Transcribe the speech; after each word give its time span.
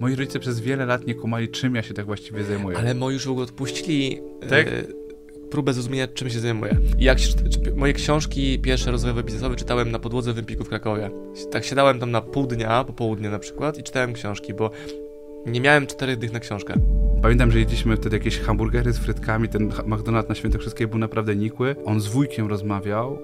Moi 0.00 0.14
rodzice 0.14 0.38
przez 0.38 0.60
wiele 0.60 0.86
lat 0.86 1.06
nie 1.06 1.14
kumali, 1.14 1.48
czym 1.48 1.74
ja 1.74 1.82
się 1.82 1.94
tak 1.94 2.06
właściwie 2.06 2.44
zajmuję. 2.44 2.78
Ale 2.78 2.94
moi 2.94 3.14
już 3.14 3.26
w 3.26 3.30
ogóle 3.30 3.44
odpuścili 3.44 4.20
Tak? 4.50 4.66
e, 4.66 4.70
próbę 5.50 5.72
zrozumienia, 5.72 6.08
czym 6.08 6.30
się 6.30 6.40
zajmuję. 6.40 6.76
I 6.98 7.04
Jak 7.04 7.18
się, 7.18 7.28
moje 7.76 7.92
książki 7.92 8.58
pierwsze 8.58 8.90
rozwojowe 8.90 9.22
biznesowe 9.22 9.56
czytałem 9.56 9.90
na 9.90 9.98
podłodze 9.98 10.32
w 10.32 10.38
Empiku 10.38 10.64
w 10.64 10.68
Krakowie. 10.68 11.10
Tak 11.50 11.64
siadałem 11.64 11.98
tam 12.00 12.10
na 12.10 12.20
pół 12.20 12.46
dnia, 12.46 12.84
po 12.84 12.92
południu 12.92 13.30
na 13.30 13.38
przykład 13.38 13.78
i 13.78 13.82
czytałem 13.82 14.12
książki, 14.12 14.54
bo 14.54 14.70
nie 15.46 15.60
miałem 15.60 15.86
czterech 15.86 16.18
dych 16.18 16.32
na 16.32 16.40
książkę. 16.40 16.74
Pamiętam, 17.22 17.52
że 17.52 17.58
jedliśmy 17.58 17.96
wtedy 17.96 18.16
jakieś 18.16 18.38
hamburgery 18.38 18.92
z 18.92 18.98
frytkami, 18.98 19.48
ten 19.48 19.68
McDonald's 19.68 20.28
na 20.28 20.34
Świętokrzyskie 20.34 20.86
był 20.86 20.98
naprawdę 20.98 21.36
nikły. 21.36 21.76
On 21.84 22.00
z 22.00 22.06
wujkiem 22.06 22.46
rozmawiał, 22.46 23.18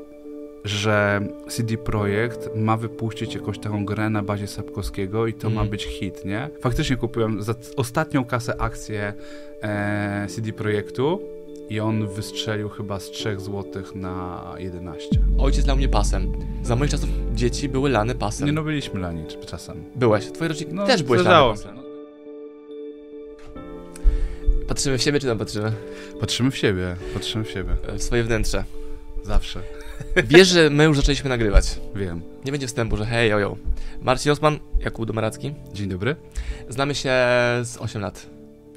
że 0.65 1.21
CD 1.49 1.77
Projekt 1.77 2.51
ma 2.57 2.77
wypuścić 2.77 3.35
jakąś 3.35 3.59
taką 3.59 3.85
grę 3.85 4.11
na 4.11 4.23
bazie 4.23 4.46
Sapkowskiego 4.46 5.27
i 5.27 5.35
to 5.35 5.49
Mhm. 5.49 5.55
ma 5.67 5.71
być 5.71 5.85
hit, 5.85 6.25
nie? 6.25 6.51
Faktycznie 6.61 6.96
kupiłem 6.96 7.43
za 7.43 7.55
ostatnią 7.77 8.25
kasę 8.25 8.61
akcję 8.61 9.14
e, 9.63 10.27
CD 10.29 10.53
Projektu 10.53 11.21
i 11.68 11.81
on 11.81 12.09
wystrzelił 12.09 12.68
chyba 12.68 13.00
z 13.00 13.11
3 13.11 13.40
zł 13.40 13.82
na 13.95 14.45
11. 14.59 15.09
Ojciec 15.39 15.67
lał 15.67 15.77
mnie 15.77 15.89
pasem. 15.89 16.32
Za 16.63 16.76
moich 16.76 16.90
czasów 16.90 17.09
dzieci 17.35 17.68
były 17.68 17.90
lane 17.90 18.15
pasem. 18.15 18.46
Nie 18.46 18.53
no, 18.53 18.62
byliśmy 18.62 19.01
lani 19.01 19.25
czasem. 19.46 19.85
Byłeś. 19.96 20.26
Twoje 20.32 20.49
rodziny 20.49 20.73
No, 20.75 20.87
też 20.87 21.03
byłeś 21.03 21.25
lane 21.25 21.51
pasem. 21.54 21.76
Patrzymy 24.68 24.99
w 24.99 25.03
siebie, 25.03 25.21
czy 25.21 25.26
tam 25.26 25.39
patrzymy? 25.39 25.73
Patrzymy 26.21 26.51
w 26.51 26.57
siebie, 26.57 26.96
patrzymy 27.15 27.45
w 27.45 27.51
siebie. 27.51 27.76
E, 27.89 27.99
W 27.99 28.03
swoje 28.03 28.23
wnętrze. 28.25 28.65
Zawsze. 29.23 29.61
Wiesz, 30.25 30.48
że 30.48 30.71
my 30.71 30.84
już 30.84 30.96
zaczęliśmy 30.96 31.29
nagrywać. 31.30 31.80
Wiem. 31.96 32.22
Nie 32.44 32.53
będzie 32.53 32.66
wstępu, 32.66 32.97
że 32.97 33.05
hej, 33.06 33.33
ojo. 33.33 33.56
Marcin 34.03 34.33
Osman, 34.33 34.58
Jakub 34.80 35.06
Domaracki. 35.06 35.55
Dzień 35.72 35.89
dobry. 35.89 36.17
Znamy 36.69 36.94
się 36.94 37.11
z 37.62 37.77
8 37.80 38.03
lat. 38.03 38.27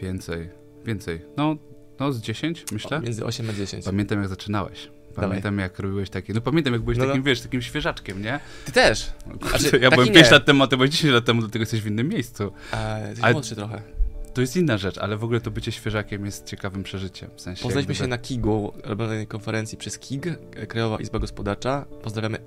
Więcej, 0.01 0.49
więcej. 0.85 1.21
No, 1.37 1.55
no 1.99 2.11
z 2.11 2.21
10 2.21 2.65
myślę. 2.71 2.99
Między 3.01 3.25
8 3.25 3.49
a 3.49 3.53
10. 3.53 3.85
Pamiętam 3.85 4.19
jak 4.19 4.27
zaczynałeś. 4.27 4.89
Dawaj. 5.15 5.29
Pamiętam 5.29 5.59
jak 5.59 5.79
robiłeś 5.79 6.09
takie. 6.09 6.33
No 6.33 6.41
pamiętam 6.41 6.73
jak 6.73 6.81
byłeś 6.81 6.97
No, 6.97 7.03
no. 7.05 7.09
takim, 7.11 7.23
wiesz, 7.23 7.41
takim 7.41 7.61
świeżaczkiem, 7.61 8.21
nie? 8.21 8.39
Ty 8.65 8.71
też. 8.71 9.11
Kurczę, 9.41 9.49
Znaczy, 9.59 9.65
ja 9.77 9.89
taki 9.89 9.95
byłem 9.95 10.13
5 10.13 10.25
nie. 10.27 10.31
lat 10.31 10.45
temu, 10.45 10.63
a 10.63 10.67
ty 10.67 10.77
byłeś 10.77 10.91
10 10.91 11.13
lat 11.13 11.25
temu, 11.25 11.41
dlatego 11.41 11.61
jesteś 11.63 11.81
w 11.81 11.87
innym 11.87 12.09
miejscu. 12.09 12.51
A, 12.71 12.99
jesteś 12.99 13.23
Ale- 13.23 13.33
młodszy 13.33 13.55
trochę. 13.55 13.81
To 14.37 14.41
jest 14.41 14.55
inna 14.55 14.77
rzecz, 14.77 14.97
ale 14.97 15.17
w 15.17 15.23
ogóle 15.23 15.41
to 15.41 15.51
bycie 15.51 15.71
świeżakiem 15.71 16.25
jest 16.25 16.45
ciekawym 16.45 16.83
przeżyciem. 16.83 17.29
W 17.35 17.41
sensie 17.41 17.63
Poznaliśmy 17.63 17.95
się 17.95 18.07
na 18.07 18.17
KIG-u, 18.17 18.73
robionej 18.83 19.27
konferencji 19.27 19.77
przez 19.77 19.99
KIG, 19.99 20.25
Krajowa 20.67 20.97
Izba 20.97 21.19
Gospodarcza. 21.19 21.85
Pozdrawiamy 22.03 22.37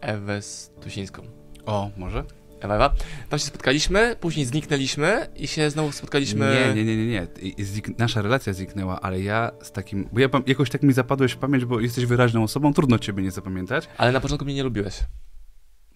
Ewę 0.00 0.42
Stusińską. 0.42 1.22
O, 1.66 1.90
może? 1.96 2.24
Ewa, 2.60 2.74
Ewa. 2.74 2.94
Tam 3.28 3.38
się 3.38 3.44
spotkaliśmy, 3.44 4.16
później 4.20 4.46
zniknęliśmy 4.46 5.26
i 5.36 5.46
się 5.46 5.70
znowu 5.70 5.92
spotkaliśmy... 5.92 6.72
Nie, 6.74 6.84
nie, 6.84 6.96
nie, 6.96 7.06
nie, 7.06 7.06
nie. 7.06 7.64
Zik, 7.64 7.98
nasza 7.98 8.22
relacja 8.22 8.52
zniknęła, 8.52 9.00
ale 9.00 9.20
ja 9.20 9.50
z 9.62 9.72
takim. 9.72 10.08
Bo 10.12 10.20
ja 10.20 10.28
jakoś 10.46 10.70
tak 10.70 10.82
mi 10.82 10.92
zapadłeś 10.92 11.32
w 11.32 11.36
pamięć, 11.36 11.64
bo 11.64 11.80
jesteś 11.80 12.06
wyraźną 12.06 12.42
osobą, 12.42 12.74
trudno 12.74 12.98
ciebie 12.98 13.22
nie 13.22 13.30
zapamiętać. 13.30 13.88
Ale 13.98 14.12
na 14.12 14.20
początku 14.20 14.44
mnie 14.44 14.54
nie 14.54 14.62
lubiłeś. 14.62 14.94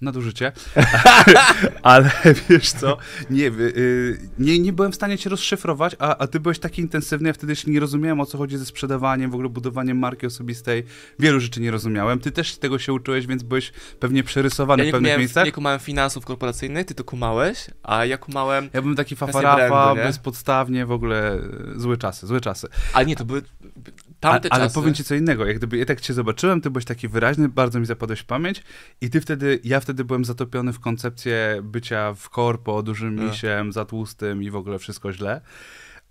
Nadużycie. 0.04 0.52
Ale 1.82 2.10
wiesz 2.48 2.70
co, 2.72 2.96
nie, 3.30 3.46
y, 3.46 4.18
nie, 4.38 4.58
nie 4.58 4.72
byłem 4.72 4.92
w 4.92 4.94
stanie 4.94 5.18
cię 5.18 5.30
rozszyfrować, 5.30 5.96
a, 5.98 6.16
a 6.16 6.26
ty 6.26 6.40
byłeś 6.40 6.58
taki 6.58 6.82
intensywny, 6.82 7.28
ja 7.28 7.32
wtedy 7.32 7.52
jeszcze 7.52 7.70
nie 7.70 7.80
rozumiałem, 7.80 8.20
o 8.20 8.26
co 8.26 8.38
chodzi 8.38 8.58
ze 8.58 8.66
sprzedawaniem, 8.66 9.30
w 9.30 9.34
ogóle 9.34 9.48
budowaniem 9.48 9.98
marki 9.98 10.26
osobistej. 10.26 10.84
Wielu 11.18 11.40
rzeczy 11.40 11.60
nie 11.60 11.70
rozumiałem. 11.70 12.20
Ty 12.20 12.32
też 12.32 12.56
tego 12.56 12.78
się 12.78 12.92
uczyłeś, 12.92 13.26
więc 13.26 13.42
byłeś 13.42 13.72
pewnie 14.00 14.22
przerysowany 14.22 14.84
Ja 14.84 14.90
w 14.90 14.92
pewnych 14.92 15.08
kumałem, 15.08 15.20
miejscach. 15.20 15.44
nie 15.44 15.52
kumałem 15.52 15.80
finansów 15.80 16.24
korporacyjnych, 16.24 16.86
ty 16.86 16.94
to 16.94 17.04
kumałeś, 17.04 17.66
a 17.82 18.04
ja 18.04 18.18
kumałem... 18.18 18.70
Ja 18.72 18.82
byłem 18.82 18.96
taki 18.96 19.16
fafarafa, 19.16 19.68
brandu, 19.68 20.00
nie? 20.00 20.06
bezpodstawnie, 20.06 20.86
w 20.86 20.92
ogóle 20.92 21.38
y, 21.76 21.80
złe 21.80 21.96
czasy, 21.96 22.26
złe 22.26 22.40
czasy. 22.40 22.68
Ale 22.92 23.06
nie, 23.06 23.16
to 23.16 23.24
były 23.24 23.42
tamte 24.32 24.48
A, 24.52 24.54
ale 24.54 24.64
czasy. 24.64 24.74
powiem 24.74 24.94
ci 24.94 25.04
co 25.04 25.14
innego, 25.14 25.46
jak 25.46 25.56
gdyby 25.56 25.78
ja 25.78 25.84
tak 25.84 26.00
cię 26.00 26.14
zobaczyłem, 26.14 26.60
ty 26.60 26.70
byłeś 26.70 26.84
taki 26.84 27.08
wyraźny, 27.08 27.48
bardzo 27.48 27.80
mi 27.80 27.86
zapadłeś 27.86 28.20
w 28.20 28.24
pamięć 28.24 28.62
i 29.00 29.10
ty 29.10 29.20
wtedy, 29.20 29.60
ja 29.64 29.80
wtedy 29.80 30.04
byłem 30.04 30.24
zatopiony 30.24 30.72
w 30.72 30.80
koncepcję 30.80 31.60
bycia 31.62 32.14
w 32.14 32.30
korpo, 32.30 32.82
dużym 32.82 33.20
A. 33.20 33.22
misiem, 33.22 33.72
za 33.72 33.84
tłustym 33.84 34.42
i 34.42 34.50
w 34.50 34.56
ogóle 34.56 34.78
wszystko 34.78 35.12
źle. 35.12 35.40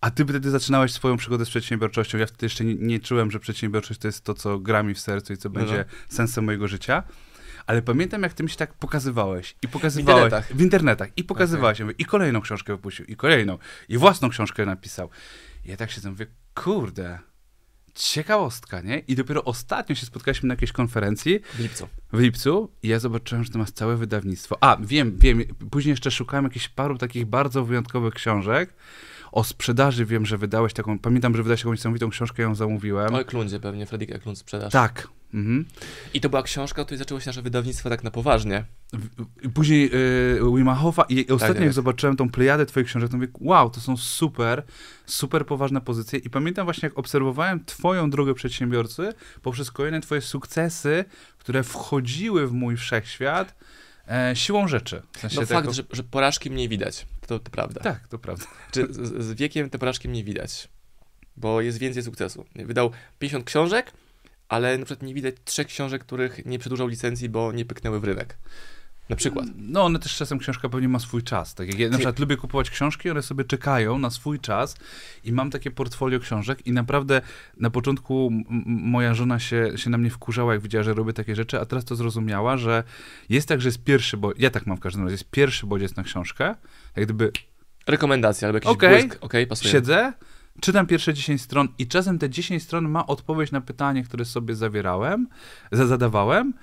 A 0.02 0.12
ty 0.12 0.26
wtedy 0.26 0.50
zaczynałeś 0.50 0.92
swoją 0.92 1.18
przygodę 1.18 1.46
z 1.46 1.50
przedsiębiorczością. 1.50 2.18
Ja 2.18 2.26
wtedy 2.26 2.46
jeszcze 2.46 2.66
nie, 2.66 2.76
nie 2.76 3.00
czułem, 3.00 3.32
że 3.32 3.40
przedsiębiorczość 3.40 4.00
to 4.00 4.08
jest 4.08 4.24
to, 4.24 4.34
co 4.34 4.60
gra 4.60 4.84
mi 4.84 4.94
w 4.94 5.00
sercu 5.00 5.34
i 5.34 5.38
co 5.38 5.50
No, 5.50 5.56
będzie 5.56 5.86
sensem 6.10 6.46
mojego 6.46 6.68
życia. 6.68 7.04
Ale 7.66 7.82
pamiętam, 7.82 8.24
jak 8.24 8.34
ty 8.34 8.44
mi 8.44 8.50
się 8.50 8.56
tak 8.56 8.74
pokazywałeś 8.74 9.56
i 9.62 9.68
pokazywałeś 9.68 10.24
internetach. 10.24 10.58
w 10.58 10.62
internetach 10.62 11.10
i 11.18 11.24
pokazywałeś 11.24 11.82
okay. 11.82 11.96
i 11.98 12.06
kolejną 12.06 12.42
książkę 12.42 12.76
wypuścił, 12.76 13.06
i 13.06 13.16
kolejną, 13.16 13.58
i 13.90 13.98
własną 13.98 14.30
książkę 14.30 14.66
napisał. 14.66 15.10
I 15.66 15.70
ja 15.70 15.78
tak 15.78 15.92
się 15.92 16.10
mówię, 16.10 16.28
kurde, 16.56 17.20
ciekawostka, 17.96 18.82
nie? 18.82 19.00
I 19.00 19.16
dopiero 19.16 19.44
ostatnio 19.44 19.96
się 19.96 20.06
spotkaliśmy 20.06 20.48
na 20.48 20.54
jakiejś 20.54 20.72
konferencji 20.72 21.40
W 21.54 21.60
lipcu. 21.60 21.88
w 22.14 22.20
lipcu 22.20 22.72
i 22.84 22.88
ja 22.88 23.00
zobaczyłem, 23.00 23.44
że 23.44 23.50
to 23.50 23.60
masz 23.60 23.72
całe 23.72 23.98
wydawnictwo. 23.98 24.58
A, 24.62 24.78
wiem, 24.82 25.18
wiem, 25.18 25.44
później 25.72 25.92
jeszcze 25.92 26.12
szukałem 26.12 26.44
jakichś 26.44 26.68
paru 26.68 26.98
takich 26.98 27.26
bardzo 27.26 27.66
wyjątkowych 27.66 28.14
książek. 28.14 28.74
O 29.34 29.44
sprzedaży 29.44 30.06
wiem, 30.06 30.26
że 30.26 30.38
wydałeś 30.38 30.74
taką, 30.74 31.00
pamiętam, 31.00 31.36
że 31.36 31.44
wydałeś 31.44 31.60
jakąś 31.60 31.80
niesamowitą 31.80 32.10
książkę, 32.10 32.44
ją 32.44 32.56
zamówiłem. 32.56 33.16
O 33.16 33.20
Eklundzie 33.22 33.60
pewnie, 33.60 33.86
Fredrik 33.86 34.12
Eklund 34.12 34.38
sprzedaż. 34.38 34.74
Tak. 34.74 35.08
Mhm. 35.34 35.66
I 36.14 36.22
to 36.22 36.30
była 36.30 36.44
książka, 36.44 36.82
od 36.82 36.88
której 36.88 37.00
zaczęło 37.00 37.20
się 37.20 37.30
nasze 37.30 37.42
wydawnictwo 37.42 37.90
tak 37.90 38.04
na 38.04 38.12
poważnie. 38.12 38.66
Później 39.54 39.86
y, 39.86 40.56
Wima 40.56 40.76
Hofa 40.76 41.06
i 41.10 41.28
ostatnio 41.28 41.54
tak. 41.56 41.64
jak 41.64 41.74
zobaczyłem 41.74 42.16
tą 42.16 42.30
plejadę 42.30 42.66
twoich 42.66 42.88
książek, 42.88 43.10
to 43.10 43.18
mówię, 43.18 43.28
wow, 43.40 43.70
to 43.70 43.82
są 43.82 43.98
super, 43.98 44.64
super 45.06 45.46
poważne 45.46 45.82
pozycje 45.82 46.20
i 46.20 46.30
pamiętam 46.30 46.66
właśnie 46.66 46.88
jak 46.88 47.00
obserwowałem 47.00 47.66
twoją 47.66 48.10
drogę 48.10 48.34
przedsiębiorcy 48.34 49.14
poprzez 49.42 49.72
kolejne 49.72 50.02
twoje 50.02 50.22
sukcesy, 50.22 51.06
które 51.38 51.64
wchodziły 51.64 52.48
w 52.48 52.52
mój 52.52 52.78
wszechświat 52.78 53.56
e, 54.08 54.36
siłą 54.36 54.68
rzeczy. 54.68 55.02
W 55.12 55.20
sensie 55.20 55.36
No 55.42 55.48
tego- 55.48 55.62
fakt, 55.62 55.74
że, 55.74 55.84
że 55.92 56.04
porażki 56.04 56.52
mniej 56.52 56.70
widać. 56.70 57.06
To, 57.28 57.40
to 57.40 57.52
prawda. 57.52 57.82
Tak, 57.82 58.08
to 58.08 58.20
prawda. 58.20 58.46
Czy 58.74 58.88
z, 58.94 59.24
z 59.24 59.34
wiekiem 59.34 59.70
te 59.70 59.80
porażki 59.80 60.10
mniej 60.10 60.24
widać, 60.24 60.70
bo 61.38 61.62
jest 61.62 61.78
więcej 61.78 62.04
sukcesu. 62.04 62.46
Wydał 62.56 62.92
50 63.20 63.46
książek, 63.46 63.92
ale 64.50 64.78
na 64.78 64.86
przykład 64.86 65.08
nie 65.08 65.14
widać 65.14 65.36
trzech 65.46 65.68
książek, 65.68 66.04
których 66.04 66.46
nie 66.46 66.60
przedłużał 66.60 66.88
licencji, 66.88 67.30
bo 67.30 67.52
nie 67.52 67.66
pyknęły 67.66 68.00
w 68.00 68.04
rynek. 68.04 68.38
Na 69.10 69.16
przykład. 69.16 69.46
No, 69.58 69.84
one 69.84 70.00
też 70.00 70.16
czasem 70.16 70.40
książka 70.40 70.70
pewnie 70.70 70.88
ma 70.90 71.00
swój 71.00 71.24
czas. 71.24 71.56
Tak 71.56 71.68
jak 71.68 71.80
ja 71.80 71.90
na 71.90 71.98
przykład 71.98 72.20
lubię 72.20 72.38
kupować 72.38 72.70
książki, 72.70 73.10
one 73.10 73.22
sobie 73.22 73.44
czekają 73.44 73.98
na 73.98 74.10
swój 74.10 74.40
czas 74.40 74.76
i 75.24 75.32
mam 75.32 75.50
takie 75.50 75.72
portfolio 75.72 76.20
książek 76.20 76.68
i 76.68 76.72
naprawdę 76.72 77.22
na 77.58 77.70
początku 77.70 78.30
moja 78.66 79.14
żona 79.14 79.40
się, 79.40 79.72
się 79.76 79.90
na 79.90 79.98
mnie 79.98 80.10
wkurzała, 80.10 80.54
jak 80.54 80.62
widziała, 80.62 80.84
że 80.84 80.94
robię 80.94 81.14
takie 81.14 81.36
rzeczy, 81.36 81.60
a 81.60 81.66
teraz 81.66 81.86
to 81.86 81.96
zrozumiała, 81.96 82.58
że 82.58 82.84
jest 83.30 83.48
tak, 83.48 83.62
że 83.62 83.68
jest 83.68 83.84
pierwszy, 83.84 84.18
bo 84.18 84.32
ja 84.38 84.50
tak 84.50 84.68
mam 84.68 84.78
w 84.78 84.80
każdym 84.80 85.04
razie, 85.04 85.14
jest 85.14 85.30
pierwszy 85.32 85.66
bodziec 85.66 85.96
na 85.96 86.04
książkę, 86.04 86.56
jak 86.96 87.06
gdyby 87.06 87.32
Rekomendacja 87.88 88.48
albo 88.48 88.58
jakiś 88.58 88.72
Okej. 88.72 89.04
błysk. 89.08 89.24
Okej, 89.24 89.48
pasuje. 89.48 89.72
siedzę, 89.72 90.14
czytam 90.62 90.88
pierwsze 90.88 91.14
10 91.14 91.42
stron 91.42 91.68
i 91.78 91.88
czasem 91.88 92.20
te 92.20 92.30
10 92.30 92.64
stron 92.64 92.90
ma 92.90 93.08
odpowiedź 93.08 93.52
na 93.52 93.62
pytanie, 93.62 94.04
które 94.04 94.26
sobie 94.26 94.56
zawierałem, 94.56 95.28
za- 95.72 95.88
zadawałem, 95.88 96.54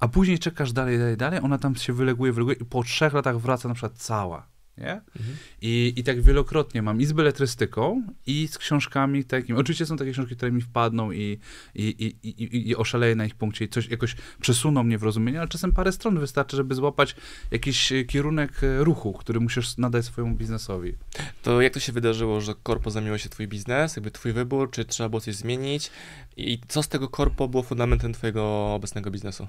a 0.00 0.08
później 0.08 0.38
czekasz 0.38 0.72
dalej, 0.72 0.98
dalej, 0.98 1.16
dalej, 1.16 1.40
ona 1.42 1.58
tam 1.58 1.74
się 1.76 1.92
wyleguje, 1.92 2.32
wyleguje 2.32 2.56
i 2.56 2.64
po 2.64 2.82
trzech 2.82 3.12
latach 3.12 3.38
wraca 3.40 3.68
na 3.68 3.74
przykład 3.74 3.92
cała, 3.98 4.48
nie? 4.78 4.92
Mhm. 4.92 5.36
I, 5.62 5.92
I 5.96 6.04
tak 6.04 6.22
wielokrotnie 6.22 6.82
mam 6.82 7.00
i 7.00 7.06
z 7.06 7.12
beletrystyką, 7.12 8.02
i 8.26 8.48
z 8.48 8.58
książkami 8.58 9.24
takimi. 9.24 9.58
Oczywiście 9.58 9.86
są 9.86 9.96
takie 9.96 10.12
książki, 10.12 10.36
które 10.36 10.52
mi 10.52 10.60
wpadną 10.60 11.12
i, 11.12 11.38
i, 11.74 11.82
i, 12.22 12.28
i, 12.42 12.68
i- 12.70 12.76
oszaleję 12.76 13.14
na 13.14 13.24
ich 13.24 13.34
punkcie 13.34 13.64
i 13.64 13.68
coś 13.68 13.88
jakoś 13.88 14.16
przesuną 14.40 14.82
mnie 14.82 14.98
w 14.98 15.02
rozumieniu, 15.02 15.38
ale 15.38 15.48
czasem 15.48 15.72
parę 15.72 15.92
stron 15.92 16.18
wystarczy, 16.18 16.56
żeby 16.56 16.74
złapać 16.74 17.16
jakiś 17.50 17.92
kierunek 18.08 18.60
ruchu, 18.78 19.12
który 19.12 19.40
musisz 19.40 19.76
nadać 19.76 20.04
swojemu 20.04 20.36
biznesowi. 20.36 20.94
To 21.42 21.60
jak 21.62 21.72
to 21.74 21.80
się 21.80 21.92
wydarzyło, 21.92 22.40
że 22.40 22.54
korpo 22.62 22.90
zamieniło 22.90 23.18
się 23.18 23.28
twój 23.28 23.48
biznes, 23.48 23.96
jakby 23.96 24.10
twój 24.10 24.32
wybór, 24.32 24.70
czy 24.70 24.84
trzeba 24.84 25.08
było 25.08 25.20
coś 25.20 25.34
zmienić 25.34 25.90
i 26.36 26.58
co 26.68 26.82
z 26.82 26.88
tego 26.88 27.08
korpo 27.08 27.48
było 27.48 27.62
fundamentem 27.62 28.12
twojego 28.12 28.74
obecnego 28.74 29.10
biznesu? 29.10 29.46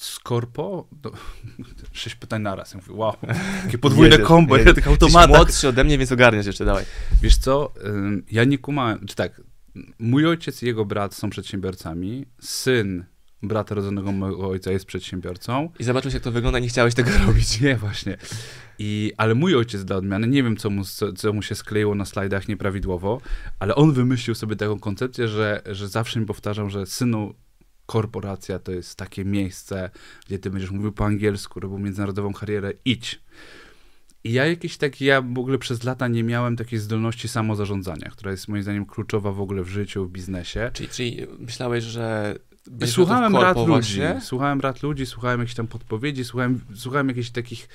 Skorpo? 0.00 0.88
To, 1.02 1.12
sześć 1.92 2.16
pytań 2.16 2.42
naraz. 2.42 2.72
Ja 2.74 2.80
mówię, 2.80 2.92
wow, 2.94 3.14
takie 3.64 3.78
podwójne 3.88 4.10
Jedziesz, 4.10 4.28
kombo, 4.28 4.56
ja 4.56 4.60
jedziesz. 4.60 4.74
tych 4.74 4.88
automatach. 4.88 5.36
młodszy 5.36 5.68
ode 5.68 5.84
mnie, 5.84 5.98
więc 5.98 6.12
ogarniasz 6.12 6.46
jeszcze, 6.46 6.64
dawaj. 6.64 6.84
Wiesz 7.22 7.36
co, 7.36 7.72
ja 8.30 8.44
nie 8.44 8.58
kumałem, 8.58 9.06
czy 9.06 9.16
tak, 9.16 9.40
mój 9.98 10.26
ojciec 10.26 10.62
i 10.62 10.66
jego 10.66 10.84
brat 10.84 11.14
są 11.14 11.30
przedsiębiorcami, 11.30 12.26
syn 12.40 13.04
brata 13.42 13.74
rodzonego 13.74 14.12
mojego 14.12 14.48
ojca 14.48 14.70
jest 14.72 14.84
przedsiębiorcą. 14.84 15.72
I 15.78 15.84
zobaczyłeś, 15.84 16.14
jak 16.14 16.22
to 16.22 16.32
wygląda, 16.32 16.58
nie 16.58 16.68
chciałeś 16.68 16.94
tego 16.94 17.10
robić. 17.26 17.60
Nie, 17.60 17.76
właśnie. 17.76 18.16
I, 18.78 19.12
ale 19.16 19.34
mój 19.34 19.54
ojciec 19.56 19.84
dla 19.84 19.96
odmiany, 19.96 20.26
nie 20.26 20.42
wiem 20.42 20.56
co 20.56 20.70
mu, 20.70 20.82
co 21.16 21.32
mu 21.32 21.42
się 21.42 21.54
skleiło 21.54 21.94
na 21.94 22.04
slajdach 22.04 22.48
nieprawidłowo, 22.48 23.20
ale 23.58 23.74
on 23.74 23.92
wymyślił 23.92 24.34
sobie 24.34 24.56
taką 24.56 24.78
koncepcję, 24.78 25.28
że, 25.28 25.62
że 25.66 25.88
zawsze 25.88 26.20
mi 26.20 26.26
powtarzał, 26.26 26.70
że 26.70 26.86
synu, 26.86 27.34
korporacja 27.90 28.58
to 28.58 28.72
jest 28.72 28.96
takie 28.96 29.24
miejsce, 29.24 29.90
gdzie 30.26 30.38
ty 30.38 30.50
będziesz 30.50 30.70
mówił 30.70 30.92
po 30.92 31.04
angielsku, 31.04 31.60
robił 31.60 31.78
międzynarodową 31.78 32.32
karierę, 32.32 32.72
idź. 32.84 33.20
I 34.24 34.32
ja 34.32 34.46
jakieś 34.46 34.76
takie, 34.76 35.04
ja 35.04 35.22
w 35.22 35.38
ogóle 35.38 35.58
przez 35.58 35.84
lata 35.84 36.08
nie 36.08 36.24
miałem 36.24 36.56
takiej 36.56 36.78
zdolności 36.78 37.28
samozarządzania, 37.28 38.10
która 38.10 38.30
jest 38.30 38.48
moim 38.48 38.62
zdaniem 38.62 38.86
kluczowa 38.86 39.32
w 39.32 39.40
ogóle 39.40 39.62
w 39.62 39.68
życiu, 39.68 40.06
w 40.06 40.10
biznesie. 40.10 40.70
Czyli, 40.72 40.88
czyli 40.88 41.26
myślałeś, 41.38 41.84
że 41.84 42.34
I 42.84 42.86
słuchałem 42.86 43.36
rad 43.36 43.66
ludzi, 43.66 44.00
słuchałem 44.20 44.60
rad 44.60 44.82
ludzi, 44.82 45.06
słuchałem 45.06 45.40
jakichś 45.40 45.56
tam 45.56 45.66
podpowiedzi, 45.66 46.24
słuchałem, 46.24 46.60
słuchałem 46.74 47.08
jakichś 47.08 47.30
takich... 47.30 47.68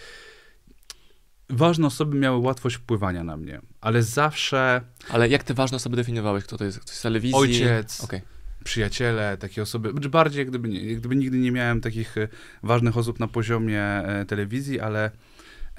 Ważne 1.49 1.87
osoby 1.87 2.17
miały 2.17 2.37
łatwość 2.37 2.75
wpływania 2.75 3.23
na 3.23 3.37
mnie, 3.37 3.61
ale 3.81 4.03
zawsze... 4.03 4.81
Ale 5.09 5.29
jak 5.29 5.43
te 5.43 5.53
ważne 5.53 5.75
osoby 5.75 5.95
definiowałeś? 5.95 6.43
Kto 6.43 6.57
to 6.57 6.65
jest? 6.65 6.79
Ktoś 6.79 6.95
z 6.95 7.01
telewizji? 7.01 7.35
Ojciec, 7.35 8.03
Okej. 8.03 8.34
Przyjaciele, 8.65 9.37
takie 9.37 9.61
osoby, 9.61 9.93
bardziej 9.93 10.45
gdyby, 10.45 10.69
gdyby 10.95 11.15
nigdy 11.15 11.37
nie 11.37 11.51
miałem 11.51 11.81
takich 11.81 12.17
e, 12.17 12.27
ważnych 12.63 12.97
osób 12.97 13.19
na 13.19 13.27
poziomie 13.27 13.81
e, 13.81 14.25
telewizji, 14.25 14.79
ale 14.79 15.11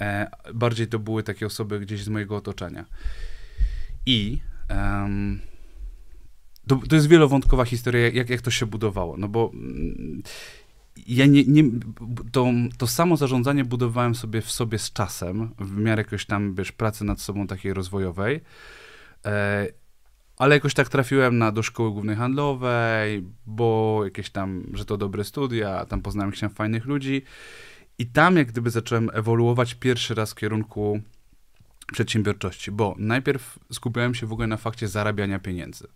e, 0.00 0.31
bardziej 0.55 0.87
to 0.87 0.99
były 0.99 1.23
takie 1.23 1.47
osoby 1.47 1.81
gdzieś 1.81 2.03
z 2.03 2.09
mojego 2.09 2.37
otoczenia. 2.37 2.85
I 4.06 4.41
em, 4.69 5.41
to, 6.67 6.81
to 6.88 6.94
jest 6.94 7.09
wielowątkowa 7.09 7.65
historia, 7.65 8.09
jak, 8.09 8.31
jak 8.31 8.41
to 8.41 8.50
się 8.50 8.67
budowało, 8.67 9.17
no 9.17 9.29
bo 9.29 9.50
mm, 9.55 10.23
ja 11.06 11.27
nie, 11.27 11.44
nie 11.44 11.65
to, 12.33 12.47
to 12.79 12.87
samo 12.87 13.17
zarządzanie 13.17 13.65
budowałem 13.65 14.15
sobie 14.15 14.41
w 14.41 14.50
sobie 14.50 14.79
z 14.79 14.93
czasem, 14.93 15.50
w 15.59 15.77
miarę 15.77 16.03
jakoś 16.03 16.27
tam, 16.27 16.55
wiesz, 16.55 16.73
pracy 16.73 17.05
nad 17.05 17.21
sobą 17.21 17.47
takiej 17.47 17.75
rozwojowej, 17.75 18.41
e, 19.25 19.67
ale 20.37 20.55
jakoś 20.55 20.75
tak 20.75 20.88
trafiłem 20.88 21.38
na, 21.38 21.53
do 21.53 21.62
szkoły 21.62 21.91
głównej 21.91 22.17
handlowej, 22.17 23.25
bo 23.47 24.00
jakieś 24.05 24.31
tam, 24.31 24.65
że 24.73 24.85
to 24.85 24.97
dobre 24.97 25.25
studia, 25.25 25.85
tam 25.87 26.03
poznałem 26.03 26.33
tam 26.33 26.50
fajnych 26.50 26.85
ludzi 26.85 27.23
i 27.99 28.06
tam 28.06 28.37
jak 28.37 28.47
gdyby 28.47 28.71
zacząłem 28.71 29.11
ewoluować 29.12 29.75
pierwszy 29.75 30.15
raz 30.15 30.33
w 30.33 30.35
kierunku 30.35 31.00
przedsiębiorczości, 31.93 32.73
bo 32.73 32.94
najpierw 32.99 33.59
skupiałem 33.73 34.15
się 34.15 34.27
w 34.27 34.33
ogóle 34.33 34.47
na 34.47 34.56
fakcie 34.56 34.88
zarabiania 34.88 35.38
pieniędzy. 35.38 35.88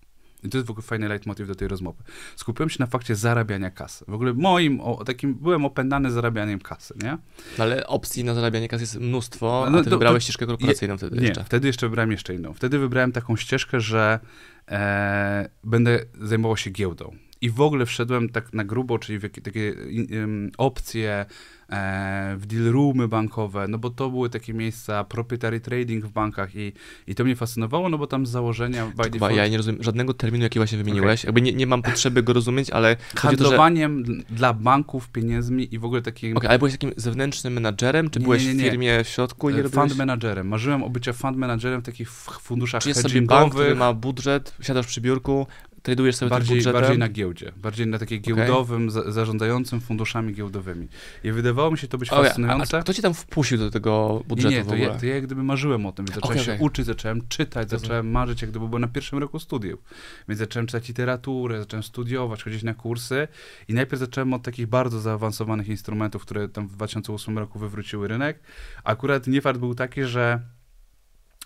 I 0.45 0.49
to 0.49 0.59
jest 0.59 0.67
w 0.67 0.71
ogóle 0.71 0.83
fajny 0.83 1.09
leitmotiv 1.09 1.47
do 1.47 1.55
tej 1.55 1.69
rozmowy. 1.69 2.03
Skupiłem 2.37 2.71
się 2.71 2.77
na 2.81 2.87
fakcie 2.87 3.17
zarabiania 3.17 3.71
kasy. 3.71 4.05
W 4.09 4.15
ogóle 4.15 4.33
moim, 4.35 4.81
o, 4.81 5.05
takim, 5.05 5.35
byłem 5.35 5.65
opętany 5.65 6.11
zarabianiem 6.11 6.59
kasy, 6.59 6.95
nie? 7.03 7.19
No 7.59 7.65
Ale 7.65 7.87
opcji 7.87 8.25
na 8.25 8.35
zarabianie 8.35 8.69
kasy 8.69 8.83
jest 8.83 9.01
mnóstwo, 9.01 9.67
No 9.71 9.79
a 9.79 9.83
ty 9.83 9.85
to- 9.85 9.97
wybrałeś 9.97 10.23
to- 10.23 10.25
ścieżkę 10.25 10.47
korporacyjną 10.47 10.97
wtedy 10.99 11.17
Nie, 11.21 11.27
jeszcze. 11.29 11.45
wtedy 11.45 11.67
jeszcze 11.67 11.87
wybrałem 11.89 12.11
jeszcze 12.13 12.35
inną. 12.35 12.55
Wtedy 12.55 12.79
wybrałem 12.79 13.13
taką 13.13 13.37
ścieżkę, 13.37 13.81
że 13.81 14.21
e, 14.69 15.49
będę 15.65 15.99
zajmował 16.21 16.57
się 16.57 16.71
giełdą. 16.71 17.15
I 17.43 17.51
w 17.51 17.61
ogóle 17.61 17.87
wszedłem 17.87 18.29
tak 18.29 18.53
na 18.53 18.65
grubo, 18.65 18.99
czyli 18.99 19.19
w 19.19 19.23
jakie, 19.23 19.41
takie 19.41 19.75
ym, 20.13 20.51
opcje, 20.59 21.27
e, 21.69 22.37
w 22.39 22.47
deal 22.47 22.65
roomy 22.65 23.09
bankowe, 23.09 23.69
no 23.69 23.79
bo 23.79 23.91
to 23.91 24.11
były 24.11 24.31
takie 24.31 24.55
miejsca, 24.55 25.05
proprietary 25.05 25.61
trading 25.61 26.07
w 26.07 26.13
bankach 26.13 26.55
i, 26.55 26.73
i 27.07 27.15
to 27.15 27.25
mnie 27.25 27.37
fascynowało, 27.37 27.89
no 27.89 27.99
bo 27.99 28.07
tam 28.07 28.27
z 28.27 28.31
założenia 28.31 28.87
by 28.97 29.11
default, 29.11 29.37
ja 29.37 29.49
nie 29.49 29.57
rozumiem 29.57 29.83
żadnego 29.83 30.15
terminu, 30.15 30.45
jaki 30.45 30.59
właśnie 30.59 30.79
wymieniłeś. 30.79 31.25
Jakby 31.25 31.43
nie, 31.43 31.53
nie 31.53 31.67
mam 31.67 31.83
potrzeby 31.83 32.23
go 32.23 32.33
rozumieć, 32.33 32.71
ale 32.71 32.93
o 32.93 32.95
to, 32.97 33.03
że... 33.15 33.21
handlowaniem 33.21 34.05
dl- 34.05 34.25
dla 34.31 34.53
banków 34.53 35.09
pieniędzmi 35.09 35.75
i 35.75 35.79
w 35.79 35.85
ogóle 35.85 36.03
takim 36.03 36.37
Okej, 36.37 36.49
ale 36.49 36.59
byłeś 36.59 36.73
takim 36.73 36.93
zewnętrznym 36.97 37.53
menadżerem, 37.53 38.11
czy 38.11 38.19
Nie, 38.19 38.25
byłeś 38.25 38.45
nie, 38.45 38.55
nie. 38.55 38.65
w 38.65 38.71
firmie 38.71 39.05
w 39.05 39.09
środku 39.09 39.51
i 39.51 39.53
nie 39.53 39.61
e, 39.61 39.63
robiłeś... 39.63 39.89
fund 39.89 39.99
managerem. 39.99 40.49
Marzyłem 40.49 40.83
o 40.83 40.91
byciu 40.91 41.13
fund 41.13 41.37
managerem 41.37 41.81
w 41.81 41.85
takich 41.85 42.11
funduszach 42.13 42.83
Czy 42.83 42.89
jest 42.89 43.03
sobie 43.03 43.23
bank, 43.23 43.55
który 43.55 43.75
ma 43.75 43.93
budżet, 43.93 44.55
siadasz 44.61 44.87
przy 44.87 45.01
biurku, 45.01 45.47
tradujesz 45.83 46.17
sobie 46.17 46.31
bardziej, 46.31 46.57
budżetem? 46.57 46.81
bardziej 46.81 46.99
na 46.99 47.09
giełdzie, 47.09 47.53
bardziej 47.57 47.87
na 47.87 47.99
takiej 47.99 48.21
giełdowym, 48.21 48.91
za, 48.91 49.13
zarządzającym 49.13 49.81
funduszami 49.81 50.35
giełdowymi. 50.35 50.89
I 51.25 51.33
wydawało 51.33 51.71
mi 51.71 51.79
się 51.79 51.89
to 51.89 51.99
być 51.99 52.13
a, 52.13 52.17
fascynujące. 52.23 52.79
a 52.79 52.83
kto 52.83 52.95
ci 52.95 53.03
tam 53.03 53.15
wpuścił 53.15 53.59
do 53.59 53.71
tego 53.71 54.23
budżetu 54.29 54.55
nie, 54.55 54.65
to 54.65 54.77
ja, 54.77 54.95
to 54.95 55.07
ja 55.07 55.15
jak 55.15 55.27
gdyby 55.27 55.43
marzyłem 55.43 55.87
o 55.87 55.93
tym, 55.93 56.05
więc 56.05 56.15
zacząłem 56.15 56.39
Okej, 56.39 56.57
się 56.59 56.65
uczyć, 56.65 56.87
zacząłem 56.87 57.29
czytać, 57.29 57.71
zacząłem 57.71 58.11
marzyć, 58.11 58.43
jak 58.43 58.51
gdyby 58.51 58.69
było 58.69 58.79
na 58.79 58.89
pierwszym 58.89 59.19
roku 59.19 59.39
studiów. 59.39 59.81
Więc 60.29 60.39
zacząłem 60.39 60.67
czytać 60.67 60.89
literaturę, 60.89 61.61
zacząłem 61.61 61.83
studiować, 61.83 62.43
chodzić 62.43 62.63
na 62.63 62.75
kursy 62.75 63.29
i 63.69 63.75
najpierw 63.75 64.01
zacząłem 64.01 64.35
od 64.35 64.43
takich 64.43 64.67
bardzo 64.67 65.01
zaawansowanych 65.01 65.69
instrumentów, 65.69 66.23
które 66.23 66.49
tam 66.49 66.69
w 66.69 66.73
2008 66.73 67.39
roku 67.39 67.59
wywróciły 67.59 68.09
rynek. 68.09 68.41
Akurat 68.85 69.27
niefart 69.27 69.59
był 69.59 69.75
taki, 69.75 70.05
że 70.05 70.41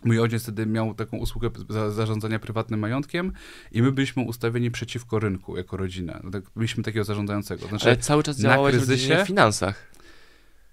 Mój 0.04 0.20
ojciec 0.20 0.42
wtedy 0.42 0.66
miał 0.66 0.94
taką 0.94 1.16
usługę 1.16 1.50
za, 1.68 1.90
zarządzania 1.90 2.38
prywatnym 2.38 2.80
majątkiem 2.80 3.32
i 3.72 3.82
my 3.82 3.92
byliśmy 3.92 4.22
ustawieni 4.22 4.70
przeciwko 4.70 5.18
rynku 5.18 5.56
jako 5.56 5.76
rodzina. 5.76 6.20
No 6.24 6.30
Tak, 6.30 6.42
byliśmy 6.56 6.82
takiego 6.84 7.04
zarządzającego. 7.04 7.66
Znaczy, 7.66 7.86
Ale 7.86 7.96
cały 7.96 8.22
czas 8.22 8.38
działałeś 8.40 8.76
w 8.76 8.78
kryzysie- 8.78 8.86
dziedzinie 8.96 9.24
finansach. 9.26 9.94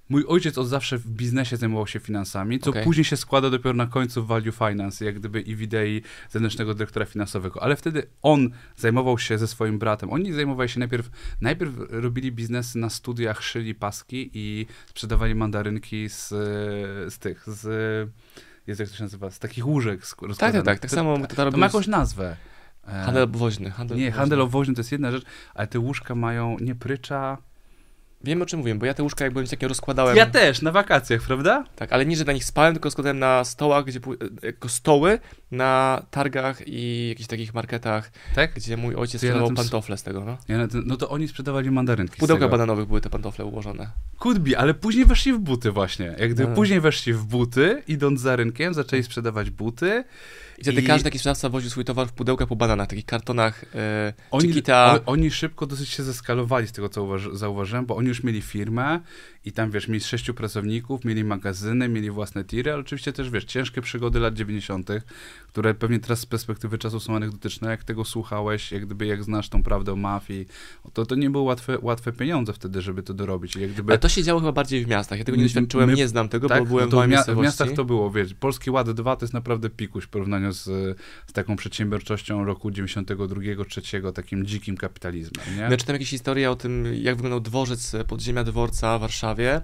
Mój 0.10 0.25
ojciec 0.28 0.57
od 0.57 0.68
zawsze 0.68 0.98
w 0.98 1.07
biznesie 1.07 1.57
zajmował 1.57 1.88
się 1.88 2.00
finansami, 2.00 2.60
co 2.60 2.69
Okej. 2.69 2.83
później 2.83 3.04
się 3.06 3.18
składa 3.18 3.50
dopiero 3.50 3.74
na 3.74 3.88
końcu 3.88 4.24
w 4.24 4.28
Value 4.28 4.51
Finance, 4.51 5.06
jak 5.06 5.19
gdyby 5.19 5.42
i 5.42 5.56
w 5.56 5.62
idei 5.62 6.01
zewnętrznego 6.30 6.74
dyrektora 6.74 7.06
finansowego. 7.06 7.63
Ale 7.63 7.75
wtedy 7.75 8.04
on 8.22 8.50
zajmował 8.77 9.18
się 9.19 9.38
ze 9.38 9.48
swoim 9.48 9.80
bratem. 9.80 10.10
Oni 10.10 10.34
zajmowali 10.34 10.69
się 10.69 10.80
najpierw, 10.80 11.10
najpierw 11.42 11.74
robili 11.89 12.31
biznesy 12.31 12.77
na 12.77 12.89
studiach, 12.89 13.44
szyli 13.44 13.75
paski 13.75 14.30
i 14.34 14.66
sprzedawali 14.86 15.36
mandarynki 15.36 16.10
z, 16.10 16.27
z 17.13 17.19
tych, 17.19 17.44
z, 17.50 18.10
jest 18.68 18.80
jak 18.80 18.90
to 18.90 18.96
się 18.96 19.04
nazywa, 19.04 19.31
z 19.31 19.40
takich 19.40 19.68
łóżek. 19.68 20.00
Tak, 20.02 20.10
tak, 20.19 20.28
rozkładanych. 20.30 20.66
tak. 20.66 20.80
Tak 20.80 20.90
To- 20.90 20.96
samo 20.96 21.28
to, 21.28 21.52
to 21.52 21.58
ma 21.58 21.66
jakąś 21.66 21.88
nazwę. 21.88 22.36
E, 22.88 23.04
Handel 23.04 23.24
obwoźny. 23.24 23.72
Handel 23.72 23.98
nie, 23.98 24.04
obwoźny. 24.08 24.19
handel 24.19 24.42
obwoźny 24.42 24.74
to 24.75 24.80
jest 24.80 24.92
jedna 24.92 25.12
rzecz, 25.12 25.24
ale 25.54 25.68
te 25.68 25.80
łóżka 25.80 26.16
mają 26.16 26.58
nie 26.60 26.75
prycza. 26.75 27.38
Wiem 28.24 28.42
o 28.42 28.46
czym 28.46 28.60
mówię, 28.60 28.76
bo 28.76 28.86
ja 28.86 28.94
te 28.94 29.04
łóżka 29.04 29.24
jak 29.26 29.34
byłem 29.34 29.48
takie 29.48 29.68
rozkładałem. 29.68 30.16
Ja 30.18 30.26
też, 30.26 30.62
na 30.62 30.72
wakacjach, 30.72 31.22
prawda? 31.22 31.66
Tak, 31.76 31.94
ale 31.94 32.06
nie, 32.06 32.16
że 32.16 32.24
na 32.26 32.34
nich 32.34 32.46
spałem, 32.46 32.74
tylko 32.74 32.92
składałem 32.92 33.20
na 33.20 33.44
stołach, 33.44 33.86
gdzie 33.86 34.00
pój- 34.00 34.18
jako 34.44 34.70
stoły 34.70 35.20
na 35.52 36.02
targach 36.12 36.68
i 36.68 37.08
jakichś 37.10 37.28
takich 37.28 37.54
marketach, 37.54 38.12
Tak? 38.36 38.54
gdzie 38.54 38.78
mój 38.78 38.96
ojciec 38.96 39.22
To 39.22 39.28
ja 39.28 39.32
sprzedawał 39.34 39.56
pantofle 39.56 39.98
z 39.98 40.04
tego, 40.04 40.26
no. 40.26 40.38
Ja 40.48 40.68
tym- 40.68 40.84
no 40.86 40.98
to 40.98 41.10
oni 41.10 41.28
sprzedawali 41.28 41.72
mandarynki. 41.72 42.18
Tego. 42.28 42.50
bananowych 42.50 42.88
były 42.88 43.02
te 43.02 43.10
pantofle 43.10 43.46
ułożone. 43.46 43.90
Could 44.20 44.40
be, 44.40 44.58
ale 44.58 44.74
później 44.74 45.06
weszli 45.06 45.34
w 45.34 45.40
buty 45.40 45.72
właśnie. 45.72 46.16
Jak 46.20 46.32
gdy 46.34 46.48
No. 46.48 46.56
później 46.56 46.82
weszli 46.82 47.14
w 47.14 47.24
buty, 47.26 47.84
idąc 47.88 48.22
za 48.22 48.36
rynkiem, 48.36 48.74
zaczęli 48.74 49.04
sprzedawać 49.04 49.50
buty. 49.50 50.04
I 50.62 50.63
wtedy 50.63 50.81
I- 50.81 50.88
każdy 50.88 51.04
taki 51.04 51.19
sprzedawca 51.19 51.50
woził 51.50 51.69
swój 51.69 51.86
towar 51.86 52.08
w 52.08 52.13
pudełkach 52.13 52.48
po 52.48 52.56
bananach, 52.56 52.88
takich 52.88 53.06
kartonach 53.06 53.66
e, 53.75 54.13
Oni, 54.31 54.48
Chiquita. 54.48 55.00
oni 55.06 55.31
szybko 55.31 55.66
dosyć 55.68 55.90
się 55.90 56.04
zeskalowali 56.04 56.68
z 56.68 56.72
tego, 56.72 56.90
co 56.90 57.02
uważ- 57.04 57.36
zauważyłem, 57.36 57.86
bo 57.86 57.96
oni 57.96 58.08
już 58.08 58.24
mieli 58.24 58.42
firmę 58.42 59.00
i 59.46 59.52
tam, 59.52 59.72
wiesz, 59.72 59.88
mieli 59.88 60.04
sześciu 60.04 60.34
pracowników, 60.34 61.06
mieli 61.06 61.24
magazyny, 61.24 61.90
mieli 61.90 62.12
własne 62.12 62.44
tiry, 62.46 62.72
ale 62.72 62.82
oczywiście 62.82 63.14
też, 63.14 63.30
wiesz, 63.30 63.46
ciężkie 63.46 63.82
przygody 63.82 64.20
lat 64.20 64.34
90., 64.34 64.89
które 65.48 65.74
pewnie 65.74 66.00
teraz 66.00 66.20
z 66.20 66.25
perspektywy 66.25 66.77
czasu 66.77 67.00
są 67.00 67.15
anegdotyczne. 67.15 67.70
Jak 67.70 67.84
tego 67.84 68.06
słuchałeś, 68.06 68.72
jak 68.72 68.86
gdyby, 68.86 69.06
jak 69.06 69.24
znasz 69.24 69.50
tą 69.50 69.63
prawdę 69.63 69.94
o 69.94 69.96
mafii, 69.96 70.48
to 70.94 71.06
to 71.06 71.15
nie 71.15 71.30
były 71.30 71.44
łatwe, 71.44 71.77
łatwe 71.82 72.12
pieniądze 72.12 72.54
wtedy, 72.54 72.82
żeby 72.82 73.04
to 73.04 73.13
dorobić. 73.13 73.56
I 73.56 73.62
Jak 73.62 73.72
gdyby, 73.72 73.92
Ale 73.92 74.00
to 74.00 74.10
się 74.10 74.24
działo 74.24 74.39
chyba 74.39 74.51
bardziej 74.51 74.86
w 74.86 74.88
miastach. 74.88 75.20
Ja 75.20 75.25
tego 75.25 75.38
nie 75.38 75.44
doświadczyłem, 75.44 75.89
my- 75.89 75.96
nie 75.96 76.08
znam 76.08 76.30
tego, 76.30 76.48
tak, 76.50 76.60
bo 76.60 76.65
byłem 76.65 76.86
no 76.86 76.92
to 76.92 77.01
w 77.01 77.10
mia- 77.10 77.36
w 77.36 77.44
miastach 77.44 77.72
to 77.72 77.86
było, 77.86 78.12
wiesz, 78.12 78.34
Polski 78.34 78.70
Ład 78.72 78.92
2 78.92 79.15
to 79.15 79.25
jest 79.25 79.34
naprawdę 79.34 79.70
pikuś 79.70 80.04
w 80.04 80.08
porównaniu 80.10 80.51
z, 80.51 80.63
z 81.27 81.34
taką 81.34 81.56
przedsiębiorczością 81.56 82.46
roku 82.46 82.70
92-3, 82.72 84.13
takim 84.13 84.46
dzikim 84.46 84.77
kapitalizmem, 84.77 85.46
nie? 85.58 85.77
Czytam 85.77 85.94
jakieś 85.96 86.10
historie 86.10 86.51
o 86.51 86.56
tym, 86.56 86.86
jak 87.01 87.15
wyglądał 87.15 87.39
dworzec 87.39 87.96
podziemia 88.08 88.44
dworca 88.44 89.00
w 89.00 89.04
Warszawie, 89.36 89.62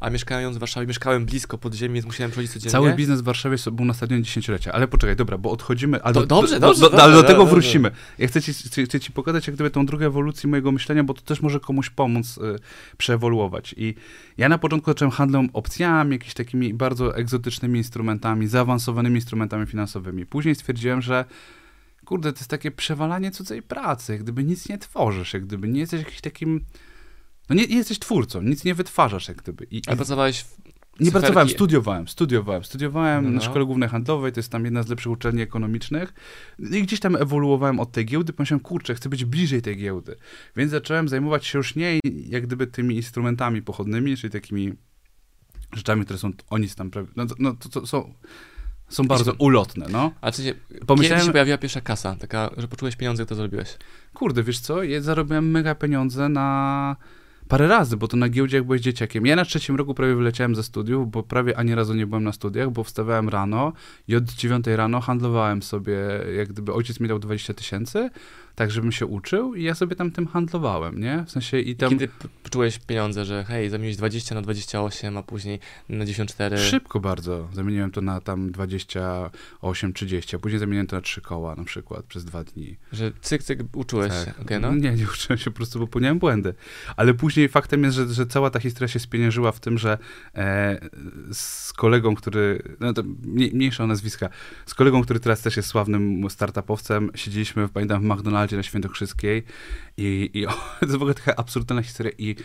a 0.00 0.10
mieszkając 0.10 0.56
w 0.56 0.60
Warszawie, 0.60 0.86
mieszkałem 0.86 1.26
blisko 1.26 1.58
podziemi, 1.58 1.94
więc 1.94 2.06
musiałem 2.06 2.30
przechodzić 2.30 2.52
codziennie. 2.52 2.72
Cały 2.72 2.94
biznes 2.94 3.20
w 3.20 3.24
Warszawie 3.24 3.56
był 3.72 3.84
na 3.84 3.94
stadionie 3.94 4.22
dziesięciolecia, 4.22 4.72
ale 4.72 4.88
poczekaj, 4.88 5.16
dobra, 5.16 5.38
bo 5.38 5.50
odchodzimy, 5.50 6.02
ale 6.02 6.14
do, 6.14 6.26
dobrze, 6.26 6.60
do, 6.60 6.66
dobrze, 6.66 6.80
do, 6.80 6.90
dobrze, 6.90 7.04
ale 7.04 7.14
do 7.14 7.22
tego 7.22 7.38
dobrze. 7.38 7.52
wrócimy. 7.52 7.90
Ja 8.18 8.28
chcę 8.28 8.42
ci, 8.42 8.52
chcę, 8.52 8.84
chcę 8.84 9.00
ci 9.00 9.12
pokazać 9.12 9.46
jak 9.46 9.56
gdyby 9.56 9.70
tą 9.70 9.86
drugą 9.86 10.06
ewolucję 10.06 10.50
mojego 10.50 10.72
myślenia, 10.72 11.04
bo 11.04 11.14
to 11.14 11.20
też 11.20 11.42
może 11.42 11.60
komuś 11.60 11.90
pomóc 11.90 12.38
y, 12.38 12.40
przeewoluować. 12.96 13.74
I 13.78 13.94
ja 14.38 14.48
na 14.48 14.58
początku 14.58 14.90
zacząłem 14.90 15.12
handlem 15.12 15.48
opcjami, 15.52 16.12
jakimiś 16.12 16.34
takimi 16.34 16.74
bardzo 16.74 17.16
egzotycznymi 17.16 17.78
instrumentami, 17.78 18.46
zaawansowanymi 18.46 19.16
instrumentami 19.16 19.66
finansowymi. 19.66 20.26
Później 20.26 20.54
stwierdziłem, 20.54 21.02
że 21.02 21.24
kurde, 22.04 22.32
to 22.32 22.38
jest 22.38 22.50
takie 22.50 22.70
przewalanie 22.70 23.30
cudzej 23.30 23.62
pracy, 23.62 24.12
jak 24.12 24.22
gdyby 24.22 24.44
nic 24.44 24.68
nie 24.68 24.78
tworzysz, 24.78 25.34
jak 25.34 25.46
gdyby 25.46 25.68
nie 25.68 25.80
jesteś 25.80 26.00
jakimś 26.00 26.20
takim... 26.20 26.64
No 27.50 27.56
nie, 27.56 27.66
nie 27.66 27.76
jesteś 27.76 27.98
twórcą, 27.98 28.42
nic 28.42 28.64
nie 28.64 28.74
wytwarzasz 28.74 29.28
jak 29.28 29.36
gdyby. 29.36 29.66
I, 29.70 29.82
Ale 29.86 29.96
pracowałeś 29.96 30.40
w 30.40 30.58
nie 31.00 31.06
cyferki. 31.06 31.10
pracowałem, 31.10 31.48
studiowałem, 31.48 32.08
studiowałem. 32.08 32.64
Studiowałem 32.64 33.24
No, 33.24 33.30
na 33.30 33.36
no. 33.36 33.42
Szkole 33.42 33.64
Głównej 33.64 33.88
Handlowej, 33.88 34.32
to 34.32 34.40
jest 34.40 34.52
tam 34.52 34.64
jedna 34.64 34.82
z 34.82 34.88
lepszych 34.88 35.12
uczelni 35.12 35.42
ekonomicznych. 35.42 36.12
I 36.58 36.82
gdzieś 36.82 37.00
tam 37.00 37.16
ewoluowałem 37.16 37.80
od 37.80 37.92
tej 37.92 38.04
giełdy, 38.06 38.32
pomyślałem, 38.32 38.60
kurczę, 38.60 38.94
chcę 38.94 39.08
być 39.08 39.24
bliżej 39.24 39.62
tej 39.62 39.76
giełdy. 39.76 40.16
Więc 40.56 40.70
zacząłem 40.70 41.08
zajmować 41.08 41.46
się 41.46 41.58
już 41.58 41.74
nie 41.76 41.98
jak 42.26 42.46
gdyby 42.46 42.66
tymi 42.66 42.96
instrumentami 42.96 43.62
pochodnymi, 43.62 44.16
czyli 44.16 44.30
takimi 44.30 44.72
rzeczami, 45.72 46.04
które 46.04 46.18
są, 46.18 46.30
oni 46.50 46.68
tam, 46.68 46.90
prawie- 46.90 47.08
no, 47.16 47.24
no 47.38 47.54
to, 47.54 47.68
to 47.68 47.86
są, 47.86 48.14
są 48.88 49.04
bardzo 49.06 49.32
ulotne, 49.32 49.86
no. 49.90 50.12
W 50.32 50.36
sensie, 50.36 50.54
kiedy 50.68 50.86
Pomyślałem, 50.86 51.26
się 51.26 51.32
pojawiła 51.32 51.58
pierwsza 51.58 51.80
kasa, 51.80 52.16
taka, 52.16 52.50
że 52.56 52.68
poczułeś 52.68 52.96
pieniądze, 52.96 53.26
to 53.26 53.34
zrobiłeś? 53.34 53.76
kurde, 54.14 54.42
wiesz 54.42 54.60
co, 54.60 54.82
ja 54.82 55.00
zarobiłem 55.00 55.50
mega 55.50 55.74
pieniądze 55.74 56.28
na 56.28 56.96
Parę 57.50 57.68
razy, 57.68 57.96
bo 57.96 58.08
to 58.08 58.16
na 58.16 58.28
giełdzie 58.28 58.56
jak 58.56 58.66
byłeś 58.66 58.80
dzieciakiem. 58.80 59.26
Ja 59.26 59.36
na 59.36 59.44
trzecim 59.44 59.76
roku 59.76 59.94
prawie 59.94 60.14
wyleciałem 60.14 60.54
ze 60.54 60.62
studiów, 60.62 61.10
bo 61.10 61.22
prawie 61.22 61.58
ani 61.58 61.74
razu 61.74 61.94
nie 61.94 62.06
byłem 62.06 62.24
na 62.24 62.32
studiach, 62.32 62.70
bo 62.70 62.84
wstawałem 62.84 63.28
rano 63.28 63.72
i 64.08 64.16
od 64.16 64.24
dziewiątej 64.24 64.76
rano 64.76 65.00
handlowałem 65.00 65.62
sobie, 65.62 65.98
jak 66.36 66.48
gdyby 66.48 66.72
ojciec 66.72 67.00
mi 67.00 67.08
dał 67.08 67.18
20 67.18 67.54
tysięcy, 67.54 68.10
tak 68.60 68.70
żebym 68.70 68.92
się 68.92 69.06
uczył 69.06 69.54
i 69.54 69.62
ja 69.62 69.74
sobie 69.74 69.96
tam 69.96 70.10
tym 70.10 70.26
handlowałem, 70.26 71.00
nie? 71.00 71.24
W 71.26 71.30
sensie 71.30 71.60
i 71.60 71.76
tam... 71.76 71.90
Kiedy 71.90 72.08
poczułeś 72.42 72.78
pieniądze, 72.78 73.24
że 73.24 73.44
hej, 73.44 73.70
zamieniłeś 73.70 73.96
20 73.96 74.34
na 74.34 74.42
28, 74.42 75.16
a 75.16 75.22
później 75.22 75.58
na 75.88 76.04
94. 76.04 76.58
Szybko 76.58 77.00
bardzo. 77.00 77.48
Zamieniłem 77.52 77.90
to 77.90 78.00
na 78.00 78.20
tam 78.20 78.50
28, 78.52 79.92
30, 79.92 80.36
a 80.36 80.38
później 80.38 80.58
zamieniłem 80.58 80.86
to 80.86 80.96
na 80.96 81.02
trzy 81.02 81.20
koła 81.20 81.54
na 81.54 81.64
przykład 81.64 82.04
przez 82.04 82.24
dwa 82.24 82.44
dni. 82.44 82.76
Że 82.92 83.12
cyk, 83.20 83.42
cyk, 83.42 83.60
uczyłeś 83.76 84.12
się. 84.12 84.24
Tak. 84.24 84.40
Okej, 84.40 84.60
no. 84.60 84.74
Nie, 84.74 84.92
nie 84.92 85.04
uczyłem 85.14 85.38
się, 85.38 85.50
po 85.50 85.56
prostu 85.56 85.78
popełniałem 85.78 86.18
błędy. 86.18 86.54
Ale 86.96 87.14
później 87.14 87.48
faktem 87.48 87.84
jest, 87.84 87.96
że, 87.96 88.08
że 88.08 88.26
cała 88.26 88.50
ta 88.50 88.60
historia 88.60 88.88
się 88.88 88.98
spieniężyła 88.98 89.52
w 89.52 89.60
tym, 89.60 89.78
że 89.78 89.98
e, 90.34 90.78
z 91.32 91.72
kolegą, 91.72 92.14
który, 92.14 92.62
no 92.80 92.92
to 92.92 93.02
mniej- 93.02 93.54
mniejsza 93.54 93.84
o 93.84 93.86
nazwiska, 93.86 94.28
z 94.66 94.74
kolegą, 94.74 95.02
który 95.02 95.20
teraz 95.20 95.42
też 95.42 95.56
jest 95.56 95.68
sławnym 95.68 96.30
startupowcem, 96.30 97.10
siedzieliśmy, 97.14 97.68
pamiętam, 97.68 98.00
w 98.00 98.04
Na 98.56 98.62
Świętokrzyskiej 98.62 99.42
i, 99.96 100.30
i 100.34 100.46
o, 100.46 100.52
to 100.80 100.86
w 100.86 100.94
ogóle 100.94 101.14
taka 101.14 101.36
absurdalna 101.36 101.82
historia 101.82 102.12
i 102.18 102.36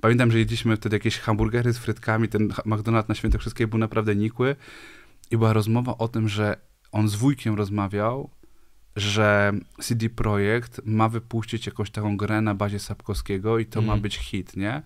pamiętam, 0.00 0.30
że 0.32 0.38
jedliśmy 0.38 0.76
wtedy 0.76 0.96
jakieś 0.96 1.18
hamburgery 1.18 1.72
z 1.72 1.78
frytkami, 1.78 2.28
ten 2.28 2.50
ha- 2.50 2.62
McDonald 2.66 3.08
na 3.08 3.14
Świętokrzyskiej 3.14 3.66
był 3.66 3.78
naprawdę 3.78 4.16
nikły 4.16 4.56
i 5.30 5.36
była 5.36 5.52
rozmowa 5.52 5.98
o 5.98 6.08
tym, 6.08 6.28
że 6.28 6.56
on 6.92 7.08
z 7.08 7.14
wujkiem 7.14 7.54
rozmawiał, 7.54 8.30
że 8.96 9.52
CD 9.80 10.08
Projekt 10.10 10.80
ma 10.84 11.08
wypuścić 11.08 11.66
jakąś 11.66 11.90
taką 11.90 12.16
grę 12.16 12.40
na 12.40 12.54
bazie 12.54 12.78
Sapkowskiego 12.78 13.58
i 13.58 13.66
to 13.66 13.80
ma 13.80 13.84
Mhm. 13.84 14.00
być 14.00 14.16
hit, 14.16 14.56
nie? 14.56 14.82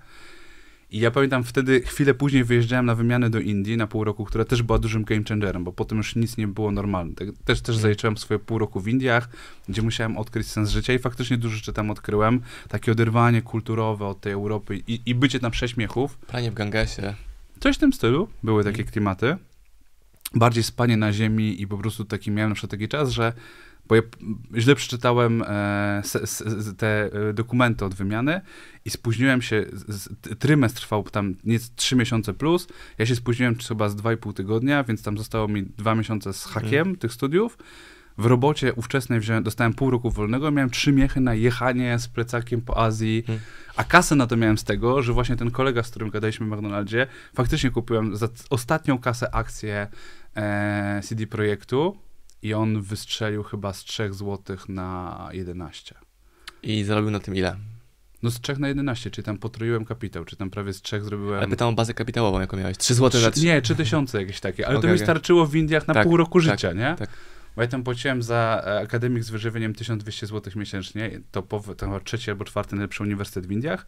I 0.90 0.98
ja 0.98 1.10
pamiętam 1.10 1.44
wtedy, 1.44 1.80
chwilę 1.80 2.14
później 2.14 2.44
wyjeżdżałem 2.44 2.86
na 2.86 2.94
wymianę 2.94 3.30
do 3.30 3.40
Indii 3.40 3.76
na 3.76 3.86
pół 3.86 4.04
roku, 4.04 4.24
która 4.24 4.44
też 4.44 4.62
była 4.62 4.78
dużym 4.78 5.04
game 5.04 5.22
changerem, 5.28 5.64
bo 5.64 5.72
potem 5.72 5.98
już 5.98 6.16
nic 6.16 6.36
nie 6.36 6.48
było 6.48 6.70
normalne. 6.72 7.14
Tak- 7.14 7.28
Też, 7.28 7.60
też 7.60 7.68
Mhm. 7.76 7.82
zaliczyłem 7.82 8.16
swoje 8.18 8.38
pół 8.40 8.58
roku 8.58 8.80
w 8.80 8.88
Indiach, 8.88 9.28
gdzie 9.68 9.82
musiałem 9.82 10.16
odkryć 10.16 10.46
sens 10.46 10.70
życia 10.70 10.92
i 10.92 10.98
faktycznie 10.98 11.36
dużo 11.36 11.56
rzeczy 11.56 11.72
tam 11.72 11.90
odkryłem. 11.90 12.40
Takie 12.68 12.92
oderwanie 12.92 13.42
kulturowe 13.42 14.06
od 14.06 14.20
tej 14.20 14.32
Europy 14.32 14.82
i, 14.86 15.00
i 15.06 15.14
bycie 15.14 15.40
tam 15.40 15.50
prześmiechów. 15.50 16.18
Pranie 16.18 16.50
w 16.50 16.54
Gangesie. 16.54 17.14
Coś 17.60 17.76
w 17.76 17.78
tym 17.78 17.92
stylu, 17.92 18.28
były 18.42 18.64
takie 18.64 18.76
Mhm. 18.78 18.92
klimaty. 18.92 19.36
Bardziej 20.34 20.62
spanie 20.62 20.96
na 20.96 21.12
ziemi 21.12 21.62
i 21.62 21.66
po 21.66 21.78
prostu 21.78 22.04
taki 22.04 22.30
miałem 22.30 22.50
na 22.50 22.54
przykład 22.54 22.70
taki 22.70 22.88
czas, 22.88 23.10
że 23.10 23.32
bo 23.88 23.96
ja 23.96 24.02
źle 24.56 24.74
przeczytałem 24.74 25.42
e, 25.42 26.02
te 26.76 27.10
e, 27.12 27.32
dokumenty 27.32 27.84
od 27.84 27.94
wymiany 27.94 28.40
i 28.84 28.90
spóźniłem 28.90 29.42
się, 29.42 29.64
trymestr 30.38 30.80
trwał 30.80 31.02
tam 31.02 31.34
nie 31.44 31.58
trzy 31.76 31.96
miesiące 31.96 32.34
plus, 32.34 32.68
ja 32.98 33.06
się 33.06 33.16
spóźniłem 33.16 33.56
chyba 33.68 33.88
z 33.88 33.96
dwa 33.96 34.12
i 34.12 34.16
pół 34.16 34.32
tygodnia, 34.32 34.84
więc 34.84 35.02
tam 35.02 35.18
zostało 35.18 35.48
mi 35.48 35.62
dwa 35.62 35.94
miesiące 35.94 36.32
z 36.32 36.44
hakiem 36.44 36.96
tych 36.96 37.12
studiów. 37.12 37.58
W 38.18 38.26
robocie 38.26 38.74
ówczesnej 38.74 39.20
wziąłem, 39.20 39.42
dostałem 39.42 39.74
pół 39.74 39.90
roku 39.90 40.10
wolnego, 40.10 40.50
miałem 40.50 40.70
trzy 40.70 40.92
miechy 40.92 41.20
na 41.20 41.34
jechanie 41.34 41.98
z 41.98 42.08
plecakiem 42.08 42.60
po 42.60 42.78
Azji, 42.78 43.22
Hmm. 43.26 43.44
a 43.76 43.84
kasę 43.84 44.16
na 44.16 44.26
to 44.26 44.36
miałem 44.36 44.58
z 44.58 44.64
tego, 44.64 45.02
że 45.02 45.12
właśnie 45.12 45.36
ten 45.36 45.50
kolega, 45.50 45.82
z 45.82 45.90
którym 45.90 46.10
gadaliśmy 46.10 46.46
w 46.46 46.48
McDonaldzie, 46.48 47.06
faktycznie 47.34 47.70
kupiłem 47.70 48.16
za 48.16 48.28
ostatnią 48.50 48.98
kasę 48.98 49.34
akcję 49.34 49.86
e, 50.36 51.00
CD 51.04 51.26
Projektu 51.26 52.07
i 52.42 52.54
on 52.54 52.82
wystrzelił 52.82 53.42
chyba 53.42 53.72
z 53.72 53.84
3 53.84 54.12
zł 54.12 54.56
na 54.68 55.28
11. 55.32 55.94
I 56.62 56.84
zarobił 56.84 57.10
na 57.10 57.20
tym 57.20 57.36
ile? 57.36 57.56
No 58.22 58.30
z 58.30 58.40
3 58.40 58.56
na 58.60 58.68
11, 58.68 59.10
czyli 59.10 59.24
tam 59.24 59.38
potroiłem 59.38 59.84
kapitał, 59.84 60.24
czy 60.24 60.36
tam 60.36 60.50
prawie 60.50 60.72
z 60.72 60.82
3 60.82 61.02
zrobiłem... 61.02 61.38
Ale 61.38 61.48
pytam 61.48 61.68
o 61.68 61.72
bazę 61.72 61.94
kapitałową, 61.94 62.40
jaką 62.40 62.56
miałeś. 62.56 62.76
3 62.76 62.94
zł 62.94 63.20
na 63.20 63.28
Trzy- 63.28 63.32
3. 63.32 63.46
Nie, 63.46 63.62
3000 63.62 64.20
jakieś 64.20 64.40
takie, 64.40 64.66
ale 64.68 64.78
Okej, 64.78 64.88
to 64.90 64.92
mi 64.92 64.98
starczyło 64.98 65.46
w 65.46 65.54
Indiach 65.56 65.88
na 65.88 65.94
Tak, 65.94 66.06
pół 66.06 66.16
roku 66.16 66.40
tak, 66.42 66.50
życia, 66.50 66.72
nie? 66.72 66.94
tak. 66.98 67.10
Bo 67.56 67.62
ja 67.62 67.68
tam 67.68 67.82
płaciłem 67.82 68.22
za 68.22 68.62
e, 68.66 68.80
akademik 68.80 69.24
z 69.24 69.30
wyżywieniem 69.30 69.74
1200 69.74 70.26
zł 70.26 70.52
miesięcznie, 70.56 71.20
to, 71.30 71.42
po, 71.42 71.60
to 71.74 71.86
chyba 71.86 72.00
trzeci 72.00 72.30
albo 72.30 72.44
czwarty 72.44 72.76
najlepszy 72.76 73.02
uniwersytet 73.02 73.46
w 73.46 73.50
Indiach. 73.52 73.86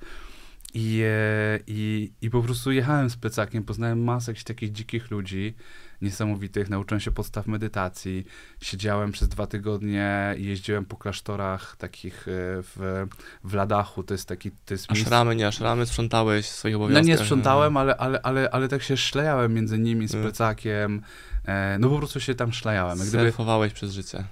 I, 0.74 1.02
e, 1.06 1.58
i, 1.66 2.12
I 2.22 2.30
po 2.30 2.42
prostu 2.42 2.72
jechałem 2.72 3.10
z 3.10 3.16
plecakiem, 3.16 3.64
poznałem 3.64 4.04
masę 4.04 4.30
jakichś 4.30 4.44
takich 4.44 4.72
dzikich 4.72 5.10
ludzi, 5.10 5.54
niesamowitych, 6.02 6.70
nauczyłem 6.70 7.00
się 7.00 7.10
podstaw 7.10 7.46
medytacji, 7.46 8.24
siedziałem 8.62 9.12
przez 9.12 9.28
dwa 9.28 9.46
tygodnie 9.46 10.34
i 10.38 10.44
jeździłem 10.46 10.84
po 10.84 10.96
klasztorach 10.96 11.76
takich 11.76 12.28
e, 12.28 12.30
w, 12.62 13.06
w 13.44 13.54
Ladachu, 13.54 14.02
to 14.02 14.14
jest 14.14 14.28
taki, 14.28 14.50
to 14.50 14.74
jest 14.74 14.86
A 14.90 14.94
miejsce- 14.94 15.08
szramy, 15.08 15.36
nie, 15.36 15.46
a 15.46 15.52
szramy 15.52 15.86
sprzątałeś 15.86 16.46
swoich 16.46 16.72
no 16.74 16.78
obowiązkach. 16.78 17.06
nie 17.06 17.18
sprzątałem, 17.18 17.76
ale, 17.76 17.96
ale, 17.96 18.20
ale, 18.22 18.50
ale 18.50 18.68
tak 18.68 18.82
się 18.82 18.96
szlejałem 18.96 19.54
między 19.54 19.78
nimi 19.78 20.08
z 20.08 20.14
Mm. 20.14 20.24
plecakiem, 20.26 21.02
e, 21.44 21.76
no 21.80 21.88
po 21.88 21.98
prostu 21.98 22.20
się 22.20 22.34
tam 22.34 22.52
szlejałem. 22.52 22.98
Gdyby, 22.98 23.24
Surfowałeś 23.24 23.72
przez 23.72 23.92
życie. 23.92 24.24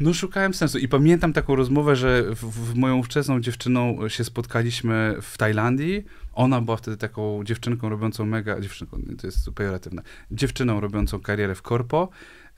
No 0.00 0.14
szukałem 0.14 0.54
sensu 0.54 0.78
i 0.78 0.88
pamiętam 0.88 1.32
taką 1.32 1.56
rozmowę, 1.56 1.96
że 1.96 2.22
w, 2.22 2.36
w 2.36 2.74
moją 2.74 2.96
ówczesną 2.96 3.40
dziewczyną 3.40 4.08
się 4.08 4.24
spotkaliśmy 4.24 5.16
w 5.22 5.38
Tajlandii. 5.38 6.04
Ona 6.32 6.60
była 6.60 6.76
wtedy 6.76 6.96
taką 6.96 7.44
dziewczynką 7.44 7.88
robiącą 7.88 8.26
mega, 8.26 8.60
dziewczynką, 8.60 9.00
to 9.20 9.26
jest 9.26 9.50
pejoratywne, 9.50 10.02
dziewczyną 10.30 10.80
robiącą 10.80 11.20
karierę 11.20 11.54
w 11.54 11.62
korpo. 11.62 12.08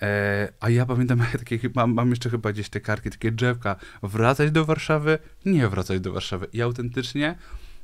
E, 0.02 0.48
a 0.60 0.70
ja 0.70 0.86
pamiętam, 0.86 1.22
takie, 1.38 1.58
mam, 1.74 1.94
mam 1.94 2.10
jeszcze 2.10 2.30
chyba 2.30 2.52
gdzieś 2.52 2.68
te 2.68 2.80
karki, 2.80 3.10
takie 3.10 3.32
drzewka, 3.32 3.76
wracać 4.02 4.50
do 4.50 4.64
Warszawy, 4.64 5.18
nie 5.44 5.68
wracać 5.68 6.00
do 6.00 6.12
Warszawy. 6.12 6.46
I 6.52 6.62
autentycznie 6.62 7.36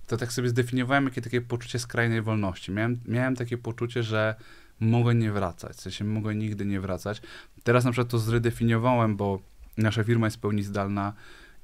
to 0.06 0.16
tak 0.16 0.32
sobie 0.32 0.48
zdefiniowałem 0.48 1.04
jakie 1.04 1.22
takie 1.22 1.40
poczucie 1.40 1.78
skrajnej 1.78 2.22
wolności. 2.22 2.72
Miałem, 2.72 3.00
miałem 3.08 3.36
takie 3.36 3.58
poczucie, 3.58 4.02
że 4.02 4.34
mogę 4.82 5.14
nie 5.14 5.32
wracać, 5.32 5.76
w 5.76 5.80
sensie 5.80 6.04
mogę 6.04 6.34
nigdy 6.34 6.66
nie 6.66 6.80
wracać. 6.80 7.22
Teraz 7.62 7.84
na 7.84 7.90
przykład 7.92 8.08
to 8.10 8.18
zredefiniowałem, 8.18 9.16
bo 9.16 9.40
nasza 9.76 10.04
firma 10.04 10.26
jest 10.26 10.36
w 10.36 10.40
pełni 10.40 10.62
zdalna 10.62 11.12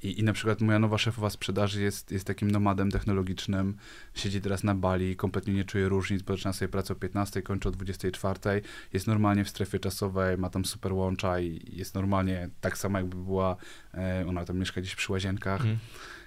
i, 0.02 0.20
i 0.20 0.22
na 0.22 0.32
przykład 0.32 0.60
moja 0.60 0.78
nowa 0.78 0.98
szefowa 0.98 1.30
sprzedaży 1.30 1.82
jest, 1.82 2.12
jest 2.12 2.24
takim 2.26 2.50
nomadem 2.50 2.90
technologicznym, 2.90 3.76
siedzi 4.14 4.40
teraz 4.40 4.64
na 4.64 4.74
Bali, 4.74 5.16
kompletnie 5.16 5.54
nie 5.54 5.64
czuje 5.64 5.88
różnic, 5.88 6.22
bo 6.22 6.32
zaczyna 6.32 6.52
sobie 6.52 6.68
pracę 6.68 6.92
o 6.92 6.96
15, 6.96 7.42
kończy 7.42 7.68
o 7.68 7.72
24, 7.72 8.62
jest 8.92 9.06
normalnie 9.06 9.44
w 9.44 9.48
strefie 9.48 9.78
czasowej, 9.78 10.38
ma 10.38 10.50
tam 10.50 10.64
super 10.64 10.92
łącza 10.92 11.40
i 11.40 11.60
jest 11.72 11.94
normalnie 11.94 12.48
tak 12.60 12.78
samo 12.78 12.98
jakby 12.98 13.16
była, 13.16 13.56
e, 13.94 14.24
ona 14.28 14.44
tam 14.44 14.58
mieszka 14.58 14.80
gdzieś 14.80 14.94
przy 14.94 15.12
łazienkach 15.12 15.60
Mhm. 15.60 15.78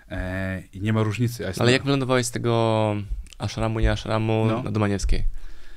e, 0.10 0.64
i 0.74 0.82
nie 0.82 0.94
ma 0.94 1.04
różnicy. 1.04 1.48
Ale 1.48 1.54
na- 1.66 1.72
jak 1.72 1.84
wylądowałeś 1.84 2.26
z 2.26 2.32
tego 2.32 2.96
ashramu, 3.38 3.80
nie 3.80 3.92
ashramu 3.92 4.46
No. 4.48 4.64
na 4.64 4.72
Domaniewskiej? 4.72 5.24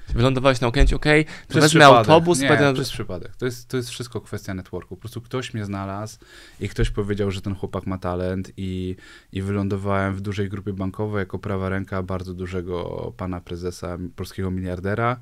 Wylądowałeś 0.09 0.61
na 0.61 0.69
Okęciu, 0.69 0.97
okej, 0.97 1.25
to 1.25 1.31
Przez 1.49 1.71
przypadek. 1.71 1.99
autobus, 1.99 2.41
nie, 2.41 2.49
na... 2.49 2.73
przez 2.73 2.91
przypadek. 2.91 3.37
To 3.37 3.45
jest, 3.47 3.69
to 3.69 3.77
jest 3.77 3.91
wszystko 3.91 4.21
kwestia 4.21 4.55
networku. 4.55 4.97
Po 4.97 5.01
prostu 5.01 5.21
ktoś 5.21 5.55
mnie 5.55 5.65
znalazł 5.65 6.19
i 6.61 6.69
ktoś 6.69 6.91
powiedział, 6.91 7.31
że 7.31 7.43
ten 7.43 7.55
chłopak 7.55 7.87
ma 7.87 7.99
talent 7.99 8.53
i, 8.57 8.97
i 9.33 9.43
wylądowałem 9.43 10.15
w 10.15 10.21
dużej 10.21 10.49
grupie 10.49 10.73
bankowej 10.73 11.19
jako 11.19 11.39
prawa 11.39 11.69
ręka 11.69 12.03
bardzo 12.03 12.35
dużego 12.35 13.13
pana 13.17 13.41
prezesa, 13.41 13.99
polskiego 14.17 14.51
miliardera. 14.51 15.21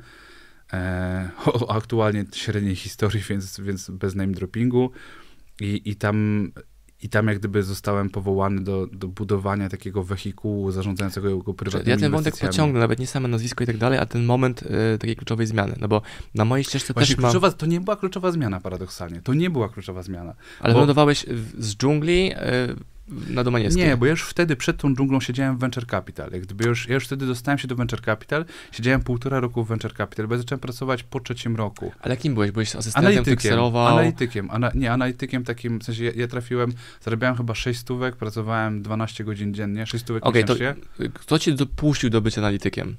E, 0.72 1.30
o 1.46 1.74
aktualnie 1.74 2.24
średniej 2.32 2.76
historii, 2.76 3.22
więc, 3.28 3.60
więc 3.60 3.90
bez 3.90 4.14
name 4.14 4.32
droppingu. 4.32 4.90
I, 5.60 5.82
i 5.84 5.96
tam 5.96 6.48
i 7.02 7.08
tam 7.08 7.26
jak 7.28 7.38
gdyby 7.38 7.62
zostałem 7.62 8.10
powołany 8.10 8.60
do, 8.60 8.86
do 8.92 9.08
budowania 9.08 9.68
takiego 9.68 10.02
wehikułu 10.04 10.70
zarządzającego 10.70 11.28
jego 11.28 11.54
prywatnymi 11.54 11.90
Ja 11.90 11.96
ten 11.96 12.12
wątek 12.12 12.36
pociągnę, 12.36 12.80
nawet 12.80 12.98
nie 12.98 13.06
same 13.06 13.28
nazwisko 13.28 13.64
i 13.64 13.66
tak 13.66 13.76
dalej, 13.76 13.98
a 13.98 14.06
ten 14.06 14.24
moment 14.24 14.62
y, 14.94 14.98
takiej 14.98 15.16
kluczowej 15.16 15.46
zmiany, 15.46 15.74
no 15.80 15.88
bo 15.88 16.02
na 16.34 16.44
mojej 16.44 16.64
ścieżce 16.64 16.92
Właśnie 16.94 17.14
też 17.16 17.22
mam... 17.22 17.30
kluczowa, 17.32 17.52
to 17.56 17.66
nie 17.66 17.80
była 17.80 17.96
kluczowa 17.96 18.32
zmiana 18.32 18.60
paradoksalnie. 18.60 19.20
To 19.22 19.34
nie 19.34 19.50
była 19.50 19.68
kluczowa 19.68 20.02
zmiana. 20.02 20.34
Ale 20.60 20.72
bo- 20.72 20.78
wylądowałeś 20.78 21.26
w- 21.28 21.64
z 21.64 21.76
dżungli 21.76 22.32
y, 22.32 22.36
na 23.08 23.44
Domaniewskiej. 23.44 23.86
Nie, 23.86 23.96
bo 23.96 24.06
ja 24.06 24.10
już 24.10 24.22
wtedy 24.22 24.56
przed 24.56 24.76
tą 24.76 24.94
dżunglą 24.94 25.20
siedziałem 25.20 25.56
w 25.56 25.60
Venture 25.60 25.86
Capital. 25.86 26.30
Jak 26.32 26.42
gdyby 26.42 26.64
już, 26.64 26.88
ja 26.88 26.94
już 26.94 27.04
wtedy 27.04 27.26
dostałem 27.26 27.58
się 27.58 27.68
do 27.68 27.76
Venture 27.76 28.00
Capital, 28.00 28.44
siedziałem 28.72 29.00
półtora 29.00 29.40
roku 29.40 29.64
w 29.64 29.68
Venture 29.68 29.94
Capital, 29.94 30.28
bo 30.28 30.34
ja 30.34 30.38
zacząłem 30.38 30.60
pracować 30.60 31.02
po 31.02 31.20
trzecim 31.20 31.56
roku. 31.56 31.92
Ale 32.00 32.16
kim 32.16 32.34
byłeś? 32.34 32.50
Byłeś 32.50 32.76
asystentem, 32.76 33.12
Analitykiem, 33.12 33.58
analitykiem, 33.76 34.50
ana, 34.50 34.70
nie, 34.74 34.92
analitykiem 34.92 35.44
takim, 35.44 35.80
w 35.80 35.84
sensie 35.84 36.04
ja, 36.04 36.12
ja 36.16 36.28
trafiłem, 36.28 36.72
zarabiałem 37.00 37.36
chyba 37.36 37.54
6 37.54 37.80
stówek, 37.80 38.16
pracowałem 38.16 38.82
12 38.82 39.24
godzin 39.24 39.54
dziennie, 39.54 39.86
6 39.86 40.04
stówek 40.04 40.22
to 40.22 40.32
miesięcznie. 40.32 40.74
kto 41.14 41.38
cię 41.38 41.52
dopuścił 41.52 42.10
do 42.10 42.20
bycia 42.20 42.40
analitykiem? 42.40 42.96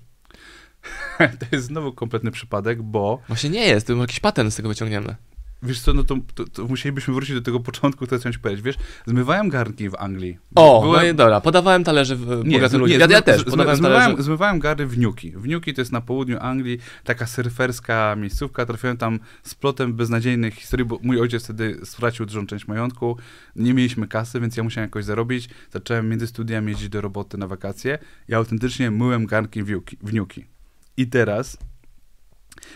To 1.39 1.45
jest 1.51 1.67
znowu 1.67 1.93
kompletny 1.93 2.31
przypadek, 2.31 2.81
bo 2.81 3.21
Właśnie 3.27 3.49
nie 3.49 3.67
jest, 3.67 3.87
to 3.87 3.93
jakiś 3.93 4.19
patent 4.19 4.53
z 4.53 4.55
tego 4.55 4.69
wyciągniemy. 4.69 5.15
Wiesz 5.63 5.81
co, 5.81 5.93
no 5.93 6.03
to, 6.03 6.15
to, 6.35 6.45
to 6.45 6.65
musielibyśmy 6.65 7.13
wrócić 7.13 7.35
do 7.35 7.41
tego 7.41 7.59
początku, 7.59 8.07
co 8.07 8.17
chciałem 8.17 8.33
ci 8.33 8.39
powiedzieć. 8.39 8.65
Wiesz, 8.65 8.75
zmywałem 9.05 9.49
garnki 9.49 9.89
w 9.89 9.95
Anglii. 9.95 10.37
O, 10.55 10.81
Byłem- 10.81 11.01
no 11.01 11.07
i 11.11 11.15
dobra, 11.15 11.41
podawałem 11.41 11.83
talerze 11.83 12.15
w 12.15 12.43
bogatym 12.43 12.79
ludziom. 12.79 12.99
Ja, 12.99 13.07
ja 13.09 13.21
też, 13.21 13.43
podawałem 13.43 13.77
zmywałem, 13.77 14.03
talerze. 14.03 14.23
zmywałem 14.23 14.59
gary 14.59 14.87
w 14.87 14.97
Newki. 14.97 15.31
W 15.31 15.47
Newki 15.47 15.73
to 15.73 15.81
jest 15.81 15.91
na 15.91 16.01
południu 16.01 16.37
Anglii, 16.41 16.79
taka 17.03 17.27
surferska 17.27 18.15
miejscówka. 18.15 18.65
Trafiłem 18.65 18.97
tam 18.97 19.19
z 19.43 19.55
plotem 19.55 19.93
beznadziejnych 19.93 20.53
historii, 20.55 20.85
bo 20.85 20.99
mój 21.03 21.19
ojciec 21.21 21.43
wtedy 21.43 21.79
stracił 21.83 22.25
dużą 22.25 22.45
część 22.47 22.67
majątku. 22.67 23.17
Nie 23.55 23.73
mieliśmy 23.73 24.07
kasy, 24.07 24.39
więc 24.39 24.57
ja 24.57 24.63
musiałem 24.63 24.87
jakoś 24.87 25.05
zarobić. 25.05 25.49
Zacząłem 25.71 26.09
między 26.09 26.27
studiami 26.27 26.71
jeździć 26.71 26.89
do 26.89 27.01
roboty 27.01 27.37
na 27.37 27.47
wakacje. 27.47 27.99
Ja 28.27 28.37
autentycznie 28.37 28.91
myłem 28.91 29.25
garnki 29.25 29.63
w 29.63 29.69
Newki. 29.69 29.97
W 30.01 30.13
Newki. 30.13 30.45
I 30.97 31.07
teraz 31.07 31.57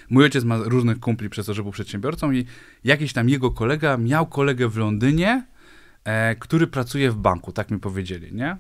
mój 0.10 0.24
ojciec 0.24 0.44
ma 0.44 0.58
różnych 0.58 1.00
kumpli 1.00 1.30
przez 1.30 1.46
to, 1.46 1.54
że 1.54 1.64
był 1.64 1.72
przedsiębiorcą 1.72 2.32
i 2.32 2.46
jakiś 2.84 3.14
tam 3.14 3.30
jego 3.30 3.52
kolega 3.52 3.98
miał 3.98 4.28
kolegę 4.28 4.68
w 4.68 4.78
Londynie, 4.78 5.46
e, 6.04 6.36
który 6.36 6.68
pracuje 6.68 7.12
w 7.12 7.16
banku, 7.16 7.52
tak 7.52 7.72
mi 7.72 7.80
powiedzieli, 7.80 8.36
nie? 8.36 8.58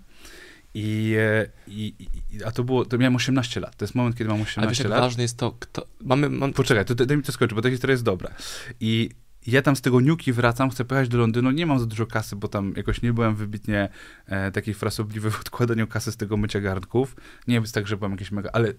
I, 0.74 1.16
e, 1.20 1.50
i, 1.68 1.94
i, 2.00 2.44
a 2.44 2.52
to 2.52 2.64
było, 2.64 2.86
to 2.86 2.98
miałem 2.98 3.16
18 3.16 3.60
lat, 3.60 3.76
to 3.76 3.86
jest 3.86 3.96
moment, 3.96 4.18
kiedy 4.18 4.30
mam 4.30 4.38
Ale 4.38 4.46
wiesz, 4.46 4.56
18 4.56 4.88
lat. 4.88 5.00
ważne 5.00 5.24
jest 5.24 5.38
to, 5.38 5.56
kto... 5.60 5.88
Mamy, 6.02 6.30
mam... 6.30 6.54
Poczekaj, 6.54 6.86
to, 6.86 6.96
daj 6.96 7.18
mi 7.18 7.24
to 7.24 7.32
skończyć, 7.32 7.56
bo 7.56 7.62
ta 7.62 7.70
historia 7.70 7.92
jest 7.92 8.04
dobra. 8.04 8.32
I 8.80 9.10
ja 9.48 9.62
tam 9.62 9.75
z 9.75 9.82
tego 9.82 10.01
niuki 10.01 10.34
wracam, 10.34 10.70
chcę 10.70 10.86
pojechać 10.86 11.10
do 11.10 11.18
Londynu, 11.18 11.51
nie 11.51 11.66
mam 11.66 11.80
za 11.80 11.86
dużo 11.86 12.06
kasy, 12.06 12.36
bo 12.36 12.48
tam 12.48 12.74
jakoś 12.77 13.01
nie 13.01 13.13
byłem 13.13 13.36
wybitnie 13.36 13.89
e, 14.25 14.51
taki 14.51 14.74
frasobliwy 14.74 15.32
w 15.32 15.39
odkładaniu 15.42 15.88
kasy 15.88 16.12
z 16.12 16.18
tego 16.18 16.38
mycia 16.38 16.62
garnków. 16.62 17.16
Nie 17.48 17.56
jest 17.56 17.74
tak, 17.74 17.88
że 17.88 17.98
byłem 17.98 18.12
jakiś 18.12 18.32
mega, 18.32 18.50
ale 18.54 18.70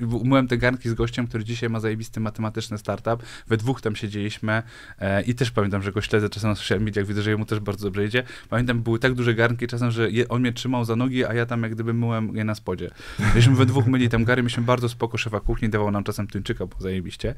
e, 0.00 0.06
umyłem 0.06 0.48
te 0.48 0.58
garnki 0.58 0.88
z 0.88 0.94
gościem, 0.94 1.26
który 1.26 1.44
dzisiaj 1.44 1.70
ma 1.70 1.80
zajebisty 1.80 2.20
matematyczny 2.20 2.78
startup. 2.78 3.22
We 3.46 3.56
dwóch 3.56 3.80
tam 3.80 3.96
siedzieliśmy 3.96 4.62
e, 4.98 5.22
i 5.22 5.34
też 5.34 5.50
pamiętam, 5.50 5.82
że 5.82 5.92
go 5.92 6.00
śledzę 6.00 6.28
czasem 6.28 6.50
na 6.50 6.56
social 6.56 6.80
mediach, 6.80 7.06
widzę, 7.06 7.22
że 7.22 7.30
jemu 7.30 7.44
też 7.44 7.60
bardzo 7.60 7.86
dobrze 7.86 8.04
idzie. 8.04 8.22
Pamiętam, 8.48 8.82
były 8.82 8.98
tak 8.98 9.14
duże 9.14 9.34
garnki 9.34 9.66
czasem, 9.66 9.90
że 9.90 10.10
je, 10.10 10.28
on 10.28 10.40
mnie 10.40 10.52
trzymał 10.52 10.84
za 10.84 10.96
nogi, 10.96 11.24
a 11.24 11.34
ja 11.34 11.46
tam 11.46 11.62
jak 11.62 11.74
gdyby 11.74 11.94
myłem 11.94 12.36
je 12.36 12.44
na 12.44 12.54
spodzie. 12.54 12.90
Myśmy 13.34 13.54
we 13.54 13.66
dwóch 13.66 13.86
myli 13.86 14.08
tam 14.08 14.24
gary, 14.24 14.42
mieliśmy 14.42 14.62
bardzo 14.62 14.88
spoko 14.88 15.18
szefa 15.18 15.40
kuchni, 15.40 15.68
dawał 15.68 15.90
nam 15.90 16.04
czasem 16.04 16.26
tuńczyka, 16.26 16.66
bo 16.66 16.76
zajebiście. 16.78 17.34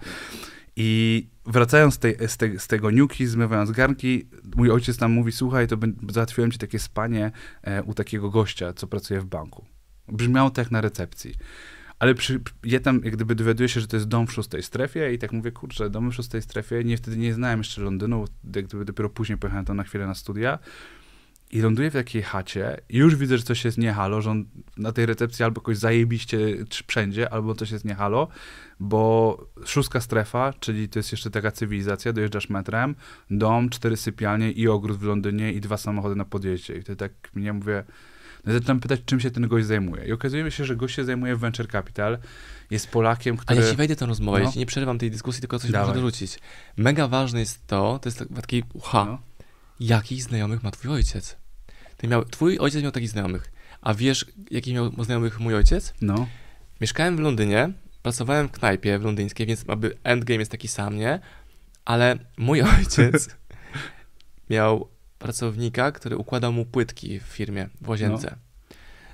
I 0.76 1.26
wracając 1.46 1.94
z, 1.94 1.99
tej, 1.99 2.16
z, 2.28 2.37
tej, 2.37 2.58
z 2.58 2.66
tego 2.66 2.90
niuki, 2.90 3.26
zmywając 3.26 3.70
garnki, 3.70 4.28
mój 4.56 4.70
ojciec 4.70 4.96
tam 4.96 5.12
mówi, 5.12 5.32
słuchaj, 5.32 5.68
to 5.68 5.76
załatwiłem 6.08 6.50
ci 6.50 6.58
takie 6.58 6.78
spanie 6.78 7.30
e, 7.62 7.82
u 7.82 7.94
takiego 7.94 8.30
gościa, 8.30 8.72
co 8.72 8.87
pracuje 8.87 9.20
w 9.20 9.25
banku. 9.25 9.64
Brzmiało 10.08 10.50
tak 10.50 10.70
na 10.70 10.80
recepcji. 10.80 11.34
Ale 11.99 12.14
przy, 12.14 12.40
ja 12.64 12.80
tam 12.80 13.00
jak 13.04 13.14
gdyby 13.14 13.34
dowiaduję 13.34 13.68
się, 13.68 13.80
że 13.80 13.87
to 13.87 13.96
jest 13.96 14.08
dom 14.08 14.26
w 14.26 14.32
szóstej 14.32 14.62
strefie 14.62 15.14
i 15.14 15.18
tak 15.18 15.32
mówię, 15.32 15.52
kurczę, 15.52 15.90
dom 15.90 16.11
w 16.11 16.14
szóstej 16.14 16.42
strefie, 16.42 16.84
nie, 16.84 16.96
wtedy 16.96 17.16
nie 17.16 17.34
znałem 17.34 17.61
jeszcze 17.61 17.82
Londynu, 17.82 18.25
jak 18.54 18.66
gdyby 18.66 18.84
dopiero 18.84 19.11
później 19.11 19.38
pojechałem 19.38 19.64
tam 19.64 19.76
na 19.76 19.82
chwilę 19.82 20.06
na 20.06 20.14
studia 20.14 20.58
i 21.52 21.61
ląduję 21.61 21.90
w 21.90 21.94
takiej 21.94 22.23
chacie 22.23 22.80
i 22.88 22.97
już 22.97 23.16
widzę, 23.16 23.38
że 23.38 23.44
coś 23.44 23.64
jest 23.64 23.78
nie 23.78 23.92
halo, 23.92 24.21
że 24.23 24.30
on 24.30 24.44
na 24.76 24.92
tej 24.92 25.06
recepcji 25.06 25.44
albo 25.44 25.61
jakoś 25.61 25.78
zajebiście 25.78 26.38
wszędzie, 26.87 27.32
albo 27.32 27.54
coś 27.54 27.71
jest 27.71 27.85
nie 27.85 27.94
halo, 27.94 28.28
bo 28.80 29.38
szóstka 29.64 30.00
strefa, 30.00 30.52
czyli 30.61 30.88
to 30.88 30.99
jest 30.99 31.12
jeszcze 31.12 31.30
taka 31.30 31.50
cywilizacja, 31.50 32.12
dojeżdżasz 32.12 32.50
metrem, 32.50 32.94
dom, 33.30 33.71
cztery 33.71 33.97
sypialnie 33.97 34.52
i 34.52 34.68
ogród 34.68 34.99
w 34.99 35.02
Londynie 35.02 35.52
i 35.52 35.61
dwa 35.61 35.76
samochody 35.76 36.16
na 36.16 36.25
podjeździe. 36.25 36.75
I 36.76 36.85
to 36.85 36.97
tak 36.97 37.12
mnie 37.35 37.52
mówię, 37.52 37.85
no 38.44 38.52
i 38.52 38.54
zaczynam 38.54 38.80
pytać, 38.80 39.00
czym 39.06 39.21
się 39.21 39.30
ten 39.30 39.49
gość 39.49 39.66
zajmuje. 39.66 40.04
I 40.06 40.12
okazuje 40.12 40.50
się, 40.50 40.64
że 40.64 40.76
gość 40.76 40.94
się 40.97 41.04
zajmuje 41.04 41.37
w 41.37 41.38
Venture 41.38 41.68
Capital, 41.68 42.18
jest 42.71 42.90
Polakiem, 42.90 43.37
który... 43.37 43.61
ja 43.61 43.71
ci 43.71 43.76
wejdę 43.76 43.97
tę 43.97 44.06
rozmowę, 44.06 44.38
No. 44.38 44.44
ja 44.44 44.52
ci 44.52 44.59
nie 44.59 44.66
przerywam 44.66 44.99
tej 44.99 45.11
dyskusji, 45.11 45.40
tylko 45.40 45.59
coś 45.59 45.71
Dawaj. 45.71 45.88
muszę 45.88 46.00
dorzucić. 46.00 46.38
Mega 46.76 47.09
ważne 47.09 47.40
jest 47.40 47.66
to, 47.66 47.99
to 48.02 48.09
jest 48.09 48.18
tak- 48.18 48.28
taki 48.40 48.62
ucha, 48.75 49.04
No. 49.04 49.18
jakich 49.80 50.23
znajomych 50.23 50.62
ma 50.62 50.71
twój 50.71 50.90
ojciec? 50.90 51.41
Ty 52.02 52.09
miał, 52.09 52.25
twój 52.25 52.59
ojciec 52.59 52.82
miał 52.82 52.92
takich 52.92 53.09
znajomych, 53.09 53.52
a 53.80 53.94
wiesz, 53.94 54.26
jakich 54.50 54.75
miał 54.75 55.04
znajomych 55.04 55.40
mój 55.40 55.54
ojciec? 55.54 55.94
no. 56.00 56.26
Mieszkałem 56.80 57.16
w 57.16 57.21
Londynie, 57.21 57.73
pracowałem 58.02 58.49
w 58.49 58.50
knajpie 58.50 58.99
w 58.99 59.04
londyńskiej, 59.04 59.47
więc 59.47 59.64
aby 59.68 59.97
endgame 60.04 60.38
jest 60.38 60.50
taki 60.50 60.68
sam, 60.68 60.97
nie? 60.97 61.21
Ale 61.85 62.18
mój 62.37 62.62
ojciec 62.78 63.37
miał 64.50 64.88
pracownika, 65.18 65.92
który 65.92 66.16
układał 66.16 66.52
mu 66.52 66.64
płytki 66.64 67.21
w 67.21 67.23
firmie, 67.23 67.68
w 67.80 67.88
łazience. 67.88 68.37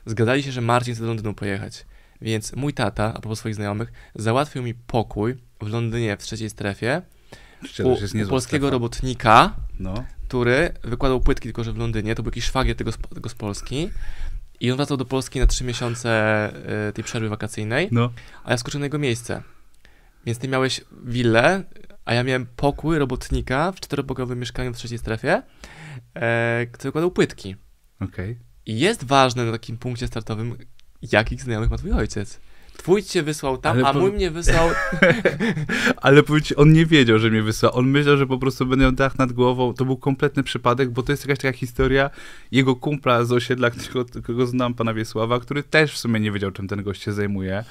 Zgadali 0.07 0.43
się, 0.43 0.53
że 0.53 0.61
Marcin 0.61 0.95
chce 0.95 1.03
do 1.03 1.09
Londynu 1.09 1.35
pojechać. 1.35 1.87
Więc 2.21 2.57
mój 2.57 2.75
tata, 2.75 3.15
a 3.15 3.21
propos 3.21 3.39
swoich 3.39 3.55
znajomych, 3.55 3.93
załatwił 4.15 4.63
mi 4.63 4.75
pokój 4.75 5.35
w 5.61 5.69
Londynie 5.69 6.17
w 6.17 6.23
trzeciej 6.23 6.51
strefie 6.51 7.03
u, 7.85 7.89
u 7.89 8.29
polskiego 8.29 8.67
strefa. 8.67 8.71
robotnika, 8.71 9.57
No. 9.79 10.05
Który 10.29 10.73
wykładał 10.85 11.21
płytki 11.21 11.43
tylko, 11.49 11.65
że 11.65 11.73
w 11.73 11.79
Londynie. 11.79 12.15
To 12.15 12.23
był 12.23 12.31
jakiś 12.31 12.45
szwagier 12.45 12.77
tego, 12.77 12.93
z- 12.93 12.99
tego 13.15 13.29
z 13.29 13.35
Polski. 13.35 13.91
I 14.61 14.71
on 14.71 14.77
wracał 14.77 14.97
do 14.97 15.05
Polski 15.05 15.39
na 15.41 15.47
trzy 15.47 15.65
miesiące 15.65 16.11
y, 16.89 16.93
tej 16.93 17.05
przerwy 17.05 17.29
wakacyjnej, 17.29 17.89
No. 17.93 18.13
a 18.45 18.51
ja 18.51 18.59
skoczyłem 18.59 18.81
na 18.81 18.87
jego 18.87 18.99
miejsce. 18.99 19.43
Więc 20.27 20.39
ty 20.39 20.49
miałeś 20.49 20.81
willę, 21.05 21.65
a 22.05 22.15
ja 22.15 22.25
miałem 22.25 22.47
pokój 22.57 22.99
robotnika 22.99 23.73
w 23.73 23.81
czteropokojowym 23.81 24.39
mieszkaniu 24.39 24.73
w 24.73 24.77
trzeciej 24.77 24.99
strefie, 24.99 25.43
e, 26.15 26.67
który 26.73 26.89
wykładał 26.89 27.11
płytki. 27.11 27.57
Okej. 28.01 28.39
I 28.67 28.79
jest 28.79 29.05
ważne 29.05 29.45
na 29.45 29.53
takim 29.53 29.79
punkcie 29.79 30.07
startowym, 30.07 30.57
jakich 31.13 31.43
znajomych 31.43 31.71
ma 31.71 31.79
twój 31.79 31.93
ojciec. 31.93 32.41
Twój 32.79 33.03
cię 33.03 33.23
wysłał 33.23 33.59
tam, 33.59 33.77
Ale 33.77 33.87
a 33.87 33.93
po- 33.93 33.99
mój 33.99 34.13
mnie 34.13 34.31
wysłał... 34.31 34.71
Ale 35.97 36.23
powiem 36.23 36.43
ci, 36.43 36.57
on 36.57 36.73
nie 36.73 36.87
wiedział, 36.87 37.19
że 37.19 37.31
mnie 37.31 37.43
wysłał. 37.43 37.77
On 37.77 37.87
myślał, 37.89 38.17
że 38.17 38.27
po 38.27 38.39
prostu 38.39 38.67
będę 38.67 38.85
miał 38.85 38.93
dach 38.93 39.19
nad 39.19 39.33
głową. 39.33 39.75
To 39.75 39.85
był 39.85 39.97
kompletny 39.97 40.43
przypadek, 40.43 40.91
bo 40.91 41.03
to 41.03 41.13
jest 41.13 41.25
jakaś 41.25 41.39
taka 41.39 41.59
historia 41.59 42.11
jego 42.53 42.77
kumpla 42.77 43.25
z 43.25 43.33
osiedla, 43.33 43.71
którego, 43.71 44.05
którego 44.05 44.47
znam, 44.47 44.75
pana 44.75 44.95
Wiesława, 44.95 45.41
który 45.41 45.63
też 45.63 45.93
w 45.93 45.99
sumie 45.99 46.21
nie 46.21 46.33
wiedział, 46.33 46.51
czym 46.51 46.69
ten 46.69 46.83
gość 46.83 47.03
się 47.03 47.13
zajmuje. 47.13 47.65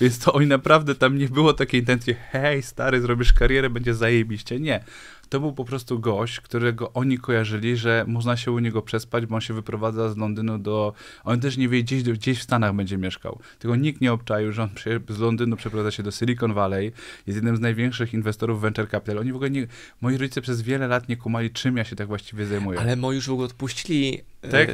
Więc 0.00 0.18
to 0.18 0.32
oni 0.32 0.46
naprawdę 0.46 0.94
tam 0.94 1.18
nie 1.18 1.28
było 1.28 1.52
takiej 1.52 1.80
intencji, 1.80 2.14
hej 2.30 2.62
stary, 2.62 3.00
zrobisz 3.00 3.32
karierę, 3.32 3.70
będzie 3.70 3.94
zajebiście. 3.94 4.60
Nie. 4.60 4.84
To 5.32 5.40
był 5.40 5.52
po 5.52 5.64
prostu 5.64 5.98
gość, 5.98 6.40
którego 6.40 6.92
oni 6.92 7.18
kojarzyli, 7.18 7.76
że 7.76 8.04
można 8.08 8.36
się 8.36 8.52
u 8.52 8.58
niego 8.58 8.82
przespać, 8.82 9.26
bo 9.26 9.34
on 9.34 9.40
się 9.40 9.54
wyprowadza 9.54 10.08
z 10.08 10.16
Londynu 10.16 10.58
do... 10.58 10.92
On 11.24 11.40
też 11.40 11.56
nie 11.56 11.68
wie, 11.68 11.82
gdzieś, 11.82 12.02
gdzieś 12.02 12.38
w 12.38 12.42
Stanach 12.42 12.74
będzie 12.74 12.98
mieszkał. 12.98 13.38
Tylko 13.58 13.76
nikt 13.76 14.00
nie 14.00 14.12
obczaił, 14.12 14.52
że 14.52 14.62
on 14.62 14.70
z 15.08 15.18
Londynu 15.18 15.56
przeprowadza 15.56 15.90
się 15.90 16.02
do 16.02 16.10
Silicon 16.10 16.54
Valley, 16.54 16.92
jest 17.26 17.36
jednym 17.36 17.56
z 17.56 17.60
największych 17.60 18.14
inwestorów 18.14 18.60
venture 18.60 18.90
capital. 18.90 19.18
Oni 19.18 19.32
w 19.32 19.36
ogóle 19.36 19.50
nie... 19.50 19.66
Moi 20.00 20.16
rodzice 20.16 20.40
przez 20.40 20.62
wiele 20.62 20.86
lat 20.86 21.08
nie 21.08 21.16
kumali, 21.16 21.50
czym 21.50 21.76
ja 21.76 21.84
się 21.84 21.96
tak 21.96 22.08
właściwie 22.08 22.46
zajmuję. 22.46 22.80
Ale 22.80 22.96
moi 22.96 23.16
już 23.16 23.28
w 23.28 23.32
ogóle 23.32 23.46
odpuścili 23.46 24.20
Tak? 24.50 24.68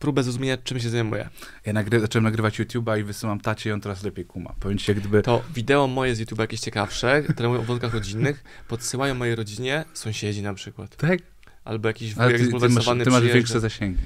Próbę 0.00 0.22
zrozumienia, 0.22 0.56
czym 0.56 0.80
się 0.80 0.90
zajmuję. 0.90 1.28
Ja 1.66 1.72
nagry... 1.72 2.00
zacząłem 2.00 2.24
nagrywać 2.24 2.60
YouTube'a 2.60 3.00
i 3.00 3.02
wysyłam 3.02 3.40
tacie 3.40 3.70
i 3.70 3.72
on 3.72 3.80
teraz 3.80 4.02
lepiej 4.02 4.24
kuma. 4.24 4.54
Powiem 4.60 4.78
ci, 4.78 4.90
jak 4.90 5.00
gdyby... 5.00 5.22
To 5.22 5.42
wideo 5.54 5.86
moje 5.86 6.14
z 6.14 6.18
YouTube 6.18 6.38
jakieś 6.38 6.60
ciekawsze, 6.60 7.22
które 7.22 7.48
mówią 7.48 7.60
o 7.60 7.64
wątkach 7.64 7.94
rodzinnych, 7.94 8.44
podsyłają 8.68 9.14
mojej 9.14 9.34
rodzinie 9.34 9.84
sąsiedzi 9.94 10.42
na 10.42 10.54
przykład. 10.54 10.96
Tak? 10.96 11.18
Albo 11.64 11.88
jakiś 11.88 12.14
wujek 12.14 12.30
ty, 12.30 12.36
ty, 12.36 12.42
masz, 12.42 12.48
zbulwersowany 12.48 13.04
ty 13.04 13.10
masz 13.10 13.22
większe 13.22 13.60
zasięgi. 13.60 13.98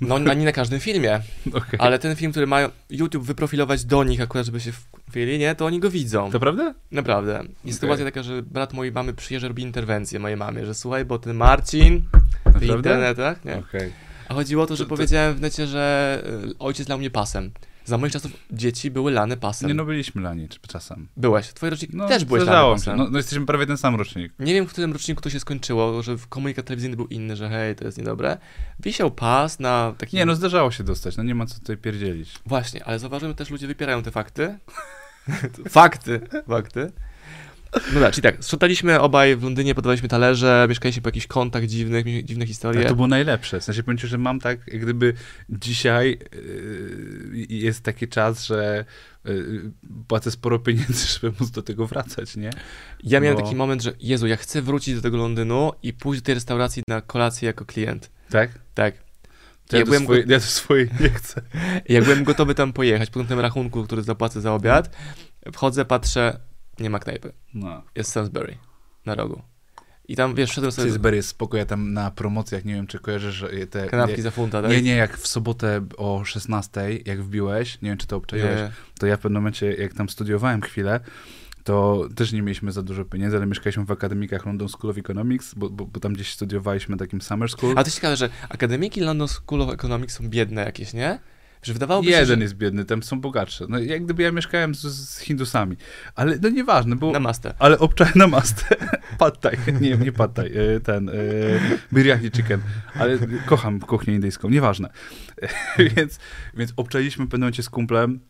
No 0.00 0.18
nie 0.18 0.44
na 0.44 0.52
każdym 0.52 0.80
filmie, 0.80 1.20
Okej. 1.54 1.78
ale 1.78 1.98
ten 1.98 2.16
film, 2.16 2.30
który 2.30 2.46
mają 2.46 2.68
YouTube 2.90 3.24
wyprofilować 3.24 3.84
do 3.84 4.04
nich 4.04 4.20
akurat, 4.20 4.46
żeby 4.46 4.60
się 4.60 4.72
wchwili, 4.72 5.38
nie, 5.38 5.54
to 5.54 5.66
oni 5.66 5.80
go 5.80 5.90
widzą. 5.90 6.30
To 6.30 6.40
prawda? 6.40 6.74
Naprawdę. 6.90 7.42
I 7.44 7.58
Okej. 7.60 7.72
sytuacja 7.72 8.04
taka, 8.04 8.22
że 8.22 8.42
brat 8.42 8.72
mojej 8.72 8.92
mamy 8.92 9.14
przyjeżdża, 9.14 9.48
robi 9.48 9.62
interwencję 9.62 10.18
mojej 10.18 10.36
mamie, 10.36 10.66
że 10.66 10.74
słuchaj, 10.74 11.04
bo 11.04 11.18
ten 11.18 11.36
Marcin 11.36 12.02
w 12.46 12.62
internetach, 12.62 13.44
nie? 13.44 13.56
Okej. 13.56 14.07
A 14.28 14.34
chodziło 14.34 14.62
o 14.62 14.66
to, 14.66 14.76
że 14.76 14.84
To- 14.84 14.88
to- 14.90 14.96
powiedziałem 14.96 15.34
w 15.34 15.40
necie, 15.40 15.66
że 15.66 16.22
y, 16.50 16.58
ojciec 16.58 16.88
lał 16.88 16.98
mnie 16.98 17.10
pasem. 17.10 17.50
Za 17.84 17.98
moich 17.98 18.12
czasów 18.12 18.32
dzieci 18.50 18.90
były 18.90 19.12
lane 19.12 19.36
pasem. 19.36 19.68
Nie 19.68 19.74
no, 19.74 19.84
byliśmy 19.84 20.22
lani 20.22 20.48
czasem. 20.68 21.08
Byłeś. 21.16 21.46
Twoje 21.52 21.70
rocznik 21.70 21.92
No, 21.94 22.08
też 22.08 22.24
byłeś 22.24 22.40
lany 22.40 22.46
zdarzało 22.50 22.74
mi 22.74 22.80
się. 22.80 22.84
pasem. 22.84 22.98
No, 22.98 23.08
no 23.10 23.16
jesteśmy 23.18 23.46
prawie 23.46 23.66
ten 23.66 23.76
sam 23.76 23.94
rocznik. 23.96 24.32
Nie 24.38 24.54
wiem, 24.54 24.66
w 24.66 24.72
którym 24.72 24.92
roczniku 24.92 25.20
to 25.22 25.30
się 25.30 25.40
skończyło, 25.40 26.02
że 26.02 26.16
komunikat 26.28 26.66
telewizyjny 26.66 26.96
był 26.96 27.06
inny, 27.06 27.36
że 27.36 27.48
hej, 27.48 27.76
to 27.76 27.84
jest 27.84 27.98
niedobre. 27.98 28.38
Wisiał 28.80 29.10
pas 29.10 29.60
na 29.60 29.94
taki... 29.98 30.16
Nie 30.16 30.26
no, 30.26 30.34
zdarzało 30.34 30.70
się 30.70 30.84
dostać, 30.84 31.16
no 31.16 31.22
nie 31.22 31.34
ma 31.34 31.46
co 31.46 31.54
tutaj 31.60 31.76
pierdzielić. 31.76 32.34
Właśnie, 32.46 32.84
ale 32.84 32.98
zauważyłem, 32.98 33.34
też 33.34 33.50
ludzie 33.50 33.66
wypierają 33.66 34.02
te 34.02 34.10
fakty. 34.10 34.58
fakty, 35.68 36.20
fakty. 36.48 36.92
No 37.94 38.00
tak, 38.00 38.14
czyli 38.14 38.22
tak, 38.22 38.44
sprzątaliśmy 38.44 39.00
obaj 39.00 39.36
w 39.36 39.42
Londynie, 39.42 39.74
podawaliśmy 39.74 40.08
talerze, 40.08 40.66
mieszkaliśmy 40.68 41.02
po 41.02 41.08
jakichś 41.08 41.26
kątach 41.26 41.66
dziwnych, 41.66 42.24
dziwne 42.24 42.46
historie. 42.46 42.80
Tak, 42.80 42.88
to 42.88 42.94
było 42.94 43.08
najlepsze. 43.08 43.60
W 43.60 43.64
sensie 43.64 43.82
powiem 43.82 43.98
ci, 43.98 44.06
że 44.06 44.18
mam 44.18 44.40
tak, 44.40 44.60
jak 44.66 44.82
gdyby 44.82 45.14
dzisiaj 45.50 46.18
yy, 47.32 47.46
jest 47.48 47.82
taki 47.84 48.08
czas, 48.08 48.46
że 48.46 48.84
yy, 49.24 49.70
płacę 50.08 50.30
sporo 50.30 50.58
pieniędzy, 50.58 51.06
żeby 51.20 51.36
móc 51.40 51.50
do 51.50 51.62
tego 51.62 51.86
wracać, 51.86 52.36
nie? 52.36 52.50
Ja 53.04 53.20
miałem 53.20 53.38
No. 53.38 53.44
taki 53.44 53.56
moment, 53.56 53.82
że 53.82 53.92
Jezu, 54.00 54.26
ja 54.26 54.36
chcę 54.36 54.62
wrócić 54.62 54.94
do 54.94 55.02
tego 55.02 55.16
Londynu 55.16 55.72
i 55.82 55.92
pójść 55.92 56.22
do 56.22 56.26
tej 56.26 56.34
restauracji 56.34 56.82
na 56.88 57.00
kolację 57.00 57.46
jako 57.46 57.64
klient. 57.64 58.10
Tak? 58.30 58.50
Tak. 58.74 58.94
To 59.68 59.76
Ja 59.76 59.80
ja, 59.80 59.84
byłem 59.86 60.02
swoje, 60.04 60.24
ja 60.26 60.40
to 60.40 60.46
swoje 60.46 60.88
nie 61.00 61.08
chcę. 61.18 61.42
I 61.88 61.92
Jak 61.92 62.04
byłem 62.04 62.24
gotowy 62.24 62.54
tam 62.54 62.72
pojechać, 62.72 63.10
po 63.10 63.24
tym 63.24 63.40
rachunku, 63.40 63.84
który 63.84 64.02
zapłacę 64.02 64.40
za 64.40 64.54
obiad, 64.54 64.96
wchodzę, 65.52 65.84
patrzę, 65.84 66.40
nie 66.80 66.90
ma 66.90 66.98
knajpy. 66.98 67.32
No. 67.54 67.82
Jest 67.94 68.12
Salisbury. 68.12 68.56
na 69.06 69.14
rogu. 69.14 69.42
I 70.08 70.16
tam, 70.16 70.34
wiesz, 70.34 70.50
wszedłem 70.50 70.72
sobie... 70.72 70.88
Sainsbury 70.88 71.16
jest 71.16 71.28
spoko, 71.28 71.56
ja 71.56 71.66
tam 71.66 71.92
na 71.92 72.10
promocjach, 72.10 72.64
nie 72.64 72.74
wiem, 72.74 72.86
czy 72.86 72.98
kojarzysz 72.98 73.34
że 73.34 73.48
te... 73.66 73.86
Kanapki 73.86 74.16
nie, 74.16 74.22
za 74.22 74.30
funta, 74.30 74.62
tak? 74.62 74.70
nie, 74.70 74.82
nie, 74.82 74.96
jak 74.96 75.18
w 75.18 75.26
sobotę 75.26 75.86
o 75.96 76.24
16, 76.24 76.98
jak 77.04 77.22
wbiłeś, 77.22 77.82
nie 77.82 77.88
wiem, 77.88 77.98
czy 77.98 78.06
to 78.06 78.16
obczaiłeś, 78.16 78.60
Nie. 78.60 78.70
to 78.98 79.06
ja 79.06 79.16
w 79.16 79.20
pewnym 79.20 79.42
momencie, 79.42 79.74
jak 79.74 79.94
tam 79.94 80.08
studiowałem 80.08 80.60
chwilę, 80.60 81.00
to 81.64 82.08
też 82.14 82.32
nie 82.32 82.42
mieliśmy 82.42 82.72
za 82.72 82.82
dużo 82.82 83.04
pieniędzy, 83.04 83.36
ale 83.36 83.46
mieszkaliśmy 83.46 83.84
w 83.84 83.90
akademikach 83.90 84.46
London 84.46 84.68
School 84.68 84.90
of 84.90 84.98
Economics, 84.98 85.54
bo, 85.54 85.70
bo, 85.70 85.86
bo 85.86 86.00
tam 86.00 86.12
gdzieś 86.12 86.32
studiowaliśmy 86.32 86.96
takim 86.96 87.20
summer 87.20 87.50
school. 87.50 87.72
Ale 87.76 87.84
to 87.84 87.90
ciekawe, 87.90 88.16
że 88.16 88.30
akademiki 88.48 89.00
London 89.00 89.28
School 89.28 89.62
of 89.62 89.70
Economics 89.70 90.14
są 90.14 90.28
biedne 90.28 90.64
jakieś, 90.64 90.92
nie? 90.92 91.18
Że 91.62 91.72
wydawałoby 91.72 92.08
się, 92.08 92.12
Jeden 92.12 92.38
że... 92.38 92.42
jest 92.42 92.54
biedny, 92.54 92.84
tam 92.84 93.02
są 93.02 93.20
bogatsze. 93.20 93.66
No 93.68 93.78
jak 93.78 94.04
gdyby 94.04 94.22
ja 94.22 94.32
mieszkałem 94.32 94.74
z, 94.74 94.80
z 94.82 95.18
Hindusami. 95.18 95.76
Ale 96.14 96.38
no 96.42 96.48
nieważne, 96.48 96.96
bo... 96.96 97.10
Na 97.12 97.20
mastę. 97.20 97.54
Ale 97.58 97.78
obczaj 97.78 98.08
na 98.14 98.26
mastę. 98.26 98.76
Pad 99.18 99.40
thai. 99.40 99.56
Nie, 99.80 99.96
nie 99.96 100.12
pad 100.12 100.34
thai. 100.34 100.46
e, 100.46 100.80
Ten, 100.80 101.08
e, 101.08 101.12
biryani 101.92 102.30
chicken. 102.36 102.60
Ale 102.94 103.18
kocham 103.46 103.80
kuchnię 103.80 104.14
indyjską, 104.14 104.48
nieważne. 104.50 104.88
więc, 105.96 106.18
więc 106.54 106.72
obczaliśmy 106.76 107.24
w 107.24 107.28
pewnym 107.28 107.44
momencie 107.46 107.62
z 107.62 107.70
kumplem, 107.70 108.20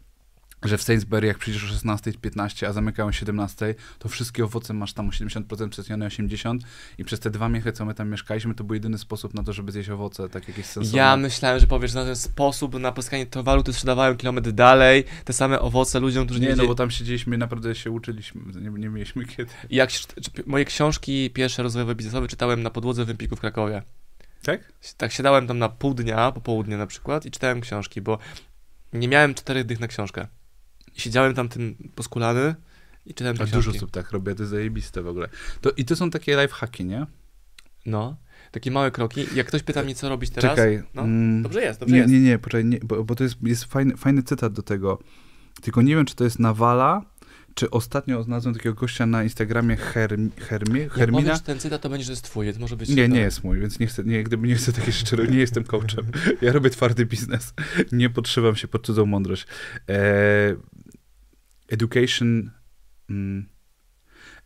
że 0.63 0.79
w 0.79 0.83
Sainsbury 0.83 1.27
jak 1.27 1.39
przyjdziesz 1.39 1.65
o 1.65 1.75
16.15, 1.75 2.67
a 2.67 2.73
zamykają 2.73 3.09
o 3.09 3.13
17, 3.13 3.75
to 3.99 4.09
wszystkie 4.09 4.45
owoce 4.45 4.75
masz 4.75 4.93
tam 4.93 5.09
o 5.09 5.11
70%, 5.11 5.69
przecenione 5.69 6.07
80 6.07 6.63
i 6.99 7.05
przez 7.05 7.21
te 7.21 7.31
dwa 7.31 7.49
miechy, 7.49 7.73
co 7.73 7.85
my 7.85 7.95
tam 7.95 8.11
mieszkaliśmy, 8.11 8.55
to 8.55 8.65
był 8.65 8.75
jedyny 8.75 8.99
sposób 8.99 9.35
na 9.35 9.43
to, 9.43 9.53
żeby 9.53 9.73
zjeść 9.73 9.91
owoce, 9.91 10.29
tak 10.29 10.49
jakieś 10.49 10.67
sensowne. 10.67 10.99
Ja 10.99 11.17
myślałem, 11.17 11.61
że 11.61 11.67
powiesz, 11.67 11.91
że 11.91 11.99
na 11.99 12.05
ten 12.05 12.17
sposób 12.17 12.81
na 12.81 12.93
pozyskanie 12.93 13.27
towaru 13.27 13.63
to 13.63 13.73
sprzedawałem 13.73 14.17
kilometr 14.17 14.53
dalej, 14.53 15.05
te 15.25 15.33
same 15.33 15.61
owoce 15.61 16.01
ludziom, 16.01 16.25
którzy 16.25 16.41
nie, 16.41 16.49
Nie, 16.49 16.57
no 16.57 16.67
bo 16.67 16.75
tam 16.75 16.91
siedzieliśmy, 16.91 17.39
naprawdę 17.39 17.75
się 17.75 17.91
uczyliśmy, 17.91 18.41
nie, 18.61 18.71
nie 18.71 18.89
mieliśmy 18.89 19.25
kiedy. 19.25 19.51
Jak 19.71 19.91
moje 20.47 20.65
książki 20.65 21.31
pierwsze 21.31 21.63
rozwojowe 21.63 21.95
biznesowe 21.95 22.29
czytałem 22.29 22.63
na 22.63 22.71
podłodze 22.71 23.05
w 23.05 23.11
Empiku 23.11 23.37
w 23.37 23.41
Krakowie. 23.41 23.83
Tak? 24.43 24.73
Tak 24.97 25.13
siadałem 25.13 25.47
tam 25.47 25.59
na 25.59 25.69
pół 25.69 25.95
dnia, 25.95 26.33
po 26.33 26.41
południu 26.41 26.79
na 26.79 26.87
przykład 26.87 27.27
i 27.27 27.31
czytałem 27.31 27.61
książki, 27.61 28.01
bo 28.01 28.19
nie 28.93 29.09
miałem 29.09 29.35
czterech 29.35 29.67
dych 29.67 29.81
na 29.81 29.89
książkę. 29.89 30.27
Siedziałem 30.99 31.35
tam 31.35 31.49
tym 31.49 31.75
poskulany 31.95 32.55
i 33.07 33.15
czytałem 33.15 33.37
te 33.37 33.43
A 33.43 33.47
książki. 33.47 33.65
dużo 33.67 33.77
osób 33.77 33.91
tak 33.91 34.11
robi, 34.13 34.31
a 34.31 34.35
to 34.35 34.43
jest 34.43 34.51
zajebiste 34.51 35.03
w 35.03 35.07
ogóle. 35.09 35.29
To, 35.61 35.71
I 35.71 35.85
to 35.85 35.97
są 35.97 36.11
takie 36.11 36.37
lifehacki, 36.43 36.85
nie? 36.85 37.07
No, 37.87 38.17
takie 38.51 38.71
małe 38.71 38.91
kroki. 38.91 39.27
Jak 39.35 39.47
ktoś 39.47 39.63
pyta 39.63 39.83
mnie, 39.83 39.95
co 39.95 40.09
robić 40.09 40.31
teraz, 40.31 40.57
Czekaj. 40.57 40.83
no, 40.95 41.03
mm, 41.03 41.43
dobrze 41.43 41.63
jest, 41.63 41.81
dobrze 41.81 41.95
nie, 41.95 42.01
jest. 42.01 42.13
nie, 42.13 42.21
nie, 42.21 42.39
poczekaj, 42.39 42.65
nie, 42.65 42.79
bo, 42.83 43.05
bo 43.05 43.15
to 43.15 43.25
jest, 43.25 43.37
jest 43.43 43.65
fajny, 43.65 43.97
fajny 43.97 44.23
cytat 44.23 44.53
do 44.53 44.63
tego. 44.63 44.99
Tylko 45.63 45.83
nie 45.83 45.97
wiem, 45.97 46.05
czy 46.07 46.15
to 46.15 46.25
jest 46.25 46.39
Nawala, 46.39 47.03
czy 47.55 47.71
ostatnio 47.71 48.23
znalazłem 48.23 48.55
takiego 48.55 48.75
gościa 48.75 49.07
na 49.07 49.23
Instagramie 49.23 49.77
Hermi, 49.77 50.31
Hermi, 50.39 50.81
Jak 50.81 50.93
Hermina. 50.93 51.23
powiesz 51.23 51.41
ten 51.43 51.59
cytat, 51.59 51.83
to 51.83 51.89
będzie, 51.91 52.05
że 52.07 52.13
jest 52.13 52.25
twój, 52.25 52.53
to 52.55 52.61
może 52.61 52.77
być... 52.77 52.89
Nie, 52.89 53.09
nie 53.09 53.21
jest 53.21 53.45
mój, 53.45 53.61
więc 53.61 53.79
nie 53.79 53.87
chcę, 53.87 54.05
nie, 54.05 54.23
gdyby 54.25 54.49
nie 54.49 54.55
chcę 54.55 54.73
takie 54.73 54.93
rzeczy, 54.93 55.29
nie 55.31 55.39
jestem 55.39 55.65
coachem. 55.65 56.07
Ja 56.43 56.53
robię 56.53 56.71
twardy 56.71 57.07
biznes. 57.07 57.55
Nie 57.93 58.11
podszywam 58.11 58.57
się 58.57 58.69
pod 58.69 58.87
cudzą 58.87 59.07
mądrość. 59.07 59.47
E, 59.89 59.95
education, 61.69 62.51
mm, 63.11 63.49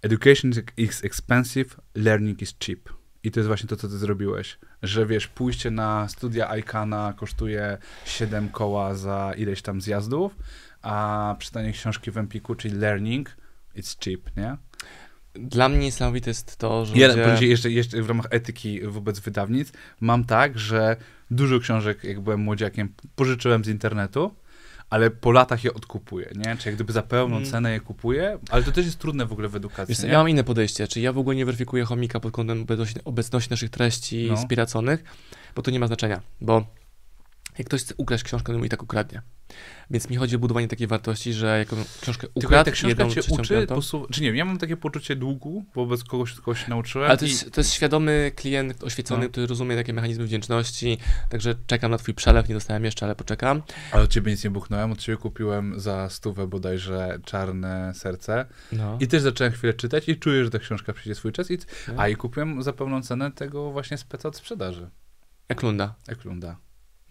education 0.02 0.52
is 0.76 1.04
expensive, 1.04 1.76
learning 1.94 2.42
is 2.42 2.54
cheap. 2.58 2.88
I 3.24 3.30
to 3.30 3.40
jest 3.40 3.48
właśnie 3.48 3.68
to, 3.68 3.76
co 3.76 3.88
ty 3.88 3.98
zrobiłeś. 3.98 4.58
Że 4.82 5.06
wiesz, 5.06 5.28
pójście 5.28 5.70
na 5.70 6.08
studia 6.08 6.56
ICANA 6.56 7.14
kosztuje 7.16 7.78
7 8.04 8.48
koła 8.48 8.94
za 8.94 9.32
ileś 9.36 9.62
tam 9.62 9.80
zjazdów, 9.80 10.36
a 10.82 11.36
czytanie 11.38 11.72
książki 11.72 12.10
w 12.10 12.18
Empiku, 12.18 12.54
czyli 12.54 12.74
learning, 12.74 13.36
it's 13.76 14.04
cheap, 14.04 14.36
nie? 14.36 14.56
Dla 15.34 15.68
mnie 15.68 15.78
niesamowite 15.78 16.30
jest 16.30 16.56
to, 16.56 16.86
że 16.86 16.96
Ja 16.96 17.30
ludzie... 17.30 17.46
jeszcze, 17.46 17.70
jeszcze 17.70 18.02
w 18.02 18.08
ramach 18.08 18.26
etyki 18.30 18.80
wobec 18.80 19.20
wydawnictw 19.20 19.78
mam 20.00 20.24
tak, 20.24 20.58
że 20.58 20.96
dużo 21.30 21.60
książek, 21.60 22.04
jak 22.04 22.20
byłem 22.20 22.40
młodziakiem, 22.40 22.94
pożyczyłem 23.16 23.64
z 23.64 23.68
internetu, 23.68 24.34
ale 24.92 25.10
po 25.10 25.32
latach 25.32 25.64
je 25.64 25.74
odkupuję, 25.74 26.30
nie? 26.36 26.56
Czy 26.56 26.68
jak 26.68 26.74
gdyby 26.74 26.92
za 26.92 27.02
pełną 27.02 27.36
Mm. 27.36 27.50
cenę 27.50 27.72
je 27.72 27.80
kupuję, 27.80 28.38
ale 28.50 28.62
to 28.62 28.72
też 28.72 28.84
jest 28.86 28.98
trudne 28.98 29.26
w 29.26 29.32
ogóle 29.32 29.48
w 29.48 29.56
edukacji, 29.56 29.94
Wiesz, 29.94 30.10
ja 30.12 30.18
mam 30.18 30.28
inne 30.28 30.44
podejście, 30.44 30.88
czyli 30.88 31.04
ja 31.04 31.12
w 31.12 31.18
ogóle 31.18 31.36
nie 31.36 31.46
weryfikuję 31.46 31.84
chomika 31.84 32.20
pod 32.20 32.32
kątem 32.32 32.66
obecności, 33.04 33.50
naszych 33.50 33.70
treści 33.70 34.24
No. 34.28 34.34
inspiracyjnych, 34.34 35.04
bo 35.56 35.62
to 35.62 35.70
nie 35.70 35.80
ma 35.80 35.86
znaczenia, 35.86 36.20
bo 36.40 36.64
jak 37.58 37.66
ktoś 37.66 37.80
chce 37.82 37.94
ukraść 37.96 38.24
książkę, 38.24 38.52
no 38.52 38.58
mu 38.58 38.64
i 38.64 38.68
tak 38.68 38.82
ukradnie. 38.82 39.22
Więc 39.90 40.10
mi 40.10 40.16
chodzi 40.16 40.36
o 40.36 40.38
budowanie 40.38 40.68
takiej 40.68 40.86
wartości, 40.86 41.32
że 41.32 41.58
jaką 41.58 41.76
książkę 42.00 42.26
Tylko 42.26 42.46
ukradł, 42.46 42.70
książka 42.70 42.88
jedną 42.88 43.10
cię 43.10 43.20
uczy, 43.28 43.66
posu... 43.66 44.06
czy 44.10 44.20
nie 44.22 44.26
wiem, 44.26 44.36
ja 44.36 44.44
mam 44.44 44.58
takie 44.58 44.76
poczucie 44.76 45.16
długu 45.16 45.64
wobec 45.74 46.04
kogoś, 46.04 46.34
kogo 46.34 46.54
się 46.54 46.70
nauczyłem 46.70 47.08
ale 47.10 47.18
to 47.18 47.24
i 47.24 47.28
jest, 47.28 47.52
to 47.52 47.60
jest 47.60 47.72
świadomy 47.72 48.32
klient, 48.36 48.84
oświecony, 48.84 49.24
No. 49.24 49.30
który 49.30 49.46
rozumie 49.46 49.76
takie 49.76 49.92
mechanizmy 49.92 50.24
wdzięczności, 50.24 50.98
także 51.28 51.54
czekam 51.66 51.90
na 51.90 51.98
twój 51.98 52.14
przelew, 52.14 52.48
nie 52.48 52.54
dostałem 52.54 52.84
jeszcze, 52.84 53.06
ale 53.06 53.14
poczekam. 53.14 53.62
ale 53.92 54.02
od 54.02 54.10
ciebie 54.10 54.32
nic 54.32 54.44
nie 54.44 54.50
buchnąłem, 54.50 54.92
od 54.92 54.98
ciebie 54.98 55.18
kupiłem 55.18 55.80
za 55.80 56.08
stówę 56.10 56.46
bodajże 56.46 57.18
Czarne 57.24 57.92
Serce 57.94 58.46
No. 58.72 58.98
i 59.00 59.08
też 59.08 59.22
zacząłem 59.22 59.52
chwilę 59.52 59.74
czytać 59.74 60.08
i 60.08 60.16
czuję, 60.16 60.44
że 60.44 60.50
ta 60.50 60.58
książka 60.58 60.92
przyjdzie 60.92 61.14
swój 61.14 61.32
czas 61.32 61.50
i... 61.50 61.58
No. 61.88 61.94
a 61.96 62.08
i 62.08 62.16
kupiłem 62.16 62.62
za 62.62 62.72
pełną 62.72 63.02
cenę 63.02 63.32
tego 63.32 63.70
właśnie 63.72 63.98
speca 63.98 64.28
od 64.28 64.36
sprzedaży, 64.36 64.90
Jak 65.48 65.62
lunda. 65.62 65.94
Eklunda. 66.08 66.56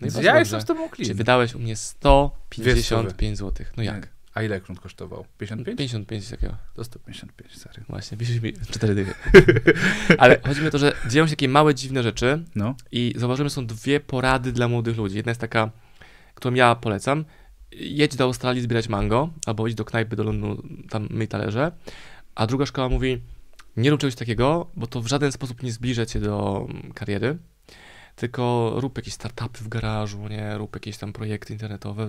No 0.02 0.08
i 0.08 0.10
ja 0.10 0.22
dobrze. 0.22 0.40
jestem 0.40 0.62
z 0.62 0.66
tobą 0.66 0.82
Czyli 0.82 0.92
klient. 0.92 1.18
wydałeś 1.18 1.56
u 1.56 1.60
mnie 1.60 1.76
155 1.76 3.38
zł. 3.38 3.66
No 3.78 3.84
jak? 3.84 4.08
A 4.34 4.44
ile 4.44 4.56
Eklund 4.56 4.80
kosztował? 4.80 5.26
55? 5.38 5.78
55 5.78 6.30
takiego. 6.30 6.56
To 6.74 6.84
155, 6.84 7.58
sorry. 7.58 7.84
Właśnie, 7.90 8.18
mi 8.18 8.54
cztery 8.72 8.96
dychy. 8.96 9.14
Ale 10.18 10.40
chodzi 10.48 10.62
mi 10.62 10.68
o 10.68 10.72
to, 10.72 10.78
że 10.78 10.94
dzieją 11.10 11.26
się 11.26 11.30
takie 11.30 11.50
małe, 11.50 11.76
dziwne 11.76 12.04
rzeczy 12.04 12.44
No. 12.56 12.76
i 12.92 13.14
zauważymy, 13.18 13.50
że 13.50 13.56
są 13.56 13.66
dwie 13.66 14.00
porady 14.00 14.52
dla 14.52 14.68
młodych 14.68 14.98
ludzi. 14.98 15.16
Jedna 15.16 15.30
jest 15.30 15.42
taka, 15.42 15.72
którą 16.36 16.56
ja 16.56 16.76
polecam. 16.76 17.26
Jedź 17.72 18.16
do 18.16 18.24
Australii 18.24 18.62
zbierać 18.62 18.90
mango, 18.90 19.30
albo 19.46 19.68
idź 19.68 19.76
do 19.76 19.86
knajpy 19.86 20.16
do 20.16 20.24
Londynu, 20.24 20.64
tam 20.90 21.08
myj 21.12 21.28
talerze. 21.28 21.72
A 22.36 22.48
druga 22.48 22.66
szkoła 22.66 22.90
mówi, 22.90 23.22
nie 23.78 23.90
rób 23.90 24.00
czegoś 24.00 24.16
takiego, 24.16 24.68
bo 24.76 24.88
to 24.88 25.02
w 25.02 25.08
żaden 25.08 25.32
sposób 25.32 25.64
nie 25.64 25.72
zbliża 25.72 26.06
cię 26.06 26.20
do 26.20 26.68
kariery, 26.94 27.38
tylko 28.16 28.74
rób 28.76 28.98
jakieś 28.98 29.14
startupy 29.14 29.64
w 29.64 29.68
garażu, 29.68 30.28
nie? 30.28 30.58
Rób 30.58 30.76
jakieś 30.76 30.98
tam 30.98 31.14
projekty 31.14 31.54
internetowe. 31.54 32.08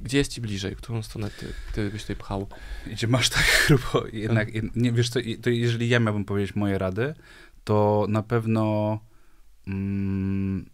Gdzie 0.00 0.18
jest 0.18 0.32
ci 0.32 0.40
bliżej? 0.40 0.76
Którą 0.76 1.02
stronę 1.02 1.30
ty, 1.30 1.46
ty 1.72 1.90
byś 1.90 2.02
tutaj 2.02 2.16
pchał? 2.16 2.48
Gdzie 2.86 3.06
masz 3.06 3.28
tak 3.28 3.44
grubo, 3.68 4.06
jednak, 4.12 4.48
nie, 4.76 4.92
wiesz 4.92 5.08
co, 5.08 5.20
to 5.42 5.50
jeżeli 5.50 5.88
ja 5.88 6.00
miałbym 6.00 6.24
powiedzieć 6.24 6.56
moje 6.56 6.78
rady, 6.78 7.14
to 7.64 8.06
na 8.08 8.22
pewno 8.22 8.98
mm, 9.66 10.70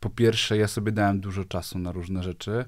po 0.00 0.10
pierwsze 0.10 0.56
ja 0.56 0.68
sobie 0.68 0.92
dałem 0.92 1.20
dużo 1.20 1.44
czasu 1.44 1.78
na 1.78 1.92
różne 1.92 2.22
rzeczy. 2.22 2.64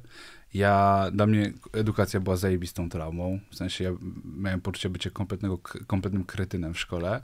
Ja, 0.55 1.07
dla 1.13 1.27
mnie 1.27 1.53
edukacja 1.73 2.21
była 2.21 2.37
zajebistą 2.37 2.89
traumą, 2.89 3.41
w 3.51 3.57
sensie 3.57 3.85
ja 3.85 3.91
miałem 4.25 4.61
poczucie 4.61 4.89
bycia 4.91 5.11
kompletnego, 5.11 5.59
kompletnym 5.87 6.25
kretynem 6.25 6.75
w 6.75 6.79
szkole. 6.79 7.23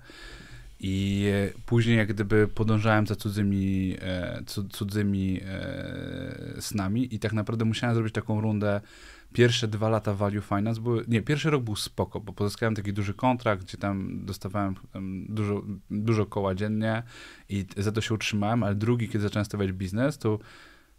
I 0.83 1.27
e, 1.33 1.61
później 1.67 1.97
jak 1.97 2.09
gdyby 2.09 2.49
podążałem 2.49 3.07
za 3.07 3.17
cudzymi, 3.17 3.97
e, 4.01 4.43
cu- 4.47 4.69
cudzymi 4.69 5.41
e, 5.45 6.57
snami 6.61 7.15
i 7.15 7.19
tak 7.19 7.33
naprawdę 7.33 7.65
musiałem 7.65 7.95
zrobić 7.95 8.15
taką 8.15 8.41
rundę. 8.41 8.81
Pierwsze 9.33 9.69
dwa 9.69 9.89
lata 9.89 10.15
Value 10.15 10.41
Finance 10.41 10.81
były, 10.81 11.05
nie, 11.09 11.23
pierwszy 11.23 11.51
rok 11.51 11.63
był 11.63 11.77
spoko, 11.77 12.21
bo 12.21 12.33
pozyskałem 12.33 12.75
taki 12.75 12.93
duży 12.93 13.15
kontrakt, 13.15 13.65
gdzie 13.65 13.79
tam 13.79 14.25
dostawałem 14.25 14.75
em, 14.95 15.27
dużo, 15.29 15.63
dużo 15.91 16.27
koła 16.27 16.55
dziennie 16.55 17.03
i 17.49 17.65
za 17.77 17.93
to 17.93 18.01
się 18.01 18.15
utrzymałem, 18.15 18.63
ale 18.63 18.75
drugi, 18.75 19.09
kiedy 19.09 19.23
zacząłem 19.23 19.45
stawiać 19.45 19.73
biznes, 19.73 20.19
to 20.19 20.39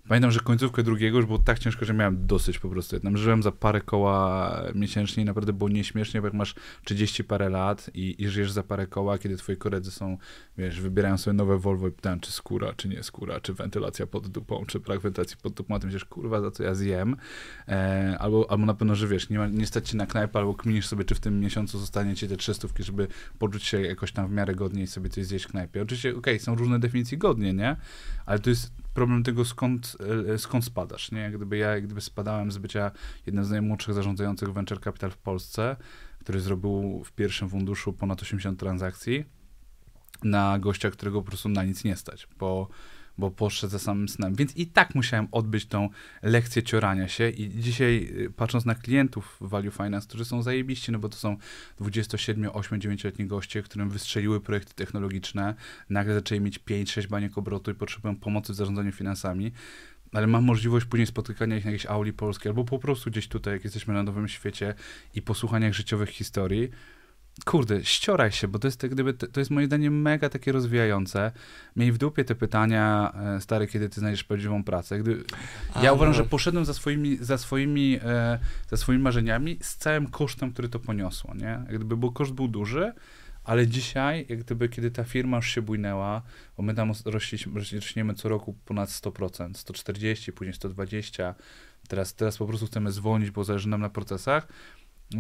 Pamiętam, 0.08 0.32
że 0.32 0.40
końcówkę 0.40 0.84
drugiego 0.84 1.18
już 1.18 1.26
było 1.26 1.40
tak 1.40 1.60
ciężko, 1.60 1.86
że 1.86 1.94
miałem 1.94 2.28
dosyć 2.28 2.60
po 2.60 2.70
prostu. 2.70 3.00
Tam 3.00 3.18
żyłem 3.18 3.44
za 3.44 3.52
parę 3.52 3.82
koła 3.82 4.62
miesięcznie 4.76 5.24
i 5.24 5.26
naprawdę 5.26 5.54
było 5.54 5.70
nieśmiesznie, 5.70 6.22
bo 6.22 6.28
jak 6.28 6.34
masz 6.34 6.56
30 6.84 7.24
parę 7.24 7.50
lat 7.50 7.90
i, 7.94 8.24
i 8.24 8.30
żyjesz 8.30 8.52
za 8.52 8.64
parę 8.64 8.88
koła, 8.88 9.18
kiedy 9.18 9.38
twoi 9.38 9.58
koledzy 9.58 9.92
są, 9.92 10.18
wiesz, 10.58 10.82
wybierają 10.82 11.18
sobie 11.18 11.34
nowe 11.34 11.58
Volvo 11.58 11.88
i 11.88 11.92
pytają, 11.92 12.20
czy 12.20 12.32
skóra, 12.32 12.74
czy 12.74 12.90
nie 12.90 13.04
skóra, 13.04 13.40
czy 13.40 13.54
wentylacja 13.54 14.08
pod 14.08 14.28
dupą, 14.28 14.66
czy 14.66 14.80
brak 14.80 15.00
wentylacji 15.00 15.38
pod 15.44 15.54
dupą, 15.54 15.76
a 15.76 15.80
ty 15.80 15.86
myślisz, 15.86 16.06
kurwa, 16.06 16.42
za 16.42 16.52
co 16.52 16.64
ja 16.64 16.76
zjem. 16.76 17.16
E, 17.68 18.18
albo, 18.20 18.52
albo 18.52 18.66
na 18.66 18.74
pewno, 18.74 18.96
że 18.96 19.08
wiesz, 19.08 19.30
nie, 19.30 19.38
ma, 19.38 19.48
nie 19.48 19.68
stać 19.68 19.90
ci 19.90 19.98
na 19.98 20.06
knajpę, 20.06 20.40
albo 20.40 20.54
kminisz 20.54 20.88
sobie, 20.88 21.04
czy 21.04 21.16
w 21.16 21.20
tym 21.20 21.40
miesiącu 21.40 21.80
zostanie 21.80 22.16
ci 22.16 22.28
te 22.28 22.38
trzystówki, 22.38 22.84
żeby 22.84 23.08
poczuć 23.40 23.64
się 23.64 23.82
jakoś 23.82 24.12
tam 24.12 24.28
w 24.28 24.32
miarę 24.32 24.56
godnie 24.56 24.84
i 24.84 24.88
sobie 24.88 25.10
coś 25.10 25.26
zjeść 25.26 25.46
w 25.46 25.48
knajpie. 25.48 25.82
Oczywiście, 25.82 26.16
okej, 26.16 26.40
są 26.40 26.56
różne 26.56 26.80
definicje 26.80 27.18
godnie, 27.18 27.54
nie? 27.54 27.76
Ale 28.26 28.40
to 28.40 28.50
jest 28.50 28.83
problem 28.94 29.24
tego, 29.24 29.46
skąd, 29.46 29.98
e, 30.34 30.38
skąd 30.38 30.66
spadasz, 30.66 31.12
nie? 31.12 31.20
Jak 31.20 31.36
gdyby 31.36 31.58
ja 31.58 31.72
jak 31.72 31.84
gdyby 31.84 32.02
spadałem 32.02 32.52
z 32.52 32.58
bycia 32.58 32.92
jednym 33.26 33.46
z 33.46 33.50
najmłodszych 33.50 33.94
zarządzających 33.94 34.54
Venture 34.54 34.80
Capital 34.80 35.12
w 35.12 35.18
Polsce, 35.18 35.76
który 36.20 36.40
zrobił 36.40 37.04
w 37.06 37.12
pierwszym 37.12 37.50
funduszu 37.50 37.94
ponad 37.94 38.22
80 38.22 38.60
transakcji, 38.60 39.26
na 40.24 40.60
gościa, 40.60 40.92
którego 40.92 41.22
po 41.22 41.28
prostu 41.28 41.50
na 41.50 41.64
nic 41.64 41.84
nie 41.84 41.96
stać, 41.96 42.28
bo, 42.40 42.68
bo 43.18 43.32
poszedł 43.32 43.72
za 43.72 43.80
samym 43.80 44.10
snem. 44.10 44.36
Więc 44.36 44.58
i 44.58 44.68
tak 44.68 44.96
musiałem 44.96 45.28
odbyć 45.32 45.66
tą 45.66 45.90
lekcję 46.22 46.64
ciorania 46.64 47.08
się 47.08 47.30
i 47.30 47.60
dzisiaj 47.60 48.10
y, 48.18 48.32
patrząc 48.36 48.66
na 48.66 48.76
klientów 48.76 49.38
Value 49.42 49.72
Finance, 49.72 50.08
którzy 50.08 50.26
są 50.26 50.42
zajebiści, 50.42 50.92
no 50.92 51.00
bo 51.00 51.10
to 51.10 51.18
są 51.18 51.38
27, 51.78 52.50
8, 52.54 52.80
9-letni 52.80 53.26
goście, 53.26 53.64
którym 53.64 53.90
wystrzeliły 53.90 54.42
projekty 54.42 54.74
technologiczne, 54.74 55.56
nagle 55.90 56.14
zaczęli 56.14 56.42
mieć 56.42 56.60
5-6 56.60 57.08
baniek 57.08 57.38
obrotu 57.38 57.72
i 57.72 57.74
potrzebują 57.74 58.16
pomocy 58.16 58.54
w 58.54 58.56
zarządzaniu 58.56 58.92
finansami, 58.92 59.52
ale 60.14 60.28
mam 60.28 60.44
możliwość 60.44 60.86
później 60.86 61.08
spotykania 61.08 61.58
ich 61.58 61.66
na 61.66 61.72
jakiejś 61.72 61.86
auli 61.86 62.14
polskiej, 62.14 62.50
albo 62.50 62.64
po 62.64 62.80
prostu 62.80 63.12
gdzieś 63.12 63.28
tutaj, 63.28 63.54
jak 63.54 63.64
jesteśmy 63.64 63.94
na 63.94 64.04
Nowym 64.04 64.28
Świecie 64.28 64.74
i 65.16 65.22
posłuchania 65.22 65.68
ich 65.68 65.74
życiowych 65.74 66.10
historii, 66.10 66.70
kurde, 67.46 67.84
ścioraj 67.84 68.32
się, 68.32 68.48
bo 68.48 68.60
to 68.60 68.68
jest, 68.68 68.88
gdyby, 68.88 69.14
to 69.14 69.40
jest 69.40 69.52
moim 69.52 69.68
zdaniem 69.68 70.02
mega 70.02 70.30
takie 70.30 70.52
rozwijające. 70.52 71.32
Miej 71.76 71.92
w 71.92 71.98
dupie 71.98 72.24
te 72.24 72.36
pytania, 72.36 73.14
e, 73.36 73.42
stary, 73.42 73.68
kiedy 73.68 73.90
ty 73.90 74.00
znajdziesz 74.00 74.24
prawdziwą 74.24 74.64
pracę. 74.64 75.00
Gdy, 75.00 75.24
ja 75.82 75.90
A, 75.90 75.94
uważam, 75.94 76.12
no. 76.12 76.18
że 76.18 76.24
poszedłem 76.24 76.66
za 76.66 76.74
swoimi, 76.74 77.18
za 77.18 77.38
swoimi, 77.38 78.00
e, 78.04 78.40
za 78.70 78.78
swoimi 78.78 79.04
marzeniami 79.04 79.58
z 79.62 79.76
całym 79.76 80.08
kosztem, 80.08 80.54
który 80.54 80.70
to 80.70 80.80
poniosło, 80.80 81.34
nie? 81.36 81.46
Jak 81.46 81.76
gdyby, 81.76 81.98
bo 81.98 82.12
koszt 82.12 82.32
był 82.32 82.48
duży, 82.48 82.94
ale 83.44 83.68
dzisiaj, 83.68 84.26
jak 84.30 84.40
gdyby, 84.40 84.70
kiedy 84.70 84.92
ta 84.92 85.04
firma 85.04 85.38
już 85.38 85.50
się 85.50 85.62
bujnęła, 85.62 86.22
bo 86.58 86.64
my 86.64 86.74
tam 86.74 86.92
rośliśmy, 87.06 87.54
rośniemy 87.60 88.14
co 88.14 88.30
roku 88.30 88.56
ponad 88.66 88.90
100%, 88.90 89.58
140, 89.58 90.32
później 90.32 90.54
120, 90.54 91.36
teraz, 91.88 92.16
teraz 92.16 92.38
po 92.38 92.46
prostu 92.46 92.68
chcemy 92.68 92.92
zwolnić, 92.92 93.32
bo 93.32 93.44
zależy 93.44 93.70
nam 93.70 93.82
na 93.82 93.90
procesach, 93.90 94.48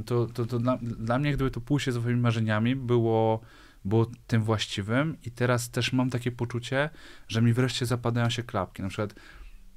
to, 0.06 0.26
to, 0.26 0.46
to 0.46 0.60
dla, 0.60 0.78
dla 0.82 1.20
mnie, 1.20 1.34
gdyby 1.34 1.52
to 1.52 1.62
pójście 1.62 1.92
za 1.92 2.00
swoimi 2.00 2.20
marzeniami 2.22 2.76
było, 2.76 3.40
było 3.86 4.08
tym 4.28 4.44
właściwym 4.44 5.18
i 5.26 5.32
teraz 5.32 5.70
też 5.70 5.94
mam 5.94 6.10
takie 6.10 6.32
poczucie, 6.32 6.90
że 7.28 7.42
mi 7.42 7.54
wreszcie 7.54 7.86
zapadają 7.86 8.30
się 8.30 8.44
klapki. 8.44 8.82
Na 8.82 8.88
przykład 8.90 9.16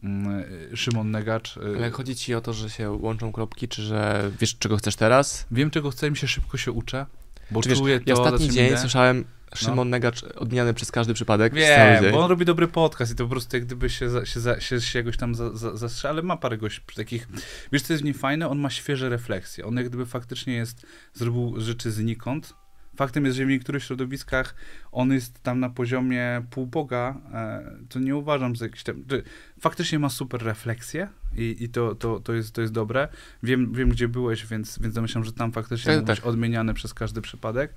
mm, 0.03 0.45
Szymon 0.77 1.11
Negacz. 1.11 1.57
y, 1.57 1.61
Ale 1.77 1.91
chodzi 1.91 2.17
ci 2.17 2.35
o 2.35 2.41
to, 2.41 2.53
że 2.53 2.71
się 2.71 2.91
łączą 2.91 3.33
kropki, 3.33 3.69
czy 3.69 3.83
że 3.83 4.31
wiesz, 4.41 4.59
czego 4.59 4.77
chcesz 4.77 4.97
teraz? 4.97 5.47
Wiem, 5.51 5.71
czego 5.71 5.91
chcę, 5.91 6.11
mi 6.11 6.17
się 6.17 6.29
szybko 6.29 6.57
się 6.57 6.73
uczę, 6.73 7.07
bo 7.51 7.63
Czy 7.63 7.69
wiesz, 7.69 7.79
czuję 7.79 8.01
to, 8.01 8.05
ja 8.07 8.15
ostatni 8.15 8.51
dzień 8.51 8.67
idę. 8.67 8.79
słyszałem 8.79 9.25
Szymon 9.55 9.91
Negacz 9.91 10.23
odmieniany 10.23 10.75
przez 10.75 10.93
każdy 10.93 11.15
przypadek. 11.15 11.55
Wiem, 11.55 12.13
bo 12.13 12.25
on 12.25 12.31
robi 12.31 12.45
dobry 12.45 12.69
podcast 12.69 13.13
i 13.13 13.15
to 13.15 13.25
po 13.25 13.31
prostu 13.31 13.57
jak 13.57 13.67
gdyby 13.67 13.91
się, 13.91 14.11
za, 14.11 14.27
się, 14.27 14.41
za, 14.41 14.61
się, 14.61 14.81
się 14.81 14.99
jakoś 14.99 15.17
tam 15.17 15.35
za, 15.35 15.77
za, 15.77 16.09
ale 16.09 16.23
ma 16.23 16.37
parę 16.37 16.59
gości 16.59 16.81
takich, 16.97 17.29
wiesz 17.73 17.83
co 17.83 17.93
jest 17.93 18.03
w 18.03 18.05
nim 18.05 18.15
fajne? 18.15 18.49
On 18.49 18.59
ma 18.59 18.71
świeże 18.71 19.09
refleksje, 19.09 19.65
on 19.65 19.77
jak 19.77 19.89
gdyby 19.89 20.07
faktycznie 20.07 20.55
jest, 20.55 20.87
zrobił 21.15 21.61
rzeczy 21.61 21.91
znikąd. 21.91 22.55
Faktem 22.97 23.25
jest, 23.25 23.37
że 23.37 23.47
w 23.47 23.49
niektórych 23.49 23.85
środowiskach 23.85 24.55
on 24.93 25.13
jest 25.13 25.43
tam 25.43 25.61
na 25.61 25.71
poziomie 25.71 26.43
półboga, 26.51 27.21
e, 27.35 27.73
to 27.89 27.99
nie 27.99 28.17
uważam 28.17 28.57
za 28.57 28.65
jakiś 28.65 28.83
tam, 28.83 29.05
że 29.11 29.23
faktycznie 29.61 29.99
ma 29.99 30.09
super 30.09 30.43
refleksje 30.43 31.09
i, 31.37 31.57
i 31.61 31.69
to, 31.69 31.95
to, 31.95 32.21
to, 32.21 32.35
jest, 32.35 32.55
to 32.55 32.61
jest 32.61 32.73
dobre. 32.73 33.09
Wiem, 33.43 33.73
wiem 33.73 33.89
gdzie 33.89 34.09
byłeś, 34.09 34.47
więc, 34.47 34.79
więc 34.79 34.95
domyślam, 34.95 35.25
że 35.25 35.33
tam 35.33 35.53
faktycznie 35.53 36.01
Tak, 36.01 36.17
tak. 36.17 36.27
odmieniany 36.27 36.75
przez 36.75 36.95
każdy 36.95 37.21
przypadek. 37.21 37.75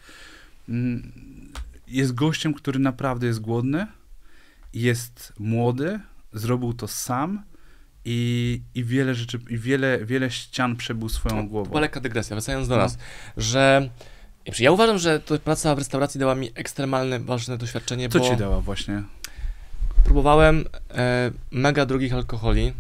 Mm, 0.69 1.11
Jest 1.87 2.13
gościem, 2.15 2.53
który 2.53 2.79
naprawdę 2.79 3.27
jest 3.27 3.39
głodny, 3.39 3.87
jest 4.73 5.33
młody, 5.39 5.99
zrobił 6.33 6.73
to 6.73 6.87
sam 6.87 7.43
i, 8.05 8.61
i 8.75 8.83
wiele 8.83 9.15
rzeczy, 9.15 9.39
i 9.49 9.57
wiele, 9.57 10.05
wiele 10.05 10.31
ścian 10.31 10.75
przebył 10.75 11.09
swoją 11.09 11.35
To 11.43 11.43
głową. 11.49 11.69
była 11.69 11.81
lekka 11.81 11.99
dygresja, 11.99 12.35
wracając 12.35 12.67
do 12.67 12.75
No. 12.75 12.81
nas, 12.81 12.97
że 13.37 13.89
ja 14.59 14.71
uważam, 14.71 14.97
że 14.97 15.19
to 15.19 15.39
praca 15.39 15.75
w 15.75 15.77
restauracji 15.77 16.19
dała 16.19 16.35
mi 16.35 16.49
ekstremalne, 16.55 17.19
ważne 17.19 17.57
doświadczenie, 17.57 18.09
Co 18.09 18.19
bo 18.19 18.25
ci 18.29 18.37
dała 18.37 18.61
właśnie? 18.61 19.03
próbowałem 20.03 20.65
e, 20.91 21.31
mega 21.51 21.85
drogich 21.85 22.13
alkoholi, 22.13 22.73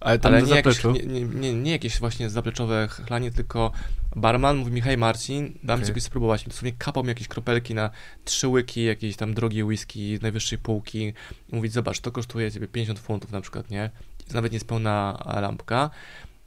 Ale 0.00 0.18
tam 0.18 0.34
ale 0.34 0.42
nie 0.42 0.54
jakieś, 0.54 0.84
nie, 0.84 1.24
nie, 1.24 1.54
nie, 1.54 1.70
jakieś 1.70 2.00
właśnie 2.00 2.30
zapleczowe 2.30 2.88
chlanie, 2.88 3.30
tylko 3.30 3.72
barman 4.16 4.56
mówi 4.56 4.72
mi, 4.72 4.80
hej 4.80 4.98
Marcin, 4.98 5.58
dam 5.62 5.78
Okej. 5.80 5.88
ci 5.88 5.94
coś 5.94 6.02
spróbować. 6.02 6.42
I 6.42 6.46
dosłownie 6.46 6.72
kapał 6.72 7.02
mi 7.02 7.08
jakieś 7.08 7.28
kropelki 7.28 7.74
na 7.74 7.90
trzy 8.24 8.48
łyki, 8.48 8.84
jakieś 8.84 9.16
tam 9.16 9.34
drogie 9.34 9.64
whisky 9.64 10.16
z 10.16 10.22
najwyższej 10.22 10.58
półki. 10.58 11.14
I 11.48 11.56
mówi, 11.56 11.68
zobacz, 11.68 12.00
to 12.00 12.12
kosztuje 12.12 12.52
ciebie 12.52 12.68
50 12.68 12.98
funtów 12.98 13.32
na 13.32 13.40
przykład, 13.40 13.70
nie? 13.70 13.90
To 14.28 14.34
nawet 14.34 14.52
nie 14.52 14.56
jest 14.56 14.66
pełna 14.68 15.22
lampka. 15.40 15.90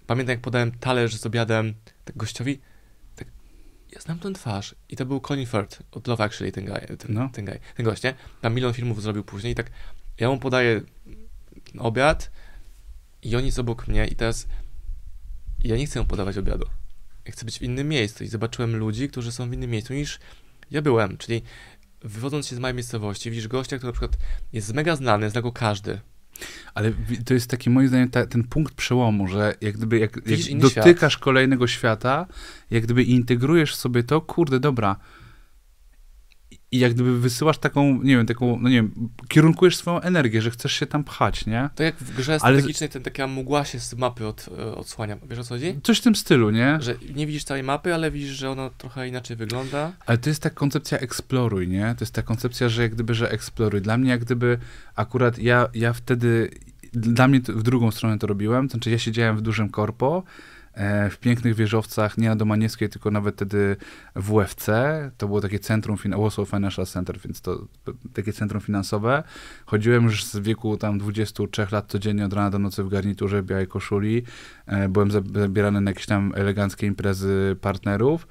Pamiętam, 0.08 0.32
jak 0.34 0.42
podałem 0.42 0.72
talerz 0.72 1.16
z 1.16 1.26
obiadem 1.26 1.74
tak 2.06 2.18
gościowi, 2.18 2.60
tak, 3.16 3.28
ja 3.92 4.02
znam 4.02 4.20
tę 4.20 4.34
twarz. 4.34 4.76
I 4.90 4.96
to 4.96 5.06
był 5.06 5.20
Colin 5.20 5.46
Firth 5.46 5.82
od 5.92 6.08
Love 6.08 6.24
Actually, 6.24 6.52
ten, 6.52 6.66
guy, 6.66 6.98
ten, 6.98 7.14
No. 7.14 7.30
ten, 7.34 7.46
guy, 7.46 7.60
ten 7.76 7.86
gość, 7.86 8.04
nie? 8.04 8.14
Tam 8.42 8.54
milion 8.54 8.74
filmów 8.74 9.02
zrobił 9.02 9.24
później 9.24 9.54
i 9.54 9.56
tak, 9.56 9.72
ja 10.20 10.30
mu 10.30 10.40
podaję 10.40 10.82
obiad 11.80 12.32
i 13.24 13.36
on 13.36 13.46
jest 13.46 13.60
obok 13.60 13.88
mnie 13.88 14.08
i 14.08 14.16
teraz 14.16 14.48
ja 15.64 15.78
nie 15.78 15.86
chcę 15.86 16.06
podawać 16.06 16.38
obiadu. 16.38 16.66
Ja 17.26 17.32
chcę 17.32 17.46
być 17.46 17.60
w 17.60 17.62
innym 17.62 17.90
miejscu 17.90 18.24
i 18.24 18.28
zobaczyłem 18.28 18.76
ludzi, 18.76 19.10
którzy 19.10 19.32
są 19.32 19.50
w 19.50 19.54
innym 19.54 19.70
miejscu 19.70 19.94
niż 19.94 20.20
ja 20.72 20.82
byłem, 20.82 21.18
czyli 21.18 21.42
wywodząc 22.02 22.48
się 22.48 22.56
z 22.56 22.60
mojej 22.60 22.76
miejscowości, 22.76 23.32
widzisz 23.32 23.48
gościa, 23.48 23.78
który 23.78 23.88
na 23.88 23.94
przykład 23.94 24.18
jest 24.54 24.74
mega 24.74 24.96
znany, 24.96 25.30
zna 25.30 25.42
go 25.42 25.52
każdy. 25.52 26.00
Ale 26.74 26.92
to 27.26 27.34
jest 27.34 27.50
taki 27.50 27.70
moim 27.70 27.88
zdaniem 27.88 28.10
ta, 28.10 28.26
ten 28.26 28.44
punkt 28.44 28.74
przełomu, 28.74 29.28
że 29.28 29.56
jak 29.62 29.78
gdyby 29.78 30.00
jak, 30.00 30.20
jak 30.26 30.60
dotykasz 30.60 31.18
kolejnego 31.18 31.68
świata, 31.68 32.28
jak 32.72 32.84
gdyby 32.84 33.04
integrujesz 33.04 33.76
sobie 33.76 34.04
to, 34.04 34.22
kurde, 34.22 34.60
dobra. 34.60 34.96
I 36.74 36.80
jak 36.80 36.94
gdyby 36.94 37.20
wysyłasz 37.20 37.58
taką, 37.58 38.02
nie 38.04 38.18
wiem, 38.18 38.26
taką, 38.26 38.60
no 38.60 38.70
nie 38.70 38.76
wiem, 38.76 39.10
kierunkujesz 39.28 39.78
swoją 39.78 40.02
energię, 40.02 40.42
że 40.42 40.52
chcesz 40.52 40.74
się 40.74 40.86
tam 40.86 41.04
pchać, 41.04 41.46
nie? 41.46 41.70
To 41.76 41.84
jak 41.84 41.96
w 41.96 42.16
grze 42.16 42.32
Ale 42.32 42.40
strategicznej 42.40 42.90
ten 42.90 43.04
taka 43.04 43.28
mgła 43.28 43.66
się 43.66 43.80
z 43.80 43.94
mapy 43.94 44.28
od, 44.28 44.50
e, 44.60 44.76
odsłania. 44.76 45.18
Wiesz 45.30 45.40
o 45.40 45.44
co 45.44 45.56
chodzi? 45.56 45.80
Coś 45.84 46.00
w 46.00 46.02
tym 46.02 46.16
stylu, 46.16 46.50
nie? 46.50 46.78
Że 46.82 46.96
nie 47.16 47.28
widzisz 47.28 47.44
całej 47.44 47.64
mapy, 47.64 47.94
ale 47.94 48.12
widzisz, 48.12 48.30
że 48.30 48.50
ona 48.50 48.70
trochę 48.70 49.08
inaczej 49.08 49.38
wygląda. 49.38 49.92
Ale 50.06 50.18
to 50.18 50.30
jest 50.30 50.42
ta 50.42 50.50
koncepcja 50.50 50.98
eksploruj, 50.98 51.68
nie? 51.68 51.96
To 51.98 52.04
jest 52.04 52.14
ta 52.14 52.22
koncepcja, 52.22 52.70
że 52.70 52.82
jak 52.82 52.94
gdyby, 52.94 53.14
że 53.14 53.32
eksploruj. 53.32 53.82
Dla 53.82 53.98
mnie 53.98 54.10
jak 54.10 54.22
gdyby 54.22 54.58
akurat 54.96 55.40
ja, 55.40 55.68
ja 55.74 55.94
wtedy, 55.94 56.52
dla 56.94 57.28
mnie 57.28 57.40
w 57.40 57.64
drugą 57.64 57.92
stronę 57.92 58.20
to 58.20 58.28
robiłem, 58.28 58.68
to 58.68 58.72
znaczy 58.72 58.92
ja 58.92 59.00
siedziałem 59.00 59.38
w 59.38 59.42
dużym 59.42 59.70
korpo, 59.70 60.24
w 61.12 61.18
pięknych 61.18 61.56
wieżowcach, 61.56 62.18
nie 62.18 62.30
na 62.30 62.36
Domaniewskiej, 62.36 62.90
tylko 62.90 63.12
nawet 63.12 63.36
wtedy 63.36 63.76
w 64.16 64.34
UFC, 64.34 64.68
to 65.18 65.28
było 65.28 65.42
takie 65.42 65.60
centrum, 65.60 65.98
Warsaw 66.18 66.50
Financial 66.50 66.86
Center, 66.86 67.20
więc 67.26 67.42
to 67.42 67.68
takie 68.14 68.34
centrum 68.34 68.62
finansowe. 68.62 69.24
Chodziłem 69.66 70.04
już 70.04 70.26
z 70.26 70.38
wieku 70.38 70.78
tam 70.78 70.98
23 70.98 71.68
lat 71.72 71.92
codziennie 71.92 72.26
od 72.26 72.34
rana 72.34 72.50
do 72.50 72.60
nocy 72.60 72.84
w 72.84 72.90
garniturze, 72.90 73.44
białej 73.44 73.68
koszuli, 73.68 74.24
e, 74.66 74.90
byłem 74.90 75.10
zab- 75.10 75.40
zabierany 75.40 75.82
na 75.82 75.92
jakieś 75.92 76.06
tam 76.06 76.34
eleganckie 76.36 76.88
imprezy 76.88 77.56
partnerów, 77.62 78.28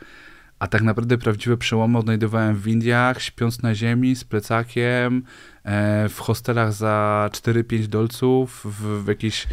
a 0.59 0.67
tak 0.67 0.83
naprawdę 0.83 1.19
prawdziwe 1.19 1.57
przełomy 1.57 1.99
odnajdowałem 1.99 2.57
w 2.57 2.69
Indiach, 2.69 3.23
śpiąc 3.23 3.63
na 3.63 3.75
ziemi 3.75 4.17
z 4.17 4.25
plecakiem, 4.25 5.23
e, 5.65 6.09
w 6.09 6.19
hostelach 6.19 6.73
za 6.73 7.29
4-5 7.33 7.87
dolców, 7.87 8.61
w, 8.65 9.05
w 9.05 9.09
jakiejś 9.09 9.47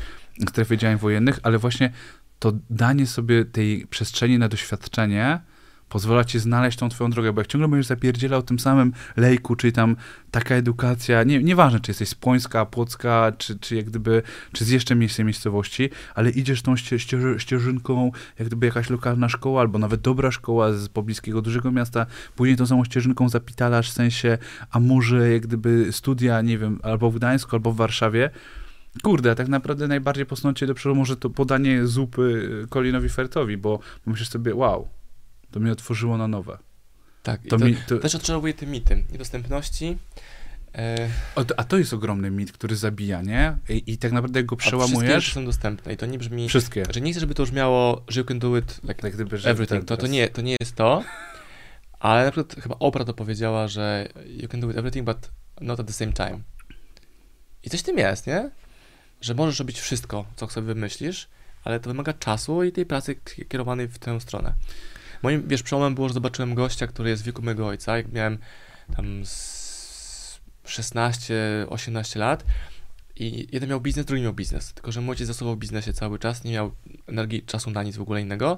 strefie 0.50 0.78
działań 0.78 0.98
wojennych, 0.98 1.40
ale 1.44 1.58
właśnie 1.58 1.92
to 2.40 2.54
danie 2.70 3.08
sobie 3.08 3.46
tej 3.46 3.88
przestrzeni 3.88 4.40
na 4.40 4.50
doświadczenie 4.50 5.40
pozwala 5.90 6.26
ci 6.26 6.40
znaleźć 6.40 6.78
tą 6.78 6.90
twoją 6.90 7.10
drogę, 7.10 7.34
bo 7.34 7.42
jak 7.42 7.48
ciągle 7.48 7.68
będziesz 7.68 7.86
zapierdzielał 7.86 8.44
tym 8.44 8.60
samym 8.60 8.94
lejku, 9.18 9.56
czyli 9.56 9.74
tam 9.74 9.96
taka 10.32 10.56
edukacja, 10.56 11.24
nie, 11.24 11.44
nieważne, 11.44 11.80
czy 11.80 11.92
jesteś 11.92 12.10
z 12.10 12.16
Płońska, 12.16 12.66
Płocka, 12.66 13.32
czy, 13.38 13.60
czy 13.60 13.76
jak 13.76 13.86
gdyby, 13.86 14.22
czy 14.52 14.66
z 14.66 14.70
jeszcze 14.70 14.96
mniejszej 14.96 15.26
miejscowości, 15.26 15.90
ale 16.16 16.30
idziesz 16.30 16.62
tą 16.62 16.76
ście, 16.76 17.00
ścieży- 17.00 17.38
ścieżynką, 17.38 18.12
jak 18.40 18.48
gdyby 18.48 18.66
jakaś 18.66 18.90
lokalna 18.90 19.30
szkoła, 19.30 19.62
albo 19.62 19.80
nawet 19.80 20.02
dobra 20.02 20.32
szkoła 20.32 20.74
z 20.74 20.90
pobliskiego 20.90 21.42
dużego 21.42 21.72
miasta, 21.72 22.06
później 22.36 22.58
tą 22.58 22.68
samą 22.68 22.86
ścieżynką 22.86 23.30
zapitalasz 23.30 23.90
w 23.90 23.94
sensie, 23.94 24.38
a 24.72 24.80
może 24.80 25.30
jak 25.32 25.42
gdyby 25.42 25.88
studia, 25.92 26.42
nie 26.42 26.58
wiem, 26.58 26.80
albo 26.84 27.12
w 27.12 27.16
Gdańsku, 27.16 27.56
albo 27.56 27.72
w 27.72 27.76
Warszawie, 27.76 28.30
Kurde, 29.04 29.36
tak 29.36 29.48
naprawdę 29.48 29.88
najbardziej 29.88 30.26
posunąć 30.26 30.60
cię 30.60 30.68
do 30.68 30.74
przodu 30.74 30.96
może 30.96 31.18
to 31.18 31.30
podanie 31.30 31.88
zupy 31.88 32.22
y, 32.64 32.68
Colinowi 32.68 33.10
Fertowi, 33.10 33.58
bo 33.58 33.80
myślisz 34.06 34.30
sobie, 34.30 34.56
wow, 34.56 34.88
to 35.52 35.60
mnie 35.60 35.72
otworzyło 35.72 36.18
na 36.18 36.28
nowe. 36.28 36.58
Tak, 37.24 37.46
i 37.46 37.48
To 37.50 37.58
to, 37.58 37.66
mi, 37.66 37.76
to, 37.88 37.98
też 37.98 38.16
odczarowuje 38.16 38.54
te 38.54 38.66
mity 38.66 39.04
niedostępności. 39.12 39.98
E, 40.76 41.10
o, 41.36 41.46
to- 41.46 41.60
a 41.60 41.64
to 41.64 41.78
jest 41.78 41.94
ogromny 41.94 42.32
mit, 42.32 42.52
który 42.52 42.76
zabija, 42.76 43.22
nie? 43.22 43.58
I, 43.70 43.84
i 43.88 43.98
tak 43.98 44.12
naprawdę 44.12 44.40
jak 44.40 44.46
go 44.46 44.56
a 44.56 44.60
wszystkie 44.60 44.78
przełamujesz, 44.88 45.34
są 45.34 45.46
dostępne 45.46 45.94
i 45.94 45.98
to 45.98 46.06
nie 46.06 46.18
brzmi... 46.18 46.50
wszystkie. 46.50 46.84
Że 46.94 47.02
nie 47.02 47.12
chcę, 47.12 47.20
żeby 47.20 47.36
to 47.36 47.44
brzmiało, 47.44 48.04
że 48.08 48.20
you 48.22 48.26
can 48.26 48.40
do 48.40 48.58
it 48.58 48.80
like 48.84 49.02
Tak 49.02 49.14
gdyby, 49.14 49.36
everything. 49.38 49.68
ten 49.68 49.86
To, 49.86 49.98
to, 49.98 50.08
nie, 50.08 50.28
to 50.28 50.42
nie 50.42 50.56
jest 50.60 50.76
to. 50.76 51.04
Ale 52.00 52.26
na 52.26 52.32
przykład 52.32 52.64
chyba 52.64 52.76
Oprah 52.80 53.08
to 53.08 53.14
powiedziała, 53.14 53.68
że 53.68 54.08
you 54.26 54.48
can 54.48 54.60
do 54.60 54.72
it 54.72 54.78
everything, 54.78 55.06
but 55.06 55.32
not 55.62 55.80
at 55.80 55.88
the 55.88 55.94
same 55.94 56.14
time. 56.14 56.40
I 57.64 57.70
coś 57.70 57.80
w 57.80 57.84
tym 57.84 57.98
jest, 57.98 58.28
nie? 58.28 58.52
Że 59.22 59.34
możesz 59.34 59.60
robić 59.60 59.80
wszystko, 59.80 60.26
co 60.36 60.50
sobie 60.50 60.68
wymyślisz, 60.68 61.28
ale 61.64 61.80
to 61.80 61.90
wymaga 61.90 62.14
czasu 62.14 62.64
i 62.64 62.72
tej 62.72 62.86
pracy 62.86 63.16
kierowanej 63.50 63.88
w 63.88 64.00
tę 64.00 64.22
stronę. 64.22 64.54
Moim, 65.24 65.48
wiesz, 65.48 65.64
przełomem 65.64 65.96
było, 65.96 66.08
że 66.08 66.14
zobaczyłem 66.14 66.56
gościa, 66.56 66.88
który 66.88 67.10
jest 67.10 67.24
w 67.24 67.26
wieku 67.26 67.42
mojego 67.42 67.68
ojca, 67.68 67.98
jak 67.98 68.12
miałem 68.12 68.38
tam 68.96 69.26
z 69.26 70.40
16-18 70.66 72.20
lat 72.20 72.46
i 73.16 73.48
jeden 73.52 73.70
miał 73.70 73.82
biznes, 73.82 74.06
drugi 74.06 74.24
miał 74.24 74.34
biznes. 74.34 74.74
Tylko, 74.74 74.92
że 74.92 75.02
mój 75.02 75.12
ojciec 75.12 75.28
zasuwał 75.28 75.56
w 75.56 75.60
biznesie 75.60 75.94
cały 75.94 76.20
czas, 76.20 76.44
nie 76.44 76.52
miał 76.52 76.72
energii, 77.08 77.44
czasu 77.44 77.72
na 77.72 77.84
nic 77.84 77.98
w 77.98 78.02
ogóle 78.02 78.22
innego. 78.22 78.58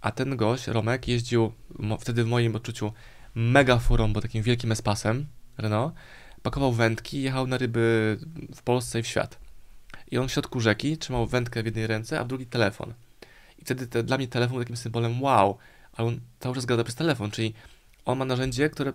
A 0.00 0.10
ten 0.10 0.36
gość, 0.36 0.66
Romek, 0.66 1.08
jeździł 1.08 1.52
wtedy 2.00 2.24
w 2.24 2.26
moim 2.26 2.56
odczuciu 2.56 2.92
mega 3.34 3.78
furą, 3.78 4.12
bo 4.12 4.20
takim 4.20 4.42
wielkim 4.42 4.72
espasem 4.72 5.26
Renault. 5.58 5.94
Pakował 6.42 6.72
wędki, 6.72 7.22
jechał 7.22 7.46
na 7.46 7.58
ryby 7.58 8.18
w 8.54 8.62
Polsce 8.62 9.00
i 9.00 9.02
w 9.02 9.06
świat. 9.06 9.41
I 10.12 10.18
on 10.18 10.28
w 10.28 10.32
środku 10.32 10.60
rzeki 10.60 10.98
trzymał 10.98 11.26
wędkę 11.26 11.62
w 11.62 11.66
jednej 11.66 11.86
ręce, 11.86 12.20
a 12.20 12.24
w 12.24 12.28
drugi 12.28 12.46
telefon. 12.46 12.94
I 13.58 13.64
wtedy 13.64 13.86
te, 13.86 14.02
dla 14.02 14.16
mnie 14.16 14.28
telefon 14.28 14.54
był 14.54 14.64
takim 14.64 14.76
symbolem 14.76 15.22
wow, 15.22 15.58
ale 15.92 16.08
on 16.08 16.20
cały 16.40 16.54
czas 16.54 16.66
gada 16.66 16.84
przez 16.84 16.94
telefon, 16.94 17.30
czyli 17.30 17.54
on 18.04 18.18
ma 18.18 18.24
narzędzie, 18.24 18.70
które 18.70 18.92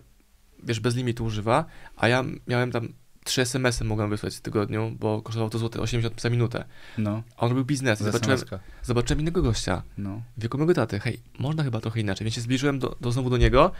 wiesz, 0.64 0.80
bez 0.80 0.96
limitu 0.96 1.26
używa, 1.26 1.66
a 1.96 2.08
ja 2.08 2.24
miałem 2.48 2.72
tam 2.72 2.94
trzy 3.24 3.42
SMS-y 3.42 3.84
mogłem 3.84 4.10
wysłać 4.10 4.36
w 4.36 4.42
tygodniu, 4.42 4.96
bo 5.00 5.22
kosztowało 5.22 5.50
to 5.50 5.58
złote 5.58 5.80
80 5.82 6.22
za 6.22 6.30
minutę. 6.30 6.66
No, 6.98 7.24
A 7.38 7.42
on 7.42 7.50
robił 7.50 7.66
biznes. 7.66 8.00
Zobaczyłem, 8.00 8.40
zobaczyłem 8.84 9.22
innego 9.22 9.42
gościa, 9.42 9.84
No. 9.98 10.22
wieku 10.38 10.58
mojego 10.58 10.74
taty. 10.74 11.00
Hej, 11.00 11.20
można 11.40 11.64
chyba 11.64 11.82
trochę 11.82 12.00
inaczej. 12.00 12.26
Więc 12.26 12.36
się 12.36 12.42
zbliżyłem 12.42 12.80
do, 12.80 12.96
do 13.02 13.12
znowu 13.12 13.30
do 13.30 13.38
niego 13.38 13.72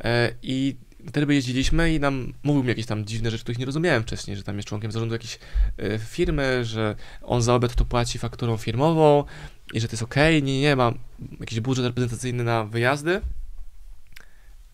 e, 0.00 0.32
i 0.42 0.76
wtedy 1.08 1.34
jeździliśmy 1.34 1.94
i 1.94 2.00
nam 2.00 2.32
mówił 2.42 2.62
mi 2.62 2.68
jakieś 2.68 2.86
tam 2.86 3.04
dziwne 3.04 3.30
rzeczy, 3.30 3.42
których 3.42 3.58
nie 3.58 3.66
rozumiałem 3.66 4.02
wcześniej, 4.02 4.36
że 4.36 4.42
tam 4.42 4.56
jest 4.56 4.68
członkiem 4.68 4.92
zarządu 4.92 5.14
jakiejś 5.14 5.38
e, 5.78 5.98
firmy, 5.98 6.64
że 6.64 6.96
on 7.22 7.42
za 7.42 7.54
obiad 7.54 7.74
to 7.74 7.84
płaci 7.84 8.18
fakturą 8.18 8.56
firmową 8.56 9.24
i 9.72 9.80
że 9.80 9.88
to 9.88 9.92
jest 9.92 10.02
okej, 10.02 10.42
nie, 10.42 10.60
nie, 10.60 10.76
ma 10.76 10.92
jakiś 11.40 11.60
budżet 11.60 11.84
reprezentacyjny 11.84 12.44
na 12.44 12.64
wyjazdy. 12.64 13.20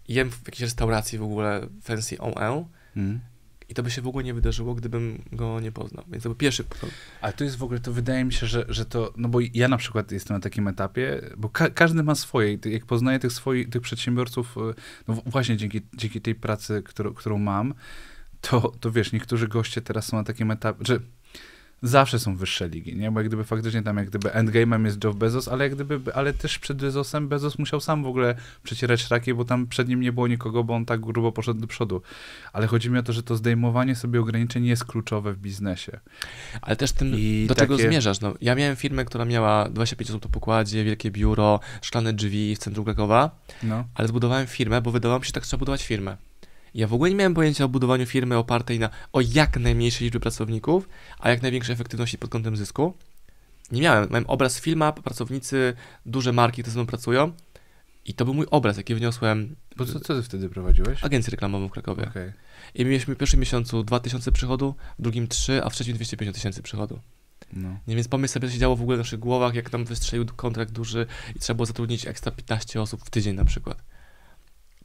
Jem 0.08 0.30
w 0.30 0.46
jakiejś 0.46 0.60
restauracji 0.60 1.18
w 1.18 1.22
ogóle 1.22 1.66
fancy 1.82 2.18
on 2.18 2.32
Mm. 2.96 3.20
I 3.68 3.74
to 3.74 3.82
by 3.82 3.90
się 3.90 4.02
w 4.02 4.06
ogóle 4.06 4.24
nie 4.24 4.34
wydarzyło, 4.34 4.74
gdybym 4.74 5.22
go 5.32 5.60
nie 5.60 5.72
poznał. 5.72 6.04
Więc 6.08 6.22
to 6.22 6.28
był 6.28 6.36
pierwszy 6.36 6.64
Ale 7.20 7.32
to 7.32 7.44
jest 7.44 7.56
w 7.56 7.62
ogóle, 7.62 7.80
to 7.80 7.92
wydaje 7.92 8.24
mi 8.24 8.32
się, 8.32 8.46
że, 8.46 8.64
że 8.68 8.86
to, 8.86 9.12
no 9.16 9.28
bo 9.28 9.38
ja 9.54 9.68
na 9.68 9.76
przykład 9.76 10.12
jestem 10.12 10.36
na 10.36 10.40
takim 10.40 10.68
etapie, 10.68 11.20
bo 11.36 11.48
ka 11.48 11.70
każdy 11.70 12.02
ma 12.02 12.14
swoje 12.14 12.58
jak 12.64 12.86
poznaję 12.86 13.18
tych 13.18 13.32
swoich, 13.32 13.70
tych 13.70 13.82
przedsiębiorców, 13.82 14.56
y, 14.56 14.60
no 15.08 15.22
właśnie 15.26 15.56
dzięki, 15.56 15.80
dzięki 15.94 16.20
tej 16.20 16.34
pracy, 16.34 16.82
którą, 16.82 17.14
którą 17.14 17.38
mam, 17.38 17.74
to, 18.40 18.72
to 18.80 18.92
wiesz, 18.92 19.12
niektórzy 19.12 19.48
goście 19.48 19.82
teraz 19.82 20.06
są 20.06 20.16
na 20.16 20.24
takim 20.24 20.50
etapie, 20.50 20.84
że 20.86 21.00
zawsze 21.82 22.18
są 22.18 22.36
wyższe 22.36 22.68
ligi, 22.68 22.96
nie? 22.96 23.10
Bo 23.10 23.20
jak 23.20 23.28
gdyby 23.28 23.44
faktycznie 23.44 23.82
tam, 23.82 23.96
jak 23.96 24.06
gdyby 24.08 24.28
endgame'em 24.28 24.84
jest 24.84 25.04
Jeff 25.04 25.16
Bezos, 25.16 25.48
ale 25.48 25.64
jak 25.64 25.74
gdyby, 25.74 26.14
ale 26.14 26.32
też 26.32 26.58
przed 26.58 26.78
Bezosem 26.80 27.28
Bezos 27.28 27.58
musiał 27.58 27.80
sam 27.80 28.02
w 28.02 28.06
ogóle 28.06 28.34
przecierać 28.62 29.00
szraki, 29.00 29.34
bo 29.34 29.44
tam 29.44 29.66
przed 29.66 29.88
nim 29.88 30.00
nie 30.00 30.12
było 30.12 30.28
nikogo, 30.28 30.64
bo 30.64 30.74
on 30.74 30.84
tak 30.86 31.00
grubo 31.00 31.32
poszedł 31.32 31.60
do 31.60 31.66
przodu. 31.66 32.02
Ale 32.52 32.66
chodzi 32.66 32.90
mi 32.90 32.98
o 32.98 33.02
to, 33.02 33.12
że 33.12 33.22
to 33.22 33.36
zdejmowanie 33.36 33.94
sobie 33.96 34.20
ograniczeń 34.20 34.64
jest 34.66 34.84
kluczowe 34.84 35.32
w 35.32 35.38
biznesie. 35.38 36.00
Ale 36.62 36.76
też 36.76 36.92
tym, 36.92 37.12
I 37.16 37.46
do 37.48 37.54
czego 37.54 37.76
takie- 37.76 37.88
zmierzasz? 37.88 38.20
No, 38.20 38.34
ja 38.40 38.54
miałem 38.54 38.76
firmę, 38.76 39.04
która 39.04 39.24
miała 39.24 39.68
25 39.68 40.10
osób 40.10 40.24
na 40.24 40.30
pokładzie, 40.30 40.84
wielkie 40.84 41.10
biuro, 41.10 41.60
szklane 41.82 42.12
drzwi 42.12 42.56
w 42.56 42.58
centrum 42.58 42.84
Krakowa, 42.84 43.30
No. 43.62 43.84
ale 43.94 44.08
zbudowałem 44.08 44.46
firmę, 44.46 44.80
bo 44.82 44.90
wydawało 44.90 45.18
mi 45.18 45.24
się, 45.24 45.28
że 45.28 45.32
tak 45.32 45.44
trzeba 45.44 45.58
budować 45.58 45.86
firmę. 45.86 46.16
Ja 46.78 46.86
w 46.86 46.94
ogóle 46.94 47.10
nie 47.10 47.16
miałem 47.16 47.34
pojęcia 47.34 47.64
o 47.64 47.68
budowaniu 47.68 48.06
firmy 48.06 48.36
opartej 48.36 48.78
na 48.78 48.90
o 49.12 49.20
jak 49.20 49.56
najmniejszej 49.56 50.04
liczbie 50.04 50.20
pracowników, 50.20 50.88
a 51.18 51.30
jak 51.30 51.42
największej 51.42 51.72
efektywności 51.72 52.18
pod 52.18 52.30
kątem 52.30 52.56
zysku. 52.56 52.94
Nie 53.72 53.82
miałem. 53.82 54.08
Miałem 54.10 54.26
obraz 54.26 54.60
firma, 54.60 54.92
pracownicy, 54.92 55.74
duże 56.06 56.32
marki, 56.32 56.62
które 56.62 56.72
ze 56.72 56.78
mną 56.78 56.86
pracują 56.86 57.32
i 58.04 58.14
to 58.14 58.24
był 58.24 58.34
mój 58.34 58.46
obraz, 58.50 58.76
jaki 58.76 58.94
wniosłem 58.94 59.56
Bo 59.76 59.86
co, 59.86 60.00
co 60.00 60.14
ty 60.14 60.22
wtedy 60.22 60.48
prowadziłeś? 60.48 61.04
agencję 61.04 61.30
reklamową 61.30 61.68
w 61.68 61.70
Krakowie. 61.70 62.08
Okej. 62.08 62.32
I 62.74 62.84
mieliśmy 62.84 63.14
w 63.14 63.18
pierwszym 63.18 63.40
miesiącu 63.40 63.82
2000 63.82 64.32
przychodu, 64.32 64.74
w 64.98 65.02
drugim 65.02 65.28
3, 65.28 65.64
a 65.64 65.70
w 65.70 65.74
trzecim 65.74 65.94
250 65.94 66.36
tysięcy 66.36 66.62
przychodu. 66.62 67.00
No. 67.52 67.78
Nie, 67.86 67.94
więc 67.94 68.08
pomyśl 68.08 68.34
sobie, 68.34 68.48
co 68.48 68.54
się 68.54 68.60
działo 68.60 68.76
w 68.76 68.82
ogóle 68.82 68.96
w 68.96 69.00
naszych 69.00 69.18
głowach, 69.18 69.54
jak 69.54 69.70
tam 69.70 69.84
wystrzelił 69.84 70.26
kontrakt 70.36 70.72
duży 70.72 71.06
i 71.36 71.38
trzeba 71.38 71.56
było 71.56 71.66
zatrudnić 71.66 72.06
ekstra 72.06 72.32
15 72.32 72.80
osób 72.80 73.04
w 73.04 73.10
tydzień 73.10 73.36
na 73.36 73.44
przykład. 73.44 73.82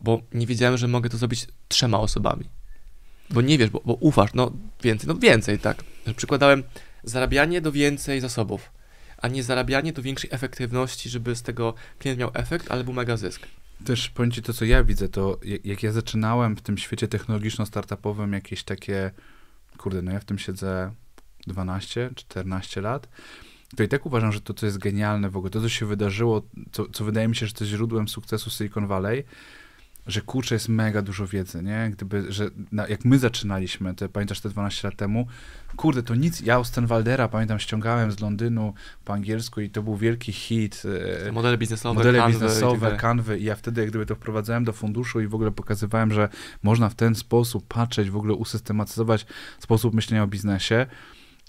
Bo 0.03 0.21
nie 0.33 0.47
wiedziałem, 0.47 0.77
że 0.77 0.87
mogę 0.87 1.09
to 1.09 1.17
zrobić 1.17 1.47
trzema 1.67 1.99
osobami. 1.99 2.45
Bo 3.29 3.41
nie 3.41 3.57
wiesz, 3.57 3.69
bo, 3.69 3.81
bo 3.85 3.93
ufasz, 3.93 4.33
no 4.33 4.51
więcej, 4.83 5.07
no 5.07 5.15
więcej, 5.15 5.59
tak. 5.59 5.83
Że 6.07 6.13
przykładałem 6.13 6.63
zarabianie 7.03 7.61
do 7.61 7.71
więcej 7.71 8.21
zasobów, 8.21 8.71
a 9.17 9.27
nie 9.27 9.43
zarabianie 9.43 9.93
do 9.93 10.01
większej 10.01 10.29
efektywności, 10.33 11.09
żeby 11.09 11.35
z 11.35 11.41
tego 11.41 11.73
klient 11.99 12.19
miał 12.19 12.31
efekt, 12.33 12.71
ale 12.71 12.83
mega 12.83 13.17
zysk. 13.17 13.47
Też 13.85 14.09
powiem 14.09 14.31
ci 14.31 14.41
to, 14.41 14.53
co 14.53 14.65
ja 14.65 14.83
widzę, 14.83 15.09
to 15.09 15.39
jak, 15.43 15.65
jak 15.65 15.83
ja 15.83 15.91
zaczynałem 15.91 16.55
w 16.55 16.61
tym 16.61 16.77
świecie 16.77 17.07
technologiczno-startupowym 17.07 18.33
jakieś 18.33 18.63
takie, 18.63 19.11
kurde, 19.77 20.01
no 20.01 20.11
ja 20.11 20.19
w 20.19 20.25
tym 20.25 20.39
siedzę 20.39 20.91
12, 21.47 22.09
14 22.15 22.81
lat, 22.81 23.07
to 23.77 23.83
i 23.83 23.87
tak 23.87 24.05
uważam, 24.05 24.31
że 24.31 24.41
to, 24.41 24.53
co 24.53 24.65
jest 24.65 24.77
genialne 24.77 25.29
w 25.29 25.37
ogóle, 25.37 25.49
to, 25.49 25.61
co 25.61 25.69
się 25.69 25.85
wydarzyło, 25.85 26.41
co, 26.71 26.85
co 26.87 27.05
wydaje 27.05 27.27
mi 27.27 27.35
się, 27.35 27.47
że 27.47 27.53
to 27.53 27.63
jest 27.63 27.71
źródłem 27.71 28.07
sukcesu 28.07 28.49
Silicon 28.49 28.87
Valley, 28.87 29.23
że 30.07 30.21
kurczę 30.21 30.55
jest 30.55 30.69
mega 30.69 31.01
dużo 31.01 31.27
wiedzy, 31.27 31.63
nie? 31.63 31.89
Gdyby, 31.91 32.31
że 32.31 32.49
na, 32.71 32.87
jak 32.87 33.05
my 33.05 33.19
zaczynaliśmy, 33.19 33.93
pamiętasz 34.13 34.39
te 34.39 34.49
12 34.49 34.87
lat 34.87 34.97
temu, 34.97 35.27
kurde, 35.75 36.03
to 36.03 36.15
nic, 36.15 36.41
ja 36.41 36.59
Ostenwaldera, 36.59 37.27
pamiętam, 37.27 37.59
ściągałem 37.59 38.11
z 38.11 38.19
Londynu 38.19 38.73
po 39.05 39.13
angielsku 39.13 39.61
i 39.61 39.69
to 39.69 39.83
był 39.83 39.97
wielki 39.97 40.31
hit. 40.31 40.83
e, 41.27 41.31
Modele 41.31 41.57
biznesowe, 41.57 41.95
modele 41.95 42.19
tak 42.19 42.31
biznesowe, 42.31 42.97
kanwy 42.97 43.39
i 43.39 43.43
ja 43.43 43.55
wtedy 43.55 43.81
jak 43.81 43.89
gdyby 43.89 44.05
to 44.05 44.15
wprowadzałem 44.15 44.63
do 44.63 44.73
funduszu 44.73 45.21
i 45.21 45.27
w 45.27 45.35
ogóle 45.35 45.51
pokazywałem, 45.51 46.13
że 46.13 46.29
można 46.63 46.89
w 46.89 46.95
ten 46.95 47.15
sposób 47.15 47.67
patrzeć, 47.67 48.09
w 48.09 48.17
ogóle 48.17 48.33
usystematyzować 48.33 49.25
sposób 49.59 49.93
myślenia 49.93 50.23
o 50.23 50.27
biznesie. 50.27 50.85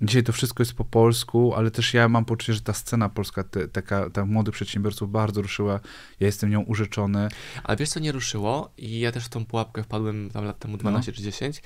Dzisiaj 0.03 0.23
to 0.23 0.33
wszystko 0.33 0.63
jest 0.63 0.75
po 0.75 0.85
polsku, 0.85 1.55
ale 1.55 1.71
też 1.71 1.95
ja 1.95 2.09
mam 2.09 2.25
poczucie, 2.25 2.53
że 2.55 2.61
ta 2.61 2.73
scena 2.73 3.09
polska, 3.09 3.45
te, 3.45 3.69
taka, 3.69 4.11
ta 4.11 4.25
młodych 4.27 4.55
przedsiębiorców 4.55 5.11
bardzo 5.13 5.43
ruszyła. 5.43 5.81
Ja 6.21 6.27
jestem 6.27 6.51
nią 6.51 6.61
użyczony. 6.61 7.29
Ale 7.65 7.77
wiesz, 7.77 7.89
co 7.89 8.01
nie 8.01 8.13
ruszyło? 8.13 8.71
I 8.79 9.01
ja 9.01 9.13
też 9.13 9.25
w 9.25 9.29
tą 9.29 9.47
pułapkę 9.47 9.83
wpadłem 9.83 10.31
tam 10.31 10.45
lat 10.45 10.57
No. 10.57 10.61
temu 10.61 10.77
12 10.77 11.13
czy 11.13 11.23
10, 11.23 11.63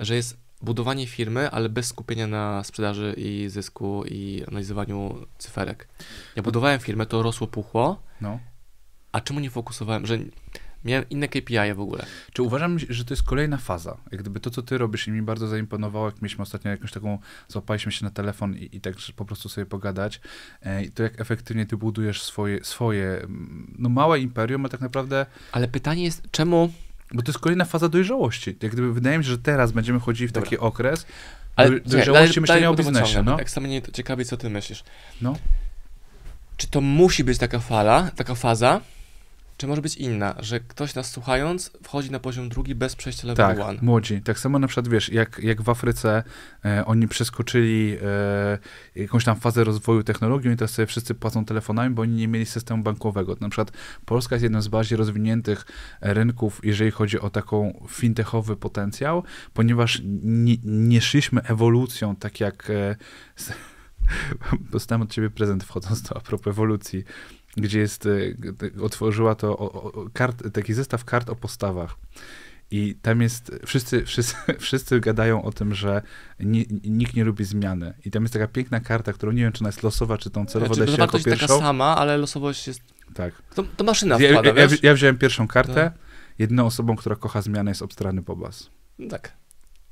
że 0.00 0.14
jest 0.14 0.36
budowanie 0.62 1.06
firmy, 1.06 1.50
ale 1.50 1.68
bez 1.68 1.86
skupienia 1.86 2.26
na 2.26 2.64
sprzedaży 2.64 3.14
i 3.16 3.48
zysku 3.48 4.04
i 4.06 4.44
analizowaniu 4.48 5.26
cyferek. 5.38 5.88
Ja 6.36 6.42
budowałem 6.42 6.80
firmę, 6.80 7.06
to 7.06 7.22
rosło, 7.22 7.46
puchło, 7.46 8.02
No. 8.20 8.38
a 9.12 9.20
czemu 9.20 9.40
nie 9.40 9.50
fokusowałem, 9.50 10.06
że 10.06 10.18
miałem 10.84 11.08
inne 11.10 11.28
KPI 11.28 11.74
w 11.74 11.80
ogóle. 11.80 12.06
Czy 12.32 12.42
uważam, 12.42 12.78
że 12.78 13.04
to 13.04 13.14
jest 13.14 13.22
kolejna 13.22 13.56
faza? 13.56 13.96
Jak 14.12 14.20
gdyby 14.20 14.40
to, 14.40 14.50
co 14.50 14.62
ty 14.62 14.78
robisz 14.78 15.08
i 15.08 15.10
mi 15.10 15.22
bardzo 15.22 15.48
zaimponowało, 15.48 16.06
jak 16.06 16.22
mieliśmy 16.22 16.42
ostatnio 16.42 16.70
jakąś 16.70 16.92
taką, 16.92 17.18
złapaliśmy 17.48 17.92
się 17.92 18.04
na 18.04 18.10
telefon 18.10 18.56
i, 18.56 18.76
i 18.76 18.80
tak 18.80 18.94
po 19.16 19.24
prostu 19.24 19.48
sobie 19.48 19.66
pogadać, 19.66 20.20
e, 20.62 20.84
i 20.84 20.90
to 20.90 21.02
jak 21.02 21.20
efektywnie 21.20 21.66
ty 21.66 21.76
budujesz 21.76 22.22
swoje, 22.22 22.64
swoje, 22.64 23.26
no 23.78 23.88
małe 23.88 24.20
imperium, 24.20 24.66
a 24.66 24.68
tak 24.68 24.80
naprawdę 24.80 25.26
Ale 25.52 25.68
pytanie 25.68 26.04
jest, 26.04 26.22
czemu... 26.30 26.72
Bo 27.12 27.22
to 27.22 27.30
jest 27.30 27.38
kolejna 27.38 27.64
faza 27.64 27.88
dojrzałości. 27.88 28.56
Jak 28.62 28.72
gdyby 28.72 28.92
wydaje 28.92 29.18
mi 29.18 29.24
się, 29.24 29.30
że 29.30 29.38
teraz 29.38 29.72
będziemy 29.72 30.00
chodzili 30.00 30.28
w 30.28 30.32
Dobra. 30.32 30.50
taki 30.50 30.58
okres 30.58 31.06
Ale 31.56 31.70
doj- 31.70 31.90
dojrzałości 31.90 32.40
myślenia 32.40 32.70
o 32.70 32.74
biznesie. 32.74 33.22
No. 33.22 33.36
Tak 33.36 33.50
samo 33.50 33.66
mnie 33.66 33.82
to 33.82 33.92
ciekawi, 33.92 34.24
co 34.24 34.36
ty 34.36 34.50
myślisz. 34.50 34.84
No. 35.22 35.36
Czy 36.56 36.68
to 36.68 36.80
musi 36.80 37.24
być 37.24 37.38
taka 37.38 37.58
fala, 37.58 38.10
taka 38.16 38.34
faza, 38.34 38.80
czy 39.58 39.66
może 39.66 39.82
być 39.82 39.96
inna, 39.96 40.34
że 40.38 40.60
ktoś 40.60 40.94
nas 40.94 41.10
słuchając 41.10 41.70
wchodzi 41.82 42.10
na 42.10 42.20
poziom 42.20 42.48
drugi 42.48 42.74
bez 42.74 42.96
przejścia 42.96 43.26
level 43.26 43.56
Tak, 43.56 43.66
one? 43.66 43.78
młodzi. 43.82 44.22
Tak 44.22 44.38
samo 44.38 44.58
na 44.58 44.66
przykład, 44.66 44.88
wiesz, 44.88 45.08
jak, 45.08 45.40
jak 45.42 45.62
w 45.62 45.68
Afryce 45.68 46.22
e, 46.64 46.86
oni 46.86 47.08
przeskoczyli 47.08 47.96
e, 48.02 48.58
jakąś 49.00 49.24
tam 49.24 49.36
fazę 49.36 49.64
rozwoju 49.64 50.02
technologii 50.02 50.50
i 50.50 50.56
teraz 50.56 50.70
sobie 50.70 50.86
wszyscy 50.86 51.14
płacą 51.14 51.44
telefonami, 51.44 51.94
bo 51.94 52.02
oni 52.02 52.12
nie 52.12 52.28
mieli 52.28 52.46
systemu 52.46 52.82
bankowego. 52.82 53.36
Na 53.40 53.48
przykład 53.48 53.72
Polska 54.04 54.34
jest 54.34 54.42
jednym 54.42 54.62
z 54.62 54.68
bardziej 54.68 54.98
rozwiniętych 54.98 55.66
rynków, 56.00 56.60
jeżeli 56.62 56.90
chodzi 56.90 57.20
o 57.20 57.30
taką 57.30 57.86
fintechowy 57.88 58.56
potencjał, 58.56 59.22
ponieważ 59.54 60.02
nie, 60.22 60.56
nie 60.64 61.00
szliśmy 61.00 61.42
ewolucją, 61.42 62.16
tak 62.16 62.40
jak 62.40 62.70
e, 62.70 62.96
dostałem 64.72 65.02
od 65.02 65.12
ciebie 65.12 65.30
prezent 65.30 65.64
wchodząc 65.64 66.02
to 66.02 66.16
a 66.16 66.20
propos 66.20 66.46
ewolucji, 66.46 67.04
gdzie 67.56 67.78
jest, 67.80 68.06
e, 68.06 68.10
otworzyła 68.82 69.34
to 69.34 69.58
o, 69.58 69.72
o, 69.72 70.10
kart, 70.12 70.52
taki 70.52 70.74
zestaw 70.74 71.04
kart 71.04 71.30
o 71.30 71.36
postawach. 71.36 71.96
I 72.70 72.94
tam 73.02 73.22
jest, 73.22 73.52
wszyscy, 73.66 74.04
wszyscy, 74.06 74.36
wszyscy 74.58 75.00
gadają 75.00 75.42
o 75.42 75.52
tym, 75.52 75.74
że 75.74 76.02
ni, 76.40 76.66
nikt 76.84 77.14
nie 77.14 77.24
lubi 77.24 77.44
zmiany. 77.44 77.94
I 78.04 78.10
tam 78.10 78.22
jest 78.22 78.32
taka 78.32 78.46
piękna 78.46 78.80
karta, 78.80 79.12
którą 79.12 79.32
nie 79.32 79.42
wiem, 79.42 79.52
czy 79.52 79.60
ona 79.60 79.68
jest 79.68 79.82
losowa, 79.82 80.18
czy 80.18 80.30
tą 80.30 80.46
celowo 80.46 80.74
Znaczy, 80.74 80.80
dać 80.80 80.88
jako 80.88 80.96
zawartość 80.96 81.24
taka 81.24 81.36
pierwszą. 81.36 81.58
sama, 81.58 81.96
ale 81.96 82.16
losowość 82.16 82.66
jest... 82.66 82.80
Tak. 83.14 83.34
To, 83.54 83.62
to 83.76 83.84
maszyna 83.84 84.18
wkłada, 84.18 84.48
ja, 84.48 84.62
ja, 84.62 84.68
ja 84.82 84.94
wziąłem 84.94 85.18
pierwszą 85.18 85.48
kartę. 85.48 85.92
Jedną 86.38 86.66
osobą, 86.66 86.96
która 86.96 87.16
kocha 87.16 87.42
zmianę 87.42 87.70
jest 87.70 87.82
obstrany 87.82 88.22
Bobas. 88.22 88.70
No 88.98 89.08
Tak. 89.08 89.32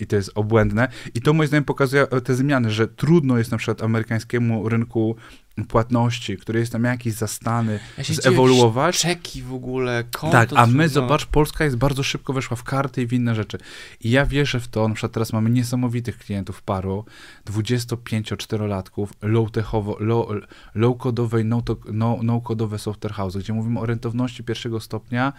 I 0.00 0.06
to 0.06 0.16
jest 0.16 0.30
obłędne. 0.34 0.88
I 1.14 1.20
to 1.20 1.32
moim 1.32 1.46
zdaniem 1.48 1.64
pokazuje 1.64 2.02
e, 2.10 2.20
te 2.20 2.34
zmiany, 2.34 2.70
że 2.70 2.88
trudno 2.88 3.38
jest 3.38 3.50
na 3.50 3.58
przykład 3.58 3.82
amerykańskiemu 3.82 4.68
rynku 4.68 5.16
płatności, 5.64 6.36
który 6.36 6.60
jest 6.60 6.72
tam 6.72 6.84
jakiś 6.84 7.14
zastany, 7.14 7.80
Ja 7.98 8.04
zewoluować. 8.04 8.98
Czeki 8.98 9.42
w 9.42 9.54
ogóle, 9.54 10.04
konto. 10.04 10.32
Tak, 10.32 10.50
a 10.54 10.66
my, 10.66 10.82
no. 10.84 10.88
zobacz, 10.88 11.26
Polska 11.26 11.64
jest 11.64 11.76
bardzo 11.76 12.02
szybko 12.02 12.32
weszła 12.32 12.56
w 12.56 12.62
karty 12.64 13.02
i 13.02 13.06
w 13.06 13.12
inne 13.12 13.34
rzeczy. 13.34 13.58
I 14.00 14.10
ja 14.10 14.26
wierzę 14.26 14.60
w 14.60 14.68
to, 14.68 14.88
na 14.88 14.94
przykład 14.94 15.12
teraz 15.12 15.32
mamy 15.32 15.50
niesamowitych 15.50 16.18
klientów 16.18 16.62
paru, 16.62 17.04
25-4-latków, 17.46 19.06
low-techowo, 19.22 19.96
low, 20.00 20.26
low-codowej, 20.74 21.44
no-to- 21.44 21.92
no- 21.92 22.18
no-codowe 22.22 22.78
software 22.78 23.12
house, 23.12 23.36
gdzie 23.36 23.52
mówimy 23.52 23.80
o 23.80 23.86
rentowności 23.86 24.44
pierwszego 24.44 24.80
stopnia 24.80 25.32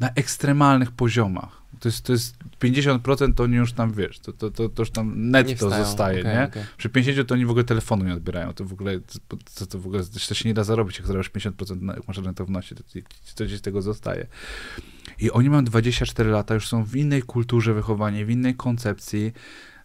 na 0.00 0.10
ekstremalnych 0.10 0.90
poziomach. 0.90 1.63
To 1.80 1.88
jest, 1.88 2.04
to 2.04 2.12
jest 2.12 2.36
50% 2.60 3.34
to 3.34 3.42
oni 3.42 3.56
już 3.56 3.72
tam, 3.72 3.92
wiesz, 3.92 4.18
to, 4.18 4.32
to, 4.32 4.50
to, 4.50 4.68
to 4.68 4.82
już 4.82 4.90
tam 4.90 5.30
netto 5.30 5.70
zostaje, 5.70 6.20
okej, 6.20 6.34
nie? 6.34 6.44
okej. 6.44 6.62
Przy 6.76 6.88
50 6.88 7.28
to 7.28 7.34
oni 7.34 7.46
w 7.46 7.50
ogóle 7.50 7.64
telefonu 7.64 8.04
nie 8.04 8.12
odbierają. 8.12 8.52
To 8.52 8.64
w 8.64 8.72
ogóle, 8.72 9.00
to, 9.54 9.66
to 9.66 9.78
w 9.78 9.86
ogóle 9.86 10.02
to 10.28 10.34
się 10.34 10.48
nie 10.48 10.54
da 10.54 10.64
zarobić, 10.64 10.98
jak 10.98 11.06
zarobisz 11.06 11.30
50% 11.30 11.82
na, 11.82 11.94
jak 11.94 12.08
masz 12.08 12.18
rentowności, 12.18 12.74
to, 12.74 13.44
gdzieś 13.44 13.58
z 13.58 13.62
tego 13.62 13.82
zostaje. 13.82 14.26
I 15.18 15.30
oni 15.30 15.50
mają 15.50 15.64
24 15.64 16.30
lata, 16.30 16.54
już 16.54 16.68
są 16.68 16.84
w 16.84 16.96
innej 16.96 17.22
kulturze 17.22 17.74
wychowania, 17.74 18.26
w 18.26 18.30
innej 18.30 18.54
koncepcji. 18.54 19.32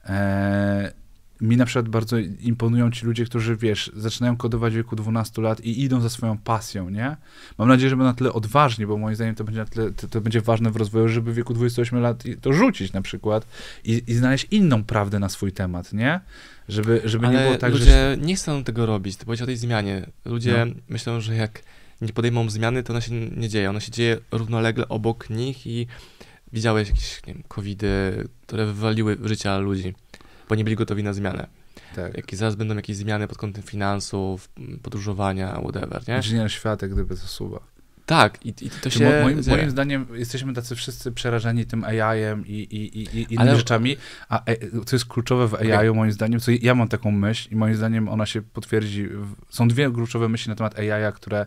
Eee, 0.06 0.99
mi 1.42 1.58
na 1.58 1.66
przykład 1.66 1.90
bardzo 1.90 2.18
imponują 2.40 2.92
ci 2.92 3.06
ludzie, 3.06 3.26
którzy, 3.26 3.56
wiesz, 3.56 3.92
zaczynają 3.96 4.38
kodować 4.38 4.74
w 4.74 4.76
wieku 4.76 4.96
12 4.96 5.42
lat 5.42 5.62
i 5.62 5.84
idą 5.84 6.02
za 6.02 6.10
swoją 6.10 6.38
pasją, 6.38 6.90
nie? 6.90 7.16
Mam 7.58 7.68
nadzieję, 7.68 7.90
że 7.90 7.96
będą 7.96 8.10
na 8.10 8.14
tyle 8.14 8.34
odważni, 8.34 8.86
bo 8.86 8.98
moim 8.98 9.16
zdaniem 9.16 9.36
to 9.36 9.44
będzie, 9.44 9.66
tyle, 9.66 9.92
to, 9.92 10.08
to 10.08 10.22
będzie 10.22 10.42
ważne 10.42 10.72
w 10.72 10.76
rozwoju, 10.76 11.08
żeby 11.08 11.32
w 11.34 11.36
wieku 11.36 11.54
28 11.54 12.00
lat 12.00 12.24
to 12.42 12.54
rzucić 12.54 12.94
na 12.94 13.02
przykład 13.02 13.48
i, 13.84 14.04
i 14.08 14.14
znaleźć 14.14 14.48
inną 14.52 14.84
prawdę 14.84 15.20
na 15.20 15.30
swój 15.30 15.52
temat, 15.52 15.94
nie? 15.94 16.20
Żeby, 16.70 17.02
żeby 17.06 17.28
nie 17.28 17.38
Ale 17.38 17.46
było 17.48 17.58
tak, 17.58 17.72
ludzie 17.72 17.86
że... 17.86 18.18
nie 18.22 18.36
chcą 18.36 18.64
tego 18.64 18.86
robić. 18.86 19.16
Ty 19.16 19.26
powiedziałeś 19.26 19.42
o 19.42 19.46
tej 19.46 19.58
zmianie. 19.58 20.06
Ludzie 20.26 20.66
No. 20.66 20.74
myślą, 20.90 21.22
że 21.22 21.36
jak 21.36 21.64
nie 22.02 22.14
podejmą 22.14 22.50
zmiany, 22.50 22.84
to 22.84 22.94
ona 22.94 23.02
się 23.02 23.14
nie 23.14 23.50
dzieje. 23.50 23.70
Ona 23.70 23.80
się 23.80 23.92
dzieje 23.92 24.18
równolegle 24.32 24.90
obok 24.90 25.30
nich 25.30 25.68
i 25.68 25.88
widziałeś 26.54 26.88
jakieś, 26.90 27.22
nie 27.28 27.34
wiem, 27.34 27.44
covidy, 27.48 28.28
które 28.48 28.66
wywaliły 28.66 29.18
życia 29.24 29.58
ludzi, 29.58 29.94
bo 30.50 30.56
nie 30.56 30.64
byli 30.64 30.76
gotowi 30.76 31.04
na 31.04 31.14
zmianę. 31.14 31.47
Tak. 31.95 32.18
Jak 32.18 32.36
zaraz 32.36 32.56
będą 32.56 32.76
jakieś 32.76 32.97
zmiany 32.97 33.28
pod 33.28 33.38
kątem 33.38 33.64
finansów, 33.64 34.50
podróżowania, 34.82 35.60
whatever, 35.62 36.08
nie? 36.08 36.16
Inżynier 36.16 36.52
świata, 36.52 36.88
gdyby 36.88 37.16
to 37.16 37.22
suwa. 37.22 37.60
Tak, 38.06 38.45
i, 38.45 38.50
i 38.62 38.70
to 38.70 38.89
się 38.89 39.06
mo- 39.06 39.22
moim, 39.24 39.41
moim 39.47 39.70
zdaniem 39.70 40.06
jesteśmy 40.14 40.54
tacy 40.54 40.76
wszyscy 40.76 41.12
przerażeni 41.12 41.66
tym 41.66 41.84
AI-em 41.84 42.47
i, 42.47 42.52
i, 42.52 43.00
i, 43.00 43.04
i 43.04 43.16
innymi 43.16 43.38
Ale- 43.38 43.56
rzeczami, 43.56 43.97
a 44.30 44.45
e, 44.45 44.56
co 44.86 44.95
jest 44.95 45.06
kluczowe 45.06 45.47
w 45.47 45.54
AI-u 45.56 45.95
moim 45.95 46.12
zdaniem, 46.12 46.39
co 46.39 46.52
ja 46.62 46.76
mam 46.76 46.88
taką 46.88 47.12
myśl 47.12 47.50
i 47.52 47.56
moim 47.56 47.76
zdaniem 47.76 48.10
ona 48.10 48.26
się 48.26 48.41
potwierdzi, 48.41 49.10
są 49.50 49.68
dwie 49.68 49.91
kluczowe 49.91 50.30
myśli 50.30 50.50
na 50.50 50.56
temat 50.56 50.80
AI-a, 50.80 51.12
które, 51.12 51.45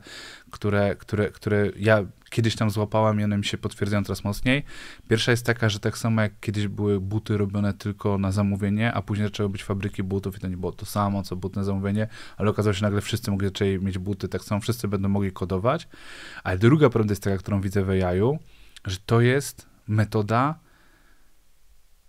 które, 0.50 0.96
które, 0.96 1.30
które 1.30 1.70
ja 1.76 2.04
kiedyś 2.32 2.56
tam 2.56 2.70
złapałem 2.70 3.20
i 3.20 3.24
one 3.24 3.38
mi 3.38 3.44
się 3.44 3.58
potwierdzają 3.58 4.04
coraz 4.04 4.24
mocniej. 4.24 4.64
Pierwsza 5.08 5.30
jest 5.30 5.46
taka, 5.46 5.68
że 5.68 5.80
tak 5.80 5.98
samo 5.98 6.22
jak 6.22 6.40
kiedyś 6.40 6.68
były 6.68 7.00
buty 7.00 7.36
robione 7.36 7.74
tylko 7.74 8.18
na 8.18 8.32
zamówienie, 8.32 8.92
a 8.92 9.02
później 9.02 9.28
zaczęły 9.28 9.48
być 9.48 9.64
fabryki 9.64 10.02
butów 10.02 10.36
i 10.36 10.40
to 10.40 10.48
nie 10.48 10.56
było 10.56 10.72
to 10.72 10.86
samo, 10.86 11.22
co 11.22 11.36
buty 11.36 11.56
na 11.56 11.64
zamówienie, 11.64 12.08
ale 12.36 12.50
okazało 12.50 12.72
się, 12.72 12.78
że 12.78 12.86
nagle 12.86 13.00
wszyscy 13.00 13.30
mogli 13.30 13.48
zaczęli 13.48 13.78
mieć 13.78 13.98
buty, 13.98 14.28
tak 14.28 14.42
samo 14.42 14.60
wszyscy 14.60 14.88
będą 14.88 15.08
mogli 15.08 15.32
kodować. 15.32 15.88
Ale 16.44 16.58
druga 16.58 16.90
prawda 16.90 17.12
jest 17.12 17.22
taka, 17.22 17.38
którą 17.38 17.60
widzę 17.60 17.84
w 17.84 17.90
AI-u, 17.90 18.38
że 18.84 18.96
to 19.06 19.20
jest 19.20 19.66
metoda, 19.88 20.58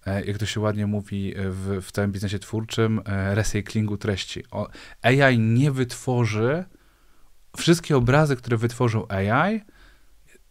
e, 0.06 0.26
jak 0.26 0.38
to 0.38 0.46
się 0.46 0.60
ładnie 0.60 0.88
mówi 0.88 1.38
e, 1.38 1.50
w, 1.50 1.82
w 1.82 1.92
całym 1.92 2.12
biznesie 2.12 2.40
twórczym, 2.40 3.02
e, 3.06 3.36
recyklingu 3.36 3.98
treści. 3.98 4.44
O, 4.52 4.70
AI 5.02 5.40
nie 5.40 5.72
wytworzy, 5.72 6.66
wszystkie 7.58 7.98
obrazy, 7.98 8.36
które 8.36 8.58
wytworzą 8.58 9.08
AI, 9.08 9.62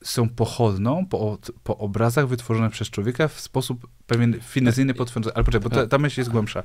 są 0.02 0.28
pochodną 0.28 1.06
po, 1.06 1.38
po 1.64 1.78
obrazach 1.78 2.28
wytworzonych 2.28 2.72
przez 2.72 2.90
człowieka 2.90 3.28
w 3.28 3.40
sposób 3.40 3.88
pewien 4.06 4.40
finezyjny, 4.40 4.94
potwierdzony. 4.94 5.34
Ale 5.34 5.44
poczekaj, 5.44 5.70
bo 5.70 5.76
ta, 5.76 5.86
ta 5.86 5.98
myśl 5.98 6.20
jest 6.20 6.30
głębsza. 6.30 6.62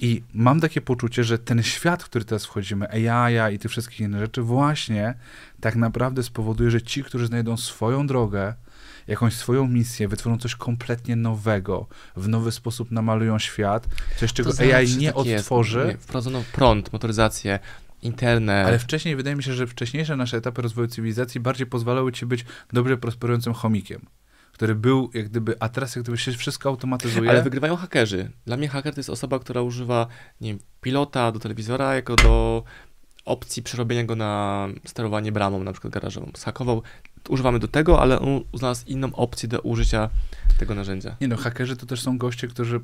I 0.00 0.22
mam 0.34 0.60
takie 0.60 0.80
poczucie, 0.80 1.24
że 1.24 1.38
ten 1.38 1.62
świat, 1.62 2.02
w 2.02 2.06
który 2.06 2.24
teraz 2.24 2.46
wchodzimy, 2.46 3.10
AI 3.10 3.54
i 3.54 3.58
tych 3.58 3.70
wszystkich 3.70 4.00
innych 4.00 4.20
rzeczy, 4.20 4.42
właśnie 4.42 5.14
tak 5.60 5.76
naprawdę 5.76 6.22
spowoduje, 6.22 6.70
że 6.70 6.82
ci, 6.82 7.04
którzy 7.04 7.26
znajdą 7.26 7.56
swoją 7.56 8.06
drogę, 8.06 8.54
jakąś 9.06 9.34
swoją 9.34 9.68
misję, 9.68 10.08
wytworzą 10.08 10.38
coś 10.38 10.56
kompletnie 10.56 11.16
nowego, 11.16 11.86
w 12.16 12.28
nowy 12.28 12.52
sposób 12.52 12.90
namalują 12.90 13.38
świat, 13.38 13.88
coś, 14.16 14.32
czego 14.32 14.52
To 14.52 14.62
AI 14.62 14.86
zawsze 14.86 15.00
nie 15.00 15.12
tak 15.12 15.26
jest. 15.26 15.38
odtworzy, 15.38 15.84
Nie, 15.88 15.96
Wprowadzono 15.96 16.44
prąd, 16.52 16.92
motoryzację, 16.92 17.58
internet. 18.02 18.66
ale 18.66 18.78
wcześniej 18.78 19.16
wydaje 19.16 19.36
mi 19.36 19.42
się, 19.42 19.52
że 19.52 19.66
wcześniejsze 19.66 20.16
nasze 20.16 20.36
etapy 20.36 20.62
rozwoju 20.62 20.88
cywilizacji 20.88 21.40
bardziej 21.40 21.66
pozwalały 21.66 22.12
ci 22.12 22.26
być 22.26 22.44
dobrze 22.72 22.96
prosperującym 22.96 23.52
chomikiem, 23.52 24.06
który 24.52 24.74
był 24.74 25.10
jak 25.14 25.28
gdyby, 25.28 25.56
a 25.60 25.68
teraz 25.68 25.96
jak 25.96 26.02
gdyby 26.02 26.18
się 26.18 26.32
wszystko 26.32 26.68
automatyzuje. 26.68 27.30
Ale 27.30 27.42
wygrywają 27.42 27.76
hakerzy. 27.76 28.30
Dla 28.46 28.56
mnie 28.56 28.68
haker 28.68 28.94
to 28.94 29.00
jest 29.00 29.10
osoba, 29.10 29.38
która 29.38 29.62
używa, 29.62 30.06
nie 30.40 30.48
wiem, 30.48 30.58
pilota 30.80 31.32
do 31.32 31.38
telewizora 31.38 31.94
jako 31.94 32.16
do 32.16 32.64
opcji 33.24 33.62
przerobienia 33.62 34.04
go 34.04 34.16
na 34.16 34.68
sterowanie 34.84 35.32
bramą, 35.32 35.64
na 35.64 35.72
przykład 35.72 35.92
garażową. 35.92 36.30
Zhakował, 36.36 36.82
używamy 37.28 37.58
do 37.58 37.68
tego, 37.68 38.00
ale 38.00 38.20
on 38.20 38.40
znalazł 38.54 38.86
inną 38.86 39.14
opcję 39.14 39.48
do 39.48 39.60
użycia 39.60 40.10
tego 40.58 40.74
narzędzia. 40.74 41.16
Nie 41.20 41.28
no, 41.28 41.36
hakerzy 41.36 41.76
to 41.76 41.86
też 41.86 42.02
są 42.02 42.18
goście, 42.18 42.48
którzy, 42.48 42.80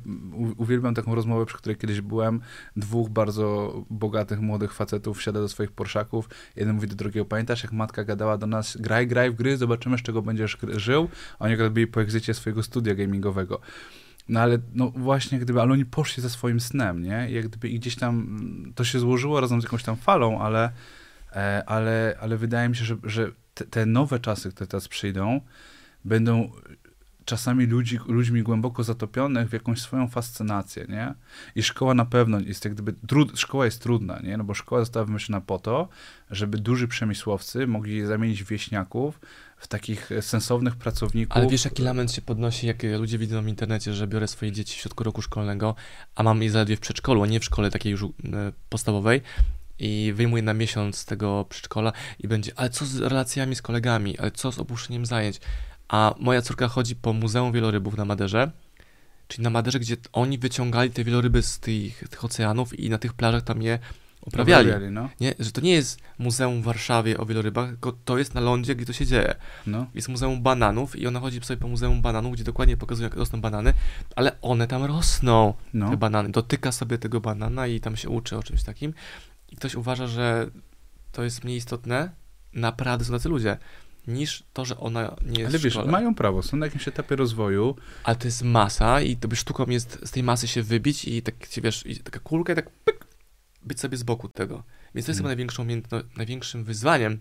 uwielbiam 0.57 0.95
taką 0.95 1.15
rozmowę, 1.15 1.45
przy 1.45 1.57
której 1.57 1.77
kiedyś 1.77 2.01
byłem, 2.01 2.41
dwóch 2.75 3.09
bardzo 3.09 3.73
bogatych, 3.89 4.39
młodych 4.39 4.73
facetów 4.73 5.17
wsiada 5.17 5.39
do 5.39 5.49
swoich 5.49 5.71
porszaków, 5.71 6.29
jeden 6.55 6.75
mówi 6.75 6.87
do 6.87 6.95
drugiego, 6.95 7.25
pamiętasz 7.25 7.63
jak 7.63 7.71
matka 7.71 8.03
gadała 8.03 8.37
do 8.37 8.47
nas, 8.47 8.77
graj, 8.77 9.07
graj 9.07 9.31
w 9.31 9.35
gry, 9.35 9.57
zobaczymy 9.57 9.97
z 9.97 10.01
czego 10.01 10.21
będziesz 10.21 10.57
żył, 10.75 11.09
a 11.39 11.45
oni 11.45 11.55
robili 11.55 11.87
po 11.87 12.01
egzycie 12.01 12.33
swojego 12.33 12.63
studia 12.63 12.95
gamingowego. 12.95 13.59
No 14.29 14.39
ale 14.39 14.57
no 14.73 14.91
właśnie, 14.95 15.39
gdyby, 15.39 15.61
ale 15.61 15.73
oni 15.73 15.85
poszli 15.85 16.23
za 16.23 16.29
swoim 16.29 16.59
snem, 16.59 17.03
nie? 17.03 17.27
Jak 17.29 17.47
gdyby 17.47 17.69
i 17.69 17.79
gdzieś 17.79 17.95
tam 17.95 18.39
to 18.75 18.83
się 18.83 18.99
złożyło 18.99 19.41
razem 19.41 19.61
z 19.61 19.63
jakąś 19.63 19.83
tam 19.83 19.95
falą, 19.95 20.41
ale, 20.41 20.71
e, 21.31 21.63
ale, 21.65 22.17
ale 22.21 22.37
wydaje 22.37 22.69
mi 22.69 22.75
się, 22.75 22.85
że, 22.85 22.97
że 23.03 23.31
te, 23.53 23.65
te 23.65 23.85
nowe 23.85 24.19
czasy, 24.19 24.51
które 24.51 24.67
teraz 24.67 24.87
przyjdą, 24.87 25.41
będą 26.05 26.51
czasami 27.25 27.65
ludzi, 27.65 27.99
ludźmi 28.07 28.43
głęboko 28.43 28.83
zatopionych 28.83 29.49
w 29.49 29.53
jakąś 29.53 29.81
swoją 29.81 30.07
fascynację, 30.07 30.85
nie? 30.89 31.13
I 31.55 31.63
szkoła 31.63 31.93
na 31.93 32.05
pewno 32.05 32.39
jest 32.39 32.65
jak 32.65 32.73
gdyby, 32.73 32.93
trud, 33.07 33.39
szkoła 33.39 33.65
jest 33.65 33.83
trudna, 33.83 34.19
nie? 34.23 34.37
No 34.37 34.43
bo 34.43 34.53
szkoła 34.53 34.81
została 34.81 35.05
wymyślona 35.05 35.41
po 35.41 35.59
to, 35.59 35.89
żeby 36.31 36.57
duży 36.57 36.87
przemysłowcy 36.87 37.67
mogli 37.67 38.05
zamienić 38.05 38.43
wieśniaków 38.43 39.19
w 39.59 39.67
takich 39.67 40.11
e, 40.11 40.21
sensownych 40.21 40.75
pracowników. 40.75 41.37
Ale 41.37 41.47
wiesz, 41.47 41.65
jaki 41.65 41.83
lament 41.83 42.11
się 42.11 42.21
podnosi, 42.21 42.67
jak 42.67 42.83
ludzie 42.83 43.17
widzą 43.17 43.43
w 43.43 43.47
internecie, 43.47 43.93
że 43.93 44.07
biorę 44.07 44.27
swoje 44.27 44.51
dzieci 44.51 44.77
w 44.77 44.81
środku 44.81 45.03
roku 45.03 45.21
szkolnego, 45.21 45.75
a 46.15 46.23
mam 46.23 46.43
je 46.43 46.51
zaledwie 46.51 46.75
w 46.75 46.79
przedszkolu, 46.79 47.23
a 47.23 47.27
nie 47.27 47.39
w 47.39 47.45
szkole 47.45 47.71
takiej 47.71 47.91
już 47.91 48.03
e, 48.03 48.07
podstawowej 48.69 49.21
i 49.79 50.13
wyjmuję 50.15 50.43
na 50.43 50.53
miesiąc 50.53 50.97
z 50.97 51.05
tego 51.05 51.45
przedszkola 51.49 51.93
i 52.19 52.27
będzie, 52.27 52.51
ale 52.55 52.69
co 52.69 52.85
z 52.85 52.99
relacjami 52.99 53.55
z 53.55 53.61
kolegami, 53.61 54.17
ale 54.17 54.31
co 54.31 54.51
z 54.51 54.59
opuszczeniem 54.59 55.05
zajęć? 55.05 55.39
A 55.87 56.15
moja 56.19 56.41
córka 56.41 56.67
chodzi 56.67 56.95
po 56.95 57.13
Muzeum 57.13 57.51
Wielorybów 57.51 57.97
na 57.97 58.05
Maderze, 58.05 58.51
czyli 59.27 59.43
na 59.43 59.49
Maderze, 59.49 59.79
gdzie 59.79 59.97
oni 60.13 60.37
wyciągali 60.37 60.91
te 60.91 61.03
wieloryby 61.03 61.41
z 61.41 61.59
tych, 61.59 62.09
tych 62.09 62.25
oceanów 62.25 62.79
i 62.79 62.89
na 62.89 62.97
tych 62.97 63.13
plażach 63.13 63.43
tam 63.43 63.61
je 63.61 63.79
uprawiali. 64.29 64.91
no. 64.91 65.09
Nie, 65.19 65.33
że 65.39 65.51
to 65.51 65.61
nie 65.61 65.71
jest 65.73 65.99
muzeum 66.19 66.61
w 66.61 66.65
Warszawie 66.65 67.17
o 67.17 67.25
wielorybach, 67.25 67.69
tylko 67.69 67.91
to 68.05 68.17
jest 68.17 68.33
na 68.33 68.41
lądzie, 68.41 68.75
gdzie 68.75 68.85
to 68.85 68.93
się 68.93 69.05
dzieje. 69.05 69.35
no. 69.67 69.85
Jest 69.95 70.09
muzeum 70.09 70.41
bananów 70.41 70.95
i 70.95 71.07
ona 71.07 71.19
chodzi 71.19 71.41
sobie 71.41 71.57
po 71.57 71.67
muzeum 71.67 72.01
bananów, 72.01 72.33
gdzie 72.33 72.43
dokładnie 72.43 72.77
pokazują, 72.77 73.05
jak 73.09 73.15
rosną 73.17 73.41
banany, 73.41 73.73
ale 74.15 74.41
one 74.41 74.67
tam 74.67 74.83
rosną, 74.83 75.53
no. 75.73 75.89
te 75.89 75.97
banany. 75.97 76.29
Dotyka 76.29 76.71
sobie 76.71 76.97
tego 76.97 77.21
banana 77.21 77.67
i 77.67 77.79
tam 77.79 77.95
się 77.95 78.09
uczy 78.09 78.37
o 78.37 78.43
czymś 78.43 78.63
takim. 78.63 78.93
I 79.49 79.55
ktoś 79.55 79.75
uważa, 79.75 80.07
że 80.07 80.49
to 81.11 81.23
jest 81.23 81.43
mniej 81.43 81.57
istotne, 81.57 82.11
naprawdę 82.53 83.05
są 83.05 83.13
tacy 83.13 83.29
ludzie, 83.29 83.57
niż 84.07 84.43
to, 84.53 84.65
że 84.65 84.77
ona 84.77 85.15
nie 85.25 85.39
jest 85.41 85.51
Ale 85.51 85.59
wiesz, 85.59 85.73
szkole. 85.73 85.91
mają 85.91 86.15
prawo, 86.15 86.43
są 86.43 86.57
na 86.57 86.65
jakimś 86.65 86.87
etapie 86.87 87.15
rozwoju. 87.15 87.75
Ale 88.03 88.15
to 88.15 88.27
jest 88.27 88.43
masa 88.43 89.01
i 89.01 89.17
to 89.17 89.27
by 89.27 89.35
sztuką 89.35 89.65
jest 89.65 89.99
z 90.03 90.11
tej 90.11 90.23
masy 90.23 90.47
się 90.47 90.63
wybić 90.63 91.05
i 91.05 91.21
tak, 91.21 91.35
wiesz, 91.63 91.85
i 91.85 91.97
taka 91.97 92.19
kulka 92.19 92.53
i 92.53 92.55
tak 92.55 92.69
być 93.61 93.79
sobie 93.79 93.97
z 93.97 94.03
boku 94.03 94.29
tego. 94.29 94.63
Więc 94.95 95.05
to 95.05 95.11
jest 95.11 95.19
Mm. 95.21 95.23
chyba 95.23 95.27
największą 95.27 95.65
największym 96.17 96.63
wyzwaniem 96.63 97.19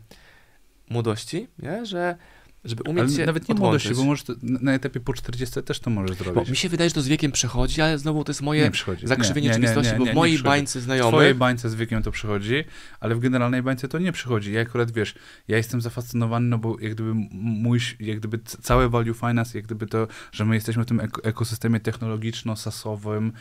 młodości, 0.90 1.46
nie? 1.58 1.86
że 1.86 2.16
żeby 2.64 2.82
umieć 2.82 2.98
Ale 3.04 3.12
się 3.12 3.26
nawet 3.26 3.48
nie 3.48 3.54
odłączyć. 3.54 3.84
młodości, 3.84 3.94
bo 3.94 4.04
możesz 4.04 4.24
to, 4.24 4.34
na 4.42 4.72
etapie 4.74 5.00
po 5.00 5.14
40 5.14 5.62
też 5.62 5.80
to 5.80 5.90
możesz 5.90 6.16
Bo 6.18 6.24
zrobić. 6.24 6.50
mi 6.50 6.56
się 6.56 6.68
wydaje, 6.68 6.90
że 6.90 6.94
to 6.94 7.02
z 7.02 7.08
wiekiem 7.08 7.32
przychodzi, 7.32 7.80
ale 7.82 7.98
znowu 7.98 8.24
to 8.24 8.30
jest 8.30 8.42
moje 8.42 8.70
zakrzywienie 9.02 9.48
Nie, 9.48 9.54
nie, 9.54 9.60
nie, 9.60 9.68
rzeczywistości, 9.68 9.98
bo 9.98 10.04
w 10.12 10.14
mojej 10.14 10.38
bańce 10.38 10.80
W 10.80 10.82
twojej 10.82 11.00
znajomych 11.02 11.36
bańce 11.36 11.70
z 11.70 11.74
wiekiem 11.74 12.02
to 12.02 12.10
przychodzi, 12.10 12.64
ale 13.00 13.14
w 13.14 13.18
generalnej 13.18 13.62
bańce 13.62 13.88
to 13.88 13.98
nie 13.98 14.12
przychodzi. 14.12 14.52
Ja 14.52 14.60
akurat, 14.60 14.90
wiesz, 14.90 15.14
ja 15.48 15.56
jestem 15.56 15.80
zafascynowany, 15.80 16.46
no 16.48 16.58
bo 16.58 16.80
jak 16.80 16.94
gdyby 16.94 17.14
mój, 17.32 17.80
jak 18.00 18.18
gdyby 18.18 18.38
całe 18.38 18.88
value 18.88 19.14
finance, 19.14 19.58
jak 19.58 19.64
gdyby 19.66 19.86
to, 19.86 20.08
że 20.32 20.44
my 20.44 20.54
jesteśmy 20.54 20.82
w 20.82 20.86
tym 20.86 20.98
eko- 20.98 21.20
ekosystemie 21.28 21.80
technologiczno-sasowym, 21.80 23.32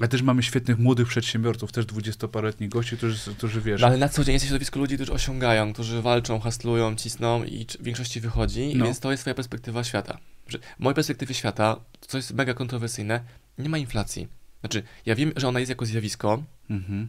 ale 0.00 0.08
też 0.08 0.22
mamy 0.22 0.42
świetnych 0.42 0.78
młodych 0.78 1.08
przedsiębiorców, 1.08 1.72
też 1.72 1.86
dwudziestoparoletnich 1.86 2.70
gości, 2.70 2.96
którzy, 2.96 3.34
którzy 3.34 3.60
wiesz, 3.60 3.80
No 3.80 3.86
ale 3.86 3.98
na 3.98 4.08
co 4.08 4.24
dzień 4.24 4.32
jesteś 4.32 4.48
w 4.48 4.50
środowisku 4.50 4.78
ludzi, 4.78 4.94
którzy 4.94 5.12
osiągają, 5.12 5.72
którzy 5.72 6.02
walczą, 6.02 6.40
hastlują, 6.40 6.96
cisną 6.96 7.44
i 7.44 7.66
w 7.80 7.82
większości 7.82 8.20
wychodzi, 8.20 8.72
No. 8.76 8.84
więc 8.84 9.00
to 9.00 9.10
jest 9.10 9.22
twoja 9.22 9.34
perspektywa 9.34 9.84
świata. 9.84 10.18
W 10.48 10.80
mojej 10.80 10.94
perspektywie 10.94 11.34
świata, 11.34 11.80
co 12.00 12.16
jest 12.16 12.34
mega 12.34 12.54
kontrowersyjne, 12.54 13.20
nie 13.58 13.68
ma 13.68 13.78
inflacji. 13.78 14.28
Znaczy, 14.60 14.82
ja 15.06 15.14
wiem, 15.14 15.32
że 15.36 15.48
ona 15.48 15.60
jest 15.60 15.70
jako 15.70 15.86
zjawisko, 15.86 16.42
mhm. 16.70 17.08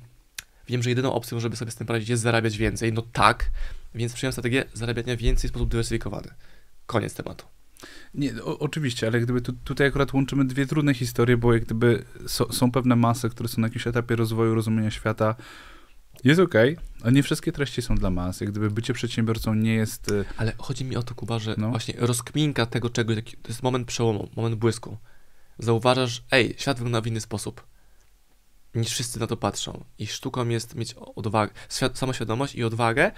wiem, 0.67 0.83
że 0.83 0.89
jedyną 0.89 1.13
opcją, 1.13 1.39
żeby 1.39 1.55
sobie 1.55 1.71
z 1.71 1.75
tym 1.75 1.87
poradzić, 1.87 2.09
jest 2.09 2.23
zarabiać 2.23 2.57
więcej, 2.57 2.93
no 2.93 3.01
tak, 3.01 3.49
więc 3.95 4.13
przyjąłem 4.13 4.31
strategię 4.31 4.63
zarabiania 4.73 5.17
więcej 5.17 5.47
w 5.47 5.51
sposób 5.51 5.69
dywersyfikowany. 5.69 6.27
Koniec 6.85 7.13
tematu. 7.13 7.45
Nie, 8.13 8.43
o, 8.43 8.59
oczywiście, 8.59 9.07
ale 9.07 9.19
gdyby 9.19 9.41
tu, 9.41 9.53
tutaj 9.53 9.87
akurat 9.87 10.13
łączymy 10.13 10.45
dwie 10.45 10.65
trudne 10.65 10.93
historie, 10.93 11.37
bo 11.37 11.53
jak 11.53 11.65
gdyby 11.65 12.05
so, 12.27 12.53
są 12.53 12.71
pewne 12.71 12.95
masy, 12.95 13.29
które 13.29 13.49
są 13.49 13.61
na 13.61 13.67
jakimś 13.67 13.87
etapie 13.87 14.15
rozwoju, 14.15 14.55
rozumienia 14.55 14.91
świata. 14.91 15.35
Jest 16.23 16.39
okej, 16.39 16.77
a 17.03 17.09
nie 17.09 17.23
wszystkie 17.23 17.51
treści 17.51 17.81
są 17.81 17.95
dla 17.95 18.09
mas. 18.09 18.41
Jak 18.41 18.51
gdyby 18.51 18.71
bycie 18.71 18.93
przedsiębiorcą 18.93 19.53
nie 19.53 19.73
jest... 19.73 20.11
y, 20.11 20.25
Ale 20.37 20.53
chodzi 20.57 20.85
mi 20.85 20.95
o 20.95 21.03
to, 21.03 21.15
Kuba, 21.15 21.39
że 21.39 21.55
No. 21.57 21.69
właśnie 21.69 21.93
rozkminka 21.97 22.65
tego 22.65 22.89
czegoś, 22.89 23.15
to 23.41 23.47
jest 23.47 23.63
moment 23.63 23.87
przełomu, 23.87 24.29
moment 24.35 24.55
błysku. 24.55 24.97
Zauważasz, 25.59 26.23
ej, 26.31 26.55
świat 26.57 26.77
wygląda 26.77 27.01
w 27.01 27.07
inny 27.07 27.21
sposób 27.21 27.67
niż 28.75 28.87
wszyscy 28.87 29.19
na 29.19 29.27
to 29.27 29.37
patrzą. 29.37 29.83
I 29.99 30.07
sztuką 30.07 30.47
jest 30.49 30.75
mieć 30.75 30.93
odwagę, 31.15 31.53
świad- 31.69 31.97
samoświadomość 31.97 32.55
i 32.55 32.63
odwagę, 32.63 33.11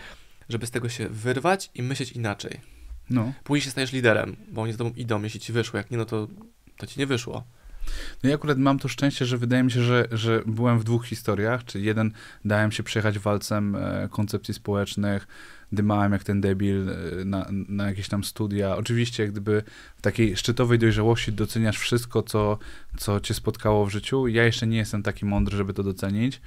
żeby 0.50 0.68
z 0.68 0.72
tego 0.72 0.90
się 0.90 1.10
wyrwać 1.10 1.72
i 1.74 1.84
myśleć 1.84 2.12
inaczej. 2.12 2.62
No. 3.10 3.34
Później 3.44 3.62
się 3.62 3.72
stajesz 3.72 3.94
liderem, 3.94 4.36
bo 4.52 4.62
oni 4.62 4.74
z 4.74 4.78
tobą 4.78 4.92
idą, 4.96 5.24
jeśli 5.24 5.40
ci 5.40 5.54
wyszło, 5.54 5.78
jak 5.78 5.92
nie, 5.92 5.98
no 5.98 6.06
to, 6.06 6.28
to 6.78 6.88
ci 6.88 7.00
nie 7.00 7.08
wyszło. 7.08 7.44
No 8.24 8.30
ja 8.30 8.36
akurat 8.36 8.58
mam 8.58 8.80
to 8.80 8.88
szczęście, 8.88 9.26
że 9.26 9.38
wydaje 9.38 9.64
mi 9.64 9.72
się, 9.72 9.84
że, 9.84 10.08
że 10.12 10.44
byłem 10.46 10.80
w 10.80 10.84
dwóch 10.84 11.06
historiach, 11.06 11.66
czyli 11.66 11.86
jeden 11.86 12.12
dałem 12.46 12.72
się 12.72 12.84
przejechać 12.84 13.20
walcem 13.20 13.76
e, 13.76 14.10
koncepcji 14.12 14.54
społecznych, 14.54 15.28
dymałem 15.72 16.12
jak 16.12 16.24
ten 16.24 16.42
debil 16.42 16.90
e, 16.90 17.26
na, 17.26 17.48
na 17.52 17.88
jakieś 17.88 18.10
tam 18.10 18.24
studia. 18.24 18.76
Oczywiście 18.76 19.24
jak 19.24 19.32
gdyby 19.32 19.64
w 19.96 20.02
takiej 20.02 20.38
szczytowej 20.38 20.80
dojrzałości 20.80 21.34
doceniasz 21.34 21.78
wszystko, 21.78 22.24
co, 22.24 22.58
co 22.98 23.20
cię 23.20 23.34
spotkało 23.34 23.86
w 23.86 23.90
życiu. 23.90 24.28
Ja 24.28 24.44
jeszcze 24.44 24.68
nie 24.68 24.78
jestem 24.78 25.04
taki 25.04 25.26
mądry, 25.26 25.58
żeby 25.58 25.74
to 25.74 25.84
docenić. 25.84 26.42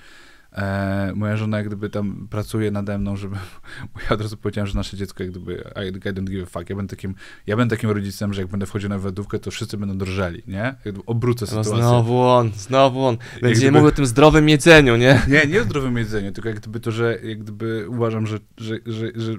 E, 0.57 1.12
moja 1.16 1.36
żona 1.36 1.57
jak 1.59 1.66
gdyby 1.66 1.90
tam 1.90 2.26
pracuje 2.30 2.70
nade 2.70 2.98
mną, 2.98 3.16
żeby... 3.16 3.36
Bo 3.94 4.00
ja 4.00 4.09
od 4.11 4.20
razu 4.20 4.36
powiedziałem, 4.36 4.66
że 4.66 4.74
nasze 4.74 4.96
dziecko 4.96 5.22
jak 5.22 5.32
gdyby 5.32 5.64
I, 5.76 5.88
I 5.88 6.12
don't 6.12 6.24
give 6.30 6.42
a 6.42 6.46
fuck. 6.46 6.70
Ja 6.70 6.76
będę 6.76 6.96
takim, 6.96 7.14
ja 7.46 7.57
będę 7.57 7.76
takim 7.76 7.90
rodzicem, 7.90 8.34
że 8.34 8.40
jak 8.40 8.50
będę 8.50 8.66
wchodził 8.66 8.88
na 8.88 8.98
wywiadówkę, 8.98 9.38
to 9.38 9.50
wszyscy 9.50 9.76
będą 9.76 9.98
drżeli, 9.98 10.42
nie? 10.46 10.57
Jak 10.57 10.76
gdyby 10.82 11.00
obrócę 11.07 11.42
No 11.42 11.64
sytuację. 11.64 11.76
znowu 11.76 12.20
on, 12.22 12.50
znowu 12.57 13.05
on. 13.07 13.16
Będzie 13.42 13.61
gdyby- 13.61 13.72
mówił 13.72 13.88
o 13.88 13.92
tym 13.92 14.07
zdrowym 14.07 14.48
jedzeniu, 14.48 14.96
nie? 14.96 15.22
Nie, 15.28 15.46
nie 15.46 15.61
o 15.61 15.64
zdrowym 15.64 15.96
jedzeniu, 15.96 16.32
tylko 16.32 16.48
jak 16.48 16.61
gdyby 16.61 16.80
to, 16.80 16.90
że 16.90 17.18
jak 17.22 17.38
gdyby 17.38 17.88
uważam, 17.88 18.26
że, 18.26 18.38
że, 18.59 18.74
że, 18.86 19.07
że 19.14 19.32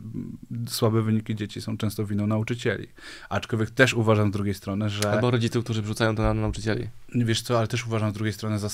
słabe 0.68 1.02
wyniki 1.02 1.36
dzieci 1.36 1.62
są 1.62 1.78
często 1.78 2.06
winą 2.06 2.28
nauczycieli. 2.28 2.88
Aczkolwiek 3.30 3.70
też 3.70 3.94
uważam 3.94 4.30
z 4.30 4.32
drugiej 4.32 4.54
strony, 4.54 4.90
że... 4.90 5.12
Albo 5.12 5.32
rodziców, 5.32 5.64
którzy 5.64 5.82
wrzucają 5.82 6.16
to 6.16 6.22
na 6.24 6.34
nauczycieli. 6.34 6.88
Wiesz 7.16 7.42
co, 7.42 7.58
ale 7.58 7.68
też 7.68 7.88
uważam 7.88 8.12
z 8.12 8.14
drugiej 8.14 8.34
strony 8.34 8.60
za, 8.60 8.70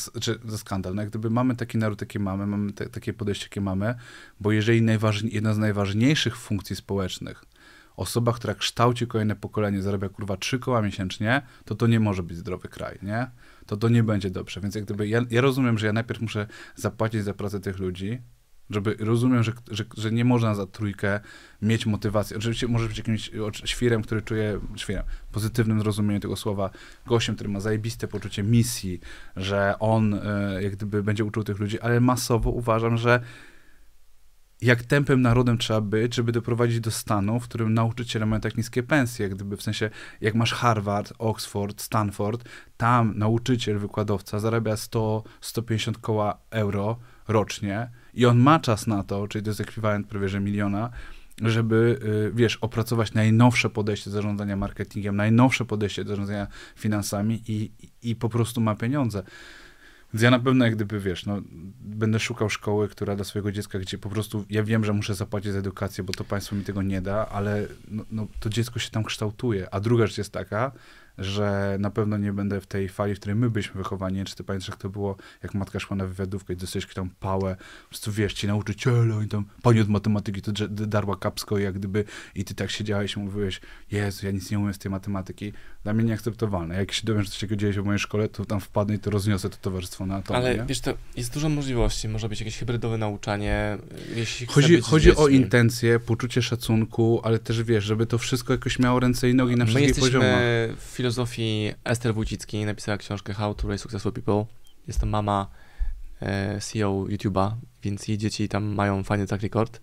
za 0.45 0.57
skandal. 0.57 0.95
No 0.95 1.01
jak 1.01 1.09
gdyby 1.09 1.29
mamy 1.29 1.55
taki 1.55 1.77
naród, 1.77 2.01
jaki 2.01 2.19
mamy, 2.29 2.47
mamy 2.47 2.73
te, 2.73 2.89
takie 2.89 3.13
podejście, 3.13 3.45
jakie 3.45 3.61
mamy, 3.61 3.95
bo 4.39 4.51
jeżeli 4.51 4.85
jedna 5.31 5.53
z 5.53 5.57
najważniejszych 5.57 6.37
funkcji 6.37 6.75
społecznych, 6.75 7.45
osoba, 7.95 8.33
która 8.33 8.53
kształci 8.55 9.07
kolejne 9.07 9.35
pokolenie, 9.35 9.81
zarabia 9.81 10.09
kurwa 10.09 10.37
trzy 10.37 10.59
koła 10.59 10.81
miesięcznie, 10.81 11.41
to 11.65 11.75
to 11.75 11.87
nie 11.87 11.99
może 11.99 12.23
być 12.23 12.37
zdrowy 12.37 12.67
kraj, 12.67 12.99
nie? 13.01 13.31
To 13.65 13.77
to 13.77 13.89
nie 13.89 14.03
będzie 14.03 14.29
dobrze. 14.29 14.61
Więc 14.61 14.75
jak 14.75 14.83
gdyby 14.83 15.07
ja, 15.07 15.21
ja 15.29 15.41
rozumiem, 15.41 15.77
że 15.77 15.87
ja 15.87 15.93
najpierw 15.93 16.21
muszę 16.21 16.47
zapłacić 16.75 17.23
za 17.23 17.33
pracę 17.33 17.59
tych 17.59 17.79
ludzi, 17.79 18.21
żeby 18.69 18.95
rozumiem, 18.99 19.43
że, 19.43 19.51
że, 19.71 19.85
że 19.97 20.11
nie 20.11 20.25
można 20.25 20.55
za 20.55 20.67
trójkę 20.67 21.19
mieć 21.61 21.85
motywacji. 21.85 22.35
Oczywiście 22.35 22.67
może 22.67 22.87
być 22.87 22.97
jakimś 22.97 23.31
świrem, 23.65 24.01
który 24.01 24.21
czuje, 24.21 24.59
świrem, 24.75 25.03
pozytywnym 25.31 25.79
zrozumieniu 25.79 26.19
tego 26.19 26.35
słowa, 26.35 26.69
gościem, 27.05 27.35
który 27.35 27.49
ma 27.49 27.59
zajebiste 27.59 28.07
poczucie 28.07 28.43
misji, 28.43 28.99
że 29.35 29.75
on 29.79 30.13
e, 30.13 30.63
jak 30.63 30.75
gdyby 30.75 31.03
będzie 31.03 31.25
uczył 31.25 31.43
tych 31.43 31.59
ludzi, 31.59 31.79
ale 31.79 31.99
masowo 31.99 32.49
uważam, 32.49 32.97
że 32.97 33.21
jak 34.61 34.83
tępym 34.83 35.21
narodem 35.21 35.57
trzeba 35.57 35.81
być, 35.81 36.15
żeby 36.15 36.31
doprowadzić 36.31 36.79
do 36.79 36.91
stanu, 36.91 37.39
w 37.39 37.43
którym 37.43 37.73
nauczyciele 37.73 38.25
mają 38.25 38.41
tak 38.41 38.57
niskie 38.57 38.83
pensje, 38.83 39.29
gdyby 39.29 39.57
w 39.57 39.61
sensie, 39.61 39.89
jak 40.21 40.35
masz 40.35 40.53
Harvard, 40.53 41.13
Oxford, 41.17 41.81
Stanford, 41.81 42.49
tam 42.77 43.13
nauczyciel, 43.17 43.79
wykładowca 43.79 44.39
zarabia 44.39 44.75
100-150 44.75 45.93
koła 46.01 46.37
euro 46.49 46.97
rocznie 47.29 47.89
i 48.13 48.25
on 48.25 48.39
ma 48.39 48.59
czas 48.59 48.87
na 48.87 49.03
to, 49.03 49.27
czyli 49.27 49.43
to 49.43 49.49
jest 49.49 49.61
ekwiwalent 49.61 50.07
prawie 50.07 50.29
że 50.29 50.39
miliona, 50.39 50.89
żeby, 51.41 51.99
y, 52.03 52.31
wiesz, 52.35 52.55
opracować 52.55 53.13
najnowsze 53.13 53.69
podejście 53.69 54.09
do 54.09 54.13
zarządzania 54.13 54.55
marketingiem, 54.55 55.15
najnowsze 55.15 55.65
podejście 55.65 56.03
do 56.03 56.09
zarządzania 56.09 56.47
finansami 56.75 57.43
i, 57.47 57.71
i, 58.03 58.15
po 58.15 58.29
prostu 58.29 58.61
ma 58.61 58.75
pieniądze. 58.75 59.23
Więc 60.13 60.23
ja 60.23 60.31
na 60.31 60.39
pewno, 60.39 60.65
jak 60.65 60.75
gdyby, 60.75 60.99
wiesz, 60.99 61.25
no, 61.25 61.41
będę 61.81 62.19
szukał 62.19 62.49
szkoły, 62.49 62.87
która 62.87 63.15
dla 63.15 63.25
swojego 63.25 63.51
dziecka, 63.51 63.79
gdzie 63.79 63.97
po 63.97 64.09
prostu, 64.09 64.45
ja 64.49 64.63
wiem, 64.63 64.85
że 64.85 64.93
muszę 64.93 65.15
zapłacić 65.15 65.51
za 65.51 65.59
edukację, 65.59 66.03
bo 66.03 66.13
to 66.13 66.23
państwo 66.23 66.55
mi 66.55 66.63
tego 66.63 66.81
nie 66.81 67.01
da, 67.01 67.27
ale 67.27 67.67
no, 67.87 68.05
no, 68.11 68.27
to 68.39 68.49
dziecko 68.49 68.79
się 68.79 68.89
tam 68.91 69.03
kształtuje. 69.03 69.73
A 69.73 69.79
druga 69.79 70.07
rzecz 70.07 70.17
jest 70.17 70.33
taka, 70.33 70.71
że 71.19 71.77
na 71.79 71.89
pewno 71.89 72.17
nie 72.17 72.33
będę 72.33 72.61
w 72.61 72.67
tej 72.67 72.89
fali, 72.89 73.15
w 73.15 73.19
której 73.19 73.35
my 73.35 73.49
byliśmy 73.49 73.75
wychowani. 73.75 74.15
Nie 74.15 74.25
Czy 74.25 74.35
ty 74.35 74.43
pamiętasz, 74.43 74.69
jak 74.69 74.77
to 74.77 74.89
było, 74.89 75.15
jak 75.43 75.53
matka 75.53 75.79
szła 75.79 75.95
na 75.95 76.05
wywiadówkę 76.05 76.53
i 76.53 76.57
dostałeś 76.57 76.93
tam 76.93 77.09
pałę, 77.19 77.55
po 77.55 77.89
prostu 77.89 78.11
wiesz, 78.11 78.33
ci 78.33 78.47
nauczyciele 78.47 79.25
i 79.25 79.27
tam 79.27 79.45
pani 79.61 79.81
od 79.81 79.89
matematyki 79.89 80.41
to 80.41 80.51
darła 80.69 81.15
kapsko 81.15 81.57
jak 81.57 81.73
gdyby 81.73 82.03
i 82.35 82.43
ty 82.45 82.55
tak 82.55 82.71
siedziałeś 82.71 83.15
i 83.15 83.19
mówiłeś, 83.19 83.61
Jezu, 83.91 84.25
ja 84.25 84.31
nic 84.31 84.51
nie 84.51 84.59
umiem 84.59 84.73
z 84.73 84.77
tej 84.77 84.91
matematyki. 84.91 85.53
Dla 85.83 85.93
mnie 85.93 86.03
nieakceptowalne. 86.03 86.75
Jak 86.75 86.91
się 86.91 87.01
dowiem, 87.05 87.23
że 87.23 87.29
coś 87.29 87.39
takiego 87.39 87.55
dzieje 87.55 87.73
się 87.73 87.81
w 87.81 87.85
mojej 87.85 87.99
szkole, 87.99 88.27
to 88.29 88.45
tam 88.45 88.59
wpadnę 88.59 88.95
i 88.95 88.99
to 88.99 89.09
rozniosę 89.09 89.49
to 89.49 89.57
towarzystwo 89.61 90.05
na 90.05 90.21
to. 90.21 90.35
Ale 90.35 90.55
nie? 90.55 90.65
wiesz, 90.65 90.79
to 90.79 90.93
jest 91.15 91.33
dużo 91.33 91.49
możliwości. 91.49 92.07
Może 92.07 92.29
być 92.29 92.39
jakieś 92.39 92.57
hybrydowe 92.57 92.97
nauczanie. 92.97 93.77
Jeśli 94.15 94.47
Chodzi, 94.47 94.81
chodzi 94.81 95.15
o 95.15 95.27
intencje, 95.27 95.99
poczucie 95.99 96.41
szacunku, 96.41 97.21
ale 97.23 97.39
też 97.39 97.63
wiesz, 97.63 97.83
żeby 97.83 98.05
to 98.05 98.17
wszystko 98.17 98.53
jakoś 98.53 98.79
miało 98.79 98.99
ręce 98.99 99.29
i 99.29 99.35
nogi 99.35 99.55
na 99.55 99.65
My 99.65 99.71
wszystkich 99.71 99.87
jesteśmy 99.87 100.19
poziomach. 100.19 100.39
w 100.77 100.81
filozofii 101.09 101.73
Ester 101.83 102.13
Wójcicki, 102.13 102.65
napisała 102.65 102.97
książkę 102.97 103.33
How 103.33 103.55
to 103.55 103.67
Raise 103.67 103.83
Successful 103.83 104.13
People. 104.13 104.45
Jest 104.87 104.99
to 104.99 105.05
mama 105.05 105.47
e, 106.21 106.59
CEO 106.59 107.05
YouTube'a, 107.09 107.51
więc 107.83 108.07
jej 108.07 108.17
dzieci 108.17 108.49
tam 108.49 108.63
mają 108.63 109.03
fajny 109.03 109.27
track 109.27 109.43
record. 109.43 109.81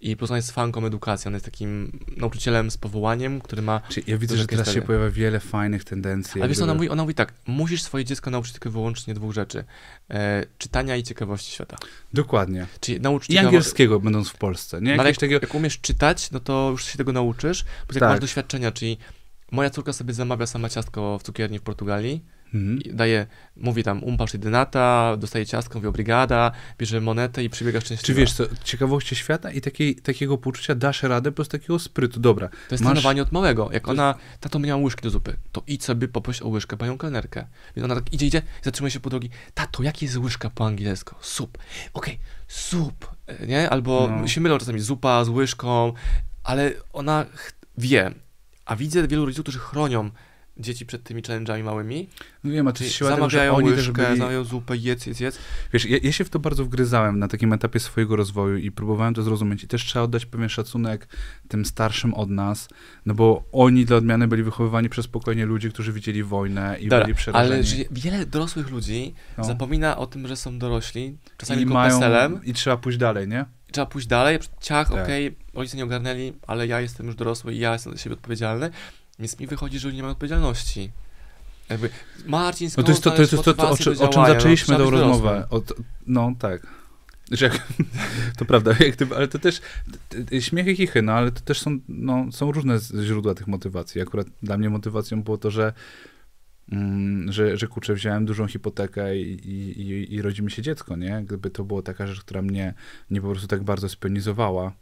I 0.00 0.16
plus 0.16 0.30
ona 0.30 0.36
jest 0.36 0.52
fanką 0.52 0.86
edukacji, 0.86 1.28
ona 1.28 1.36
jest 1.36 1.44
takim 1.44 1.98
nauczycielem 2.16 2.70
z 2.70 2.76
powołaniem, 2.76 3.40
który 3.40 3.62
ma... 3.62 3.80
Czyli 3.88 4.10
ja 4.10 4.18
widzę, 4.18 4.36
że 4.36 4.46
teraz 4.46 4.74
się 4.74 4.82
pojawia 4.82 5.10
wiele 5.10 5.40
fajnych 5.40 5.84
tendencji. 5.84 6.40
Ale 6.42 6.48
wiesz 6.48 6.60
ona 6.60 6.74
mówi, 6.74 6.88
ona 6.88 7.02
mówi 7.02 7.14
tak, 7.14 7.32
musisz 7.46 7.82
swoje 7.82 8.04
dziecko 8.04 8.30
nauczyć 8.30 8.52
tylko 8.52 8.70
wyłącznie 8.70 9.14
dwóch 9.14 9.32
rzeczy. 9.32 9.64
E, 10.10 10.46
czytania 10.58 10.96
i 10.96 11.02
ciekawości 11.02 11.52
świata. 11.52 11.76
Dokładnie. 12.12 12.66
Czyli 12.80 13.00
naucz 13.00 13.30
I 13.30 13.38
angielskiego, 13.38 14.00
będąc 14.00 14.28
w 14.28 14.36
Polsce. 14.36 14.80
Nie 14.80 14.82
No 14.82 14.92
ale 14.92 14.96
jakiegoś 14.96 15.18
takiego... 15.18 15.40
Jak 15.42 15.54
umiesz 15.54 15.80
czytać, 15.80 16.30
no 16.30 16.40
to 16.40 16.68
już 16.70 16.84
się 16.84 16.98
tego 16.98 17.12
nauczysz, 17.12 17.64
bo 17.64 17.94
jak 17.94 18.00
Tak. 18.00 18.10
masz 18.10 18.20
doświadczenia, 18.20 18.72
czyli 18.72 18.98
moja 19.50 19.70
córka 19.70 19.92
sobie 19.92 20.14
zamawia 20.14 20.46
sama 20.46 20.68
ciastko 20.68 21.18
w 21.18 21.22
cukierni 21.22 21.58
w 21.58 21.62
Portugalii, 21.62 22.24
Mhm. 22.54 22.96
daje, 22.96 23.26
mówi 23.56 23.82
tam 23.84 24.04
umpasz 24.04 24.32
jedynata, 24.32 25.16
dostaje 25.16 25.46
ciastko, 25.46 25.78
mówi 25.78 25.86
obrigada, 25.88 26.52
bierze 26.78 27.00
monetę 27.00 27.44
i 27.44 27.50
przybiega 27.50 27.80
szczęśliwa. 27.80 28.06
Czy 28.06 28.14
wiesz 28.14 28.32
co, 28.32 28.44
ciekawości 28.64 29.16
świata 29.16 29.50
i 29.52 29.60
takiej, 29.60 29.96
takiego 29.96 30.38
poczucia 30.38 30.74
dasz 30.74 31.02
radę 31.02 31.32
plus 31.32 31.48
takiego 31.48 31.78
sprytu. 31.78 32.20
Dobra, 32.20 32.48
To 32.48 32.54
jest 32.74 32.84
masz- 32.84 32.92
trenowanie 32.92 33.22
od 33.22 33.32
małego. 33.32 33.68
Jak 33.72 33.84
To 33.84 33.90
ona, 33.90 34.14
tato 34.40 34.58
miała 34.58 34.82
łyżki 34.82 35.02
do 35.02 35.10
zupy, 35.10 35.36
to 35.52 35.62
idź 35.66 35.84
sobie 35.84 36.08
poproś 36.08 36.42
o 36.42 36.48
łyżkę 36.48 36.76
panią 36.76 36.98
kelnerkę. 36.98 37.46
Więc 37.76 37.84
ona 37.84 37.94
tak 37.94 38.12
idzie, 38.12 38.26
idzie, 38.26 38.42
zatrzymuje 38.62 38.90
się 38.90 39.00
po 39.00 39.10
drogi. 39.10 39.30
Tato, 39.54 39.82
jaki 39.82 40.04
jest 40.04 40.16
łyżka 40.16 40.50
po 40.50 40.66
angielsku? 40.66 41.14
Sup. 41.20 41.58
Okej, 41.94 42.18
sup. 42.48 43.06
E, 43.26 43.46
Nie? 43.46 43.70
Albo 43.70 44.08
No. 44.20 44.28
się 44.28 44.40
mylą 44.40 44.58
czasami 44.58 44.80
zupa 44.80 45.24
z 45.24 45.28
łyżką, 45.28 45.92
ale 46.44 46.72
ona 46.92 47.26
wie. 47.78 48.12
A 48.64 48.76
widzę 48.76 49.08
wielu 49.08 49.24
rodziców, 49.24 49.42
którzy 49.44 49.58
chronią 49.58 50.10
dzieci 50.58 50.86
przed 50.86 51.02
tymi 51.02 51.22
challenge'ami 51.22 51.64
małymi. 51.64 52.08
No 52.44 52.50
wiem, 52.50 52.68
a 52.68 52.72
to 52.72 52.84
jest 52.84 52.96
siła 52.96 53.10
tego, 53.10 53.16
zamawiają 53.20 53.54
oni 53.54 53.70
łyżkę, 53.70 54.02
byli... 54.06 54.18
zamawiają 54.18 54.44
zupę, 54.44 54.76
jedz, 54.76 55.06
jedz, 55.06 55.20
jedz. 55.20 55.38
Wiesz, 55.72 55.84
ja, 55.84 55.98
ja 56.02 56.12
się 56.12 56.24
w 56.24 56.30
to 56.30 56.38
bardzo 56.38 56.64
wgryzałem 56.64 57.18
na 57.18 57.28
takim 57.28 57.52
etapie 57.52 57.80
swojego 57.80 58.16
rozwoju 58.16 58.56
i 58.56 58.70
próbowałem 58.70 59.14
to 59.14 59.22
zrozumieć. 59.22 59.64
I 59.64 59.68
też 59.68 59.84
trzeba 59.84 60.04
oddać 60.04 60.26
pewien 60.26 60.48
szacunek 60.48 61.08
tym 61.48 61.64
starszym 61.64 62.14
od 62.14 62.30
nas, 62.30 62.68
no 63.06 63.14
bo 63.14 63.44
oni 63.52 63.84
dla 63.84 63.96
odmiany 63.96 64.28
byli 64.28 64.42
wychowywani 64.42 64.88
przez 64.88 65.04
spokojnie 65.04 65.46
ludzi, 65.46 65.70
którzy 65.70 65.92
widzieli 65.92 66.22
wojnę 66.22 66.76
i 66.80 66.88
Dobra, 66.88 67.04
byli 67.04 67.14
przerażeni. 67.14 67.54
ale 67.54 67.84
wiele 67.90 68.26
dorosłych 68.26 68.70
ludzi 68.70 69.14
No. 69.38 69.44
zapomina 69.44 69.96
o 69.96 70.06
tym, 70.06 70.28
że 70.28 70.36
są 70.36 70.58
dorośli, 70.58 71.16
czasami 71.36 71.62
I 71.62 71.64
tylko 71.64 71.74
mają. 71.74 72.40
I 72.44 72.52
trzeba 72.52 72.76
pójść 72.76 72.98
dalej, 72.98 73.28
nie? 73.28 73.44
Trzeba 73.72 73.86
pójść 73.86 74.06
dalej, 74.08 74.38
ciach, 74.60 74.88
Tak. 74.90 75.04
okej, 75.04 75.36
rodzice 75.54 75.76
nie 75.76 75.84
ogarnęli, 75.84 76.32
ale 76.46 76.66
ja 76.66 76.80
jestem 76.80 77.06
już 77.06 77.14
dorosły 77.14 77.54
i 77.54 77.58
ja 77.58 77.72
jestem 77.72 77.92
za 77.92 77.98
siebie 77.98 78.14
odpowiedzialny, 78.14 78.70
więc 79.18 79.38
mi 79.40 79.46
wychodzi, 79.46 79.78
że 79.78 79.88
oni 79.88 79.96
nie 79.96 80.02
mają 80.02 80.12
odpowiedzialności. 80.12 80.90
Jakby 81.70 81.90
Marcin, 82.26 82.66
No 82.66 82.70
skąd 82.70 82.86
to 82.86 82.92
jest 82.92 83.02
to, 83.04 83.10
to, 83.10 83.20
jest 83.20 83.30
to, 83.30 83.42
to, 83.42 83.54
to 83.54 83.70
o, 83.70 83.76
do 83.76 84.04
o 84.04 84.08
czym 84.08 84.26
zaczęliśmy 84.26 84.78
No, 84.78 84.84
być 84.84 84.90
rozmowę. 84.92 85.28
dorosłym. 85.28 85.44
O, 85.50 85.60
to- 85.60 85.74
no 86.06 86.32
tak. 86.38 86.66
Że 87.30 87.50
to 88.38 88.44
prawda, 88.44 88.74
ty, 88.74 89.06
ale 89.16 89.28
to 89.28 89.38
też 89.38 89.60
śmiech 90.40 90.66
i 90.66 90.76
chichy, 90.76 91.02
no 91.02 91.12
ale 91.12 91.32
to 91.32 91.40
też 91.40 91.60
są, 91.60 91.78
no, 91.88 92.26
są 92.32 92.52
różne 92.52 92.78
źródła 93.04 93.34
tych 93.34 93.46
motywacji. 93.46 94.00
Akurat 94.00 94.26
dla 94.42 94.58
mnie 94.58 94.70
motywacją 94.70 95.22
było 95.22 95.38
to, 95.38 95.50
że, 95.50 95.72
że, 97.28 97.56
że 97.56 97.66
kurczę, 97.66 97.94
wziąłem 97.94 98.26
dużą 98.26 98.46
hipotekę 98.46 99.16
i, 99.16 99.32
i, 99.50 100.14
i, 100.14 100.22
rodzi 100.22 100.42
mi 100.42 100.50
się 100.50 100.62
dziecko, 100.62 100.96
nie? 100.96 101.22
Gdyby 101.26 101.50
to 101.50 101.64
była 101.64 101.82
taka 101.82 102.06
rzecz, 102.06 102.20
która 102.20 102.42
mnie 102.42 102.74
nie 103.10 103.20
po 103.20 103.30
prostu 103.30 103.46
tak 103.48 103.62
bardzo 103.62 103.88
spionizowała. 103.88 104.72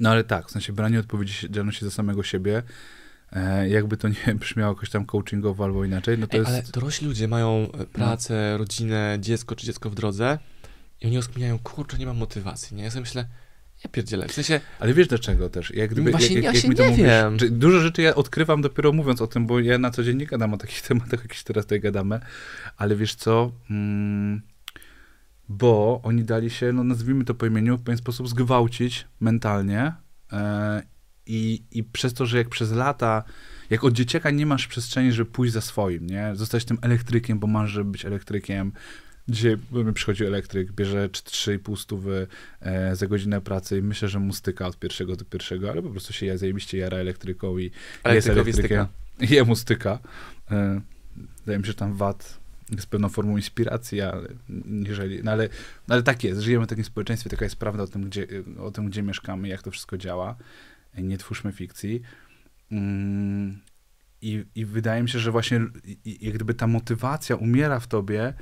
No 0.00 0.10
ale 0.10 0.24
tak, 0.24 0.48
w 0.48 0.50
sensie 0.50 0.72
branie 0.72 1.00
odpowiedzialności 1.00 1.84
za 1.84 1.90
samego 1.90 2.22
siebie, 2.22 2.62
e, 3.32 3.68
jakby 3.68 3.96
to 3.96 4.08
nie 4.08 4.34
brzmiało 4.40 4.72
jakoś 4.72 4.90
tam 4.90 5.06
coachingowo 5.06 5.64
albo 5.64 5.84
inaczej, 5.84 6.18
no 6.18 6.26
to 6.26 6.32
Ej, 6.32 6.38
jest... 6.38 6.50
ale 6.50 6.62
dorośli 6.62 7.06
ludzie 7.06 7.28
mają 7.28 7.68
e, 7.72 7.86
pracę, 7.86 8.58
rodzinę, 8.58 9.18
dziecko 9.20 9.56
czy 9.56 9.66
dziecko 9.66 9.90
w 9.90 9.94
drodze 9.94 10.38
i 11.00 11.06
oni 11.06 11.16
rozkminiają, 11.16 11.58
kurczę, 11.58 11.98
nie 11.98 12.06
mam 12.06 12.16
motywacji, 12.16 12.76
nie? 12.76 12.84
Ja 12.84 12.90
sobie 12.90 13.00
myślę, 13.00 13.28
ja 13.84 13.90
pierdzielę, 13.90 14.28
w 14.28 14.32
sensie, 14.32 14.60
Ale 14.80 14.94
wiesz 14.94 15.08
dlaczego 15.08 15.50
też? 15.50 15.70
Jak 15.74 15.90
gdyby, 15.90 16.10
Właśnie 16.10 16.34
jak, 16.34 16.44
ja 16.44 16.52
jak, 16.52 16.64
mi 16.64 16.76
to 16.76 16.84
mówisz, 16.84 17.06
wiem. 17.06 17.36
Dużo 17.50 17.80
rzeczy 17.80 18.02
ja 18.02 18.14
odkrywam 18.14 18.62
dopiero 18.62 18.92
mówiąc 18.92 19.22
o 19.22 19.26
tym, 19.26 19.46
bo 19.46 19.60
ja 19.60 19.78
na 19.78 19.90
co 19.90 20.02
dzień 20.04 20.16
nie 20.16 20.26
gadam 20.26 20.54
o 20.54 20.56
takich 20.56 20.82
tematach, 20.88 21.22
jakieś 21.22 21.42
teraz 21.42 21.64
tutaj 21.64 21.80
gadamy, 21.80 22.20
ale 22.76 22.96
wiesz 22.96 23.14
co? 23.14 23.52
Mm, 23.70 24.42
bo 25.48 26.00
oni 26.04 26.24
dali 26.24 26.50
się, 26.50 26.72
no 26.72 26.84
nazwijmy 26.84 27.24
to 27.24 27.34
po 27.34 27.46
imieniu, 27.46 27.76
w 27.76 27.82
pewien 27.82 27.98
sposób 27.98 28.28
zgwałcić 28.28 29.06
mentalnie 29.20 29.92
e, 30.32 30.82
i, 31.26 31.62
i 31.70 31.84
przez 31.84 32.14
to, 32.14 32.26
że 32.26 32.38
jak 32.38 32.48
przez 32.48 32.72
lata, 32.72 33.24
jak 33.70 33.84
od 33.84 33.92
dzieciaka 33.92 34.30
nie 34.30 34.46
masz 34.46 34.66
przestrzeni, 34.66 35.12
żeby 35.12 35.30
pójść 35.30 35.52
za 35.52 35.60
swoim, 35.60 36.06
nie? 36.06 36.30
Zostać 36.34 36.64
tym 36.64 36.78
elektrykiem, 36.82 37.38
bo 37.38 37.46
masz, 37.46 37.70
żeby 37.70 37.90
być 37.90 38.04
elektrykiem. 38.04 38.72
Dzisiaj 39.28 39.56
przychodzi 39.94 40.24
elektryk, 40.24 40.72
bierze 40.72 41.08
3,5 41.08 41.76
stówy 41.76 42.26
e, 42.60 42.96
za 42.96 43.06
godzinę 43.06 43.40
pracy 43.40 43.78
i 43.78 43.82
myślę, 43.82 44.08
że 44.08 44.20
mu 44.20 44.32
styka 44.32 44.66
od 44.66 44.78
pierwszego 44.78 45.16
do 45.16 45.24
pierwszego, 45.24 45.70
ale 45.70 45.82
po 45.82 45.90
prostu 45.90 46.12
się 46.12 46.26
ja 46.26 46.36
zajebiście 46.36 46.78
jara 46.78 46.98
elektryką 46.98 47.58
i 47.58 47.70
jest 48.04 48.28
elektrykiem. 48.28 48.64
styka. 48.64 48.88
Jemu 49.34 49.56
styka. 49.56 49.98
E, 50.50 50.80
wydaje 51.38 51.58
mi 51.58 51.64
się, 51.64 51.68
że 51.70 51.74
tam 51.74 51.94
VAT 51.94 52.40
jest 52.70 52.86
pewną 52.86 53.08
formą 53.08 53.36
inspiracji, 53.36 54.00
ale, 54.00 54.28
jeżeli, 54.88 55.22
no 55.22 55.32
ale, 55.32 55.48
no 55.88 55.94
ale 55.94 56.02
tak 56.02 56.24
jest, 56.24 56.40
żyjemy 56.40 56.64
w 56.64 56.68
takim 56.68 56.84
społeczeństwie, 56.84 57.30
taka 57.30 57.44
jest 57.44 57.56
prawda 57.56 57.82
o 57.82 57.86
tym, 57.86 58.04
gdzie, 58.04 58.26
o 58.58 58.70
tym, 58.70 58.86
gdzie 58.86 59.02
mieszkamy, 59.02 59.48
jak 59.48 59.62
to 59.62 59.70
wszystko 59.70 59.96
działa. 59.96 60.36
Nie 60.98 61.18
twórzmy 61.18 61.52
fikcji. 61.52 62.02
Mm, 62.72 63.60
I, 64.22 64.44
I 64.54 64.64
wydaje 64.64 65.02
mi 65.02 65.08
się, 65.08 65.18
że 65.18 65.30
właśnie 65.30 65.60
jak 66.04 66.34
gdyby 66.34 66.54
ta 66.54 66.66
motywacja 66.66 67.36
umiera 67.36 67.80
w 67.80 67.86
tobie 67.86 68.34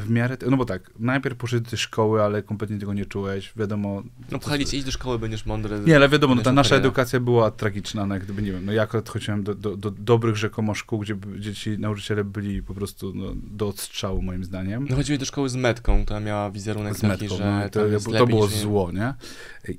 w 0.00 0.10
miarę, 0.10 0.36
no 0.50 0.56
bo 0.56 0.64
tak, 0.64 0.90
najpierw 0.98 1.36
poszedłeś 1.36 1.70
do 1.70 1.76
szkoły, 1.76 2.22
ale 2.22 2.42
kompletnie 2.42 2.78
tego 2.78 2.94
nie 2.94 3.06
czułeś, 3.06 3.52
wiadomo. 3.56 4.02
no 4.30 4.38
pchali 4.38 4.66
cię, 4.66 4.76
idź 4.76 4.84
do 4.84 4.90
szkoły, 4.90 5.18
będziesz 5.18 5.46
mądry. 5.46 5.80
Nie, 5.86 5.96
ale 5.96 6.08
wiadomo, 6.08 6.34
no, 6.34 6.42
ta 6.42 6.52
nasza 6.52 6.76
edukacja 6.76 7.20
była 7.20 7.50
tragiczna, 7.50 8.06
no 8.06 8.14
jak 8.14 8.24
gdyby, 8.24 8.42
nie 8.42 8.52
wiem, 8.52 8.66
no 8.66 8.72
ja 8.72 8.82
akurat 8.82 9.08
chodziłem 9.08 9.42
do, 9.42 9.54
do, 9.54 9.76
do 9.76 9.90
dobrych 9.90 10.36
rzekomo 10.36 10.74
szkół, 10.74 10.98
gdzie, 10.98 11.14
by- 11.14 11.36
gdzie 11.38 11.54
ci 11.54 11.78
nauczyciele 11.78 12.24
byli 12.24 12.62
po 12.62 12.74
prostu 12.74 13.12
no, 13.14 13.32
do 13.36 13.68
odstrzału 13.68 14.22
moim 14.22 14.44
zdaniem. 14.44 14.86
No 14.90 14.96
chodziłeś 14.96 15.18
do 15.18 15.24
szkoły 15.26 15.48
z 15.48 15.56
metką, 15.56 16.04
która 16.04 16.20
miała 16.20 16.50
wizerunek 16.50 16.96
Z 16.96 17.00
taki, 17.00 17.22
metką, 17.22 17.36
że 17.36 17.60
no, 17.64 17.70
to, 17.70 18.00
to 18.04 18.10
lepiej 18.10 18.26
było 18.26 18.46
nie- 18.48 18.56
zło, 18.56 18.92
nie? 18.92 19.14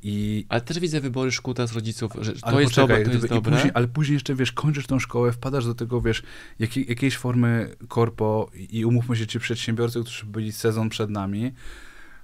I, 0.04 0.46
Ale 0.50 0.62
też 0.62 0.80
widzę 0.80 1.02
wybory 1.02 1.32
szkół 1.32 1.54
teraz 1.54 1.74
rodziców, 1.74 2.12
że 2.22 2.34
to 2.34 2.48
ale 2.48 2.62
jest 2.62 2.76
poczekaj, 2.76 2.98
dobre, 3.04 3.06
to 3.06 3.12
jest 3.12 3.28
dobre. 3.28 3.52
Później, 3.52 3.72
ale 3.74 3.88
później 3.88 4.14
jeszcze, 4.14 4.36
wiesz, 4.36 4.52
kończysz 4.52 4.88
tą 4.88 5.00
szkołę, 5.00 5.32
wpadasz 5.32 5.66
do 5.66 5.76
tego, 5.76 6.02
wiesz, 6.02 6.24
jakiej, 6.60 6.86
jakiejś 6.90 7.18
formy 7.18 7.76
korpo 7.88 8.50
i, 8.56 8.78
i 8.80 8.86
umówmy 8.86 9.16
się, 9.16 9.28
ci 9.28 9.40
przedsiębiorcy, 9.40 10.00
którzy 10.08 10.26
byli 10.26 10.52
sezon 10.52 10.90
przed 10.90 11.10
nami, 11.10 11.52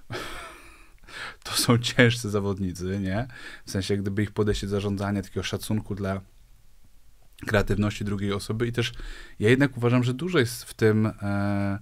to 1.44 1.52
są 1.52 1.78
ciężcy 1.78 2.30
zawodnicy, 2.30 3.00
nie? 3.00 3.28
W 3.66 3.72
sensie, 3.72 3.98
gdyby 3.98 4.24
ich 4.24 4.32
podejście 4.32 4.68
do 4.68 4.72
zarządzania, 4.72 5.22
takiego 5.22 5.44
szacunku 5.44 5.96
dla 5.96 6.22
kreatywności 7.46 8.06
drugiej 8.06 8.34
osoby 8.34 8.68
i 8.68 8.72
też 8.72 8.94
ja 9.40 9.50
jednak 9.50 9.78
uważam, 9.78 10.04
że 10.04 10.14
dużo 10.14 10.40
jest 10.40 10.64
w 10.64 10.74
tym, 10.74 11.06
e, 11.06 11.80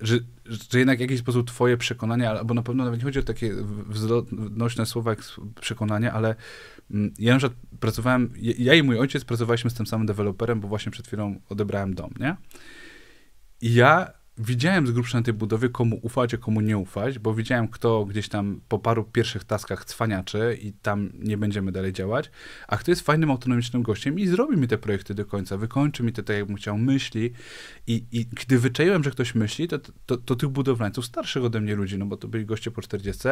że, 0.00 0.18
że 0.44 0.78
jednak 0.78 0.98
w 0.98 1.00
jakiś 1.00 1.20
sposób 1.20 1.48
twoje 1.48 1.76
przekonania, 1.76 2.30
albo 2.30 2.54
na 2.54 2.62
pewno 2.62 2.84
nawet 2.84 3.00
nie 3.00 3.04
chodzi 3.04 3.18
o 3.18 3.22
takie 3.22 3.54
wznośne 3.86 4.86
słowa 4.86 5.10
jak 5.10 5.20
przekonania, 5.60 6.12
ale 6.12 6.34
ja 7.18 7.32
na 7.32 7.38
przykład 7.38 7.60
pracowałem, 7.80 8.32
ja 8.38 8.74
i 8.74 8.82
mój 8.82 8.98
ojciec 8.98 9.24
pracowaliśmy 9.24 9.70
z 9.70 9.74
tym 9.74 9.86
samym 9.86 10.06
deweloperem, 10.06 10.60
bo 10.60 10.68
właśnie 10.68 10.92
przed 10.92 11.06
chwilą 11.06 11.40
odebrałem 11.48 11.94
dom, 11.94 12.10
nie? 12.20 12.36
I 13.60 13.74
ja 13.74 14.12
widziałem 14.38 14.86
z 14.86 14.90
grubsza 14.90 15.18
na 15.18 15.24
tej 15.24 15.34
budowie, 15.34 15.68
komu 15.68 15.98
ufać, 16.02 16.34
a 16.34 16.36
komu 16.36 16.60
nie 16.60 16.78
ufać, 16.78 17.18
bo 17.18 17.34
widziałem, 17.34 17.68
kto 17.68 18.04
gdzieś 18.04 18.28
tam 18.28 18.60
po 18.68 18.78
paru 18.78 19.04
pierwszych 19.04 19.44
taskach 19.44 19.84
cwaniaczy 19.84 20.58
i 20.62 20.72
tam 20.72 21.10
nie 21.18 21.36
będziemy 21.36 21.72
dalej 21.72 21.92
działać, 21.92 22.30
a 22.68 22.76
kto 22.76 22.90
jest 22.90 23.02
fajnym, 23.02 23.30
autonomicznym 23.30 23.82
gościem 23.82 24.18
i 24.18 24.26
zrobi 24.26 24.56
mi 24.56 24.68
te 24.68 24.78
projekty 24.78 25.14
do 25.14 25.24
końca, 25.24 25.56
wykończy 25.56 26.02
mi 26.02 26.12
to 26.12 26.22
tak, 26.22 26.36
jakbym 26.36 26.56
chciał, 26.56 26.78
myśli. 26.78 27.32
I, 27.86 28.04
i 28.12 28.26
gdy 28.26 28.58
wyczaiłem, 28.58 29.04
że 29.04 29.10
ktoś 29.10 29.34
myśli, 29.34 29.68
to, 29.68 29.78
to, 30.06 30.16
to 30.16 30.36
tych 30.36 30.48
budowlańców, 30.48 31.06
starszych 31.06 31.44
ode 31.44 31.60
mnie 31.60 31.74
ludzi, 31.74 31.98
no 31.98 32.06
bo 32.06 32.16
to 32.16 32.28
byli 32.28 32.46
goście 32.46 32.70
po 32.70 32.82
40, 32.82 33.22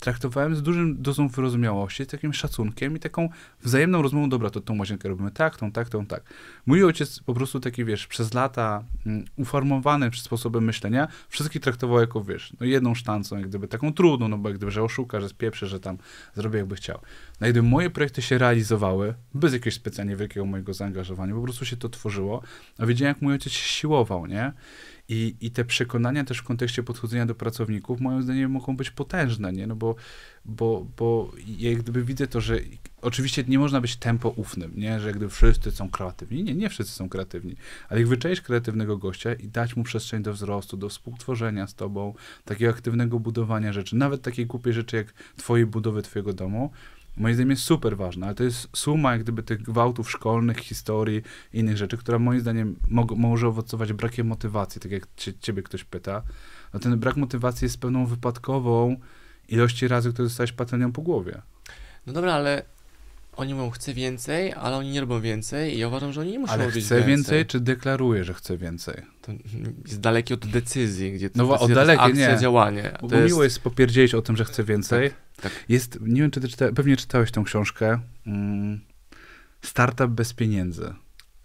traktowałem 0.00 0.56
z 0.56 0.62
dużym 0.62 1.02
dozą 1.02 1.28
wyrozumiałości, 1.28 2.04
z 2.04 2.06
takim 2.06 2.32
szacunkiem 2.32 2.96
i 2.96 3.00
taką 3.00 3.28
wzajemną 3.62 4.02
rozmową, 4.02 4.28
dobra, 4.28 4.50
to 4.50 4.60
tą 4.60 4.78
łazienkę 4.78 5.08
robimy 5.08 5.30
tak, 5.30 5.56
tą 5.56 5.72
tak, 5.72 5.88
tą 5.88 6.06
tak. 6.06 6.22
Mój 6.66 6.84
ojciec 6.84 7.20
po 7.20 7.34
prostu 7.34 7.60
taki, 7.60 7.84
wiesz, 7.84 8.06
przez 8.06 8.34
lata 8.34 8.84
mm, 9.06 9.24
uformowany 9.36 10.10
przez 10.10 10.24
sposobem 10.24 10.64
myślenia, 10.64 11.08
wszystkich 11.28 11.62
traktował 11.62 12.00
jako, 12.00 12.24
wiesz, 12.24 12.52
no 12.60 12.66
jedną 12.66 12.94
sztancą, 12.94 13.36
jak 13.36 13.48
gdyby 13.48 13.68
taką 13.68 13.92
trudną, 13.92 14.28
no 14.28 14.38
bo 14.38 14.48
jak 14.48 14.58
gdyby, 14.58 14.72
że 14.72 14.82
oszuka, 14.82 15.20
że 15.20 15.28
spieprzy, 15.28 15.66
że 15.66 15.80
tam 15.80 15.98
zrobi 16.34 16.56
jakby 16.56 16.76
chciał. 16.76 17.00
No 17.40 17.46
i 17.46 17.50
gdy 17.50 17.62
moje 17.62 17.90
projekty 17.90 18.22
się 18.22 18.38
realizowały, 18.38 19.14
bez 19.34 19.52
jakiegoś 19.52 19.74
specjalnie 19.74 20.16
wielkiego 20.16 20.46
mojego 20.46 20.74
zaangażowania, 20.74 21.34
po 21.34 21.42
prostu 21.42 21.64
się 21.64 21.76
to 21.76 21.88
tworzyło, 21.88 22.42
a 22.78 22.86
wiedziałem, 22.86 23.14
jak 23.14 23.22
mój 23.22 23.32
ojciec 23.32 23.52
się 23.52 23.68
siłował, 23.68 24.26
nie? 24.26 24.52
I, 25.08 25.36
I 25.40 25.50
te 25.50 25.64
przekonania 25.64 26.24
też 26.24 26.38
w 26.38 26.42
kontekście 26.42 26.82
podchodzenia 26.82 27.26
do 27.26 27.34
pracowników, 27.34 28.00
moim 28.00 28.22
zdaniem, 28.22 28.50
mogą 28.50 28.76
być 28.76 28.90
potężne, 28.90 29.52
nie? 29.52 29.66
No 29.66 29.76
bo, 29.76 29.94
bo, 30.44 30.86
bo 30.96 31.32
ja 31.58 31.70
jak 31.70 31.78
gdyby 31.78 32.04
widzę 32.04 32.26
to, 32.26 32.40
że 32.40 32.58
oczywiście 33.02 33.44
nie 33.48 33.58
można 33.58 33.80
być 33.80 33.96
tempo 33.96 34.28
ufnym, 34.28 34.72
nie? 34.76 35.00
Że 35.00 35.06
jak 35.06 35.16
gdyby 35.16 35.30
wszyscy 35.30 35.70
są 35.70 35.90
kreatywni. 35.90 36.44
Nie, 36.44 36.54
nie 36.54 36.68
wszyscy 36.68 36.92
są 36.92 37.08
kreatywni. 37.08 37.56
Ale 37.88 38.00
jak 38.00 38.08
wyczaisz 38.08 38.40
kreatywnego 38.40 38.98
gościa 38.98 39.34
i 39.34 39.48
dać 39.48 39.76
mu 39.76 39.84
przestrzeń 39.84 40.22
do 40.22 40.32
wzrostu, 40.32 40.76
do 40.76 40.88
współtworzenia 40.88 41.66
z 41.66 41.74
tobą, 41.74 42.14
takiego 42.44 42.70
aktywnego 42.70 43.20
budowania 43.20 43.72
rzeczy, 43.72 43.96
nawet 43.96 44.22
takiej 44.22 44.46
głupiej 44.46 44.72
rzeczy 44.72 44.96
jak 44.96 45.12
twojej 45.36 45.66
budowy 45.66 46.02
twojego 46.02 46.32
domu, 46.32 46.70
moim 47.16 47.34
zdaniem 47.34 47.50
jest 47.50 47.62
super 47.62 47.96
ważna, 47.96 48.26
ale 48.26 48.34
to 48.34 48.44
jest 48.44 48.68
suma 48.76 49.12
jak 49.12 49.22
gdyby 49.22 49.42
tych 49.42 49.62
gwałtów 49.62 50.10
szkolnych, 50.10 50.58
historii 50.58 51.22
i 51.52 51.58
innych 51.58 51.76
rzeczy, 51.76 51.96
która 51.96 52.18
moim 52.18 52.40
zdaniem 52.40 52.76
mog- 52.90 53.16
może 53.16 53.48
owocować 53.48 53.92
brakiem 53.92 54.26
motywacji, 54.26 54.80
tak 54.80 54.92
jak 54.92 55.06
cie, 55.16 55.34
ciebie 55.34 55.62
ktoś 55.62 55.84
pyta. 55.84 56.22
No 56.74 56.80
ten 56.80 56.98
brak 56.98 57.16
motywacji 57.16 57.64
jest 57.64 57.80
pewną 57.80 58.06
wypadkową 58.06 58.96
ilości 59.48 59.88
razy, 59.88 60.12
które 60.12 60.28
zostałeś 60.28 60.52
patelnią 60.52 60.92
po 60.92 61.02
głowie. 61.02 61.42
No 62.06 62.12
dobra, 62.12 62.32
ale 62.32 62.62
oni 63.36 63.54
mówią, 63.54 63.70
chcę 63.70 63.94
więcej, 63.94 64.52
ale 64.52 64.76
oni 64.76 64.90
nie 64.90 65.00
robią 65.00 65.20
więcej 65.20 65.74
i 65.74 65.78
ja 65.78 65.88
uważam, 65.88 66.12
że 66.12 66.20
oni 66.20 66.32
nie 66.32 66.38
muszą 66.38 66.52
Ale 66.52 66.66
robić 66.66 66.84
chce 66.84 66.94
więcej. 66.94 67.10
więcej, 67.16 67.46
czy 67.46 67.60
deklaruje, 67.60 68.24
że 68.24 68.34
chce 68.34 68.56
więcej? 68.58 69.02
To 69.22 69.32
jest 69.86 70.00
dalekie 70.00 70.34
od 70.34 70.46
decyzji, 70.46 71.12
gdzie 71.12 71.30
No, 71.34 71.44
no, 71.44 71.52
decyzja 71.52 71.74
to 71.74 71.80
jest 71.80 71.86
dalekie, 71.88 72.02
akcja, 72.02 72.32
nie. 72.34 72.38
działanie. 72.40 72.92
Bo 73.02 73.08
to 73.08 73.16
jest... 73.16 73.26
miło 73.28 73.44
jest 73.44 73.60
popierdzielić 73.60 74.14
o 74.14 74.22
tym, 74.22 74.36
że 74.36 74.44
chce 74.44 74.64
więcej. 74.64 75.10
tak. 75.42 75.52
Jest, 75.68 75.98
nie 76.00 76.20
wiem, 76.22 76.30
czy 76.30 76.40
ty 76.40 76.48
czyta, 76.48 76.72
pewnie 76.72 76.96
czytałeś 76.96 77.30
tą 77.30 77.44
książkę. 77.44 77.98
Mm, 78.26 78.80
Startup 79.62 80.06
bez 80.10 80.32
pieniędzy. 80.32 80.94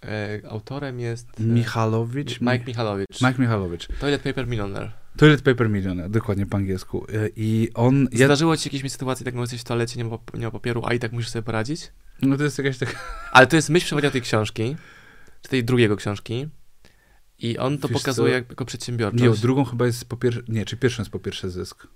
E, 0.05 0.41
autorem 0.49 0.99
jest 0.99 1.27
e, 1.39 1.43
Michalowicz? 1.43 2.41
Mike 2.41 2.65
Michalowicz. 2.67 3.21
Mike 3.21 3.41
Michalowicz. 3.41 3.87
Toilet 3.99 4.21
Paper 4.21 4.47
Millionaire. 4.47 4.91
Toilet 5.17 5.41
Paper 5.41 5.69
Millionaire, 5.69 6.09
dokładnie 6.09 6.45
po 6.45 6.57
angielsku. 6.57 7.05
Y, 7.09 7.31
I 7.35 7.69
on... 7.73 8.07
Zdarzyło 8.13 8.57
ci 8.57 8.69
jakieś 8.73 8.91
sytuacje, 8.91 9.25
tak 9.25 9.35
jesteś 9.35 9.61
w 9.61 9.63
toalecie, 9.63 9.97
nie 9.97 10.05
ma, 10.09 10.17
nie 10.33 10.45
ma 10.45 10.51
papieru, 10.51 10.81
a 10.85 10.93
i 10.93 10.99
tak 10.99 11.11
musisz 11.11 11.29
sobie 11.29 11.43
poradzić? 11.43 11.91
no 12.21 12.37
to 12.37 12.43
jest 12.43 12.57
jakaś 12.57 12.77
taka... 12.77 12.99
Ale 13.31 13.47
to 13.47 13.55
jest 13.55 13.69
myśl 13.69 13.85
przewodnia 13.85 14.11
tej 14.11 14.21
książki. 14.21 14.75
tej 15.49 15.63
drugiego 15.63 15.95
książki 15.95 16.47
i 17.39 17.57
on 17.57 17.77
to 17.77 17.87
Wiesz 17.87 17.97
pokazuje 17.97 18.33
jak, 18.33 18.49
jako 18.49 18.65
przedsiębiorczość. 18.65 19.23
Nie, 19.23 19.41
drugą 19.41 19.65
chyba 19.65 19.85
jest 19.85 20.05
po 20.05 20.17
pierwsze, 20.17 20.41
nie, 20.47 20.65
czy 20.65 20.77
pierwszą 20.77 21.01
jest 21.01 21.11
po 21.11 21.19
pierwsze 21.19 21.49
zysk. 21.49 21.87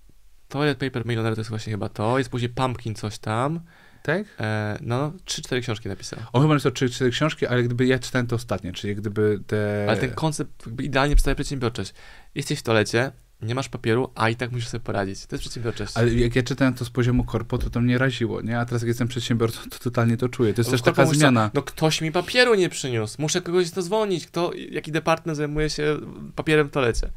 Toilet 0.48 0.78
Paper 0.78 1.06
Millionaire 1.06 1.36
to 1.36 1.42
jest 1.42 1.50
właśnie 1.50 1.72
chyba 1.72 1.90
to, 1.90 2.18
jest 2.18 2.30
później 2.30 2.50
Pumpkin 2.50 2.96
coś 2.96 3.20
tam, 3.20 3.60
Tak? 4.06 4.26
e, 4.40 4.78
no, 4.82 5.14
trzy, 5.26 5.42
cztery 5.42 5.62
książki 5.62 5.90
napisał. 5.90 6.20
On 6.34 6.42
chyba 6.42 6.54
napisał 6.54 6.72
trzy, 6.72 6.90
cztery 6.90 7.12
książki, 7.12 7.48
ale 7.48 7.64
gdyby 7.64 7.86
ja 7.86 8.00
czytałem 8.00 8.28
te 8.28 8.36
ostatnie, 8.36 8.74
czyli 8.74 8.96
gdyby 8.96 9.40
te... 9.48 9.86
Ale 9.90 9.98
ten 9.98 10.12
koncept 10.12 10.68
idealnie 10.80 11.16
przedstawia 11.16 11.36
przedsiębiorczość. 11.36 11.94
Jesteś 12.36 12.60
w 12.60 12.64
toalecie, 12.64 13.12
nie 13.42 13.56
masz 13.56 13.70
papieru, 13.70 14.12
a 14.16 14.30
i 14.30 14.36
tak 14.36 14.52
musisz 14.52 14.68
sobie 14.68 14.84
poradzić. 14.84 15.26
To 15.26 15.36
jest 15.36 15.42
przedsiębiorczość. 15.42 15.98
Ale 15.98 16.14
jak 16.14 16.36
ja 16.36 16.44
czytałem 16.44 16.74
to 16.74 16.86
z 16.86 16.90
poziomu 16.90 17.24
korpo, 17.24 17.58
to 17.58 17.70
to 17.70 17.82
mnie 17.82 17.98
raziło, 17.98 18.42
nie? 18.42 18.60
A 18.60 18.66
teraz 18.66 18.82
jak 18.82 18.88
jestem 18.88 19.08
przedsiębiorcą, 19.08 19.70
to 19.70 19.80
totalnie 19.80 20.18
to 20.18 20.30
czuję. 20.30 20.54
To 20.54 20.60
jest 20.62 20.70
Bo 20.70 20.78
też 20.78 20.82
taka 20.82 21.06
zmiana. 21.06 21.52
No 21.54 21.62
ktoś 21.62 22.02
mi 22.02 22.12
papieru 22.12 22.56
nie 22.56 22.70
przyniósł, 22.70 23.22
muszę 23.22 23.42
kogoś 23.42 23.68
zadzwonić, 23.68 24.28
kto, 24.28 24.52
jaki 24.72 24.92
department 24.92 25.38
zajmuje 25.38 25.70
się 25.70 25.98
papierem 26.36 26.68
w 26.68 26.72
toalecie. 26.72 27.10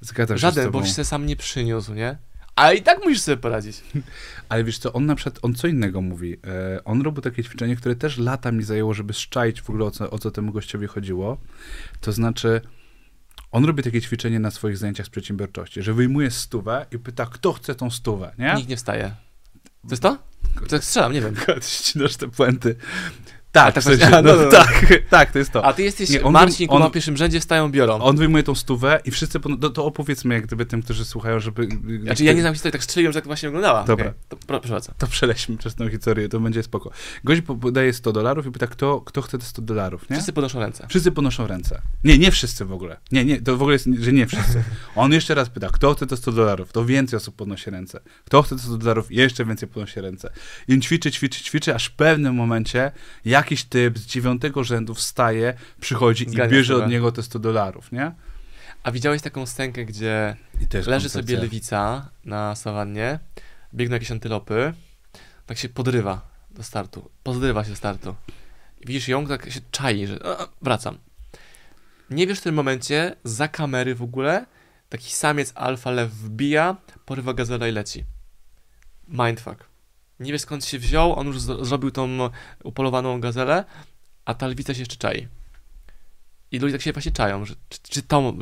Zgadzam 0.00 0.36
się 0.36 0.38
z 0.38 0.42
Żaden, 0.42 0.64
tobą. 0.64 0.80
bo 0.80 0.86
się 0.86 1.04
sam 1.04 1.26
nie 1.26 1.36
przyniósł, 1.36 1.94
nie? 1.94 2.16
A 2.56 2.72
i 2.72 2.82
tak 2.82 3.04
musisz 3.04 3.20
sobie 3.20 3.36
poradzić. 3.36 3.82
Ale 4.48 4.64
wiesz 4.64 4.78
co, 4.78 4.92
on 4.92 5.06
na 5.06 5.14
przykład, 5.14 5.38
on 5.42 5.54
co 5.54 5.66
innego 5.66 6.00
mówi. 6.00 6.36
E, 6.46 6.84
on 6.84 7.02
robił 7.02 7.22
takie 7.22 7.44
ćwiczenie, 7.44 7.76
które 7.76 7.96
też 7.96 8.18
lata 8.18 8.52
mi 8.52 8.62
zajęło, 8.62 8.94
żeby 8.94 9.12
szczaić 9.12 9.62
w 9.62 9.70
ogóle 9.70 9.84
o 9.84 9.90
co, 9.90 10.10
o 10.10 10.18
co 10.18 10.30
temu 10.30 10.52
gościowi 10.52 10.86
chodziło. 10.86 11.38
To 12.00 12.12
znaczy, 12.12 12.60
on 13.52 13.64
robi 13.64 13.82
takie 13.82 14.00
ćwiczenie 14.00 14.40
na 14.40 14.50
swoich 14.50 14.78
zajęciach 14.78 15.06
z 15.06 15.10
przedsiębiorczości, 15.10 15.82
że 15.82 15.94
wyjmuje 15.94 16.30
stówę 16.30 16.86
i 16.92 16.98
pyta, 16.98 17.26
kto 17.26 17.52
chce 17.52 17.74
tą 17.74 17.90
stówę, 17.90 18.34
nie? 18.38 18.54
Nikt 18.54 18.68
nie 18.68 18.76
wstaje. 18.76 19.14
To 19.62 19.90
jest 19.90 20.02
to? 20.02 20.18
To 20.68 20.82
strzelam, 20.82 21.12
nie 21.12 21.20
wiem. 21.20 21.34
Ścinasz 21.62 22.16
te 22.16 22.28
puenty. 22.28 22.76
Tak, 23.56 23.74
tak 23.74 23.84
w 23.84 23.86
sensie, 23.86 24.10
no, 24.10 24.22
no, 24.22 24.36
no, 24.36 24.42
no. 24.42 24.50
tak, 24.50 24.86
tak, 25.10 25.32
to 25.32 25.38
jest 25.38 25.50
to. 25.50 25.64
A 25.64 25.72
ty 25.72 25.82
jesteś 25.82 26.10
Nie, 26.10 26.22
on- 26.22 26.32
Marcin, 26.32 26.66
on- 26.70 26.88
w 26.90 26.92
pierwszym 26.92 27.16
rzędzie, 27.16 27.40
wstają, 27.40 27.70
biorą. 27.70 27.98
On 28.00 28.16
wyjmuje 28.16 28.42
tą 28.42 28.54
stówę 28.54 29.00
i 29.04 29.10
wszyscy, 29.10 29.40
pon- 29.40 29.72
to, 29.72 29.84
opowiedzmy 29.84 30.34
jak 30.34 30.46
gdyby 30.46 30.66
tym, 30.66 30.82
którzy 30.82 31.04
słuchają, 31.04 31.40
żeby... 31.40 31.68
Znaczy 32.02 32.24
ja 32.24 32.32
nie 32.32 32.40
znam 32.40 32.54
historii, 32.54 32.72
tak 32.72 32.84
strzeliłem, 32.84 33.12
że 33.12 33.20
tak 33.20 33.26
właśnie 33.26 33.48
wyglądała. 33.48 33.84
Dobra. 33.84 34.04
Okej, 34.06 34.18
To 34.28 34.36
pro, 34.36 34.60
proszę. 34.60 34.92
To 34.98 35.06
przeleśmy 35.06 35.56
przez 35.56 35.74
tą 35.74 35.90
historię, 35.90 36.28
to 36.28 36.40
będzie 36.40 36.62
spoko. 36.62 36.90
Gość 37.24 37.42
podaje 37.60 37.92
100 37.92 38.12
dolarów 38.12 38.46
i 38.46 38.50
pyta, 38.50 38.66
kto, 38.66 39.00
kto 39.00 39.22
chce 39.22 39.38
te 39.38 39.44
100 39.44 39.62
dolarów, 39.62 40.10
nie? 40.10 40.16
Wszyscy 40.16 40.32
podnoszą 40.32 40.60
ręce. 40.60 40.86
Wszyscy 40.88 41.12
podnoszą 41.12 41.46
ręce. 41.46 41.82
Nie, 42.04 42.18
nie 42.18 42.30
wszyscy 42.30 42.64
w 42.64 42.72
ogóle. 42.72 42.96
Nie, 43.12 43.24
nie, 43.24 43.42
to 43.42 43.56
w 43.56 43.62
ogóle 43.62 43.72
jest, 43.74 43.88
że 44.00 44.12
nie 44.12 44.26
wszyscy. 44.26 44.62
On 44.96 45.12
jeszcze 45.12 45.34
raz 45.34 45.48
pyta, 45.50 45.68
kto 45.72 45.94
chce 45.94 46.06
te 46.06 46.16
100 46.16 46.32
dolarów? 46.32 46.72
To 46.72 46.84
więcej 46.84 47.16
osób 47.16 47.36
podnosi 47.36 47.70
ręce. 47.70 48.00
Kto 48.24 48.42
chce 48.42 48.56
te 48.56 48.62
100 48.62 48.76
dolarów? 48.76 49.12
Jeszcze 49.12 49.44
więcej 49.44 49.68
podnosi 49.68 50.00
ręce. 50.00 50.30
I 50.68 50.74
on 50.74 50.80
ćwiczy, 50.80 51.10
ćwiczy, 51.10 51.44
ćwiczy, 51.44 51.74
aż 51.74 51.86
w 51.86 51.92
pewnym 51.92 52.34
momencie 52.34 52.92
jakiś 53.46 53.64
typ 53.64 53.98
z 53.98 54.06
dziewiątego 54.06 54.64
rzędu 54.64 54.94
wstaje, 54.94 55.54
przychodzi 55.80 56.24
Zgania 56.28 56.48
i 56.48 56.52
bierze 56.52 56.74
sobie. 56.74 56.84
od 56.84 56.90
niego 56.90 57.12
te 57.12 57.22
100 57.22 57.38
dolarów, 57.38 57.92
nie? 57.92 58.12
A 58.82 58.90
widziałeś 58.90 59.22
taką 59.22 59.46
scenkę, 59.46 59.84
gdzie 59.84 60.36
leży 60.86 61.08
sobie 61.08 61.36
lewica 61.36 62.10
na 62.24 62.54
sawannie, 62.54 63.18
biegną 63.74 63.94
jakieś 63.94 64.10
antylopy, 64.10 64.72
tak 65.46 65.58
się 65.58 65.68
podrywa 65.68 66.28
do 66.50 66.62
startu, 66.62 67.10
podrywa 67.22 67.64
się 67.64 67.70
do 67.70 67.76
startu. 67.76 68.14
I 68.80 68.86
widzisz 68.86 69.08
ją, 69.08 69.26
tak 69.26 69.50
się 69.52 69.60
czai, 69.70 70.06
że 70.06 70.18
a, 70.24 70.48
wracam. 70.62 70.98
Nie 72.10 72.26
wiesz 72.26 72.38
w 72.38 72.42
tym 72.42 72.54
momencie, 72.54 73.16
za 73.24 73.48
kamery 73.48 73.94
w 73.94 74.02
ogóle, 74.02 74.46
taki 74.88 75.12
samiec 75.12 75.52
alfa 75.54 75.90
lew 75.90 76.10
wbija, 76.10 76.76
porywa 77.04 77.34
gazela 77.34 77.68
i 77.68 77.72
leci. 77.72 78.04
Mindfuck. 79.08 79.75
Nie 80.20 80.32
wiesz 80.32 80.40
skąd 80.42 80.64
się 80.64 80.78
wziął, 80.78 81.12
on 81.18 81.26
już 81.26 81.40
z- 81.40 81.66
zrobił 81.66 81.90
tą 81.90 82.08
upolowaną 82.64 83.20
gazelę, 83.20 83.64
a 84.24 84.34
ta 84.34 84.46
lwica 84.46 84.74
się 84.74 84.80
jeszcze 84.80 84.96
czai. 84.96 85.28
I 86.52 86.58
ludzie 86.58 86.72
tak 86.72 86.82
się 86.82 86.92
właśnie 86.92 87.12
czają, 87.12 87.44
że 87.44 87.54
czy, 87.68 87.78
czy 87.82 88.02
tą 88.02 88.38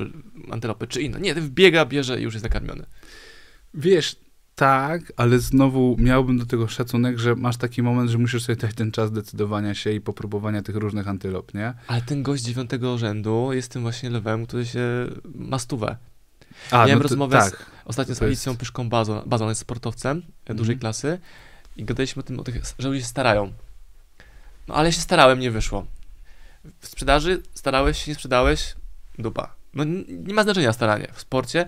antylopę, 0.51 0.87
czy 0.87 1.03
inną. 1.03 1.18
Nie, 1.18 1.35
ten 1.35 1.45
wbiega, 1.45 1.87
bierze 1.87 2.20
i 2.20 2.22
już 2.22 2.35
jest 2.35 2.45
nakarmiony. 2.45 2.87
Wiesz, 3.75 4.16
tak, 4.55 5.12
ale 5.16 5.39
znowu 5.39 5.97
miałbym 5.99 6.39
do 6.39 6.47
tego 6.47 6.68
szacunek, 6.68 7.18
że 7.18 7.35
masz 7.35 7.57
taki 7.57 7.83
moment, 7.83 8.11
że 8.11 8.18
musisz 8.18 8.43
sobie 8.45 8.57
dać 8.57 8.75
ten 8.75 8.93
czas 8.93 9.12
decydowania 9.12 9.75
się 9.75 9.93
i 9.93 10.01
popróbowania 10.01 10.62
tych 10.62 10.77
różnych 10.77 11.09
antylop, 11.09 11.55
nie? 11.55 11.75
Ale 11.87 12.03
ten 12.03 12.22
gość 12.22 12.43
dziewiątego 12.43 12.99
rzędu 12.99 13.53
jest 13.53 13.72
tym 13.72 13.83
właśnie 13.83 14.11
lewem, 14.11 14.47
który 14.47 14.66
się 14.66 14.81
ma 15.35 15.59
stówę. 15.59 15.97
A, 16.70 16.77
Miałem 16.77 16.99
no 16.99 17.03
to- 17.03 17.09
rozmowę 17.09 17.43
z- 17.43 17.51
tak. 17.51 17.66
Ostatnio 17.85 18.14
z 18.14 18.18
To 18.18 18.25
jest- 18.25 18.29
Alicją 18.47 18.57
Pyszką 18.57 18.89
Bazą, 18.89 19.22
bazą 19.27 19.49
jest 19.49 19.61
sportowcem 19.61 20.22
e, 20.47 20.55
dużej 20.55 20.72
Mhm. 20.75 20.81
klasy 20.81 21.18
i 21.77 21.85
gadaliśmy 21.85 22.20
o 22.20 22.22
tym, 22.22 22.41
o 22.41 22.45
tych, 22.45 22.62
że 22.79 22.89
ludzie 22.89 23.01
się 23.01 23.07
starają. 23.07 23.53
No 24.68 24.75
ale 24.75 24.93
się 24.93 25.01
starałem, 25.01 25.41
nie 25.41 25.51
wyszło. 25.51 25.87
W 26.81 26.87
sprzedaży 26.87 27.43
starałeś 27.55 28.03
się, 28.03 28.11
nie 28.11 28.14
sprzedałeś, 28.14 28.75
dupa. 29.18 29.55
No 29.75 29.85
nie 30.09 30.35
ma 30.35 30.43
znaczenia 30.43 30.72
staranie. 30.72 31.09
W 31.12 31.20
sporcie 31.20 31.66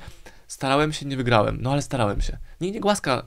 starałem 0.48 0.92
się, 0.92 1.06
nie 1.06 1.16
wygrałem. 1.16 1.58
No 1.60 1.72
ale 1.72 1.82
starałem 1.82 2.20
się. 2.20 2.38
Nikt 2.60 2.74
nie 2.74 2.80
głaska 2.80 3.22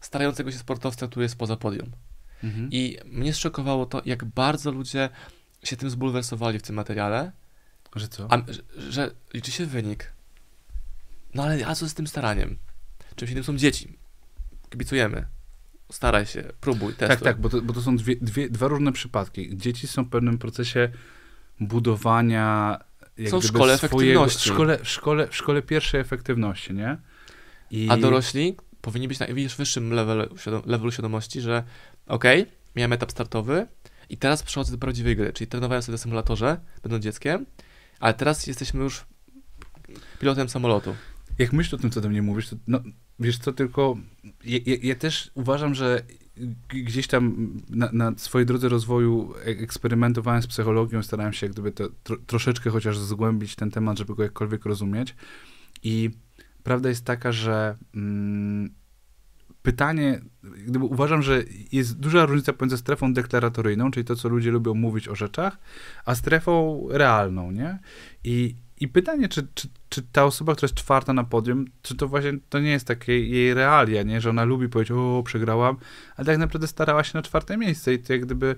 starającego 0.00 0.52
się 0.52 0.58
sportowca, 0.58 1.08
który 1.08 1.22
jest 1.22 1.36
poza 1.36 1.56
podium. 1.56 1.90
Mhm. 2.44 2.68
I 2.72 2.98
mnie 3.04 3.34
zszokowało 3.34 3.86
to, 3.86 4.02
jak 4.04 4.24
bardzo 4.24 4.70
ludzie 4.70 5.08
się 5.64 5.76
tym 5.76 5.90
zbulwersowali 5.90 6.58
w 6.58 6.62
tym 6.62 6.74
materiale, 6.76 7.32
Że 7.96 8.08
co? 8.08 8.32
a, 8.32 8.38
że, 8.48 8.90
że 8.90 9.10
liczy 9.34 9.52
się 9.52 9.66
wynik. 9.66 10.12
No 11.34 11.42
ale 11.42 11.66
a 11.66 11.74
co 11.74 11.88
z 11.88 11.94
tym 11.94 12.06
staraniem? 12.06 12.56
Czymś 13.16 13.30
innym 13.30 13.44
są 13.44 13.56
dzieci. 13.56 13.98
Kibicujemy. 14.70 15.26
Staraj 15.92 16.26
się, 16.26 16.44
próbuj, 16.60 16.92
testuj. 16.94 17.08
Tak, 17.08 17.20
tak, 17.20 17.40
bo 17.40 17.48
to, 17.48 17.62
bo 17.62 17.72
to 17.72 17.82
są 17.82 17.96
dwie, 17.96 18.16
dwie, 18.16 18.50
dwa 18.50 18.68
różne 18.68 18.92
przypadki. 18.92 19.56
Dzieci 19.56 19.86
są 19.86 20.04
w 20.04 20.08
pewnym 20.08 20.38
procesie 20.38 20.88
budowania 21.60 22.78
jak 23.18 23.30
Są 23.30 23.40
w 23.40 23.44
szkole 23.44 23.78
swojego, 23.78 24.20
efektywności. 24.20 24.50
W 24.50 24.52
szkole, 24.52 24.78
w, 24.78 24.88
szkole, 24.88 25.28
w 25.28 25.36
szkole 25.36 25.62
pierwszej 25.62 26.00
efektywności, 26.00 26.74
nie? 26.74 26.96
I 27.70 27.88
A 27.90 27.96
dorośli 27.96 28.56
powinni 28.80 29.08
być 29.08 29.18
na 29.18 29.26
wyższym 29.58 29.92
levelu, 29.92 30.34
levelu 30.66 30.92
świadomości, 30.92 31.40
że 31.40 31.62
okej, 32.06 32.46
miałem 32.76 32.92
etap 32.92 33.10
startowy 33.10 33.66
i 34.08 34.16
teraz 34.16 34.42
przechodzę 34.42 34.72
do 34.72 34.78
prawdziwej 34.78 35.16
gry, 35.16 35.32
czyli 35.32 35.48
trenowałem 35.48 35.82
sobie 35.82 35.94
na 35.94 35.98
symulatorze, 35.98 36.60
będąc 36.82 37.04
dzieckiem, 37.04 37.46
ale 38.00 38.14
teraz 38.14 38.46
jesteśmy 38.46 38.84
już 38.84 39.04
pilotem 40.20 40.48
samolotu. 40.48 40.96
Jak 41.38 41.52
myślę 41.52 41.78
o 41.78 41.80
tym, 41.80 41.90
co 41.90 42.00
do 42.00 42.08
mnie 42.08 42.22
mówisz, 42.22 42.48
to 42.48 42.56
no, 42.66 42.80
wiesz 43.18 43.38
co, 43.38 43.52
tylko 43.52 43.96
ja, 44.44 44.58
ja, 44.66 44.76
ja 44.82 44.94
też 44.94 45.30
uważam, 45.34 45.74
że 45.74 46.02
gdzieś 46.68 47.06
tam 47.06 47.52
na, 47.68 47.90
na 47.92 48.12
swojej 48.16 48.46
drodze 48.46 48.68
rozwoju 48.68 49.34
e- 49.36 49.44
eksperymentowałem 49.44 50.42
z 50.42 50.46
psychologią, 50.46 51.02
starałem 51.02 51.32
się 51.32 51.48
gdyby 51.48 51.72
to 51.72 51.88
tro, 52.02 52.16
troszeczkę 52.26 52.70
chociaż 52.70 52.98
zgłębić 52.98 53.56
ten 53.56 53.70
temat, 53.70 53.98
żeby 53.98 54.14
go 54.14 54.22
jakkolwiek 54.22 54.64
rozumieć. 54.64 55.14
I 55.82 56.10
prawda 56.62 56.88
jest 56.88 57.04
taka, 57.04 57.32
że 57.32 57.76
mm, 57.94 58.74
pytanie, 59.62 60.20
gdyby 60.42 60.84
uważam, 60.84 61.22
że 61.22 61.44
jest 61.72 61.98
duża 61.98 62.26
różnica 62.26 62.52
pomiędzy 62.52 62.78
strefą 62.78 63.12
deklaratoryjną, 63.12 63.90
czyli 63.90 64.04
to, 64.04 64.16
co 64.16 64.28
ludzie 64.28 64.50
lubią 64.50 64.74
mówić 64.74 65.08
o 65.08 65.14
rzeczach, 65.14 65.58
a 66.04 66.14
strefą 66.14 66.86
realną, 66.90 67.50
nie? 67.50 67.78
I, 68.24 68.54
i 68.80 68.88
pytanie, 68.88 69.28
czy, 69.28 69.46
czy, 69.54 69.68
czy 69.88 70.02
ta 70.02 70.24
osoba, 70.24 70.52
która 70.52 70.66
jest 70.66 70.74
czwarta 70.74 71.12
na 71.12 71.24
podium, 71.24 71.64
czy 71.82 71.96
to 71.96 72.08
właśnie 72.08 72.38
to 72.48 72.60
nie 72.60 72.70
jest 72.70 72.86
takie 72.86 73.26
jej 73.26 73.54
realia, 73.54 74.02
nie? 74.02 74.20
Że 74.20 74.30
ona 74.30 74.44
lubi 74.44 74.68
powiedzieć, 74.68 74.90
o, 74.90 75.22
przegrałam, 75.26 75.76
ale 76.16 76.26
tak 76.26 76.38
naprawdę 76.38 76.66
starała 76.66 77.04
się 77.04 77.18
na 77.18 77.22
czwarte 77.22 77.56
miejsce 77.56 77.94
i 77.94 77.98
to 77.98 78.12
jak 78.12 78.22
gdyby 78.24 78.56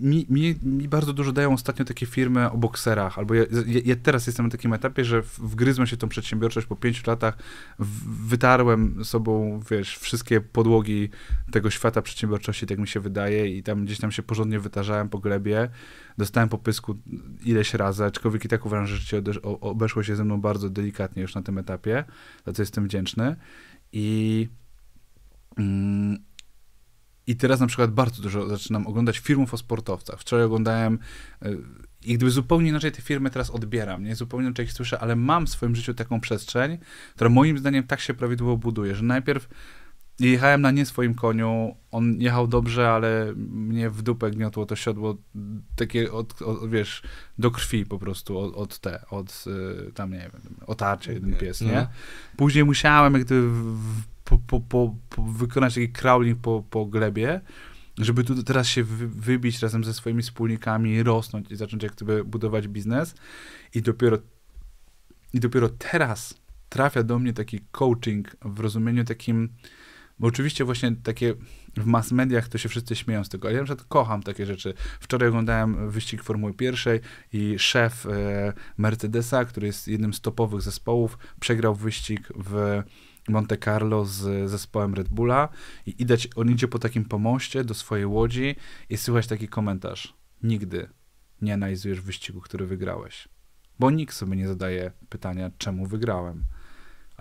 mi, 0.00 0.26
mi, 0.30 0.54
mi 0.62 0.88
bardzo 0.88 1.12
dużo 1.12 1.32
dają 1.32 1.52
ostatnio 1.52 1.84
takie 1.84 2.06
firmy 2.06 2.50
o 2.50 2.56
bokserach, 2.56 3.18
albo 3.18 3.34
ja, 3.34 3.44
ja, 3.66 3.80
ja 3.84 3.96
teraz 4.02 4.26
jestem 4.26 4.46
na 4.46 4.52
takim 4.52 4.72
etapie, 4.72 5.04
że 5.04 5.22
wgryzłem 5.22 5.86
się 5.86 5.96
w 5.96 5.98
tą 5.98 6.08
przedsiębiorczość 6.08 6.66
po 6.66 6.76
pięciu 6.76 7.02
latach, 7.06 7.38
w, 7.78 8.28
wytarłem 8.28 9.04
sobą, 9.04 9.60
wiesz, 9.70 9.98
wszystkie 9.98 10.40
podłogi 10.40 11.08
tego 11.50 11.70
świata 11.70 12.02
przedsiębiorczości, 12.02 12.66
tak 12.66 12.78
mi 12.78 12.88
się 12.88 13.00
wydaje 13.00 13.56
i 13.56 13.62
tam 13.62 13.84
gdzieś 13.84 13.98
tam 13.98 14.12
się 14.12 14.22
porządnie 14.22 14.60
wytarzałem 14.60 15.08
po 15.08 15.18
glebie, 15.18 15.68
dostałem 16.18 16.48
po 16.48 16.58
pysku 16.58 16.98
ileś 17.44 17.74
razy, 17.74 18.04
aczkolwiek 18.04 18.44
i 18.44 18.48
tak 18.48 18.66
uważam, 18.66 18.86
że 18.86 18.96
życie 18.96 19.22
obeszło 19.42 20.02
się 20.02 20.16
ze 20.16 20.24
mną 20.24 20.40
bardzo 20.40 20.70
delikatnie 20.70 21.22
już 21.22 21.34
na 21.34 21.42
tym 21.42 21.58
etapie, 21.58 22.04
za 22.46 22.52
co 22.52 22.62
jestem 22.62 22.84
wdzięczny 22.84 23.36
i 23.92 24.48
mm, 25.56 26.18
i 27.26 27.36
teraz 27.36 27.60
na 27.60 27.66
przykład 27.66 27.90
bardzo 27.90 28.22
dużo 28.22 28.48
zaczynam 28.48 28.86
oglądać 28.86 29.18
filmów 29.18 29.54
o 29.54 29.56
sportowcach. 29.56 30.20
Wczoraj 30.20 30.44
oglądałem 30.44 30.98
y, 31.44 31.58
i 32.04 32.14
gdyby 32.14 32.30
zupełnie 32.30 32.68
inaczej 32.68 32.92
te 32.92 33.02
firmy 33.02 33.30
teraz 33.30 33.50
odbieram, 33.50 34.04
nie? 34.04 34.16
Zupełnie 34.16 34.46
inaczej 34.46 34.64
ich 34.64 34.72
słyszę, 34.72 35.00
ale 35.00 35.16
mam 35.16 35.46
w 35.46 35.50
swoim 35.50 35.76
życiu 35.76 35.94
taką 35.94 36.20
przestrzeń, 36.20 36.78
która 37.14 37.30
moim 37.30 37.58
zdaniem 37.58 37.84
tak 37.84 38.00
się 38.00 38.14
prawidłowo 38.14 38.56
buduje, 38.56 38.94
że 38.94 39.02
najpierw 39.02 39.48
jechałem 40.20 40.60
na 40.60 40.70
nie 40.70 40.86
swoim 40.86 41.14
koniu, 41.14 41.76
on 41.90 42.20
jechał 42.20 42.46
dobrze, 42.46 42.90
ale 42.90 43.32
mnie 43.36 43.90
w 43.90 44.02
dupę 44.02 44.30
gniotło 44.30 44.66
to 44.66 44.76
siodło 44.76 45.16
takie, 45.76 46.12
od, 46.12 46.42
od, 46.42 46.70
wiesz, 46.70 47.02
do 47.38 47.50
krwi 47.50 47.86
po 47.86 47.98
prostu, 47.98 48.38
od, 48.38 48.54
od 48.54 48.78
te, 48.78 49.04
od 49.10 49.44
y, 49.88 49.92
tam, 49.92 50.12
nie 50.12 50.18
wiem, 50.18 50.56
otarcia 50.66 51.12
jeden 51.12 51.36
pies, 51.36 51.60
nie? 51.60 51.72
No. 51.72 51.86
Później 52.36 52.64
musiałem 52.64 53.14
jak 53.14 53.24
gdyby 53.24 53.48
w, 53.50 54.02
po, 54.24 54.38
po, 54.38 54.60
po 54.60 55.22
wykonać 55.22 55.74
taki 55.74 55.88
crawling 55.88 56.38
po, 56.38 56.64
po 56.70 56.86
glebie 56.86 57.40
żeby 57.98 58.24
tu 58.24 58.42
teraz 58.42 58.66
się 58.66 58.84
wy, 58.84 59.08
wybić 59.08 59.62
razem 59.62 59.84
ze 59.84 59.94
swoimi 59.94 60.22
wspólnikami, 60.22 61.02
rosnąć 61.02 61.50
i 61.50 61.56
zacząć 61.56 61.82
jak 61.82 61.92
gdyby 61.92 62.24
budować 62.24 62.68
biznes. 62.68 63.14
I 63.74 63.82
dopiero, 63.82 64.18
I 65.32 65.40
dopiero 65.40 65.68
teraz 65.68 66.34
trafia 66.68 67.02
do 67.02 67.18
mnie 67.18 67.32
taki 67.32 67.60
coaching 67.70 68.36
w 68.44 68.60
rozumieniu 68.60 69.04
takim, 69.04 69.48
bo 70.22 70.28
oczywiście 70.28 70.64
właśnie 70.64 70.96
takie 71.02 71.34
w 71.76 71.86
mass 71.86 72.12
mediach 72.12 72.48
to 72.48 72.58
się 72.58 72.68
wszyscy 72.68 72.96
śmieją 72.96 73.24
z 73.24 73.28
tego, 73.28 73.48
ale 73.48 73.54
ja 73.54 73.60
na 73.60 73.64
przykład 73.64 73.88
kocham 73.88 74.22
takie 74.22 74.46
rzeczy. 74.46 74.74
Wczoraj 75.00 75.28
oglądałem 75.28 75.90
wyścig 75.90 76.22
Formuły 76.22 76.54
Pierwszej 76.54 77.00
i 77.32 77.58
szef 77.58 78.06
e, 78.06 78.52
Mercedesa, 78.76 79.44
który 79.44 79.66
jest 79.66 79.88
jednym 79.88 80.14
z 80.14 80.20
topowych 80.20 80.62
zespołów, 80.62 81.18
przegrał 81.40 81.74
wyścig 81.74 82.28
w 82.36 82.82
Monte 83.28 83.56
Carlo 83.56 84.04
z 84.04 84.50
zespołem 84.50 84.94
Red 84.94 85.08
Bulla 85.08 85.48
i 85.86 85.94
widać, 85.96 86.28
on 86.36 86.50
idzie 86.50 86.68
po 86.68 86.78
takim 86.78 87.04
pomoście 87.04 87.64
do 87.64 87.74
swojej 87.74 88.06
łodzi 88.06 88.56
i 88.90 88.96
słychać 88.96 89.26
taki 89.26 89.48
komentarz. 89.48 90.14
Nigdy 90.42 90.88
nie 91.42 91.54
analizujesz 91.54 92.00
wyścigu, 92.00 92.40
który 92.40 92.66
wygrałeś. 92.66 93.28
Bo 93.78 93.90
nikt 93.90 94.14
sobie 94.14 94.36
nie 94.36 94.48
zadaje 94.48 94.92
pytania, 95.08 95.50
czemu 95.58 95.86
wygrałem. 95.86 96.44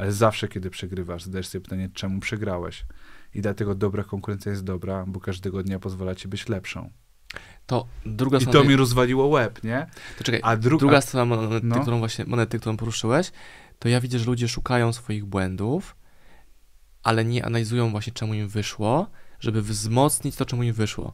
Ale 0.02 0.12
zawsze, 0.12 0.48
kiedy 0.48 0.70
przegrywasz, 0.70 1.24
zadajesz 1.24 1.48
sobie 1.48 1.62
pytanie, 1.62 1.90
czemu 1.94 2.20
przegrałeś. 2.20 2.86
I 3.34 3.42
dlatego 3.42 3.76
dobra 3.76 4.04
konkurencja 4.04 4.52
jest 4.52 4.64
dobra, 4.64 5.06
bo 5.08 5.20
każdego 5.20 5.64
dnia 5.64 5.80
pozwala 5.80 6.16
ci 6.16 6.28
być 6.28 6.50
lepszą. 6.50 6.90
To 7.66 7.88
druga 8.06 8.38
I 8.38 8.42
strona. 8.42 8.60
to 8.60 8.66
mi 8.70 8.76
rozwaliło 8.76 9.28
łeb, 9.28 9.64
nie? 9.64 9.88
To 10.18 10.24
czekaj, 10.24 10.42
A 10.44 10.58
druga, 10.58 10.80
druga 10.80 11.02
strona 11.02 11.26
monety, 11.26 11.68
no. 11.68 11.82
którą 11.82 12.00
właśnie, 12.00 12.26
monety, 12.26 12.60
którą 12.60 12.78
poruszyłeś, 12.78 13.32
to 13.80 13.90
ja 13.90 14.02
widzę, 14.02 14.20
że 14.20 14.26
ludzie 14.26 14.48
szukają 14.48 14.94
swoich 14.94 15.26
błędów, 15.26 15.96
ale 17.04 17.26
nie 17.26 17.46
analizują 17.46 17.90
właśnie, 17.90 18.14
czemu 18.14 18.34
im 18.34 18.48
wyszło, 18.48 19.08
żeby 19.40 19.62
wzmocnić 19.62 20.36
to, 20.36 20.46
czemu 20.46 20.64
im 20.64 20.74
wyszło. 20.74 21.14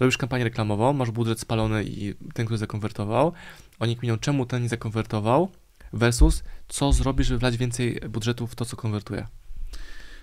Robisz 0.00 0.18
kampanię 0.18 0.44
reklamową, 0.44 0.92
masz 0.92 1.10
budżet 1.10 1.40
spalony 1.40 1.84
i 1.84 2.14
ten, 2.34 2.46
który 2.46 2.58
zakonwertował, 2.58 3.32
oni 3.78 3.96
kminią, 3.96 4.18
czemu 4.18 4.46
ten 4.46 4.62
nie 4.62 4.68
zakonwertował, 4.68 5.50
versus 5.92 6.42
co 6.68 6.92
zrobisz, 6.92 7.26
żeby 7.26 7.38
wlać 7.38 7.56
więcej 7.56 8.00
budżetu 8.08 8.46
w 8.46 8.54
to, 8.54 8.64
co 8.64 8.76
konwertuje. 8.76 9.26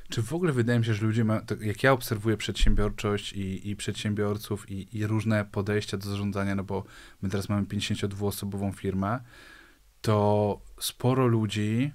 Czy 0.10 0.22
w 0.22 0.34
ogóle 0.34 0.52
wydaje 0.54 0.80
mi 0.80 0.86
się, 0.86 0.94
że 0.94 1.06
ludzie 1.06 1.26
tak 1.48 1.62
jak 1.62 1.84
ja 1.84 1.92
obserwuję 1.92 2.38
przedsiębiorczość 2.38 3.34
i, 3.34 3.70
i 3.70 3.76
przedsiębiorców 3.76 4.72
i, 4.72 4.98
i 4.98 5.08
różne 5.08 5.46
podejścia 5.46 5.98
do 5.98 6.10
zarządzania, 6.10 6.56
no 6.56 6.64
bo 6.64 6.84
my 7.22 7.30
teraz 7.30 7.50
mamy 7.50 7.64
52-osobową 7.64 8.74
firmę, 8.74 9.20
to 10.02 10.62
sporo 10.80 11.28
ludzi 11.28 11.92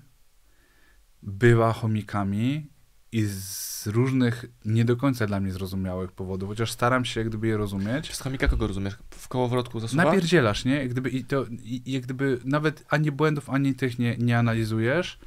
bywa 1.23 1.73
chomikami 1.73 2.67
i 3.13 3.25
z 3.25 3.87
różnych 3.87 4.45
nie 4.65 4.85
do 4.85 4.97
końca 4.97 5.27
dla 5.27 5.41
mnie 5.41 5.53
zrozumiałych 5.53 6.13
powodów, 6.13 6.49
chociaż 6.49 6.71
staram 6.71 7.05
się 7.05 7.21
jak 7.21 7.29
gdyby 7.29 7.47
je 7.47 7.57
rozumieć. 7.57 8.05
Przez 8.09 8.21
chomika 8.21 8.49
kogo 8.49 8.67
rozumiesz? 8.67 8.99
W 9.11 9.29
kołowrotku 9.29 9.81
zasuwa? 9.81 10.05
Napierdzielasz, 10.05 10.65
nie? 10.65 10.75
Jak 10.75 10.89
gdyby, 10.89 11.11
i 11.11 11.25
to, 11.25 11.45
i, 11.45 11.83
i 11.87 11.93
jak 11.93 12.03
gdyby 12.03 12.39
nawet 12.45 12.85
ani 12.89 13.11
błędów, 13.13 13.51
ani 13.51 13.75
tych 13.75 13.99
nie, 13.99 14.17
nie 14.17 14.39
analizujesz, 14.39 15.19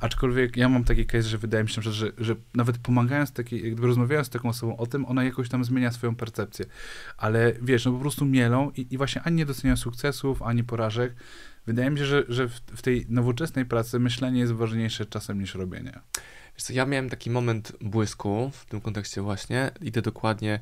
aczkolwiek 0.00 0.56
ja 0.56 0.68
mam 0.68 0.84
taki 0.84 1.06
case, 1.06 1.28
że 1.28 1.38
wydaje 1.38 1.64
mi 1.64 1.70
się, 1.70 1.82
że, 1.82 1.92
że, 1.92 2.12
że 2.18 2.36
nawet 2.54 2.78
pomagając 2.78 3.32
takiej, 3.32 3.64
jak 3.64 3.72
gdyby 3.72 3.86
rozmawiając 3.86 4.26
z 4.26 4.30
taką 4.30 4.48
osobą 4.48 4.76
o 4.76 4.86
tym, 4.86 5.06
ona 5.06 5.24
jakoś 5.24 5.48
tam 5.48 5.64
zmienia 5.64 5.92
swoją 5.92 6.16
percepcję. 6.16 6.64
Ale 7.16 7.52
wiesz, 7.62 7.84
no 7.84 7.92
po 7.92 7.98
prostu 7.98 8.24
mielą 8.24 8.70
i, 8.70 8.86
i 8.90 8.96
właśnie 8.96 9.22
ani 9.22 9.36
nie 9.36 9.46
doceniają 9.46 9.76
sukcesów, 9.76 10.42
ani 10.42 10.64
porażek. 10.64 11.14
Wydaje 11.66 11.90
mi 11.90 11.98
się, 11.98 12.06
że, 12.06 12.24
że 12.28 12.48
w, 12.48 12.52
w 12.52 12.82
tej 12.82 13.06
nowoczesnej 13.08 13.66
pracy 13.66 13.98
myślenie 13.98 14.40
jest 14.40 14.52
ważniejsze 14.52 15.06
czasem 15.06 15.40
niż 15.40 15.54
robienie. 15.54 16.00
Wiesz 16.56 16.62
co, 16.64 16.72
ja 16.72 16.86
miałem 16.86 17.10
taki 17.10 17.30
moment 17.30 17.72
błysku 17.80 18.50
w 18.54 18.64
tym 18.64 18.80
kontekście 18.80 19.22
właśnie. 19.22 19.70
Idę 19.80 20.02
dokładnie 20.02 20.60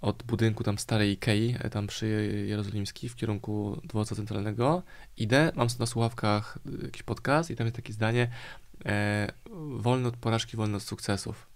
od 0.00 0.22
budynku 0.22 0.64
tam 0.64 0.78
starej 0.78 1.12
Ikei, 1.12 1.56
e, 1.58 1.70
tam 1.70 1.86
przy 1.86 2.06
Jerozolimskiej, 2.46 3.08
w 3.10 3.16
kierunku 3.16 3.80
dworca 3.84 4.14
centralnego. 4.14 4.82
Idę, 5.16 5.52
mam 5.54 5.68
na 5.78 5.86
słuchawkach 5.86 6.58
y, 6.82 6.84
jakiś 6.84 7.02
podcast 7.02 7.50
i 7.50 7.56
tam 7.56 7.66
jest 7.66 7.76
takie 7.76 7.92
zdanie 7.92 8.28
e, 8.84 9.28
wolny 9.76 10.08
od 10.08 10.16
porażki, 10.16 10.56
wolny 10.56 10.76
od 10.76 10.82
sukcesów. 10.82 11.46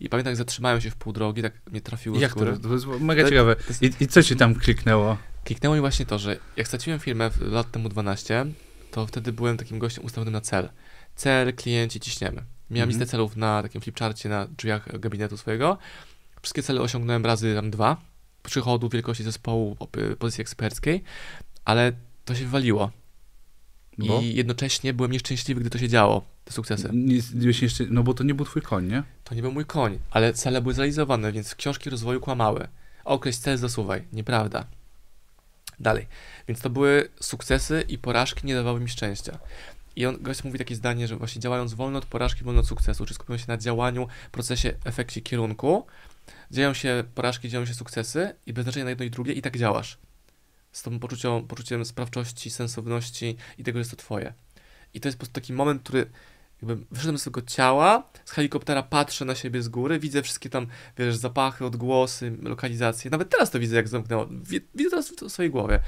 I 0.00 0.08
pamiętam, 0.08 0.30
jak 0.30 0.36
zatrzymałem 0.36 0.80
się 0.80 0.90
w 0.90 0.96
pół 0.96 1.12
drogi, 1.12 1.42
tak 1.42 1.52
mnie 1.70 1.80
trafiło 1.80 2.18
Jak 2.18 2.32
z 2.32 2.34
to? 2.34 2.56
To 2.58 2.72
jest 2.74 2.86
mega 2.86 3.22
To- 3.22 3.28
ciekawe. 3.28 3.56
jest- 3.68 3.82
I, 3.82 4.04
I 4.04 4.08
co 4.08 4.22
ci 4.22 4.36
tam 4.36 4.54
kliknęło? 4.54 5.16
Kliknęło 5.44 5.74
mi 5.74 5.80
właśnie 5.80 6.06
to, 6.06 6.18
że 6.18 6.36
jak 6.56 6.68
straciłem 6.68 7.00
firmę 7.00 7.30
lat 7.40 7.70
temu 7.70 7.88
12, 7.88 8.46
to 8.90 9.06
wtedy 9.06 9.32
byłem 9.32 9.56
takim 9.56 9.78
gościem 9.78 10.04
ustawionym 10.04 10.32
na 10.32 10.40
cel. 10.40 10.68
Cel, 11.14 11.54
klienci, 11.54 12.00
ciśniemy. 12.00 12.42
Miałem 12.70 12.88
Mhm. 12.88 12.88
listę 12.88 13.06
celów 13.06 13.36
na 13.36 13.62
takim 13.62 13.80
flipcharcie 13.80 14.28
na 14.28 14.46
drzwiach 14.46 15.00
gabinetu 15.00 15.36
swojego. 15.36 15.78
Wszystkie 16.42 16.62
cele 16.62 16.80
osiągnąłem 16.80 17.26
razy 17.26 17.54
tam 17.54 17.70
dwa. 17.70 17.96
Przychodu, 18.42 18.88
wielkości 18.88 19.24
zespołu, 19.24 19.76
pozycji 20.18 20.42
eksperckiej, 20.42 21.04
ale 21.64 21.92
to 22.24 22.34
się 22.34 22.44
wywaliło. 22.44 22.90
Bo? 23.98 24.20
I 24.20 24.34
jednocześnie 24.34 24.94
byłem 24.94 25.12
nieszczęśliwy, 25.12 25.60
gdy 25.60 25.70
to 25.70 25.78
się 25.78 25.88
działo, 25.88 26.24
te 26.44 26.52
sukcesy. 26.52 26.90
Nie, 26.92 27.20
nie, 27.34 27.52
jeszcze, 27.62 27.84
no 27.90 28.02
bo 28.02 28.14
to 28.14 28.24
nie 28.24 28.34
był 28.34 28.46
twój 28.46 28.62
koń, 28.62 28.86
nie? 28.86 29.02
To 29.24 29.34
nie 29.34 29.42
był 29.42 29.52
mój 29.52 29.64
koń, 29.64 29.98
ale 30.10 30.32
cele 30.32 30.60
były 30.62 30.74
zrealizowane, 30.74 31.32
więc 31.32 31.54
książki 31.54 31.90
rozwoju 31.90 32.20
kłamały. 32.20 32.68
Określ 33.04 33.40
cel, 33.40 33.58
zasuwaj. 33.58 34.04
Nieprawda. 34.12 34.64
Dalej. 35.80 36.06
Więc 36.48 36.60
to 36.60 36.70
były 36.70 37.08
sukcesy 37.20 37.84
i 37.88 37.98
porażki 37.98 38.46
nie 38.46 38.54
dawały 38.54 38.80
mi 38.80 38.88
szczęścia. 38.88 39.38
I 39.98 40.06
on, 40.06 40.22
gość 40.22 40.44
mówi 40.44 40.58
takie 40.58 40.74
zdanie, 40.74 41.08
że 41.08 41.16
właśnie 41.16 41.40
działając 41.40 41.74
wolno 41.74 41.98
od 41.98 42.06
porażki, 42.06 42.44
wolno 42.44 42.60
od 42.60 42.66
sukcesu, 42.66 43.06
czy 43.06 43.14
skupią 43.14 43.36
się 43.36 43.44
na 43.48 43.56
działaniu, 43.56 44.08
procesie, 44.32 44.74
efekcie, 44.84 45.20
kierunku, 45.20 45.86
dzieją 46.50 46.74
się 46.74 47.04
porażki, 47.14 47.48
dzieją 47.48 47.66
się 47.66 47.74
sukcesy 47.74 48.34
i 48.46 48.52
bez 48.52 48.64
znaczenia 48.64 48.84
na 48.84 48.90
jedno 48.90 49.04
i 49.04 49.10
drugie 49.10 49.32
i 49.32 49.42
tak 49.42 49.58
działasz. 49.58 49.98
Z 50.72 50.82
tą 50.82 50.98
poczuciem, 50.98 51.46
poczuciem 51.46 51.84
sprawczości, 51.84 52.50
sensowności 52.50 53.36
i 53.58 53.64
tego, 53.64 53.76
że 53.76 53.80
jest 53.80 53.90
to 53.90 53.96
twoje. 53.96 54.32
I 54.94 55.00
to 55.00 55.08
jest 55.08 55.18
po 55.18 55.20
prostu 55.20 55.34
taki 55.34 55.52
moment, 55.52 55.82
który 55.82 56.10
jakby 56.62 56.84
wyszedłem 56.90 57.18
z 57.18 57.24
tego 57.24 57.42
ciała, 57.42 58.10
z 58.24 58.30
helikoptera 58.30 58.82
patrzę 58.82 59.24
na 59.24 59.34
siebie 59.34 59.62
z 59.62 59.68
góry, 59.68 59.98
widzę 59.98 60.22
wszystkie 60.22 60.50
tam, 60.50 60.66
wiesz, 60.98 61.16
zapachy, 61.16 61.64
odgłosy, 61.64 62.36
lokalizacje. 62.42 63.10
Nawet 63.10 63.30
teraz 63.30 63.50
to 63.50 63.58
widzę, 63.60 63.76
jak 63.76 63.88
zamknęło. 63.88 64.26
Wi- 64.26 64.66
Widzę 64.74 64.90
teraz 64.90 65.10
w 65.10 65.28
swojej 65.30 65.50
głowie. 65.50 65.80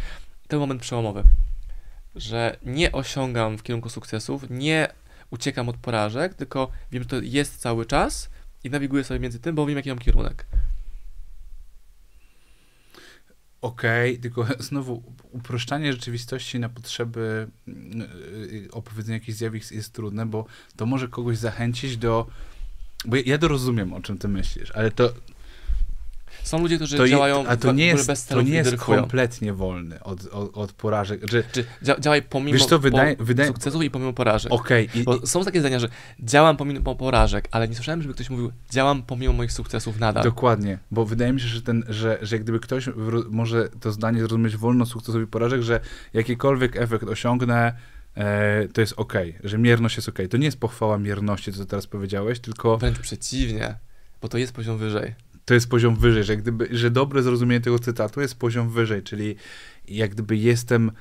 Ten 0.48 0.58
moment 0.58 0.82
przełomowy, 0.82 1.22
że 2.16 2.56
nie 2.62 2.92
osiągam 2.92 3.58
w 3.58 3.62
kierunku 3.62 3.88
sukcesów, 3.88 4.44
nie 4.50 4.88
uciekam 5.30 5.68
od 5.68 5.76
porażek, 5.76 6.34
tylko 6.34 6.70
wiem, 6.92 7.02
że 7.02 7.08
to 7.08 7.20
jest 7.20 7.56
cały 7.60 7.86
czas 7.86 8.30
i 8.64 8.70
nawiguję 8.70 9.04
sobie 9.04 9.20
między 9.20 9.38
tym, 9.40 9.54
bo 9.54 9.66
wiem, 9.66 9.76
jaki 9.76 9.88
mam 9.88 9.98
kierunek. 9.98 10.46
Okej, 13.60 14.18
tylko 14.18 14.46
znowu 14.58 15.02
uproszczanie 15.30 15.92
rzeczywistości 15.92 16.58
na 16.58 16.68
potrzeby 16.68 17.48
mm, 17.68 18.00
y, 18.64 18.68
opowiedzenia 18.72 19.16
jakichś 19.18 19.38
zjawisk 19.38 19.72
jest 19.72 19.92
trudne, 19.92 20.26
bo 20.26 20.44
to 20.76 20.86
może 20.86 21.08
kogoś 21.08 21.38
zachęcić 21.38 21.96
do. 21.96 22.26
Bo 23.04 23.16
ja- 23.16 23.22
ja 23.26 23.38
to 23.38 23.48
rozumiem, 23.48 23.92
o 23.92 24.00
czym 24.00 24.18
ty 24.18 24.28
myślisz, 24.28 24.70
ale 24.70 24.90
to, 24.90 25.12
Są 26.42 26.58
ludzie, 26.62 26.76
którzy 26.76 26.96
to, 26.96 27.04
je, 27.04 27.10
działają 27.10 27.46
a 27.46 27.56
w 27.56 27.58
to 27.60 27.72
nie 27.72 27.86
jest, 27.86 28.06
bez 28.06 28.22
to 28.24 28.28
celów 28.28 28.44
nie 28.44 28.50
i 28.50 28.54
jest 28.54 28.76
kompletnie 28.76 29.52
wolny 29.52 30.02
od, 30.02 30.26
od, 30.26 30.56
od 30.56 30.72
porażek. 30.72 31.30
Że, 31.30 31.42
Czy 31.52 31.64
dzia- 31.82 32.00
działaj 32.00 32.22
pomimo 32.22 32.52
Wiesz 32.58 32.66
co, 32.66 32.78
wydaje- 32.78 33.16
po, 33.16 33.24
wydaje- 33.24 33.48
sukcesów 33.48 33.82
i 33.82 33.90
pomimo 33.90 34.12
porażek. 34.12 34.52
Okej, 34.52 34.88
i- 34.94 35.02
Bo 35.04 35.26
są 35.26 35.44
takie 35.44 35.60
zdania, 35.60 35.78
że 35.78 35.88
działam 36.20 36.56
pomimo 36.56 36.94
porażek, 36.94 37.48
ale 37.50 37.68
nie 37.68 37.74
słyszałem, 37.74 38.02
żeby 38.02 38.14
ktoś 38.14 38.30
mówił, 38.30 38.52
działam 38.70 39.02
pomimo 39.02 39.32
moich 39.32 39.52
sukcesów 39.52 39.98
nadal. 40.00 40.24
Dokładnie, 40.24 40.78
bo 40.90 41.04
wydaje 41.04 41.32
mi 41.32 41.40
się, 41.40 41.46
że, 41.46 41.62
ten, 41.62 41.84
że, 41.88 42.18
że 42.22 42.36
jak 42.36 42.42
gdyby 42.42 42.60
ktoś 42.60 42.88
może 43.30 43.68
to 43.80 43.92
zdanie 43.92 44.20
zrozumieć 44.20 44.56
wolno 44.56 44.86
sukcesowi 44.86 45.26
porażek, 45.26 45.62
że 45.62 45.80
jakikolwiek 46.14 46.76
efekt 46.76 47.04
osiągnę, 47.04 47.72
e, 48.16 48.68
to 48.68 48.80
jest 48.80 48.94
ok, 48.96 49.12
że 49.44 49.58
mierność 49.58 49.96
jest 49.96 50.08
ok. 50.08 50.18
To 50.30 50.36
nie 50.36 50.44
jest 50.44 50.60
pochwała 50.60 50.98
mierności, 50.98 51.52
co 51.52 51.64
teraz 51.64 51.86
powiedziałeś, 51.86 52.40
tylko 52.40 52.78
Wręcz 52.78 52.98
przeciwnie, 52.98 53.74
bo 54.22 54.28
to 54.28 54.38
jest 54.38 54.52
poziom 54.52 54.78
wyżej. 54.78 55.14
To 55.44 55.54
jest 55.54 55.68
poziom 55.68 55.96
wyżej, 55.96 56.24
że, 56.24 56.32
jak 56.32 56.42
gdyby, 56.42 56.68
że 56.70 56.90
dobre 56.90 57.22
zrozumienie 57.22 57.60
tego 57.60 57.78
cytatu 57.78 58.20
jest 58.20 58.38
poziom 58.38 58.70
wyżej, 58.70 59.02
czyli 59.02 59.36
jak 59.88 60.10
gdyby 60.10 60.36
jestem, 60.36 60.92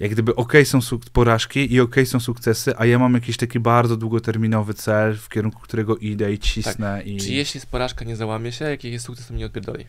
jak 0.00 0.10
gdyby 0.10 0.34
ok 0.34 0.52
są 0.64 0.78
porażki 1.12 1.74
i 1.74 1.80
ok 1.80 1.96
są 2.04 2.20
sukcesy, 2.20 2.76
a 2.76 2.86
ja 2.86 2.98
mam 2.98 3.14
jakiś 3.14 3.36
taki 3.36 3.60
bardzo 3.60 3.96
długoterminowy 3.96 4.74
cel, 4.74 5.16
w 5.16 5.28
kierunku 5.28 5.60
którego 5.60 5.96
idę 5.96 6.32
i 6.32 6.38
cisnę. 6.38 7.02
i... 7.02 7.16
Czy 7.16 7.32
jeśli 7.32 7.58
jest 7.58 7.70
porażka, 7.70 8.04
nie 8.04 8.16
załamie 8.16 8.52
się, 8.52 8.64
jaki 8.64 8.92
jest 8.92 9.04
sukces, 9.04 9.26
to 9.26 9.34
mnie 9.34 9.46
odpierdoli. 9.46 9.86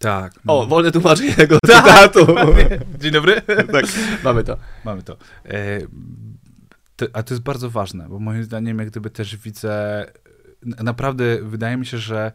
Tak. 0.00 0.32
O, 0.46 0.60
no. 0.60 0.66
wolne 0.66 0.92
tłumaczenie 0.92 1.34
tego 1.44 1.58
Tak. 1.66 1.84
cytatu. 1.84 2.26
Dzień 2.98 3.12
dobry. 3.12 3.42
tak, 3.72 3.84
mamy 4.24 4.44
to. 4.44 4.56
Mamy 4.84 5.02
to. 5.02 5.16
E, 5.44 5.80
to. 6.96 7.06
A 7.12 7.22
to 7.22 7.34
jest 7.34 7.42
bardzo 7.42 7.70
ważne, 7.70 8.08
bo 8.08 8.18
moim 8.18 8.44
zdaniem 8.44 8.78
jak 8.78 8.90
gdyby 8.90 9.10
też 9.10 9.36
widzę, 9.36 10.06
naprawdę 10.62 11.42
wydaje 11.42 11.76
mi 11.76 11.86
się, 11.86 11.98
że 11.98 12.32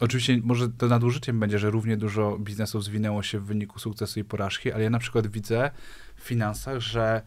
oczywiście 0.00 0.40
może 0.42 0.68
to 0.68 0.86
nadużyciem 0.86 1.40
będzie, 1.40 1.58
że 1.58 1.70
równie 1.70 1.96
dużo 1.96 2.38
biznesów 2.38 2.84
zwinęło 2.84 3.22
się 3.22 3.38
w 3.38 3.44
wyniku 3.44 3.78
sukcesu 3.78 4.20
i 4.20 4.24
porażki, 4.24 4.72
ale 4.72 4.84
ja 4.84 4.90
na 4.90 4.98
przykład 4.98 5.26
widzę 5.26 5.70
w 6.16 6.20
finansach, 6.22 6.80
że 6.80 7.22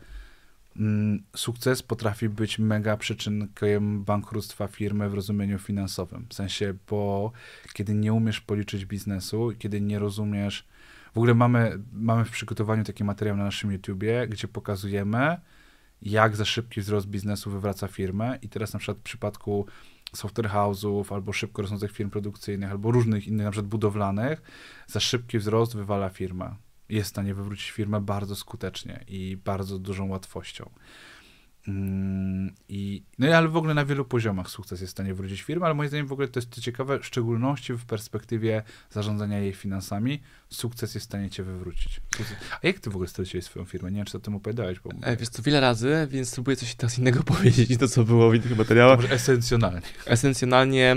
mm, 0.75 1.23
sukces 1.35 1.83
potrafi 1.83 2.29
być 2.29 2.59
mega 2.59 2.97
przyczynkiem 2.97 4.03
bankructwa 4.03 4.67
firmy 4.67 5.09
w 5.09 5.13
rozumieniu 5.13 5.59
finansowym. 5.59 6.25
W 6.29 6.33
sensie, 6.33 6.73
bo 6.89 7.31
kiedy 7.73 7.95
nie 7.95 8.13
umiesz 8.13 8.41
policzyć 8.41 8.85
biznesu, 8.85 9.51
kiedy 9.59 9.81
nie 9.81 9.99
rozumiesz. 9.99 10.67
W 11.13 11.17
ogóle 11.17 11.33
mamy, 11.33 11.79
mamy 11.93 12.25
w 12.25 12.31
przygotowaniu 12.31 12.83
taki 12.83 13.03
materiał 13.03 13.37
na 13.37 13.43
naszym 13.43 13.71
YouTubie, 13.71 14.27
gdzie 14.27 14.47
pokazujemy, 14.47 15.37
jak 16.01 16.35
za 16.35 16.45
szybki 16.45 16.81
wzrost 16.81 17.07
biznesu 17.07 17.51
wywraca 17.51 17.87
firmę. 17.87 18.39
I 18.41 18.49
teraz 18.49 18.73
na 18.73 18.79
przykład 18.79 18.97
w 18.97 19.01
przypadku 19.01 19.65
software 20.15 20.49
house'ów, 20.49 21.13
albo 21.13 21.33
szybko 21.33 21.61
rosnących 21.61 21.91
firm 21.91 22.09
produkcyjnych, 22.09 22.71
albo 22.71 22.91
różnych 22.91 23.27
innych, 23.27 23.45
na 23.45 23.51
przykład 23.51 23.69
budowlanych, 23.69 24.41
za 24.87 24.99
szybki 24.99 25.39
wzrost 25.39 25.75
wywala 25.75 26.09
firmę. 26.09 26.55
Jest 26.89 27.07
w 27.07 27.09
stanie 27.09 27.33
wywrócić 27.33 27.71
firmę 27.71 28.01
bardzo 28.01 28.35
skutecznie 28.35 29.03
i 29.07 29.37
bardzo 29.45 29.79
dużą 29.79 30.09
łatwością. 30.09 30.69
Mm, 31.67 32.53
I, 32.69 33.03
no 33.19 33.27
i 33.27 33.31
ale 33.31 33.47
w 33.47 33.57
ogóle 33.57 33.73
na 33.73 33.85
wielu 33.85 34.05
poziomach 34.05 34.49
sukces 34.49 34.81
jest 34.81 34.91
w 34.91 34.95
stanie 34.95 35.13
wrócić 35.13 35.41
firmę, 35.41 35.65
ale 35.65 35.75
moim 35.75 35.89
zdaniem 35.89 36.07
w 36.07 36.11
ogóle 36.11 36.27
to 36.27 36.39
jest 36.39 36.59
ciekawe, 36.59 36.99
w 36.99 37.05
szczególności 37.05 37.73
w 37.73 37.85
perspektywie 37.85 38.63
zarządzania 38.89 39.39
jej 39.39 39.53
finansami, 39.53 40.21
sukces 40.49 40.95
jest 40.95 41.05
w 41.05 41.09
stanie 41.09 41.29
cię 41.29 41.43
wywrócić. 41.43 42.01
A 42.61 42.67
jak 42.67 42.79
ty 42.79 42.89
w 42.89 42.93
ogóle 42.93 43.09
straciłeś 43.09 43.45
swoją 43.45 43.65
firmę? 43.65 43.91
Nie 43.91 43.97
wiem, 43.97 44.05
czy 44.05 44.17
o 44.17 44.19
tym 44.19 44.35
opowiadałeś. 44.35 44.79
Bo... 44.79 44.89
E, 45.01 45.17
wiesz 45.17 45.29
to 45.29 45.41
wiele 45.41 45.59
razy, 45.59 46.07
więc 46.11 46.29
spróbuję 46.29 46.55
coś 46.57 46.75
teraz 46.75 46.97
innego 46.97 47.23
powiedzieć 47.33 47.69
niż 47.69 47.77
to, 47.77 47.87
co 47.87 48.03
było 48.03 48.29
w 48.29 48.35
innych 48.35 48.57
materiałach. 48.57 49.01
Może 49.01 49.13
esencjonalnie. 49.13 49.81
Esencjonalnie 50.05 50.95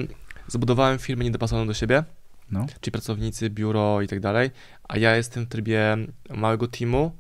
zbudowałem 0.49 0.99
firmę 0.99 1.25
niedopasowaną 1.25 1.67
do 1.67 1.75
siebie, 1.75 2.05
No. 2.51 2.67
czyli 2.81 2.93
pracownicy, 2.93 3.51
biuro 3.51 4.03
i 4.03 4.09
tak 4.09 4.21
dalej, 4.21 4.51
a 4.89 4.99
ja 4.99 5.17
jestem 5.17 5.45
w 5.45 5.49
trybie 5.49 5.97
małego 6.31 6.69
teamu, 6.69 7.17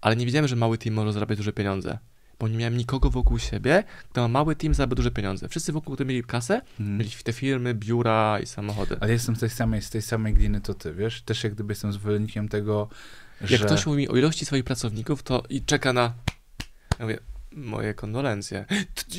ale 0.00 0.16
nie 0.16 0.26
wiedziałem, 0.26 0.48
że 0.48 0.56
mały 0.56 0.78
team 0.78 0.94
może 0.94 1.12
zarabiać 1.12 1.38
duże 1.38 1.52
pieniądze. 1.52 1.98
Bo 2.40 2.48
nie 2.48 2.56
miałem 2.56 2.76
nikogo 2.76 3.10
wokół 3.10 3.38
siebie, 3.38 3.84
kto 4.10 4.20
ma 4.20 4.28
mały 4.28 4.56
team, 4.56 4.74
zarabia 4.74 4.94
duże 4.94 5.10
pieniądze. 5.10 5.48
Wszyscy 5.48 5.72
wokół, 5.72 5.94
którzy 5.94 6.08
mieli 6.08 6.24
kasę, 6.24 6.60
Mhm. 6.80 6.98
mieli 6.98 7.10
te 7.24 7.32
firmy, 7.32 7.74
biura 7.74 8.38
i 8.42 8.46
samochody. 8.46 8.96
Ale 9.00 9.12
jestem 9.12 9.36
z 9.36 9.40
tej 9.40 9.50
samej, 9.50 9.82
z 9.82 9.90
tej 9.90 10.02
samej 10.02 10.34
gliny, 10.34 10.60
to 10.60 10.74
ty, 10.74 10.92
wiesz? 10.94 11.22
Też 11.22 11.44
jak 11.44 11.54
gdyby 11.54 11.72
jestem 11.72 11.92
zwolennikiem 11.92 12.48
tego, 12.48 12.88
że... 13.40 13.56
Jak 13.56 13.66
ktoś 13.66 13.86
mówi 13.86 14.08
o 14.08 14.16
ilości 14.16 14.44
swoich 14.44 14.64
pracowników, 14.64 15.22
to 15.22 15.42
i 15.48 15.62
czeka 15.62 15.92
na. 15.92 16.12
Ja 16.98 17.04
mówię, 17.04 17.18
moje 17.52 17.94
kondolencje. 17.94 18.64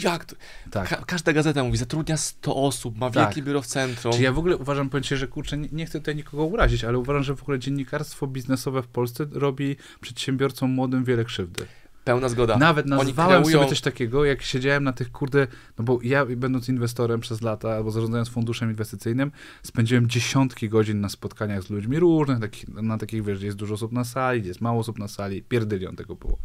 Jak 0.04 0.26
to? 0.26 0.36
Tak. 0.72 0.90
Ka- 0.90 1.04
każda 1.08 1.34
gazeta 1.34 1.64
mówi, 1.64 1.78
zatrudnia 1.78 2.18
100 2.18 2.56
osób, 2.56 2.98
ma 2.98 3.12
Tak. 3.12 3.26
wielkie 3.26 3.42
biuro 3.42 3.62
w 3.62 3.68
centrum. 3.68 4.14
Czy 4.14 4.22
ja 4.22 4.32
w 4.32 4.40
ogóle 4.40 4.58
uważam, 4.58 4.90
powiem 4.90 5.04
ci, 5.04 5.18
że 5.18 5.28
kurczę, 5.28 5.58
nie, 5.58 5.70
nie 5.72 5.86
chcę 5.86 6.00
tutaj 6.00 6.16
nikogo 6.16 6.46
urazić, 6.46 6.84
ale 6.84 6.98
uważam, 6.98 7.24
że 7.24 7.36
w 7.36 7.42
ogóle 7.42 7.60
dziennikarstwo 7.60 8.28
biznesowe 8.28 8.84
w 8.84 8.88
Polsce 8.88 9.26
robi 9.32 9.76
przedsiębiorcom 10.02 10.72
młodym 10.72 11.04
wiele 11.04 11.26
krzywdy. 11.26 11.66
Pełna 12.04 12.30
zgoda. 12.30 12.58
Nawet 12.58 12.86
nazwałem 12.86 13.44
kreują- 13.44 13.52
sobie 13.52 13.70
coś 13.70 13.82
takiego, 13.82 14.26
jak 14.26 14.42
siedziałem 14.42 14.84
na 14.84 14.94
tych 14.94 15.12
kurde, 15.12 15.48
no 15.78 15.84
bo 15.84 16.00
ja 16.04 16.26
będąc 16.26 16.70
inwestorem 16.70 17.20
przez 17.20 17.42
lata, 17.42 17.72
albo 17.76 17.92
zarządzając 17.92 18.30
funduszem 18.30 18.70
inwestycyjnym, 18.70 19.32
spędziłem 19.64 20.08
dziesiątki 20.10 20.70
godzin 20.70 21.02
na 21.02 21.10
spotkaniach 21.10 21.64
z 21.64 21.70
ludźmi 21.70 22.00
różnych, 22.00 22.40
takich, 22.40 22.68
na 22.70 22.98
takich, 22.98 23.24
wiesz, 23.24 23.38
gdzie 23.38 23.46
jest 23.48 23.58
dużo 23.58 23.74
osób 23.74 23.92
na 23.92 24.04
sali, 24.04 24.40
gdzie 24.40 24.48
jest 24.50 24.62
mało 24.62 24.80
osób 24.80 25.00
na 25.00 25.08
sali, 25.08 25.42
pierdylion 25.44 25.96
tego 25.96 26.16
było. 26.16 26.38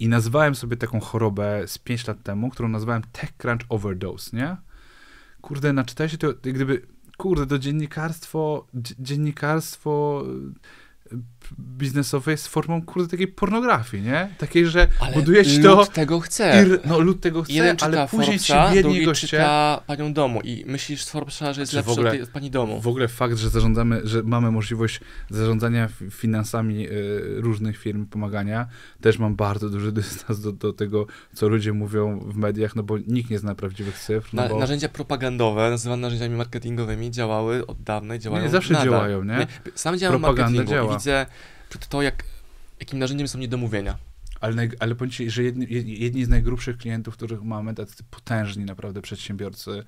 I 0.00 0.08
nazwałem 0.08 0.54
sobie 0.54 0.76
taką 0.76 1.00
chorobę 1.00 1.62
z 1.66 1.78
5 1.78 2.06
lat 2.06 2.22
temu, 2.22 2.50
którą 2.50 2.68
nazwałem 2.68 3.02
TechCrunch 3.12 3.64
Overdose, 3.68 4.36
nie? 4.36 4.56
Kurde, 5.40 5.72
naczytałeś 5.72 6.12
się 6.12 6.18
to, 6.18 6.26
jak 6.26 6.54
gdyby, 6.54 6.82
kurde, 7.16 7.46
to 7.46 7.58
dziennikarstwo, 7.58 8.66
dzie- 8.74 8.94
dziennikarstwo 8.98 10.24
biznesowe 11.60 12.30
jest 12.32 12.48
formą, 12.48 12.82
kurde, 12.82 13.08
takiej 13.08 13.28
pornografii, 13.28 14.02
nie? 14.02 14.28
Takiej, 14.38 14.66
że 14.66 14.88
Ale 15.00 15.14
buduje 15.14 15.44
ci 15.44 15.58
lud 15.58 15.86
to... 15.86 15.92
tego 15.92 16.20
chce. 16.20 16.62
Ir, 16.66 16.80
no 16.84 16.98
lud 17.00 17.20
tego 17.20 17.42
chce, 17.42 17.52
Jeden 17.52 17.76
czyta 17.76 17.86
ale 17.86 18.08
później 18.08 18.38
ci 18.38 18.52
Forbesa, 18.52 18.74
biedni 18.74 18.82
drugi 18.92 19.06
goście... 19.06 19.26
czyta 19.26 19.80
panią 19.86 20.12
domu 20.12 20.40
i 20.44 20.64
myślisz 20.66 21.04
z 21.04 21.10
Forbesa, 21.10 21.52
że 21.52 21.60
jest 21.60 21.70
Czy 21.72 21.76
w 21.76 21.86
lepszy 21.86 21.92
ogóle- 21.92 22.22
od, 22.22 22.28
pani 22.28 22.50
domu. 22.50 22.80
W 22.80 22.88
ogóle 22.88 23.08
fakt, 23.08 23.36
że 23.36 23.50
zarządzamy, 23.50 24.00
że 24.04 24.22
mamy 24.22 24.50
możliwość 24.50 25.00
zarządzania 25.30 25.88
finansami 26.10 26.88
y, 26.88 26.90
różnych 27.40 27.78
firm, 27.78 28.06
pomagania, 28.06 28.66
też 29.00 29.18
mam 29.18 29.36
bardzo 29.36 29.68
duży 29.70 29.92
dystans 29.92 30.40
do, 30.40 30.52
do 30.52 30.72
tego, 30.72 31.06
co 31.34 31.48
ludzie 31.48 31.72
mówią 31.72 32.18
w 32.18 32.36
mediach, 32.36 32.76
no 32.76 32.82
bo 32.82 32.98
nikt 32.98 33.30
nie 33.30 33.38
zna 33.38 33.54
prawdziwych 33.54 33.98
cyfr, 33.98 34.28
no 34.32 34.42
Na, 34.42 34.48
bo... 34.48 34.58
Narzędzia 34.58 34.88
propagandowe, 34.88 35.70
nazywane 35.70 36.02
narzędziami 36.02 36.36
marketingowymi, 36.36 37.10
działały 37.10 37.66
od 37.66 37.82
dawna 37.82 38.14
i 38.14 38.18
działają 38.18 38.44
Nie, 38.44 38.50
zawsze 38.50 38.72
nadal. 38.72 38.88
działają, 38.88 39.24
nie? 39.24 39.46
Sam 39.74 39.98
działam 39.98 40.18
w 40.18 40.20
Propaganda 40.20 40.50
marketingu 40.50 40.70
działa. 40.70 40.92
i 40.92 40.96
widzę 40.96 41.26
przed 41.78 41.88
to, 41.88 42.02
jak, 42.02 42.24
jakim 42.80 42.98
narzędziem 42.98 43.28
są 43.28 43.38
niedomówienia. 43.38 43.98
Ale, 44.40 44.54
naj, 44.54 44.70
ale 44.80 44.94
powiem 44.94 45.10
ci, 45.10 45.30
że 45.30 45.42
jedni, 45.42 45.66
jedni- 46.00 46.24
z 46.24 46.28
najgrubszych 46.28 46.76
klientów, 46.78 47.14
których 47.16 47.42
mamy, 47.42 47.74
tacy 47.74 48.04
potężni 48.10 48.64
naprawdę 48.64 49.02
przedsiębiorcy, 49.02 49.84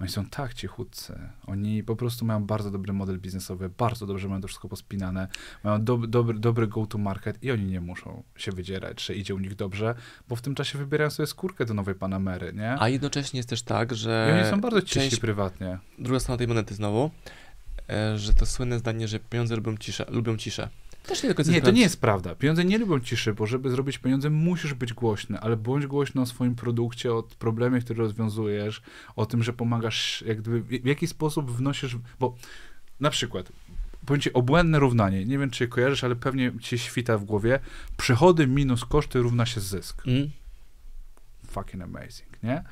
oni 0.00 0.10
są 0.10 0.26
tak 0.26 0.54
cichutcy. 0.54 1.18
Oni 1.46 1.82
po 1.84 1.96
prostu 1.96 2.24
mają 2.24 2.44
bardzo 2.44 2.70
dobry 2.70 2.92
model 2.92 3.18
biznesowy, 3.18 3.68
bardzo 3.78 4.06
dobrze 4.06 4.28
mają 4.28 4.40
to 4.40 4.48
wszystko 4.48 4.68
pospinane, 4.68 5.28
mają 5.64 5.84
dob, 5.84 6.06
dobry, 6.06 6.38
dobry 6.38 6.66
go-to-market 6.66 7.44
i 7.44 7.50
oni 7.50 7.64
nie 7.64 7.80
muszą 7.80 8.22
się 8.36 8.52
wydzierać, 8.52 9.04
że 9.04 9.14
idzie 9.14 9.34
u 9.34 9.38
nich 9.38 9.54
dobrze, 9.54 9.94
bo 10.28 10.36
w 10.36 10.42
tym 10.42 10.54
czasie 10.54 10.78
wybierają 10.78 11.10
sobie 11.10 11.26
skórkę 11.26 11.64
do 11.64 11.74
nowej 11.74 11.94
Panamery, 11.94 12.52
nie? 12.52 12.76
A 12.80 12.88
jednocześnie 12.88 13.38
jest 13.38 13.48
też 13.48 13.62
tak, 13.62 13.92
I 13.92 13.94
że 13.94 14.40
oni 14.42 14.50
są 14.50 14.60
bardzo 14.60 14.82
ciści 14.82 14.94
część- 15.00 15.20
prywatnie. 15.20 15.78
druga 15.98 16.20
strona 16.20 16.38
tej 16.38 16.48
monety 16.48 16.74
znowu, 16.74 17.10
e, 17.90 18.18
że 18.18 18.34
to 18.34 18.46
słynne 18.46 18.78
zdanie, 18.78 19.08
że 19.08 19.20
pieniądze 19.20 19.56
lubią 19.56 19.76
ciszę. 19.76 20.06
Lubią 20.08 20.36
ciszę. 20.36 20.68
Też 21.02 21.22
nie 21.22 21.28
do 21.28 21.34
końca 21.34 21.52
Nie, 21.52 21.62
to 21.62 21.70
nie 21.70 21.80
jest 21.80 22.00
prawda. 22.00 22.34
Pieniądze 22.34 22.64
nie 22.64 22.78
lubią 22.78 23.00
ciszy, 23.00 23.34
bo 23.34 23.46
żeby 23.46 23.70
zrobić 23.70 23.98
pieniądze, 23.98 24.30
musisz 24.30 24.74
być 24.74 24.92
głośny, 24.92 25.40
ale 25.40 25.56
bądź 25.56 25.86
głośny 25.86 26.20
o 26.20 26.26
swoim 26.26 26.54
produkcie, 26.54 27.14
o 27.14 27.22
problemie, 27.22 27.80
który 27.80 27.98
rozwiązujesz, 27.98 28.82
o 29.16 29.26
tym, 29.26 29.42
że 29.42 29.52
pomagasz, 29.52 30.24
jak 30.26 30.40
gdyby, 30.40 30.80
w 30.80 30.86
jaki 30.86 31.06
sposób 31.06 31.50
wnosisz, 31.50 31.96
bo 32.20 32.36
na 33.00 33.10
przykład, 33.10 33.52
powiem 34.06 34.20
ci, 34.20 34.32
obłędne 34.32 34.78
równanie, 34.78 35.24
nie 35.24 35.38
wiem, 35.38 35.50
czy 35.50 35.64
je 35.64 35.68
kojarzysz, 35.68 36.04
ale 36.04 36.16
pewnie 36.16 36.52
ci 36.60 36.78
świta 36.78 37.18
w 37.18 37.24
głowie, 37.24 37.58
przychody 37.96 38.46
minus 38.46 38.84
koszty 38.84 39.18
równa 39.18 39.46
się 39.46 39.60
zysk. 39.60 40.02
Mm. 40.06 40.30
Fucking 41.46 41.82
amazing, 41.82 42.42
nie? 42.42 42.64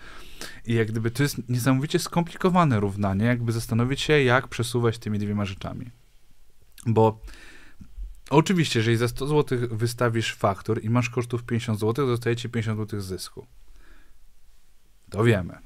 I 0.66 0.74
jak 0.74 0.88
gdyby 0.90 1.10
to 1.10 1.22
jest 1.22 1.48
niesamowicie 1.48 1.98
skomplikowane 1.98 2.80
równanie, 2.80 3.24
jakby 3.24 3.52
zastanowić 3.52 4.00
się, 4.00 4.22
jak 4.22 4.48
przesuwać 4.48 4.98
tymi 4.98 5.18
dwiema 5.18 5.44
rzeczami. 5.44 5.90
Bo 6.86 7.20
oczywiście, 8.30 8.78
jeżeli 8.78 8.96
za 8.96 9.08
100 9.08 9.26
zł 9.26 9.58
wystawisz 9.70 10.34
faktur 10.34 10.84
i 10.84 10.90
masz 10.90 11.10
kosztów 11.10 11.42
50 11.44 11.80
zł, 11.80 12.06
zostaje 12.06 12.36
ci 12.36 12.48
50 12.48 12.80
zł 12.80 13.00
zysku. 13.00 13.46
To 15.10 15.24
wiemy. 15.24 15.58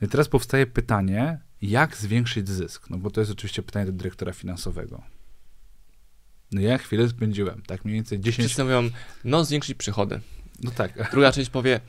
No 0.00 0.06
i 0.06 0.08
teraz 0.08 0.28
powstaje 0.28 0.66
pytanie, 0.66 1.38
jak 1.62 1.96
zwiększyć 1.96 2.48
zysk? 2.48 2.90
No 2.90 2.98
bo 2.98 3.10
to 3.10 3.20
jest 3.20 3.32
oczywiście 3.32 3.62
pytanie 3.62 3.86
do 3.86 3.92
dyrektora 3.92 4.32
finansowego. 4.32 5.02
No 6.52 6.60
ja 6.60 6.78
chwilę 6.78 7.08
spędziłem, 7.08 7.62
tak 7.66 7.84
mniej 7.84 7.94
więcej 7.94 8.20
10... 8.20 8.46
Wszyscy 8.46 8.64
mówią, 8.64 8.90
no 9.24 9.44
zwiększyć 9.44 9.78
przychody. 9.78 10.20
No 10.62 10.70
tak. 10.70 11.10
Druga 11.10 11.32
część 11.32 11.50
powie, 11.50 11.80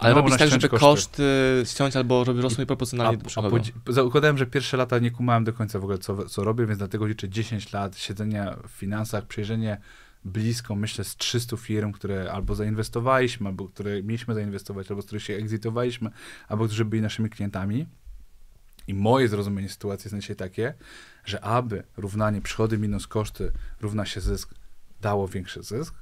ale 0.00 0.14
robić 0.14 0.36
tak, 0.36 0.48
żeby 0.50 0.68
koszty. 0.68 0.86
koszty 0.86 1.24
ściąć 1.66 1.96
albo 1.96 2.24
żeby 2.24 2.42
rosły 2.42 2.66
proporcjonalnie 2.66 3.18
A, 3.36 3.40
a 3.40 3.50
po, 3.84 3.92
zakładałem, 3.92 4.38
że 4.38 4.46
pierwsze 4.46 4.76
lata 4.76 4.98
nie 4.98 5.10
kumałem 5.10 5.44
do 5.44 5.52
końca 5.52 5.78
w 5.78 5.82
ogóle, 5.82 5.98
co, 5.98 6.24
co 6.24 6.44
robię, 6.44 6.66
więc 6.66 6.78
dlatego 6.78 7.06
liczę 7.06 7.28
10 7.28 7.72
lat 7.72 7.98
siedzenia 7.98 8.56
w 8.68 8.70
finansach, 8.70 9.26
przejrzenie 9.26 9.80
blisko, 10.24 10.76
myślę, 10.76 11.04
z 11.04 11.16
300 11.16 11.56
firm, 11.56 11.92
które 11.92 12.32
albo 12.32 12.54
zainwestowaliśmy, 12.54 13.48
albo 13.48 13.68
które 13.68 14.02
mieliśmy 14.02 14.34
zainwestować, 14.34 14.90
albo 14.90 15.02
z 15.02 15.06
których 15.06 15.22
się 15.22 15.34
exitowaliśmy, 15.34 16.10
albo 16.48 16.64
którzy 16.64 16.84
byli 16.84 17.02
naszymi 17.02 17.30
klientami. 17.30 17.86
I 18.86 18.94
moje 18.94 19.28
zrozumienie 19.28 19.68
sytuacji 19.68 20.06
jest 20.06 20.12
na 20.12 20.20
dzisiaj 20.20 20.36
takie, 20.36 20.74
że 21.24 21.44
aby 21.44 21.82
równanie 21.96 22.40
przychody 22.40 22.78
minus 22.78 23.06
koszty 23.06 23.52
równa 23.80 24.06
się 24.06 24.20
zysk 24.20 24.54
dało 25.00 25.28
większy 25.28 25.62
zysk, 25.62 25.94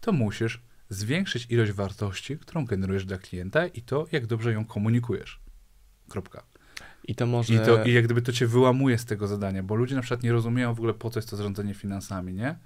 to 0.00 0.12
musisz 0.12 0.60
zwiększyć 0.88 1.46
ilość 1.50 1.72
wartości, 1.72 2.38
którą 2.38 2.64
generujesz 2.64 3.04
dla 3.04 3.18
klienta 3.18 3.66
i 3.66 3.82
to, 3.82 4.06
jak 4.12 4.26
dobrze 4.26 4.52
ją 4.52 4.64
komunikujesz. 4.64 5.40
Kropka. 6.08 6.42
I 7.04 7.14
to 7.14 7.26
może... 7.26 7.54
I, 7.54 7.58
to, 7.58 7.84
I 7.84 7.92
jak 7.92 8.04
gdyby 8.04 8.22
to 8.22 8.32
cię 8.32 8.46
wyłamuje 8.46 8.98
z 8.98 9.04
tego 9.04 9.26
zadania, 9.26 9.62
bo 9.62 9.74
ludzie 9.74 9.94
na 9.94 10.02
przykład 10.02 10.22
nie 10.22 10.32
rozumieją 10.32 10.74
w 10.74 10.78
ogóle 10.78 10.94
po 10.94 11.10
co 11.10 11.18
jest 11.18 11.30
to 11.30 11.36
zarządzanie 11.36 11.74
finansami, 11.74 12.34
nie? 12.34 12.58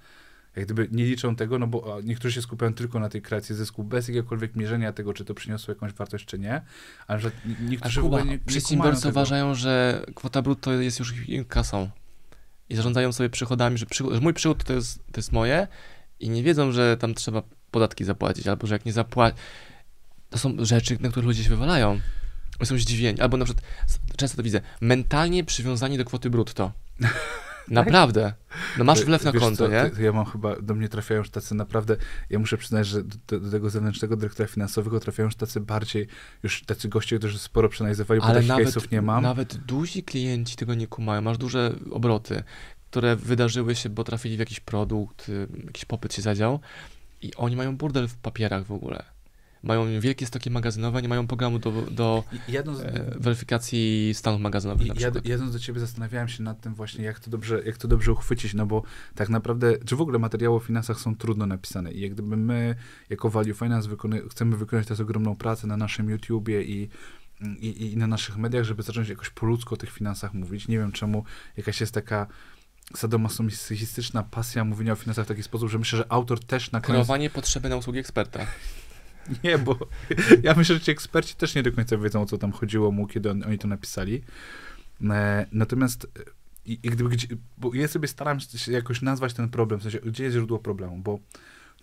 Jak 0.55 0.65
gdyby 0.65 0.87
nie 0.91 1.05
liczą 1.05 1.35
tego, 1.35 1.59
no 1.59 1.67
bo 1.67 2.01
niektórzy 2.03 2.35
się 2.35 2.41
skupiają 2.41 2.73
tylko 2.73 2.99
na 2.99 3.09
tej 3.09 3.21
kreacji 3.21 3.55
zysku, 3.55 3.83
bez 3.83 4.07
jakiegokolwiek 4.07 4.55
mierzenia 4.55 4.93
tego, 4.93 5.13
czy 5.13 5.25
to 5.25 5.33
przyniosło 5.33 5.73
jakąś 5.73 5.93
wartość, 5.93 6.25
czy 6.25 6.39
nie, 6.39 6.61
ale 7.07 7.19
że 7.19 7.31
niektórzy 7.61 7.99
w 7.99 8.03
Kuba, 8.03 8.17
ogóle 8.17 8.31
nie, 8.31 8.37
nie 8.37 8.45
przedsiębiorcy 8.45 9.09
uważają, 9.09 9.55
że 9.55 10.05
kwota 10.15 10.41
brutto 10.41 10.71
jest 10.71 10.99
już 10.99 11.13
kasą. 11.47 11.89
I 12.69 12.75
zarządzają 12.75 13.11
sobie 13.11 13.29
przychodami, 13.29 13.77
że, 13.77 13.85
że 14.11 14.19
mój 14.21 14.33
przychód 14.33 14.63
to 14.63 14.73
jest, 14.73 14.97
to 14.97 15.19
jest 15.19 15.31
moje 15.31 15.67
i 16.19 16.29
nie 16.29 16.43
wiedzą, 16.43 16.71
że 16.71 16.97
tam 16.97 17.13
trzeba 17.13 17.43
podatki 17.73 18.03
zapłacić, 18.03 18.47
albo 18.47 18.67
że 18.67 18.75
jak 18.75 18.85
nie 18.85 18.93
zapłaci... 18.93 19.37
To 20.29 20.37
są 20.37 20.65
rzeczy, 20.65 20.97
na 20.99 21.09
które 21.09 21.25
ludzie 21.25 21.43
się 21.43 21.49
wywalają. 21.49 21.99
Są 22.63 22.77
zdziwieni. 22.77 23.21
Albo 23.21 23.37
na 23.37 23.45
przykład, 23.45 23.65
często 24.17 24.37
to 24.37 24.43
widzę, 24.43 24.61
mentalnie 24.81 25.43
przywiązani 25.43 25.97
do 25.97 26.05
kwoty 26.05 26.29
brutto. 26.29 26.71
Naprawdę. 27.67 28.33
No 28.77 28.83
masz 28.83 29.05
wlew 29.05 29.23
na 29.23 29.31
Wiesz 29.31 29.41
konto, 29.41 29.57
co, 29.65 29.67
nie? 29.71 29.89
to- 29.89 29.95
to 29.95 30.01
Ja 30.01 30.11
mam 30.13 30.25
chyba, 30.25 30.55
do 30.61 30.75
mnie 30.75 30.89
trafiają 30.89 31.17
już 31.19 31.29
tacy 31.29 31.55
naprawdę, 31.55 31.95
ja 32.29 32.39
muszę 32.39 32.57
przyznać, 32.57 32.87
że 32.87 33.03
do, 33.03 33.39
do 33.39 33.51
tego 33.51 33.69
zewnętrznego 33.69 34.17
dyrektora 34.17 34.47
finansowego 34.47 34.99
trafiają 34.99 35.27
już 35.27 35.35
tacy 35.35 35.59
bardziej, 35.61 36.07
już 36.43 36.63
tacy 36.65 36.89
goście, 36.89 37.17
którzy 37.19 37.39
sporo 37.39 37.69
przeanalizowali, 37.69 38.19
bo 38.21 38.25
Ale 38.27 38.35
takich 38.43 38.49
nawet, 38.49 38.91
nie 38.91 39.01
mam. 39.01 39.23
nawet 39.23 39.57
duzi 39.57 40.03
klienci 40.03 40.55
tego 40.55 40.73
nie 40.75 40.87
kumają. 40.87 41.21
Masz 41.21 41.37
duże 41.37 41.75
obroty, 41.91 42.43
które 42.91 43.15
wydarzyły 43.15 43.75
się, 43.75 43.89
bo 43.89 44.03
trafili 44.03 44.35
w 44.35 44.39
jakiś 44.39 44.59
produkt, 44.59 45.29
y, 45.29 45.47
jakiś 45.65 45.85
popyt 45.85 46.13
się 46.13 46.21
zadział 46.21 46.59
i 47.23 47.35
oni 47.35 47.55
mają 47.55 47.77
burdel 47.77 48.07
w 48.07 48.15
papierach 48.15 48.65
w 48.65 48.71
ogóle. 48.71 49.03
Mają 49.63 49.99
wielkie 49.99 50.25
stoki 50.25 50.51
magazynowe, 50.51 51.01
nie 51.01 51.07
mają 51.07 51.27
programu 51.27 51.59
do, 51.59 51.71
do 51.91 52.23
jadąc, 52.47 52.79
e, 52.79 53.15
weryfikacji 53.19 54.11
stanów 54.13 54.41
magazynowych 54.41 54.87
na 54.87 54.93
jad, 55.01 55.25
jadąc 55.25 55.53
do 55.53 55.59
ciebie 55.59 55.79
zastanawiałem 55.79 56.27
się 56.27 56.43
nad 56.43 56.61
tym 56.61 56.73
właśnie, 56.73 57.05
jak 57.05 57.19
to 57.19 57.29
dobrze, 57.29 57.61
jak 57.65 57.77
to 57.77 57.87
dobrze 57.87 58.11
uchwycić, 58.11 58.53
no 58.53 58.65
bo 58.65 58.83
tak 59.15 59.29
naprawdę, 59.29 59.77
czy 59.85 59.95
w 59.95 60.01
ogóle 60.01 60.19
materiały 60.19 60.55
o 60.55 60.59
finansach 60.59 60.99
są 60.99 61.15
trudno 61.15 61.45
napisane 61.45 61.91
i 61.91 62.01
jak 62.01 62.11
gdyby 62.11 62.37
my, 62.37 62.75
jako 63.09 63.29
Value 63.29 63.53
Finance, 63.53 63.89
wykony, 63.89 64.21
chcemy 64.29 64.57
wykonać 64.57 64.87
teraz 64.87 64.99
ogromną 64.99 65.35
pracę 65.35 65.67
na 65.67 65.77
naszym 65.77 66.09
YouTubie 66.09 66.63
i 66.63 66.89
i, 67.59 67.91
i 67.91 67.97
na 67.97 68.07
naszych 68.07 68.37
mediach, 68.37 68.63
żeby 68.63 68.83
zacząć 68.83 69.09
jakoś 69.09 69.29
po 69.29 69.45
ludzku 69.45 69.73
o 69.73 69.77
tych 69.77 69.91
finansach 69.91 70.33
mówić. 70.33 70.67
Nie 70.67 70.77
wiem 70.77 70.91
czemu 70.91 71.23
jakaś 71.57 71.81
jest 71.81 71.93
taka 71.93 72.27
sadomasochistyczna 72.95 74.23
pasja 74.23 74.63
mówienia 74.63 74.93
o 74.93 74.95
finansach 74.95 75.25
w 75.25 75.27
taki 75.27 75.43
sposób, 75.43 75.69
że 75.69 75.79
myślę, 75.79 75.97
że 75.97 76.11
autor 76.11 76.39
też 76.39 76.71
na 76.71 76.81
koniec... 76.81 76.95
Kreowanie 76.95 77.29
potrzeby 77.29 77.69
na 77.69 77.75
usługi 77.75 77.99
eksperta. 77.99 78.47
Nie, 79.43 79.57
bo 79.57 79.77
ja 80.43 80.53
myślę, 80.57 80.75
że 80.75 80.81
ci 80.81 80.91
eksperci 80.91 81.35
też 81.35 81.55
nie 81.55 81.63
do 81.63 81.71
końca 81.71 81.97
wiedzą, 81.97 82.21
o 82.21 82.25
co 82.25 82.37
tam 82.37 82.51
chodziło 82.51 82.91
mu, 82.91 83.07
kiedy 83.07 83.31
on, 83.31 83.43
oni 83.43 83.57
to 83.57 83.67
napisali. 83.67 84.23
E, 85.03 85.45
natomiast 85.51 86.05
e, 86.05 86.07
i, 86.65 86.73
i 86.83 86.89
gdyby, 86.89 87.09
gdzie, 87.09 87.27
bo 87.57 87.73
ja 87.73 87.87
sobie 87.87 88.07
staram 88.07 88.39
się 88.39 88.71
jakoś 88.71 89.01
nazwać 89.01 89.33
ten 89.33 89.49
problem, 89.49 89.79
w 89.79 89.83
sensie, 89.83 89.99
gdzie 89.99 90.23
jest 90.23 90.35
źródło 90.35 90.59
problemu, 90.59 90.97
bo 90.97 91.19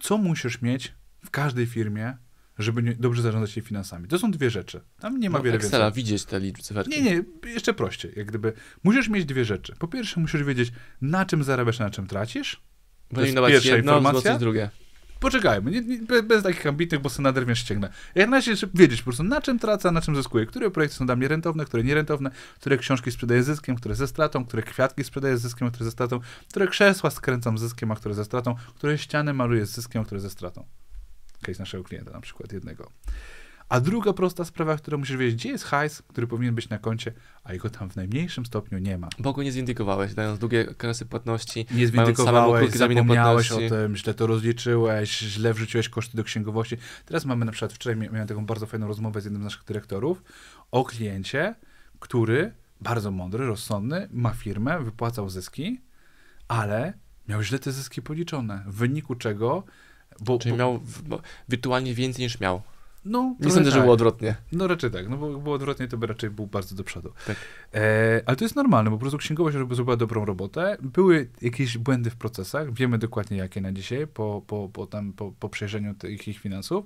co 0.00 0.18
musisz 0.18 0.62
mieć 0.62 0.94
w 1.24 1.30
każdej 1.30 1.66
firmie, 1.66 2.16
żeby 2.62 2.96
dobrze 2.98 3.22
zarządzać 3.22 3.56
jej 3.56 3.64
finansami? 3.66 4.08
To 4.08 4.18
są 4.18 4.30
dwie 4.30 4.50
rzeczy. 4.50 4.80
Tam 5.00 5.20
nie 5.20 5.30
ma 5.30 5.38
No, 5.38 5.44
wiele 5.44 5.56
Excela, 5.56 5.84
więcej. 5.84 6.02
widzieć 6.02 6.24
te 6.24 6.40
liczby, 6.40 6.62
cyferki. 6.62 6.90
Nie, 6.90 7.02
nie, 7.02 7.22
jeszcze 7.50 7.74
prościej. 7.74 8.12
Jak 8.16 8.26
gdyby, 8.26 8.52
musisz 8.84 9.08
mieć 9.08 9.24
dwie 9.24 9.44
rzeczy. 9.44 9.74
Po 9.78 9.88
pierwsze, 9.88 10.20
musisz 10.20 10.42
wiedzieć, 10.44 10.72
na 11.00 11.24
czym 11.26 11.44
zarabiasz, 11.44 11.80
a 11.80 11.84
na 11.84 11.90
czym 11.90 12.06
tracisz. 12.06 12.60
Wyeliminować 13.10 13.52
pierwsza 13.52 13.76
jedno, 13.76 13.96
informacja. 13.96 14.38
drugie. 14.38 14.70
Poczekajmy, 15.20 15.70
nie, 15.70 15.80
nie, 15.80 15.98
be- 15.98 16.22
bez 16.22 16.42
takich 16.42 16.66
ambitnych, 16.66 17.00
bo 17.00 17.08
sobie 17.10 17.22
naderwiesz 17.24 17.58
ścięgnę. 17.58 17.92
Jak 18.14 18.28
na 18.28 18.36
razie 18.36 18.54
wiedzieć 18.74 19.00
po 19.00 19.04
prostu, 19.04 19.22
na 19.22 19.40
czym 19.42 19.58
tracę, 19.58 19.90
na 19.92 20.00
czym 20.00 20.16
zyskuję. 20.16 20.46
Które 20.46 20.70
projekty 20.70 20.96
są 20.96 21.06
dla 21.06 21.16
mnie 21.16 21.28
rentowne, 21.28 21.64
które 21.64 21.84
nierentowne, 21.84 22.30
które 22.60 22.78
książki 22.78 23.10
sprzedaję 23.10 23.42
zyskiem, 23.42 23.76
które 23.76 23.94
ze 23.94 24.06
stratą, 24.08 24.44
które 24.44 24.62
kwiatki 24.62 25.04
sprzedaję 25.04 25.38
zyskiem, 25.38 25.68
a 25.68 25.70
które 25.70 25.84
ze 25.84 25.90
stratą, 25.90 26.20
które 26.48 26.66
krzesła 26.68 27.10
skręcam 27.10 27.58
z 27.58 27.60
zyskiem, 27.60 27.90
a 27.90 27.96
które 27.96 28.14
ze 28.14 28.24
stratą, 28.24 28.54
które 28.74 28.98
ściany 28.98 29.34
maluję 29.34 29.66
z 29.66 29.70
zyskiem, 29.70 30.02
a 30.02 30.04
które 30.04 30.20
ze 30.20 30.30
stratą. 30.30 30.66
Case 31.40 31.58
naszego 31.58 31.84
klienta 31.84 32.10
na 32.10 32.20
przykład 32.20 32.52
jednego. 32.52 32.90
A 33.68 33.80
druga 33.80 34.12
prosta 34.12 34.44
sprawa, 34.44 34.76
którą 34.76 34.98
musisz 34.98 35.16
wiedzieć, 35.16 35.36
gdzie 35.36 35.48
jest 35.48 35.64
hajs, 35.64 36.02
który 36.02 36.26
powinien 36.26 36.54
być 36.54 36.68
na 36.68 36.78
koncie, 36.78 37.12
a 37.44 37.52
jego 37.52 37.70
tam 37.70 37.90
w 37.90 37.96
najmniejszym 37.96 38.46
stopniu 38.46 38.78
nie 38.78 38.98
ma. 38.98 39.08
Bo 39.18 39.32
go 39.32 39.42
nie 39.42 39.52
zwindykowałeś, 39.52 40.14
dając 40.14 40.38
długie 40.38 40.70
okresy 40.70 41.06
płatności. 41.06 41.66
Nie 41.70 41.86
zwindykowałeś, 41.86 42.72
zapomniałeś 42.72 43.52
o 43.52 43.54
płatności. 43.54 43.68
tym, 43.68 43.96
źle 43.96 44.14
to 44.14 44.26
rozliczyłeś, 44.26 45.18
źle 45.18 45.54
wrzuciłeś 45.54 45.88
koszty 45.88 46.16
do 46.16 46.24
księgowości. 46.24 46.76
Teraz 47.04 47.24
mamy 47.24 47.44
na 47.44 47.52
przykład, 47.52 47.72
wczoraj 47.72 47.98
mia- 47.98 48.12
miałem 48.12 48.28
taką 48.28 48.46
bardzo 48.46 48.66
fajną 48.66 48.86
rozmowę 48.86 49.20
z 49.20 49.24
jednym 49.24 49.42
z 49.42 49.44
naszych 49.44 49.64
dyrektorów 49.64 50.22
o 50.70 50.84
kliencie, 50.84 51.54
który 52.00 52.52
bardzo 52.80 53.10
mądry, 53.10 53.46
rozsądny, 53.46 54.08
ma 54.12 54.30
firmę, 54.30 54.84
wypłacał 54.84 55.28
zyski, 55.30 55.80
ale 56.48 56.92
miał 57.28 57.42
źle 57.42 57.58
te 57.58 57.72
zyski 57.72 58.02
policzone, 58.02 58.64
w 58.66 58.74
wyniku 58.74 59.14
czego... 59.14 59.64
Bo, 60.20 60.38
Czyli 60.38 60.50
bo, 60.52 60.58
miał 60.58 60.78
w, 60.78 61.02
bo, 61.02 61.20
wirtualnie 61.48 61.94
więcej 61.94 62.24
niż 62.24 62.40
miał. 62.40 62.62
no, 63.04 63.36
Nie 63.40 63.50
sądzę, 63.50 63.70
że 63.70 63.76
tak. 63.76 63.82
było 63.82 63.94
odwrotnie. 63.94 64.36
No 64.52 64.66
raczej 64.66 64.90
tak, 64.90 65.08
no 65.08 65.16
bo 65.16 65.38
było 65.38 65.54
odwrotnie, 65.54 65.88
to 65.88 65.96
by 65.98 66.06
raczej 66.06 66.30
był 66.30 66.46
bardzo 66.46 66.74
do 66.74 66.84
przodu. 66.84 67.12
Tak. 67.26 67.36
E, 67.74 68.22
ale 68.26 68.36
to 68.36 68.44
jest 68.44 68.56
normalne, 68.56 68.90
bo 68.90 68.96
po 68.96 69.00
prostu 69.00 69.18
księgowość 69.18 69.56
robi- 69.56 69.74
zrobiła 69.74 69.96
dobrą 69.96 70.24
robotę. 70.24 70.76
Były 70.82 71.28
jakieś 71.42 71.78
błędy 71.78 72.10
w 72.10 72.16
procesach, 72.16 72.72
wiemy 72.74 72.98
dokładnie 72.98 73.36
jakie 73.36 73.60
na 73.60 73.72
dzisiaj, 73.72 74.06
po, 74.06 74.42
po, 74.46 74.68
po, 74.72 74.86
tam, 74.86 75.12
po, 75.12 75.32
po 75.32 75.48
przejrzeniu 75.48 75.94
tych 75.94 76.28
ich 76.28 76.38
finansów. 76.38 76.84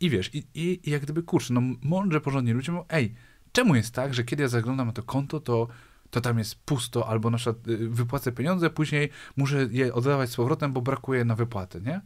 I 0.00 0.10
wiesz, 0.10 0.34
i, 0.34 0.38
i, 0.54 0.80
i 0.84 0.90
jak 0.90 1.02
gdyby, 1.02 1.22
kurczę, 1.22 1.54
no 1.54 1.60
mądrze, 1.82 2.20
porządnie 2.20 2.54
ludzie 2.54 2.72
mówią, 2.72 2.84
ej, 2.88 3.14
czemu 3.52 3.74
jest 3.74 3.94
tak, 3.94 4.14
że 4.14 4.24
kiedy 4.24 4.42
ja 4.42 4.48
zaglądam 4.48 4.86
na 4.86 4.92
to 4.92 5.02
konto, 5.02 5.40
to 5.40 5.68
to 6.10 6.20
tam 6.20 6.38
jest 6.38 6.54
pusto, 6.54 7.08
albo 7.08 7.30
na 7.30 7.36
przykład 7.38 7.68
y, 7.68 7.88
wypłacę 7.88 8.32
pieniądze, 8.32 8.70
później 8.70 9.10
muszę 9.36 9.68
je 9.70 9.94
oddawać 9.94 10.30
z 10.30 10.36
powrotem, 10.36 10.72
bo 10.72 10.80
brakuje 10.80 11.24
na 11.24 11.34
wypłaty, 11.34 11.80
nie? 11.80 12.00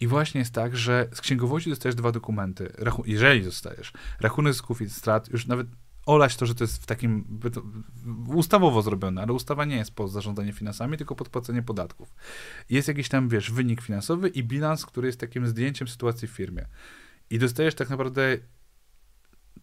I 0.00 0.06
właśnie 0.06 0.38
jest 0.38 0.54
tak, 0.54 0.76
że 0.76 1.08
z 1.12 1.20
księgowości 1.20 1.70
dostajesz 1.70 1.94
dwa 1.94 2.12
dokumenty. 2.12 2.72
Rachu- 2.78 3.02
jeżeli 3.06 3.44
dostajesz 3.44 3.92
rachunek 4.20 4.52
zysków 4.52 4.82
i 4.82 4.90
strat, 4.90 5.28
już 5.28 5.46
nawet 5.46 5.66
olać 6.06 6.36
to, 6.36 6.46
że 6.46 6.54
to 6.54 6.64
jest 6.64 6.82
w 6.82 6.86
takim 6.86 7.40
ustawowo 8.26 8.82
zrobione, 8.82 9.22
ale 9.22 9.32
ustawa 9.32 9.64
nie 9.64 9.76
jest 9.76 9.94
pod 9.94 10.12
zarządzanie 10.12 10.52
finansami, 10.52 10.96
tylko 10.96 11.14
pod 11.14 11.28
płacenie 11.28 11.62
podatków. 11.62 12.14
Jest 12.70 12.88
jakiś 12.88 13.08
tam, 13.08 13.28
wiesz, 13.28 13.52
wynik 13.52 13.82
finansowy 13.82 14.28
i 14.28 14.44
bilans, 14.44 14.86
który 14.86 15.06
jest 15.06 15.20
takim 15.20 15.46
zdjęciem 15.46 15.88
sytuacji 15.88 16.28
w 16.28 16.30
firmie. 16.30 16.66
I 17.30 17.38
dostajesz 17.38 17.74
tak 17.74 17.90
naprawdę 17.90 18.38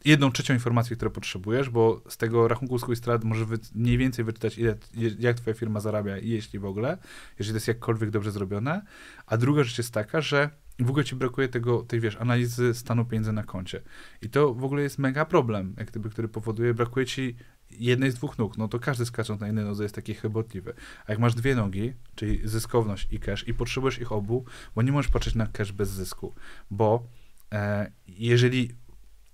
jedną 0.05 0.31
trzecią 0.31 0.53
informacji, 0.53 0.95
które 0.95 1.11
potrzebujesz, 1.11 1.69
bo 1.69 2.01
z 2.09 2.17
tego 2.17 2.47
rachunku 2.47 2.77
zysków 2.77 2.93
i 2.93 2.95
strat 2.95 3.23
możesz 3.23 3.45
wy- 3.45 3.59
mniej 3.75 3.97
więcej 3.97 4.25
wyczytać, 4.25 4.57
ile, 4.57 4.75
jak 5.19 5.37
twoja 5.37 5.53
firma 5.53 5.79
zarabia, 5.79 6.17
i 6.17 6.29
jeśli 6.29 6.59
w 6.59 6.65
ogóle, 6.65 6.97
jeżeli 7.39 7.53
to 7.53 7.57
jest 7.57 7.67
jakkolwiek 7.67 8.09
dobrze 8.09 8.31
zrobione. 8.31 8.81
A 9.25 9.37
druga 9.37 9.63
rzecz 9.63 9.77
jest 9.77 9.93
taka, 9.93 10.21
że 10.21 10.49
w 10.79 10.89
ogóle 10.89 11.05
ci 11.05 11.15
brakuje 11.15 11.47
tego, 11.47 11.83
tej, 11.83 11.99
wiesz, 11.99 12.15
analizy 12.15 12.73
stanu 12.73 13.05
pieniędzy 13.05 13.31
na 13.31 13.43
koncie. 13.43 13.81
I 14.21 14.29
to 14.29 14.53
w 14.53 14.63
ogóle 14.63 14.81
jest 14.81 14.97
mega 14.99 15.25
problem, 15.25 15.75
jak 15.77 15.87
gdyby, 15.87 16.09
który 16.09 16.27
powoduje, 16.27 16.73
brakuje 16.73 17.05
ci 17.05 17.35
jednej 17.71 18.11
z 18.11 18.15
dwóch 18.15 18.37
nóg, 18.37 18.57
no 18.57 18.67
to 18.67 18.79
każdy 18.79 19.05
skacząc 19.05 19.41
na 19.41 19.47
jednej 19.47 19.65
nodze 19.65 19.83
jest 19.83 19.95
taki 19.95 20.13
chybotliwy. 20.13 20.73
A 21.05 21.11
jak 21.11 21.19
masz 21.19 21.35
dwie 21.35 21.55
nogi, 21.55 21.93
czyli 22.15 22.41
zyskowność 22.43 23.07
i 23.11 23.19
cash 23.19 23.47
i 23.47 23.53
potrzebujesz 23.53 23.99
ich 23.99 24.11
obu, 24.11 24.45
bo 24.75 24.81
nie 24.81 24.91
możesz 24.91 25.11
patrzeć 25.11 25.35
na 25.35 25.47
cash 25.47 25.71
bez 25.71 25.89
zysku, 25.89 26.33
bo 26.71 27.07
e, 27.51 27.91
jeżeli, 28.07 28.69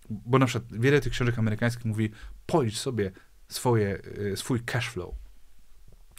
bo 0.09 0.39
na 0.39 0.45
przykład 0.45 0.79
wiele 0.81 1.01
tych 1.01 1.13
książek 1.13 1.39
amerykańskich 1.39 1.85
mówi, 1.85 2.11
policz 2.45 2.77
sobie 2.77 3.11
swoje, 3.49 4.01
e, 4.33 4.37
swój 4.37 4.59
cash 4.59 4.89
flow. 4.89 5.15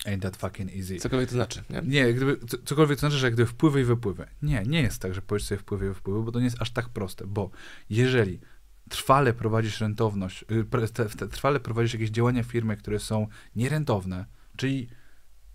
Ain't 0.06 0.20
that 0.20 0.36
fucking 0.36 0.76
easy. 0.76 0.96
Cokolwiek 0.96 1.28
to 1.28 1.34
znaczy, 1.34 1.62
nie? 1.70 1.82
Nie, 1.82 2.14
gdyby, 2.14 2.46
co- 2.46 2.58
cokolwiek 2.64 2.96
to 2.96 3.00
znaczy, 3.00 3.16
że 3.16 3.30
gdyby 3.30 3.46
wpływy 3.46 3.80
i 3.80 3.84
wypływy. 3.84 4.26
Nie, 4.42 4.62
nie 4.66 4.82
jest 4.82 5.02
tak, 5.02 5.14
że 5.14 5.22
powiesz 5.22 5.44
sobie 5.44 5.58
wpływy 5.58 5.86
i 5.86 5.88
wypływy, 5.88 6.22
bo 6.22 6.32
to 6.32 6.38
nie 6.38 6.44
jest 6.44 6.62
aż 6.62 6.70
tak 6.70 6.88
proste, 6.88 7.26
bo 7.26 7.50
jeżeli 7.90 8.40
trwale 8.88 9.32
prowadzisz 9.32 9.80
rentowność, 9.80 10.44
y, 11.22 11.28
trwale 11.28 11.60
prowadzisz 11.60 11.92
jakieś 11.92 12.10
działania 12.10 12.42
firmy, 12.42 12.76
które 12.76 12.98
są 12.98 13.26
nierentowne, 13.56 14.26
czyli 14.56 14.88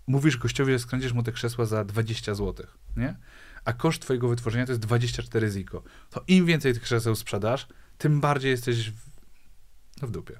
mówisz 0.06 0.36
gościowi, 0.36 0.72
że 0.72 0.78
skręcisz 0.78 1.12
mu 1.12 1.22
te 1.22 1.32
krzesła 1.32 1.64
za 1.64 1.84
20 1.84 2.34
zł, 2.34 2.66
nie? 2.96 3.16
A 3.64 3.72
koszt 3.72 4.02
twojego 4.02 4.28
wytworzenia 4.28 4.66
to 4.66 4.72
jest 4.72 4.82
24 4.82 5.50
ziko. 5.50 5.82
To 6.10 6.24
im 6.26 6.46
więcej 6.46 6.74
tych 6.74 6.82
krzeseł 6.82 7.14
sprzedasz, 7.14 7.66
tym 8.04 8.20
bardziej 8.20 8.50
jesteś 8.50 8.90
w, 8.90 8.96
no 10.02 10.08
w 10.08 10.10
dupie. 10.10 10.38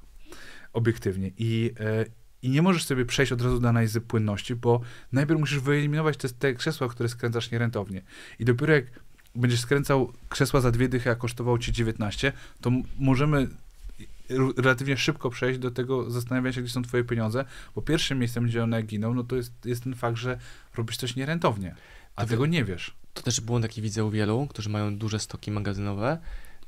Obiektywnie. 0.72 1.30
I, 1.38 1.72
e, 1.80 2.04
I 2.42 2.50
nie 2.50 2.62
możesz 2.62 2.84
sobie 2.84 3.04
przejść 3.04 3.32
od 3.32 3.42
razu 3.42 3.60
do 3.60 3.68
analizy 3.68 4.00
płynności, 4.00 4.54
bo 4.54 4.80
najpierw 5.12 5.40
musisz 5.40 5.60
wyeliminować 5.60 6.16
te, 6.16 6.28
te 6.28 6.54
krzesła, 6.54 6.88
które 6.88 7.08
skręcasz 7.08 7.50
nierentownie. 7.50 8.02
I 8.38 8.44
dopiero 8.44 8.72
jak 8.72 8.84
będziesz 9.34 9.60
skręcał 9.60 10.12
krzesła 10.28 10.60
za 10.60 10.70
dwie 10.70 10.88
dychy, 10.88 11.10
a 11.10 11.14
kosztowało 11.14 11.58
ci 11.58 11.72
19, 11.72 12.32
to 12.60 12.70
możemy 12.98 13.48
relatywnie 14.56 14.96
szybko 14.96 15.30
przejść 15.30 15.58
do 15.58 15.70
tego, 15.70 16.10
zastanawiać 16.10 16.54
się, 16.54 16.62
gdzie 16.62 16.72
są 16.72 16.82
twoje 16.82 17.04
pieniądze, 17.04 17.44
bo 17.74 17.82
pierwszym 17.82 18.18
miejscem, 18.18 18.46
gdzie 18.46 18.62
one 18.62 18.82
giną, 18.82 19.14
no 19.14 19.24
to 19.24 19.36
jest, 19.36 19.52
jest 19.64 19.84
ten 19.84 19.94
fakt, 19.94 20.16
że 20.16 20.38
robisz 20.74 20.96
coś 20.96 21.16
nierentownie, 21.16 21.74
a 22.16 22.22
To 22.22 22.28
tego 22.28 22.46
nie 22.46 22.64
wiesz. 22.64 22.94
To 23.14 23.22
też 23.22 23.40
błąd, 23.40 23.62
jaki 23.62 23.82
widzę 23.82 24.04
u 24.04 24.10
wielu, 24.10 24.46
którzy 24.46 24.70
mają 24.70 24.98
duże 24.98 25.18
stoki 25.18 25.50
magazynowe, 25.50 26.18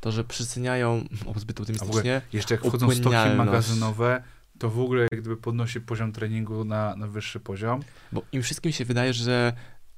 to, 0.01 0.13
że 0.13 0.25
przeceniają, 0.25 1.05
o, 1.27 1.39
zbyt 1.39 1.61
optymistycznie, 1.61 2.23
Jeszcze 2.33 2.55
jak 2.55 2.65
wchodzą 2.65 2.91
stoki 2.91 3.37
magazynowe, 3.37 4.23
to 4.59 4.71
w 4.71 4.81
ogóle 4.81 5.03
jak 5.03 5.21
gdyby 5.21 5.37
podnosi 5.37 5.81
poziom 5.81 6.13
treningu 6.13 6.65
na, 6.65 6.97
na 6.97 7.07
wyższy 7.07 7.41
poziom, 7.41 7.81
bo 8.13 8.23
im 8.33 8.43
wszystkim 8.43 8.73
się 8.73 8.85
wydaje, 8.85 9.13
że 9.13 9.53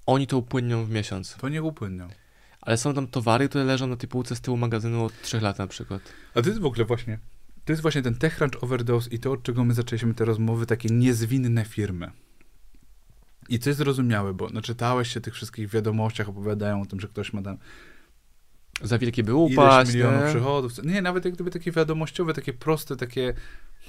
oni 0.06 0.26
to 0.26 0.38
upłynnią 0.38 0.84
w 0.84 0.90
miesiąc. 0.90 1.36
to 1.40 1.48
nie 1.48 1.62
upłynnią. 1.62 2.08
Ale 2.60 2.76
są 2.76 2.94
tam 2.94 3.06
towary, 3.06 3.48
które 3.48 3.64
leżą 3.64 3.86
na 3.86 3.96
tej 3.96 4.08
półce 4.08 4.36
z 4.36 4.40
tyłu 4.40 4.56
magazynu 4.56 5.04
od 5.04 5.22
3 5.22 5.40
lat 5.40 5.58
na 5.58 5.66
przykład. 5.66 6.02
A 6.34 6.42
to 6.42 6.48
jest 6.48 6.60
w 6.60 6.66
ogóle 6.66 6.84
właśnie, 6.84 7.18
to 7.64 7.72
jest 7.72 7.82
właśnie 7.82 8.02
ten 8.02 8.14
TechCrunch 8.14 8.62
Overdose 8.62 9.10
i 9.10 9.18
to, 9.18 9.32
od 9.32 9.42
czego 9.42 9.64
my 9.64 9.74
zaczęliśmy 9.74 10.14
te 10.14 10.24
rozmowy, 10.24 10.66
takie 10.66 10.88
niezwinne 10.88 11.64
firmy. 11.64 12.10
I 13.48 13.58
to 13.58 13.70
jest 13.70 13.78
zrozumiałe, 13.78 14.34
bo 14.34 14.48
no, 14.52 14.62
czytałeś 14.62 15.14
się 15.14 15.20
tych 15.20 15.34
wszystkich 15.34 15.68
wiadomościach, 15.68 16.28
opowiadają 16.28 16.82
o 16.82 16.86
tym, 16.86 17.00
że 17.00 17.08
ktoś 17.08 17.32
ma 17.32 17.42
tam 17.42 17.58
Za 18.82 18.98
wielkie 18.98 19.24
by 19.24 19.32
ileś 19.32 19.52
upaść, 19.52 19.94
milionów 19.94 20.22
nie? 20.22 20.28
przychodów. 20.28 20.84
Nie, 20.84 21.02
nawet 21.02 21.24
jak 21.24 21.34
gdyby 21.34 21.50
takie 21.50 21.72
wiadomościowe, 21.72 22.34
takie 22.34 22.52
proste, 22.52 22.96
takie 22.96 23.34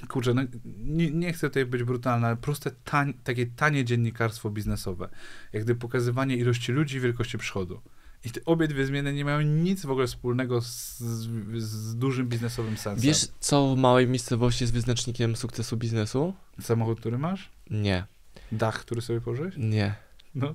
kurczę, 0.08 0.34
no, 0.34 0.42
nie, 0.78 1.10
nie 1.10 1.32
chcę 1.32 1.48
tutaj 1.48 1.66
być 1.66 1.82
brutalny, 1.84 2.26
ale 2.26 2.36
proste, 2.36 2.70
tań, 2.84 3.14
takie 3.24 3.46
tanie 3.46 3.84
dziennikarstwo 3.84 4.50
biznesowe. 4.50 5.08
Jak 5.52 5.64
gdyby 5.64 5.80
pokazywanie 5.80 6.36
ilości 6.36 6.72
ludzi 6.72 6.96
i 6.96 7.00
wielkości 7.00 7.38
przychodu. 7.38 7.80
I 8.24 8.30
te 8.30 8.44
obie 8.44 8.68
dwie 8.68 8.86
zmiany 8.86 9.14
nie 9.14 9.24
mają 9.24 9.40
nic 9.40 9.86
w 9.86 9.90
ogóle 9.90 10.06
wspólnego 10.06 10.60
z, 10.60 10.98
z, 10.98 11.28
z 11.62 11.96
dużym 11.96 12.28
biznesowym 12.28 12.76
sensem. 12.76 13.02
Wiesz, 13.02 13.28
co 13.40 13.74
w 13.74 13.78
małej 13.78 14.08
miejscowości 14.08 14.64
jest 14.64 14.74
wyznacznikiem 14.74 15.36
sukcesu 15.36 15.76
biznesu? 15.76 16.34
Samochód, 16.60 17.00
który 17.00 17.18
masz? 17.18 17.50
Nie, 17.70 18.04
Dach, 18.52 18.80
który 18.80 19.00
sobie 19.00 19.20
położyłeś? 19.20 19.54
nie. 19.56 19.94
No. 20.34 20.54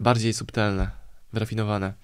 Bardziej 0.00 0.32
subtelne, 0.32 0.90
wyrafinowane. 1.32 1.94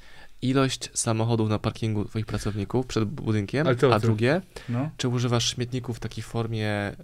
Ilość 0.43 0.91
samochodów 0.95 1.49
na 1.49 1.59
parkingu 1.59 2.05
twoich 2.05 2.27
pracowników 2.27 2.87
przed 2.87 3.05
budynkiem, 3.05 3.67
a 3.93 3.99
drugie, 3.99 4.41
no. 4.69 4.91
czy 4.97 5.09
używasz 5.09 5.55
śmietników 5.55 5.97
w 5.97 6.01
takiej 6.01 6.23
formie 6.25 6.97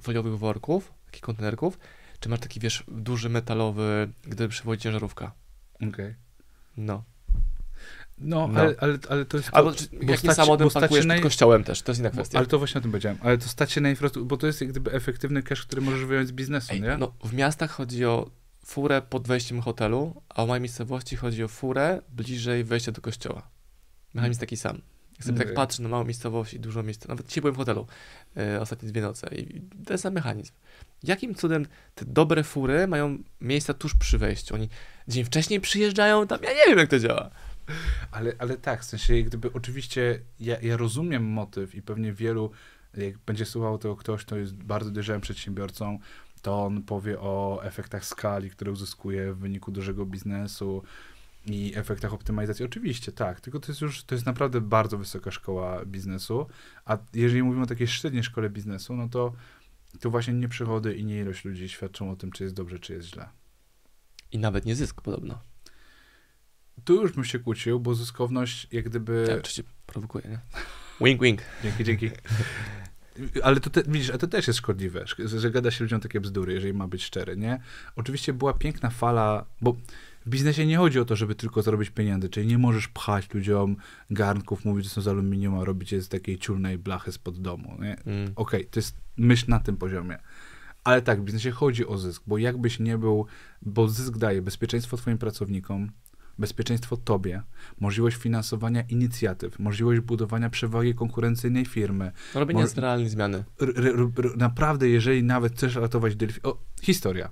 foliowych 0.00 0.38
worków, 0.38 0.92
takich 1.06 1.22
kontenerków, 1.22 1.78
czy 2.20 2.28
masz 2.28 2.40
taki, 2.40 2.60
wiesz, 2.60 2.84
duży 2.88 3.28
metalowy, 3.28 4.08
gdy 4.22 4.48
przywodzi 4.48 4.82
ciężarówka. 4.82 5.32
Okej. 5.88 6.14
No. 6.76 7.02
No, 8.18 8.48
No. 8.48 8.60
Ale, 8.60 8.74
ale, 8.80 8.98
ale 9.08 9.24
to 9.24 9.36
jest... 9.36 9.50
To, 9.50 9.56
Albo 9.56 9.72
czy, 9.72 9.84
bo 9.92 10.12
jakim 10.12 10.30
stać- 10.30 10.34
samochodem 10.36 10.70
parkujesz 10.70 11.06
naj- 11.06 11.20
kościołem 11.22 11.64
też, 11.64 11.82
to 11.82 11.92
jest 11.92 12.00
inna 12.00 12.10
kwestia. 12.10 12.38
ale 12.38 12.46
to 12.46 12.58
właśnie 12.58 12.78
o 12.78 12.82
tym 12.82 12.90
powiedziałem. 12.90 13.18
Ale 13.22 13.38
to 13.38 13.48
stać 13.48 13.72
się 13.72 13.80
na 13.80 13.90
infrastrukturę, 13.90 14.28
bo 14.28 14.36
to 14.36 14.46
jest 14.46 14.60
jak 14.60 14.70
gdyby 14.70 14.92
efektywny 14.92 15.42
cash, 15.42 15.62
który 15.62 15.82
możesz 15.82 16.04
wyjąć 16.04 16.28
z 16.28 16.32
biznesu, 16.32 16.72
Ej, 16.72 16.80
nie? 16.80 16.96
no, 16.98 17.12
w 17.24 17.32
miastach 17.34 17.70
chodzi 17.70 18.04
o 18.04 18.30
furę 18.64 19.02
pod 19.02 19.28
wejściem 19.28 19.60
hotelu, 19.60 20.22
a 20.28 20.44
w 20.44 20.48
mojej 20.48 20.60
miejscowości 20.60 21.16
chodzi 21.16 21.44
o 21.44 21.48
furę 21.48 22.02
bliżej 22.08 22.64
wejścia 22.64 22.92
do 22.92 23.00
kościoła. 23.00 23.48
Mechanizm 24.14 24.40
taki 24.40 24.56
sam. 24.56 24.80
Jak 25.12 25.24
sobie 25.24 25.36
Okej. 25.36 25.46
tak 25.46 25.54
patrzę 25.54 25.82
na 25.82 25.88
małą 25.88 26.04
miejscowość 26.04 26.54
i 26.54 26.60
dużo 26.60 26.82
miejsc, 26.82 27.08
nawet 27.08 27.26
dzisiaj 27.26 27.42
byłem 27.42 27.54
w 27.54 27.58
hotelu 27.58 27.86
e, 28.36 28.60
ostatnie 28.60 28.88
dwie 28.88 29.02
noce 29.02 29.34
i 29.34 29.60
ten 29.86 29.98
sam 29.98 30.14
mechanizm. 30.14 30.52
Jakim 31.02 31.34
cudem 31.34 31.66
te 31.94 32.04
dobre 32.04 32.44
fury 32.44 32.86
mają 32.86 33.18
miejsca 33.40 33.74
tuż 33.74 33.94
przy 33.94 34.18
wejściu? 34.18 34.54
Oni 34.54 34.68
dzień 35.08 35.24
wcześniej 35.24 35.60
przyjeżdżają 35.60 36.26
tam, 36.26 36.38
ja 36.42 36.50
nie 36.50 36.66
wiem 36.66 36.78
jak 36.78 36.90
to 36.90 36.98
działa. 36.98 37.30
Ale, 38.10 38.32
ale 38.38 38.56
tak, 38.56 38.80
w 38.80 38.84
sensie 38.84 39.22
gdyby 39.22 39.52
oczywiście 39.52 40.20
ja, 40.40 40.60
ja 40.60 40.76
rozumiem 40.76 41.24
motyw 41.24 41.74
i 41.74 41.82
pewnie 41.82 42.12
wielu, 42.12 42.50
jak 42.96 43.18
będzie 43.18 43.46
słuchał 43.46 43.78
tego 43.78 43.96
ktoś, 43.96 44.24
kto 44.24 44.36
jest 44.36 44.54
bardzo 44.54 44.90
dojrzałym 44.90 45.20
przedsiębiorcą, 45.20 45.98
to 46.44 46.64
on 46.64 46.82
powie 46.82 47.20
o 47.20 47.60
efektach 47.62 48.04
skali, 48.04 48.50
które 48.50 48.72
uzyskuje 48.72 49.32
w 49.32 49.38
wyniku 49.38 49.72
dużego 49.72 50.06
biznesu 50.06 50.82
i 51.46 51.72
efektach 51.76 52.12
optymalizacji. 52.12 52.64
Oczywiście, 52.64 53.12
tak, 53.12 53.40
tylko 53.40 53.60
to 53.60 53.72
jest 53.72 53.80
już, 53.80 54.04
to 54.04 54.14
jest 54.14 54.26
naprawdę 54.26 54.60
bardzo 54.60 54.98
wysoka 54.98 55.30
szkoła 55.30 55.84
biznesu, 55.84 56.46
a 56.84 56.98
jeżeli 57.14 57.42
mówimy 57.42 57.62
o 57.62 57.66
takiej 57.66 57.86
średniej 57.86 58.22
szkole 58.22 58.50
biznesu, 58.50 58.96
no 58.96 59.08
to, 59.08 59.32
to 60.00 60.10
właśnie 60.10 60.34
nie 60.34 60.48
przychody 60.48 60.94
i 60.94 61.04
nie 61.04 61.20
ilość 61.20 61.44
ludzi 61.44 61.68
świadczą 61.68 62.10
o 62.10 62.16
tym, 62.16 62.32
czy 62.32 62.42
jest 62.42 62.56
dobrze, 62.56 62.78
czy 62.78 62.92
jest 62.92 63.08
źle. 63.08 63.28
I 64.32 64.38
nawet 64.38 64.64
nie 64.64 64.74
zysk 64.74 65.00
podobno. 65.00 65.40
Tu 66.84 67.02
już 67.02 67.12
bym 67.12 67.24
się 67.24 67.38
kłócił, 67.38 67.80
bo 67.80 67.94
zyskowność 67.94 68.68
jak 68.72 68.84
gdyby... 68.84 69.26
Ja 69.28 69.36
oczywiście 69.36 69.62
prowokuję, 69.86 70.28
nie? 70.28 70.38
Wink, 71.06 71.22
wink. 71.22 71.42
Dzięki, 71.62 71.84
dzięki. 71.84 72.10
Ale 73.42 73.60
to 73.60 73.70
te, 73.70 73.82
widzisz, 73.82 74.10
a 74.10 74.18
to 74.18 74.26
też 74.26 74.46
jest 74.46 74.58
szkodliwe, 74.58 75.04
że, 75.24 75.50
gada 75.50 75.70
się 75.70 75.84
ludziom 75.84 76.00
takie 76.00 76.20
bzdury, 76.20 76.52
jeżeli 76.52 76.74
ma 76.74 76.88
być 76.88 77.04
szczery, 77.04 77.36
nie? 77.36 77.60
Oczywiście 77.96 78.32
była 78.32 78.52
piękna 78.52 78.90
fala, 78.90 79.44
bo 79.60 79.76
w 80.26 80.30
biznesie 80.30 80.66
nie 80.66 80.76
chodzi 80.76 81.00
o 81.00 81.04
to, 81.04 81.16
żeby 81.16 81.34
tylko 81.34 81.62
zarobić 81.62 81.90
pieniądze, 81.90 82.28
czyli 82.28 82.46
nie 82.46 82.58
możesz 82.58 82.88
pchać 82.88 83.34
ludziom 83.34 83.76
garnków, 84.10 84.64
mówić, 84.64 84.84
że 84.84 84.90
są 84.90 85.00
z 85.00 85.08
aluminium, 85.08 85.58
a 85.58 85.64
robić 85.64 85.92
je 85.92 86.02
z 86.02 86.08
takiej 86.08 86.38
ciulnej 86.38 86.78
blachy 86.78 87.12
spod 87.12 87.40
domu, 87.40 87.76
nie? 87.80 87.96
Mm. 88.06 88.32
Okej, 88.36 88.66
to 88.66 88.78
jest 88.78 88.96
myśl 89.16 89.44
na 89.48 89.60
tym 89.60 89.76
poziomie. 89.76 90.18
Ale 90.84 91.02
tak, 91.02 91.20
w 91.20 91.24
biznesie 91.24 91.50
chodzi 91.50 91.86
o 91.86 91.98
zysk, 91.98 92.22
bo 92.26 92.38
jakbyś 92.38 92.80
nie 92.80 92.98
był, 92.98 93.26
bo 93.62 93.88
zysk 93.88 94.18
daje 94.18 94.42
bezpieczeństwo 94.42 94.96
twoim 94.96 95.18
pracownikom, 95.18 95.90
bezpieczeństwo 96.38 96.96
tobie, 96.96 97.42
możliwość 97.80 98.16
finansowania 98.16 98.82
inicjatyw, 98.88 99.58
możliwość 99.58 100.00
budowania 100.00 100.50
przewagi 100.50 100.94
konkurencyjnej 100.94 101.64
firmy, 101.66 102.12
Robienie 102.34 102.60
Może- 102.62 102.80
realnej 102.80 103.08
zmiany. 103.08 103.44
r, 103.60 103.72
r, 103.76 104.08
r, 104.18 104.36
naprawdę, 104.36 104.88
jeżeli 104.88 105.22
nawet 105.22 105.52
chcesz 105.52 105.74
ratować 105.74 106.16
delfin... 106.16 106.40
O, 106.42 106.58
historia. 106.82 107.30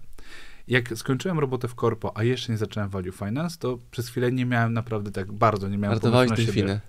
Jak 0.69 0.99
skończyłem 0.99 1.39
robotę 1.39 1.69
w 1.69 1.75
korpo, 1.75 2.17
a 2.17 2.25
jeszcze 2.25 2.53
nie 2.53 2.59
zacząłem 2.59 2.89
value 2.89 3.13
finance, 3.13 3.57
to 3.59 3.79
przez 3.91 4.09
chwilę 4.09 4.33
nie 4.33 4.47
miałem 4.47 4.73
naprawdę 4.73 5.11
tak 5.11 5.33
bardzo, 5.33 5.69
nie 5.69 5.79
miałem 5.79 5.95
Ratowałeś 5.95 6.29
pomysłu 6.29 6.47
na 6.47 6.53
siebie. 6.53 6.67
delfiny. 6.67 6.81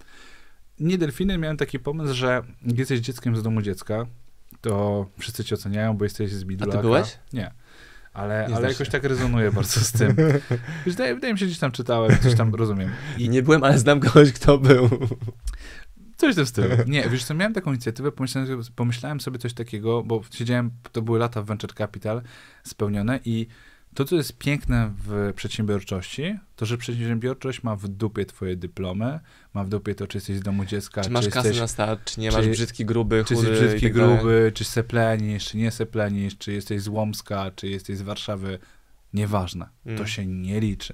Nie 0.79 0.97
delfiny, 0.97 1.37
miałem 1.37 1.57
taki 1.57 1.79
pomysł, 1.79 2.13
że 2.13 2.41
jesteś 2.65 2.99
dzieckiem 2.99 3.35
z 3.35 3.43
domu 3.43 3.61
dziecka, 3.61 4.05
to 4.61 5.05
wszyscy 5.19 5.43
cię 5.43 5.55
oceniają, 5.55 5.97
bo 5.97 6.03
jesteś 6.05 6.31
z 6.31 6.43
bidulaka. 6.43 6.81
byłeś? 6.81 7.17
Nie. 7.33 7.51
Ale, 8.13 8.45
Nie 8.49 8.55
ale 8.55 8.67
jakoś 8.71 8.87
się. 8.87 8.91
tak 8.91 9.03
rezonuje 9.03 9.51
bardzo 9.51 9.79
z 9.79 9.91
tym. 9.91 10.15
Wiesz, 10.15 10.59
Wydaje, 10.85 11.15
wydaje 11.15 11.33
mi 11.33 11.39
się, 11.39 11.45
że 11.45 11.49
gdzieś 11.49 11.59
tam 11.59 11.71
czytałem, 11.71 12.17
coś 12.23 12.35
tam 12.35 12.55
rozumiem. 12.55 12.89
I 13.17 13.29
Nie 13.29 13.41
byłem, 13.43 13.63
ale 13.63 13.79
znam 13.79 13.99
kogoś, 13.99 14.31
kto 14.31 14.57
był. 14.57 14.89
Coś 16.17 16.33
w 16.33 16.35
tym 16.35 16.45
stylu. 16.45 16.67
Nie, 16.87 17.09
wiesz 17.09 17.23
co, 17.23 17.33
miałem 17.33 17.53
taką 17.53 17.71
inicjatywę, 17.71 18.11
pomyślałem, 18.11 18.61
pomyślałem 18.75 19.19
sobie 19.21 19.39
coś 19.39 19.53
takiego, 19.53 20.03
bo 20.03 20.21
siedziałem, 20.31 20.71
to 20.91 21.01
były 21.01 21.19
lata 21.19 21.41
w 21.41 21.45
Venture 21.45 21.73
Capital 21.73 22.21
spełnione 22.63 23.19
i 23.25 23.47
to, 23.95 24.05
co 24.05 24.15
jest 24.15 24.37
piękne 24.37 24.91
w 25.05 25.33
przedsiębiorczości, 25.35 26.35
to, 26.55 26.65
że 26.65 26.77
przedsiębiorczość 26.77 27.63
ma 27.63 27.75
w 27.75 27.87
dupie 27.87 28.25
twoje 28.25 28.55
dyplomy, 28.55 29.19
ma 29.53 29.63
w 29.63 29.69
dupie 29.69 29.95
to, 29.95 30.07
czy 30.07 30.17
jesteś 30.17 30.37
z 30.37 30.41
domu 30.41 30.65
dziecka, 30.65 31.01
Czy 31.01 31.09
masz 31.09 31.25
czy 31.25 31.31
kasę 31.31 31.47
jesteś, 31.47 31.61
na 31.61 31.67
start, 31.67 32.05
czy 32.11 32.19
nie 32.19 32.29
czy- 32.31 32.37
masz 32.37 32.47
brzydki, 32.47 32.85
gruby, 32.85 33.23
czy 33.27 33.35
chudy 33.35 33.49
jesteś 33.49 33.67
brzydki, 33.67 33.85
tak 33.85 33.93
gruby, 33.93 34.51
czy 34.55 34.63
seplenisz, 34.63 35.45
czy 35.45 35.57
nie 35.57 35.71
seplenisz, 35.71 36.37
czy 36.37 36.53
jesteś 36.53 36.81
z 36.81 36.87
Łomska, 36.87 37.51
czy 37.55 37.67
jesteś 37.67 37.97
z 37.97 38.01
Warszawy. 38.01 38.59
Nieważne. 39.13 39.65
To 39.83 39.89
Mm. 39.91 40.07
się 40.07 40.25
nie 40.25 40.59
liczy. 40.59 40.93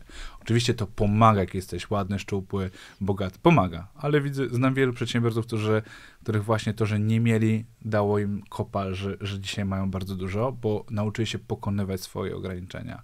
Oczywiście 0.50 0.74
to 0.74 0.88
pomaga, 0.88 1.40
jak 1.40 1.54
jesteś 1.54 1.90
ładny, 1.90 2.20
szczupły, 2.20 2.72
bogaty. 3.02 3.40
Pomaga, 3.42 3.88
ale 3.96 4.22
widzę, 4.22 4.50
znam 4.50 4.74
wielu 4.74 4.94
przedsiębiorców, 4.94 5.46
którzy, 5.46 5.82
których 6.24 6.44
właśnie 6.44 6.74
to, 6.74 6.86
że 6.86 7.00
nie 7.00 7.20
mieli, 7.20 7.66
dało 7.82 8.20
im 8.20 8.42
kopa, 8.50 8.94
że, 8.94 9.18
że 9.22 9.40
dzisiaj 9.40 9.66
mają 9.66 9.92
bardzo 9.92 10.16
dużo, 10.16 10.52
bo 10.52 10.86
nauczyli 10.90 11.28
się 11.28 11.40
pokonywać 11.40 12.02
swoje 12.02 12.36
ograniczenia. 12.36 13.02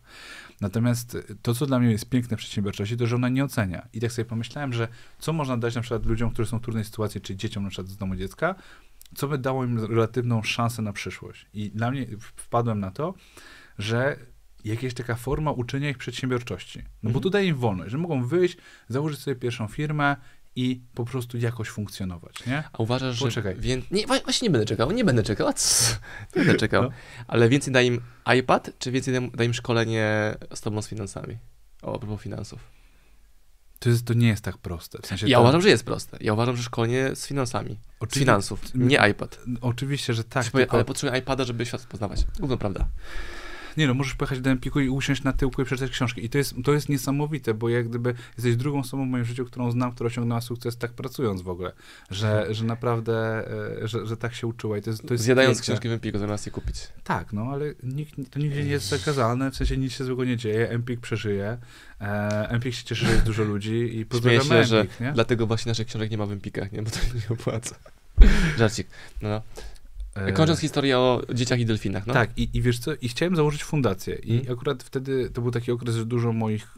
Natomiast 0.61 1.17
to, 1.41 1.53
co 1.53 1.65
dla 1.65 1.79
mnie 1.79 1.91
jest 1.91 2.09
piękne 2.09 2.37
w 2.37 2.39
przedsiębiorczości, 2.39 2.97
to, 2.97 3.07
że 3.07 3.15
ona 3.15 3.29
nie 3.29 3.43
ocenia. 3.45 3.87
I 3.93 3.99
tak 3.99 4.11
sobie 4.11 4.25
pomyślałem, 4.25 4.73
że 4.73 4.87
co 5.19 5.33
można 5.33 5.57
dać 5.57 5.75
na 5.75 5.81
przykład 5.81 6.05
ludziom, 6.05 6.31
którzy 6.31 6.49
są 6.49 6.59
w 6.59 6.61
trudnej 6.61 6.85
sytuacji, 6.85 7.21
czy 7.21 7.35
dzieciom 7.35 7.63
na 7.63 7.69
przykład 7.69 7.87
z 7.87 7.97
domu 7.97 8.15
dziecka, 8.15 8.55
co 9.15 9.27
by 9.27 9.37
dało 9.37 9.63
im 9.63 9.85
relatywną 9.85 10.43
szansę 10.43 10.81
na 10.81 10.93
przyszłość. 10.93 11.47
I 11.53 11.71
dla 11.71 11.91
mnie 11.91 12.07
wpadłem 12.35 12.79
na 12.79 12.91
to, 12.91 13.13
że 13.77 14.19
jakaś 14.65 14.93
taka 14.93 15.15
forma 15.15 15.51
uczenia 15.51 15.89
ich 15.89 15.97
przedsiębiorczości. 15.97 16.79
No 16.79 16.85
bo 17.03 17.07
Mhm. 17.09 17.23
tu 17.23 17.29
daje 17.29 17.47
im 17.47 17.55
wolność, 17.55 17.91
że 17.91 17.97
mogą 17.97 18.23
wyjść, 18.27 18.57
założyć 18.89 19.19
sobie 19.19 19.35
pierwszą 19.35 19.67
firmę 19.67 20.15
i 20.55 20.81
po 20.93 21.05
prostu 21.05 21.37
jakoś 21.37 21.69
funkcjonować, 21.69 22.45
nie? 22.45 22.63
A 22.73 22.77
uważasz, 22.77 23.15
że 23.15 23.25
Poczekaj. 23.25 23.55
Wię... 23.59 23.81
Nie, 23.91 24.07
wa- 24.07 24.19
właśnie 24.19 24.45
nie 24.45 24.51
będę 24.51 24.65
czekał, 24.65 24.91
nie 24.91 25.03
będę 25.05 25.23
czekał? 25.23 25.47
Nie 26.35 26.41
będę 26.43 26.55
czekał. 26.55 26.83
No. 26.83 26.89
Ale 27.27 27.49
więcej 27.49 27.73
da 27.73 27.81
im 27.81 28.01
iPad, 28.39 28.69
czy 28.79 28.91
więcej 28.91 29.29
da 29.33 29.43
im- 29.43 29.53
szkolenie 29.53 30.35
z 30.53 30.61
tobą 30.61 30.81
z 30.81 30.87
finansami? 30.87 31.37
O, 31.81 31.95
a 31.95 31.99
propos 31.99 32.21
finansów. 32.21 32.59
To, 33.79 33.89
jest, 33.89 34.05
to 34.05 34.13
nie 34.13 34.27
jest 34.27 34.43
tak 34.43 34.57
proste. 34.57 34.99
W 35.01 35.05
sensie 35.07 35.27
Ja 35.27 35.37
to, 35.37 35.41
uważam, 35.41 35.61
że 35.61 35.69
jest 35.69 35.83
proste. 35.83 36.17
Ja 36.21 36.33
uważam, 36.33 36.57
że 36.57 36.63
szkolenie 36.63 37.15
z 37.15 37.27
finansami. 37.27 37.79
Z 37.99 38.03
Oczywi- 38.03 38.19
finansów, 38.19 38.61
nie 38.75 39.09
iPad. 39.11 39.39
Oczywiście, 39.61 40.13
że 40.13 40.23
tak, 40.23 40.45
tylko, 40.49 40.73
Ale 40.75 40.85
potrzebuję 40.85 41.19
iPada, 41.21 41.43
żeby 41.43 41.65
świat 41.65 41.85
poznawać. 41.85 42.25
Gówno 42.39 42.57
prawda. 42.57 42.87
Nie 43.77 43.87
no, 43.87 43.93
możesz 43.93 44.15
pojechać 44.15 44.39
do 44.39 44.49
Empiku 44.49 44.79
i 44.79 44.89
usiąść 44.89 45.23
na 45.23 45.33
tyłku 45.33 45.61
i 45.61 45.65
przeczytać 45.65 45.91
książki. 45.91 46.25
I 46.25 46.29
to 46.29 46.37
jest, 46.37 46.55
to 46.63 46.73
jest 46.73 46.89
niesamowite, 46.89 47.53
bo 47.53 47.69
jak 47.69 47.89
gdyby 47.89 48.13
jesteś 48.37 48.55
drugą 48.55 48.79
osobą 48.79 49.05
w 49.05 49.09
moim 49.09 49.25
życiu, 49.25 49.45
którą 49.45 49.71
znam, 49.71 49.91
która 49.91 50.07
osiągnęła 50.07 50.41
sukces 50.41 50.77
tak 50.77 50.93
pracując 50.93 51.41
w 51.41 51.49
ogóle. 51.49 51.71
Że, 52.09 52.47
że 52.49 52.65
naprawdę, 52.65 53.45
e, 53.83 53.87
że, 53.87 54.05
że 54.05 54.17
tak 54.17 54.33
się 54.33 54.47
uczyła. 54.47 54.77
I 54.77 54.81
to 54.81 54.89
jest, 54.89 55.07
to 55.07 55.13
jest 55.13 55.23
Zjadając 55.23 55.57
piękne. 55.57 55.73
książki 55.73 55.89
w 55.89 55.91
Empiku 55.91 56.17
zamiast 56.17 56.45
je 56.45 56.51
kupić. 56.51 56.87
Tak, 57.03 57.33
no 57.33 57.41
ale 57.41 57.73
nikt, 57.83 58.15
to 58.31 58.39
nigdzie 58.39 58.63
nie 58.63 58.71
jest 58.71 58.87
zakazane, 58.87 59.51
w 59.51 59.55
sensie 59.55 59.77
nic 59.77 59.93
się 59.93 60.03
złego 60.03 60.25
nie 60.25 60.37
dzieje, 60.37 60.69
Empik 60.69 60.99
przeżyje, 60.99 61.57
e, 62.01 62.49
Empik 62.49 62.73
się 62.73 62.83
cieszy, 62.83 63.05
że 63.05 63.11
jest 63.11 63.25
dużo 63.25 63.43
ludzi 63.43 63.75
i 63.75 63.89
Śmieję 63.91 64.05
pozdrawiamy 64.05 64.43
się, 64.43 64.63
że 64.63 64.79
Empik, 64.81 64.99
nie? 64.99 65.11
dlatego 65.11 65.47
właśnie 65.47 65.69
naszych 65.69 65.87
książek 65.87 66.11
nie 66.11 66.17
ma 66.17 66.25
w 66.25 66.31
Empikach, 66.31 66.71
nie? 66.71 66.81
Bo 66.81 66.91
to 66.91 66.99
nie 67.15 67.35
opłaca. 67.39 67.75
Żarcik. 68.57 68.87
No, 69.21 69.29
no. 69.29 69.41
E, 70.15 70.31
Kończąc 70.31 70.59
historię 70.59 70.97
o 70.99 71.21
dzieciach 71.33 71.59
i 71.59 71.65
delfinach, 71.65 72.07
no. 72.07 72.13
Tak, 72.13 72.37
i, 72.37 72.49
i 72.53 72.61
wiesz 72.61 72.79
co, 72.79 72.91
i 72.95 73.07
chciałem 73.07 73.35
założyć 73.35 73.63
fundację. 73.63 74.15
I 74.15 74.37
Mhm. 74.37 74.57
akurat 74.57 74.83
wtedy 74.83 75.29
to 75.29 75.41
był 75.41 75.51
taki 75.51 75.71
okres, 75.71 75.95
że 75.95 76.05
dużo 76.05 76.33
moich 76.33 76.77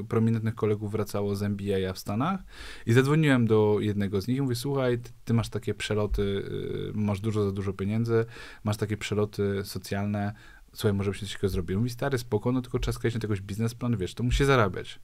y, 0.00 0.04
prominentnych 0.08 0.54
kolegów 0.54 0.92
wracało 0.92 1.36
z 1.36 1.42
MBA 1.42 1.92
w 1.92 1.98
Stanach. 1.98 2.40
I 2.86 2.92
zadzwoniłem 2.92 3.46
do 3.46 3.76
jednego 3.80 4.20
z 4.20 4.28
nich 4.28 4.38
i 4.38 4.42
mówię, 4.42 4.54
słuchaj, 4.54 4.98
ty, 4.98 5.10
ty 5.24 5.34
masz 5.34 5.48
takie 5.48 5.74
przeloty, 5.74 6.22
y, 6.22 6.92
masz 6.94 7.20
dużo 7.20 7.44
za 7.44 7.52
dużo 7.52 7.72
pieniędzy, 7.72 8.24
masz 8.64 8.76
takie 8.76 8.96
przeloty 8.96 9.62
socjalne, 9.64 10.32
słuchaj, 10.72 10.92
może 10.92 11.10
byś 11.10 11.20
coś 11.20 11.32
takiego 11.32 11.48
zrobił. 11.48 11.78
Mówi, 11.78 11.90
stary, 11.90 12.18
spoko, 12.18 12.52
no 12.52 12.62
tylko 12.62 12.78
trzeba 12.78 12.92
skreślić 12.92 13.22
na 13.22 13.28
jakiś 13.28 13.42
biznesplan, 13.46 13.96
wiesz, 13.96 14.14
to 14.14 14.22
musi 14.24 14.44
zarabiać. 14.44 15.00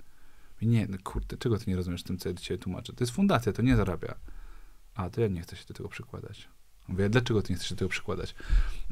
I 0.61 0.67
nie, 0.67 0.87
no 0.87 0.97
kurde, 1.05 1.37
czego 1.37 1.59
ty 1.59 1.71
nie 1.71 1.77
rozumiesz 1.77 2.01
w 2.01 2.05
tym, 2.05 2.19
co 2.19 2.29
ja 2.29 2.35
dzisiaj 2.35 2.59
tłumaczę? 2.59 2.93
To 2.93 3.05
jest 3.05 3.13
fundacja, 3.13 3.53
to 3.53 3.63
nie 3.63 3.77
zarabia. 3.77 4.15
A, 4.95 5.11
to 5.11 5.21
ja 5.21 5.29
nie 5.29 5.41
chcę 5.41 5.57
się 5.57 5.65
do 5.69 5.75
tego 5.75 5.89
przykładać. 5.89 6.49
Mówię, 6.91 7.09
dlaczego 7.09 7.43
ty 7.43 7.53
nie 7.53 7.57
chcesz 7.57 7.69
się 7.69 7.77
tego 7.77 7.89
przykładać? 7.89 8.35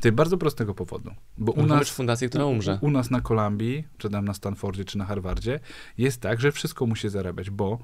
To 0.00 0.08
jest 0.08 0.16
bardzo 0.16 0.38
prostego 0.38 0.74
powodu. 0.74 1.10
Bo 1.38 1.52
u 1.52 1.66
nas, 1.66 1.78
być 1.78 1.92
fundacja, 1.92 2.28
która 2.28 2.44
umrze. 2.44 2.78
u, 2.82 2.86
u 2.86 2.90
nas 2.90 3.10
na 3.10 3.20
Kolumbii, 3.20 3.84
czy 3.98 4.10
tam 4.10 4.24
na 4.24 4.34
Stanfordzie, 4.34 4.84
czy 4.84 4.98
na 4.98 5.04
Harvardzie, 5.04 5.60
jest 5.98 6.20
tak, 6.20 6.40
że 6.40 6.52
wszystko 6.52 6.86
musi 6.86 7.08
zarabiać, 7.08 7.50
bo 7.50 7.78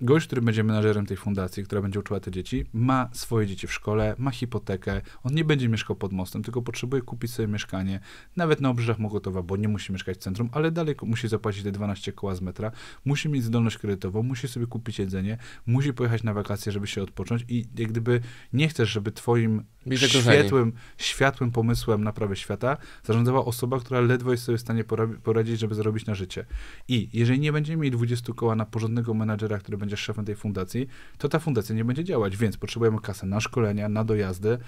gość, 0.00 0.26
który 0.26 0.42
będzie 0.42 0.64
menadżerem 0.64 1.06
tej 1.06 1.16
fundacji, 1.16 1.64
która 1.64 1.82
będzie 1.82 2.00
uczyła 2.00 2.20
te 2.20 2.30
dzieci, 2.30 2.66
ma 2.72 3.08
swoje 3.12 3.46
dzieci 3.46 3.66
w 3.66 3.72
szkole, 3.72 4.14
ma 4.18 4.30
hipotekę, 4.30 5.00
on 5.22 5.34
nie 5.34 5.44
będzie 5.44 5.68
mieszkał 5.68 5.96
pod 5.96 6.12
mostem, 6.12 6.42
tylko 6.42 6.62
potrzebuje 6.62 7.02
kupić 7.02 7.32
sobie 7.32 7.48
mieszkanie, 7.48 8.00
nawet 8.36 8.60
na 8.60 8.70
obrzeżach 8.70 8.98
Mokotowa, 8.98 9.42
bo 9.42 9.56
nie 9.56 9.68
musi 9.68 9.92
mieszkać 9.92 10.16
w 10.16 10.20
centrum, 10.20 10.48
ale 10.52 10.70
dalej 10.70 10.94
musi 11.02 11.28
zapłacić 11.28 11.62
te 11.62 11.72
12 11.72 12.12
koła 12.12 12.34
z 12.34 12.40
metra, 12.40 12.70
musi 13.04 13.28
mieć 13.28 13.44
zdolność 13.44 13.78
kredytową, 13.78 14.22
musi 14.22 14.48
sobie 14.48 14.66
kupić 14.66 14.98
jedzenie, 14.98 15.38
musi 15.66 15.92
pojechać 15.92 16.22
na 16.22 16.34
wakacje, 16.34 16.72
żeby 16.72 16.86
się 16.86 17.02
odpocząć 17.02 17.44
i 17.48 17.64
jak 17.78 17.90
gdyby 17.90 18.20
nie 18.52 18.68
chcesz, 18.68 18.90
żeby 18.90 19.12
twoim 19.12 19.64
światłym, 20.32 20.72
światłym 20.98 21.50
pomysłem 21.50 22.04
naprawy 22.04 22.36
świata 22.36 22.76
zarządzała 23.04 23.44
osoba, 23.44 23.80
która 23.80 24.00
ledwo 24.00 24.30
jest 24.30 24.44
sobie 24.44 24.58
w 24.58 24.60
stanie 24.60 24.84
pora- 24.84 25.18
poradzić, 25.22 25.60
żeby 25.60 25.74
zarobić 25.74 26.06
na 26.06 26.14
życie. 26.14 26.46
I 26.88 27.08
jeżeli 27.12 27.40
nie 27.40 27.52
będziemy 27.52 27.82
mieli 27.82 27.96
20 27.96 28.32
koła 28.32 28.54
na 28.54 28.64
porządnego 28.66 29.14
menadżera, 29.14 29.39
który 29.48 29.78
będzie 29.78 29.96
szefem 29.96 30.24
tej 30.24 30.36
fundacji, 30.36 30.88
to 31.18 31.28
ta 31.28 31.38
fundacja 31.38 31.74
nie 31.74 31.84
będzie 31.84 32.04
działać, 32.04 32.36
więc 32.36 32.56
potrzebujemy 32.56 33.00
kasę 33.00 33.26
na 33.26 33.40
szkolenia, 33.40 33.88
na 33.88 34.04
dojazdy, 34.04 34.58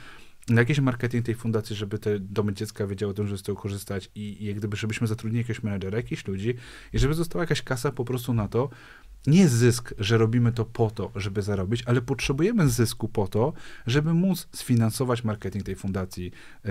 na 0.49 0.61
jakiś 0.61 0.81
marketing 0.81 1.27
tej 1.27 1.35
fundacji, 1.35 1.77
żeby 1.77 1.99
te 1.99 2.19
domy 2.19 2.53
dziecka 2.55 2.87
wiedziały 2.87 3.11
o 3.11 3.15
tym, 3.15 3.27
żeby 3.27 3.39
z 3.39 3.43
tego 3.43 3.59
korzystać 3.59 4.11
i, 4.15 4.43
i 4.43 4.47
jak 4.47 4.57
gdyby, 4.57 4.77
żebyśmy 4.77 5.07
zatrudnili 5.07 5.43
jakiegoś 5.43 5.63
menedżera, 5.63 5.97
jakichś 5.97 6.27
ludzi 6.27 6.55
i 6.93 6.99
żeby 6.99 7.15
została 7.15 7.43
jakaś 7.43 7.63
kasa 7.63 7.93
po 7.93 8.05
prostu 8.05 8.35
na 8.35 8.49
to, 8.49 8.71
nie 9.27 9.49
zysk, 9.49 9.95
że 9.99 10.19
robimy 10.19 10.53
to 10.53 10.65
po 10.65 10.91
to, 10.91 11.11
żeby 11.17 11.43
zarobić, 11.43 11.83
ale 11.87 12.03
potrzebujemy 12.03 12.69
zysku 12.69 13.09
po 13.09 13.29
to, 13.29 13.53
żeby 13.87 14.15
móc 14.15 14.49
sfinansować 14.53 15.25
marketing 15.25 15.65
tej 15.65 15.77
fundacji, 15.77 16.33
e, 16.65 16.71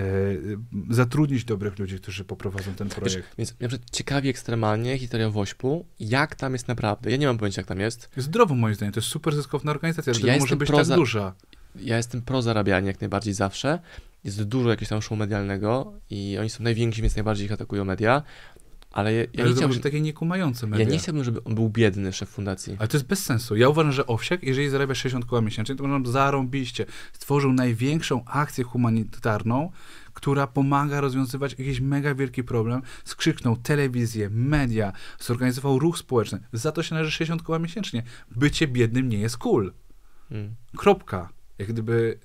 zatrudnić 0.90 1.44
dobrych 1.44 1.78
ludzi, 1.78 1.96
którzy 1.96 2.24
poprowadzą 2.24 2.74
ten 2.74 2.88
Wiesz, 2.88 2.96
projekt. 2.96 3.28
więc 3.38 3.54
na 3.60 3.68
przykład 3.68 3.90
ciekawi 3.90 4.28
ekstremalnie 4.28 4.98
historia 4.98 5.30
Wośpu, 5.30 5.86
jak 6.00 6.34
tam 6.34 6.52
jest 6.52 6.68
naprawdę. 6.68 7.10
Ja 7.10 7.16
nie 7.16 7.26
mam 7.26 7.38
pojęcia, 7.38 7.60
jak 7.60 7.66
tam 7.66 7.80
jest. 7.80 8.08
Zdrowo 8.16 8.54
moim 8.54 8.74
zdaniem, 8.74 8.92
to 8.92 9.00
jest 9.00 9.08
super 9.08 9.34
zyskowna 9.34 9.70
organizacja, 9.70 10.12
dlatego 10.12 10.32
ja 10.32 10.38
może 10.38 10.56
być 10.56 10.70
tak 10.70 10.86
duża. 10.86 11.34
Ja 11.76 11.96
jestem 11.96 12.22
pro 12.22 12.42
zarabianie 12.42 12.86
jak 12.86 13.00
najbardziej 13.00 13.34
zawsze. 13.34 13.78
Jest 14.24 14.42
dużo 14.42 14.70
jakiegoś 14.70 14.88
tam 14.88 15.02
show 15.02 15.18
medialnego 15.18 15.92
i 16.10 16.36
oni 16.40 16.50
są 16.50 16.64
najwięksi, 16.64 17.02
więc 17.02 17.16
najbardziej 17.16 17.46
ich 17.46 17.52
atakują 17.52 17.84
media. 17.84 18.22
Ale 18.92 19.14
ja, 19.14 19.20
ja, 19.20 19.28
ale 19.38 19.48
nie, 19.48 19.56
chciałbym, 19.56 19.80
takie 19.80 20.00
niekumające 20.00 20.66
ja 20.66 20.70
media. 20.70 20.86
nie 20.86 20.98
chciałbym, 20.98 21.24
żeby 21.24 21.44
on 21.44 21.54
był 21.54 21.70
biedny, 21.70 22.12
szef 22.12 22.28
fundacji. 22.28 22.76
Ale 22.78 22.88
to 22.88 22.96
jest 22.96 23.06
bez 23.06 23.24
sensu. 23.24 23.56
Ja 23.56 23.68
uważam, 23.68 23.92
że 23.92 24.06
Owsiak, 24.06 24.42
jeżeli 24.42 24.68
zarabia 24.68 24.94
60 24.94 25.24
koła 25.24 25.40
miesięcznie, 25.40 25.76
to 25.76 25.84
uważam 25.84 26.06
zarąbiście. 26.06 26.86
Stworzył 27.12 27.52
największą 27.52 28.24
akcję 28.24 28.64
humanitarną, 28.64 29.70
która 30.12 30.46
pomaga 30.46 31.00
rozwiązywać 31.00 31.50
jakiś 31.58 31.80
mega 31.80 32.14
wielki 32.14 32.44
problem. 32.44 32.82
Skrzyknął 33.04 33.56
telewizję, 33.56 34.30
media, 34.30 34.92
zorganizował 35.20 35.78
ruch 35.78 35.98
społeczny. 35.98 36.40
Za 36.52 36.72
to 36.72 36.82
się 36.82 36.94
należy 36.94 37.10
60 37.10 37.42
koła 37.42 37.58
miesięcznie. 37.58 38.02
Bycie 38.30 38.68
biednym 38.68 39.08
nie 39.08 39.18
jest 39.18 39.36
cool. 39.36 39.72
Mm. 40.30 40.54
Kropka. 40.76 41.28
Jak 41.58 41.68
gdyby 41.68 42.18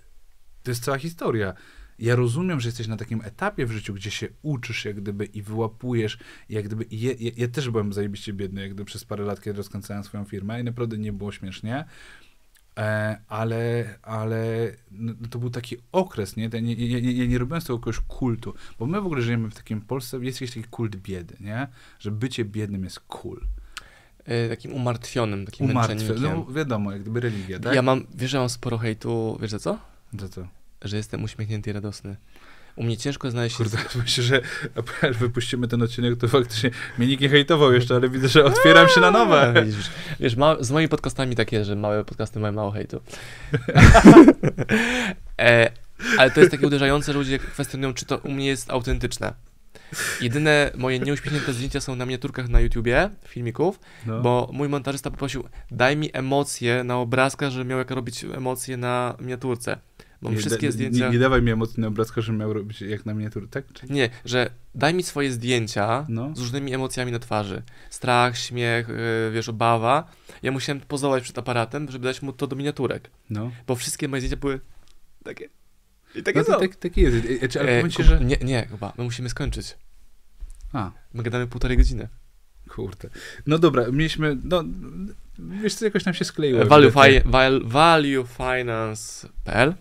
to 0.63 0.71
jest 0.71 0.83
cała 0.83 0.97
historia. 0.97 1.53
Ja 1.99 2.15
rozumiem, 2.15 2.59
że 2.59 2.67
jesteś 2.67 2.87
na 2.87 2.97
takim 2.97 3.21
etapie 3.21 3.65
w 3.65 3.71
życiu, 3.71 3.93
gdzie 3.93 4.11
się 4.11 4.27
uczysz, 4.41 4.85
jak 4.85 4.95
gdyby 4.95 5.25
i 5.25 5.41
wyłapujesz, 5.41 6.17
jak 6.49 6.65
gdyby. 6.65 6.83
i 6.83 7.01
Ja, 7.01 7.11
ja, 7.19 7.31
ja 7.37 7.47
też 7.47 7.69
byłem 7.69 7.93
zajebiście 7.93 8.33
biedny, 8.33 8.61
jak 8.61 8.69
gdyby 8.69 8.85
przez 8.85 9.05
parę 9.05 9.23
lat, 9.23 9.41
kiedy 9.41 9.57
rozkręcałem 9.57 10.03
swoją 10.03 10.25
firmę 10.25 10.61
i 10.61 10.63
naprawdę 10.63 10.97
nie 10.97 11.13
było 11.13 11.31
śmiesznie. 11.31 11.85
E, 12.77 13.17
ale, 13.27 13.85
ale 14.01 14.71
no, 14.91 15.13
to 15.29 15.39
był 15.39 15.49
taki 15.49 15.77
okres, 15.91 16.35
nie? 16.35 16.49
Ja 16.53 16.59
nie, 16.59 16.75
nie, 16.75 17.01
nie, 17.01 17.27
nie, 17.27 17.37
robiłem 17.37 17.61
z 17.61 17.65
tego 17.65 17.77
jakiegoś 17.77 17.99
kultu, 17.99 18.53
bo 18.79 18.85
my 18.85 19.01
w 19.01 19.05
ogóle 19.05 19.21
żyjemy 19.21 19.49
w 19.49 19.55
takim 19.55 19.81
Polsce, 19.81 20.17
jest 20.25 20.41
jakiś 20.41 20.55
taki 20.55 20.67
kult 20.67 20.95
biedy, 20.95 21.35
nie? 21.39 21.67
Że 21.99 22.11
bycie 22.11 22.45
biednym 22.45 22.83
jest 22.83 22.99
cool. 22.99 23.41
Y, 24.45 24.49
takim 24.49 24.73
umartwionym, 24.73 25.45
takim 25.45 25.67
no 25.67 26.53
wiadomo, 26.53 26.91
jak 26.91 27.01
gdyby 27.01 27.19
religia, 27.19 27.59
tak? 27.59 27.75
Ja 27.75 27.81
mam, 27.81 28.03
wiesz, 28.15 28.31
że 28.31 28.39
mam 28.39 28.49
sporo 28.49 28.77
hejtu, 28.77 29.37
wiesz 29.41 29.51
za 29.51 29.59
co? 29.59 29.79
Za 30.19 30.29
co? 30.29 30.47
Że 30.81 30.97
jestem 30.97 31.23
uśmiechnięty 31.23 31.69
i 31.69 31.73
radosny. 31.73 32.15
U 32.75 32.83
mnie 32.83 32.97
ciężko 32.97 33.31
znaleźć... 33.31 33.57
Kurde, 33.57 33.77
myślę, 34.03 34.23
że 34.23 34.41
jak 35.03 35.13
wypuścimy 35.13 35.67
ten 35.67 35.81
odcinek, 35.81 36.17
to 36.19 36.27
faktycznie 36.27 36.71
mnie 36.97 37.07
nikt 37.07 37.21
nie 37.21 37.29
hejtował 37.29 37.73
jeszcze, 37.73 37.95
ale 37.95 38.09
widzę, 38.09 38.27
że 38.27 38.45
otwieram 38.45 38.87
się 38.89 39.01
na 39.01 39.11
nowe. 39.11 39.41
A, 39.41 39.61
Widzisz, 39.65 39.89
wiesz 40.19 40.35
ma, 40.35 40.55
z 40.59 40.71
moimi 40.71 40.89
podcastami 40.89 41.35
tak 41.35 41.51
jest, 41.51 41.67
że 41.67 41.75
małe 41.75 42.05
podcasty 42.05 42.39
mają 42.39 42.53
mało 42.53 42.71
hejtu. 42.71 43.01
e, 45.39 45.71
ale 46.17 46.31
to 46.31 46.39
jest 46.39 46.51
takie 46.51 46.67
uderzające, 46.67 47.13
że 47.13 47.19
ludzie 47.19 47.39
kwestionują, 47.39 47.93
czy 47.93 48.05
to 48.05 48.17
u 48.17 48.31
mnie 48.31 48.45
jest 48.47 48.71
autentyczne. 48.71 49.33
Jedyne 50.21 50.71
moje 50.75 50.99
nieuśmiechnięte 50.99 51.53
zdjęcia 51.53 51.81
są 51.81 51.95
na 51.95 52.05
miniaturkach 52.05 52.49
na 52.49 52.59
YouTubie, 52.59 53.09
filmików, 53.27 53.79
No. 54.05 54.21
bo 54.21 54.49
mój 54.53 54.69
montażysta 54.69 55.11
poprosił, 55.11 55.43
daj 55.71 55.97
mi 55.97 56.09
emocje 56.13 56.83
na 56.83 56.97
obrazkach, 56.97 57.49
żeby 57.51 57.65
miał 57.65 57.79
jak 57.79 57.91
robić 57.91 58.23
emocje 58.23 58.77
na 58.77 59.15
miniaturce. 59.19 59.77
Mam 60.21 60.33
nie, 60.33 60.39
wszystkie 60.39 60.67
da- 60.67 60.71
zdjęcia... 60.71 61.05
Nie, 61.05 61.11
nie 61.13 61.19
dawaj 61.19 61.41
mi 61.41 61.51
emocji 61.51 61.81
na 61.81 61.87
obrazkach, 61.87 62.23
że 62.23 62.33
miał 62.33 62.53
robić 62.53 62.81
jak 62.81 63.05
na 63.05 63.13
miniaturze, 63.13 63.47
tak? 63.47 63.73
Czy... 63.73 63.85
Nie, 63.89 64.09
że 64.25 64.49
daj 64.75 64.93
mi 64.93 65.03
swoje 65.03 65.31
zdjęcia 65.31 66.05
No. 66.09 66.35
z 66.35 66.39
różnymi 66.39 66.73
emocjami 66.73 67.11
na 67.11 67.19
twarzy. 67.19 67.61
Strach, 67.89 68.37
śmiech, 68.37 68.87
yy, 68.87 69.31
wiesz, 69.33 69.49
obawa. 69.49 70.07
Ja 70.43 70.51
musiałem 70.51 70.81
pozować 70.81 71.23
przed 71.23 71.37
aparatem, 71.37 71.91
żeby 71.91 72.05
dać 72.07 72.21
mu 72.21 72.33
to 72.33 72.47
do 72.47 72.55
miniaturek. 72.55 73.09
No, 73.29 73.51
Bo 73.67 73.75
wszystkie 73.75 74.07
moje 74.07 74.21
zdjęcia 74.21 74.37
były 74.37 74.59
takie. 75.23 75.49
I 76.15 76.23
takie 76.23 76.39
no 76.39 76.45
to 76.45 76.59
tak, 76.59 76.75
tak 76.75 76.97
jest. 76.97 77.17
E, 77.43 77.47
Czy, 77.47 77.59
ale 77.59 77.79
E, 77.83 77.89
ci, 77.89 78.03
że... 78.03 78.19
Nie, 78.19 78.37
nie, 78.37 78.67
chyba. 78.71 78.93
My 78.97 79.03
musimy 79.03 79.29
skończyć. 79.29 79.77
A, 80.73 80.91
My 81.13 81.23
gadamy 81.23 81.47
półtorej 81.47 81.77
godziny. 81.77 82.07
kurde. 82.69 83.09
No 83.47 83.59
dobra, 83.59 83.83
mieliśmy, 83.91 84.37
no, 84.43 84.63
wiesz 85.39 85.75
co, 85.75 85.85
jakoś 85.85 86.05
nam 86.05 86.13
się 86.13 86.25
skleiło. 86.25 86.61
E, 86.61 86.65
Value, 86.65 86.91
fi, 86.91 87.21
val, 87.25 87.61
valuefinance.pl 87.65 89.73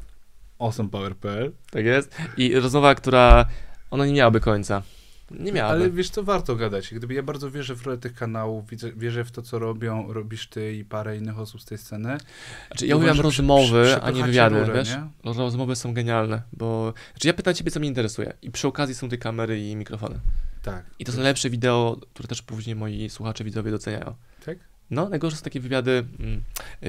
Awesomepower.pl 0.59 1.53
Tak 1.70 1.85
jest. 1.85 2.16
I 2.37 2.55
rozmowa, 2.55 2.95
która... 2.95 3.47
Ona 3.91 4.07
nie 4.07 4.12
miałaby 4.12 4.41
końca. 4.41 4.83
Nie 5.31 5.53
miałaby. 5.53 5.81
Ale 5.81 5.91
wiesz 5.91 6.11
co, 6.11 6.23
warto 6.23 6.57
gadać. 6.57 6.95
Gdyby 6.95 7.15
ja 7.15 7.23
bardzo 7.23 7.51
wierzę 7.51 7.74
w 7.74 7.87
rolę 7.87 7.99
tych 7.99 8.15
kanałów, 8.15 8.65
wierzę 8.97 9.24
w 9.24 9.31
to, 9.31 9.43
co 9.43 9.59
robią, 9.59 10.12
robisz 10.12 10.49
ty 10.49 10.73
i 10.74 10.85
parę 10.85 11.16
innych 11.16 11.39
osób 11.39 11.61
z 11.61 11.65
tej 11.65 11.78
sceny. 11.78 12.19
Znaczy, 12.66 12.87
ja 12.87 12.97
uwielbiam 12.97 13.20
rozmowy, 13.20 13.85
przy- 13.85 14.03
a 14.03 14.11
nie 14.11 14.24
wywiady, 14.24 14.61
rurę, 14.61 14.74
wiesz? 14.74 14.89
nie? 14.91 15.07
Rozmowy 15.24 15.77
są 15.77 15.95
genialne, 15.95 16.43
bo... 16.53 16.95
Znaczy, 17.12 17.28
ja 17.28 17.35
pytam 17.35 17.55
ciebie, 17.55 17.70
co 17.70 17.81
mnie 17.81 17.89
interesuje. 17.89 18.33
I 18.43 18.51
przy 18.51 18.69
okazji 18.69 18.95
są 18.95 19.09
te 19.09 19.19
kamery 19.19 19.61
i 19.61 19.77
mikrofony. 19.77 20.20
Tak. 20.62 20.87
I 20.99 21.05
to 21.05 21.12
są 21.12 21.19
najlepsze 21.19 21.51
wideo, 21.51 21.97
które 22.15 22.28
też 22.28 22.43
później 22.43 22.77
moi 22.77 23.11
słuchacze, 23.11 23.45
widzowie 23.45 23.70
doceniają. 23.70 24.15
Tak? 24.47 24.59
No, 24.91 25.09
najgorsze 25.09 25.37
są 25.37 25.45
takie 25.45 25.61
wywiady. 25.61 26.05
mm, 26.20 26.43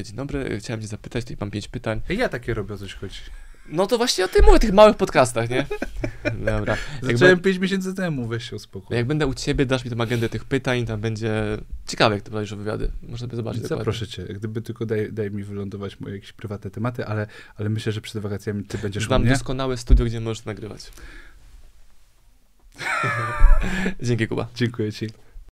Dzień 0.04 0.16
dobry, 0.16 0.60
chciałem 0.60 0.82
cię 0.82 0.88
zapytać, 0.88 1.24
tutaj 1.24 1.38
mam 1.40 1.52
pięć 1.52 1.68
pytań. 1.68 2.02
Ja 2.10 2.30
takie 2.30 2.54
robię 2.54 2.74
o 2.74 2.78
coś 2.78 2.94
chodzi. 2.94 3.20
No 3.70 3.88
to 3.88 3.98
właśnie 3.98 4.26
o 4.26 4.28
tym 4.28 4.46
mówię, 4.46 4.60
tych 4.60 4.74
małych 4.74 4.98
podcastach, 4.98 5.50
nie? 5.50 5.66
Dobra. 6.46 6.78
Jak, 7.04 7.12
Zacząłem 7.18 7.36
be, 7.36 7.42
5 7.44 7.58
miesięcy 7.58 7.94
temu, 7.94 8.28
weź 8.28 8.50
się 8.50 8.56
uspokój. 8.56 8.98
jak 8.98 9.06
będę 9.06 9.28
u 9.28 9.34
ciebie, 9.34 9.66
dasz 9.66 9.86
mi 9.86 9.92
tą 9.92 10.02
agendę 10.02 10.30
tych 10.30 10.46
pytań, 10.46 10.86
tam 10.86 11.02
będzie 11.02 11.34
ciekawe, 11.88 12.16
jak 12.16 12.24
ty 12.24 12.32
prowadzisz 12.32 12.56
wywiady. 12.56 12.92
Można 13.04 13.28
sobie 13.28 13.36
zobaczyć 13.36 13.62
dokładnie. 13.62 13.80
Zaproszę 13.80 14.08
cię. 14.08 14.22
Jak 14.22 14.38
Gdyby 14.38 14.62
tylko 14.62 14.86
daj, 14.86 15.14
daj 15.14 15.32
mi 15.32 15.44
wylądować 15.44 16.00
moje 16.00 16.16
jakieś 16.16 16.34
prywatne 16.34 16.72
tematy, 16.72 17.06
ale, 17.06 17.28
ale 17.56 17.70
myślę, 17.70 17.92
że 17.92 18.02
przed 18.02 18.22
wakacjami 18.22 18.64
ty 18.64 18.78
będziesz 18.78 19.04
u 19.04 19.08
Znam 19.08 19.22
mnie. 19.22 19.32
doskonałe 19.32 19.78
studio, 19.78 20.06
gdzie 20.06 20.20
możesz 20.22 20.46
nagrywać. 20.46 20.92
Dzięki, 24.02 24.28
Kuba. 24.28 24.48
Dziękuję 24.56 24.94
ci. 24.94 25.08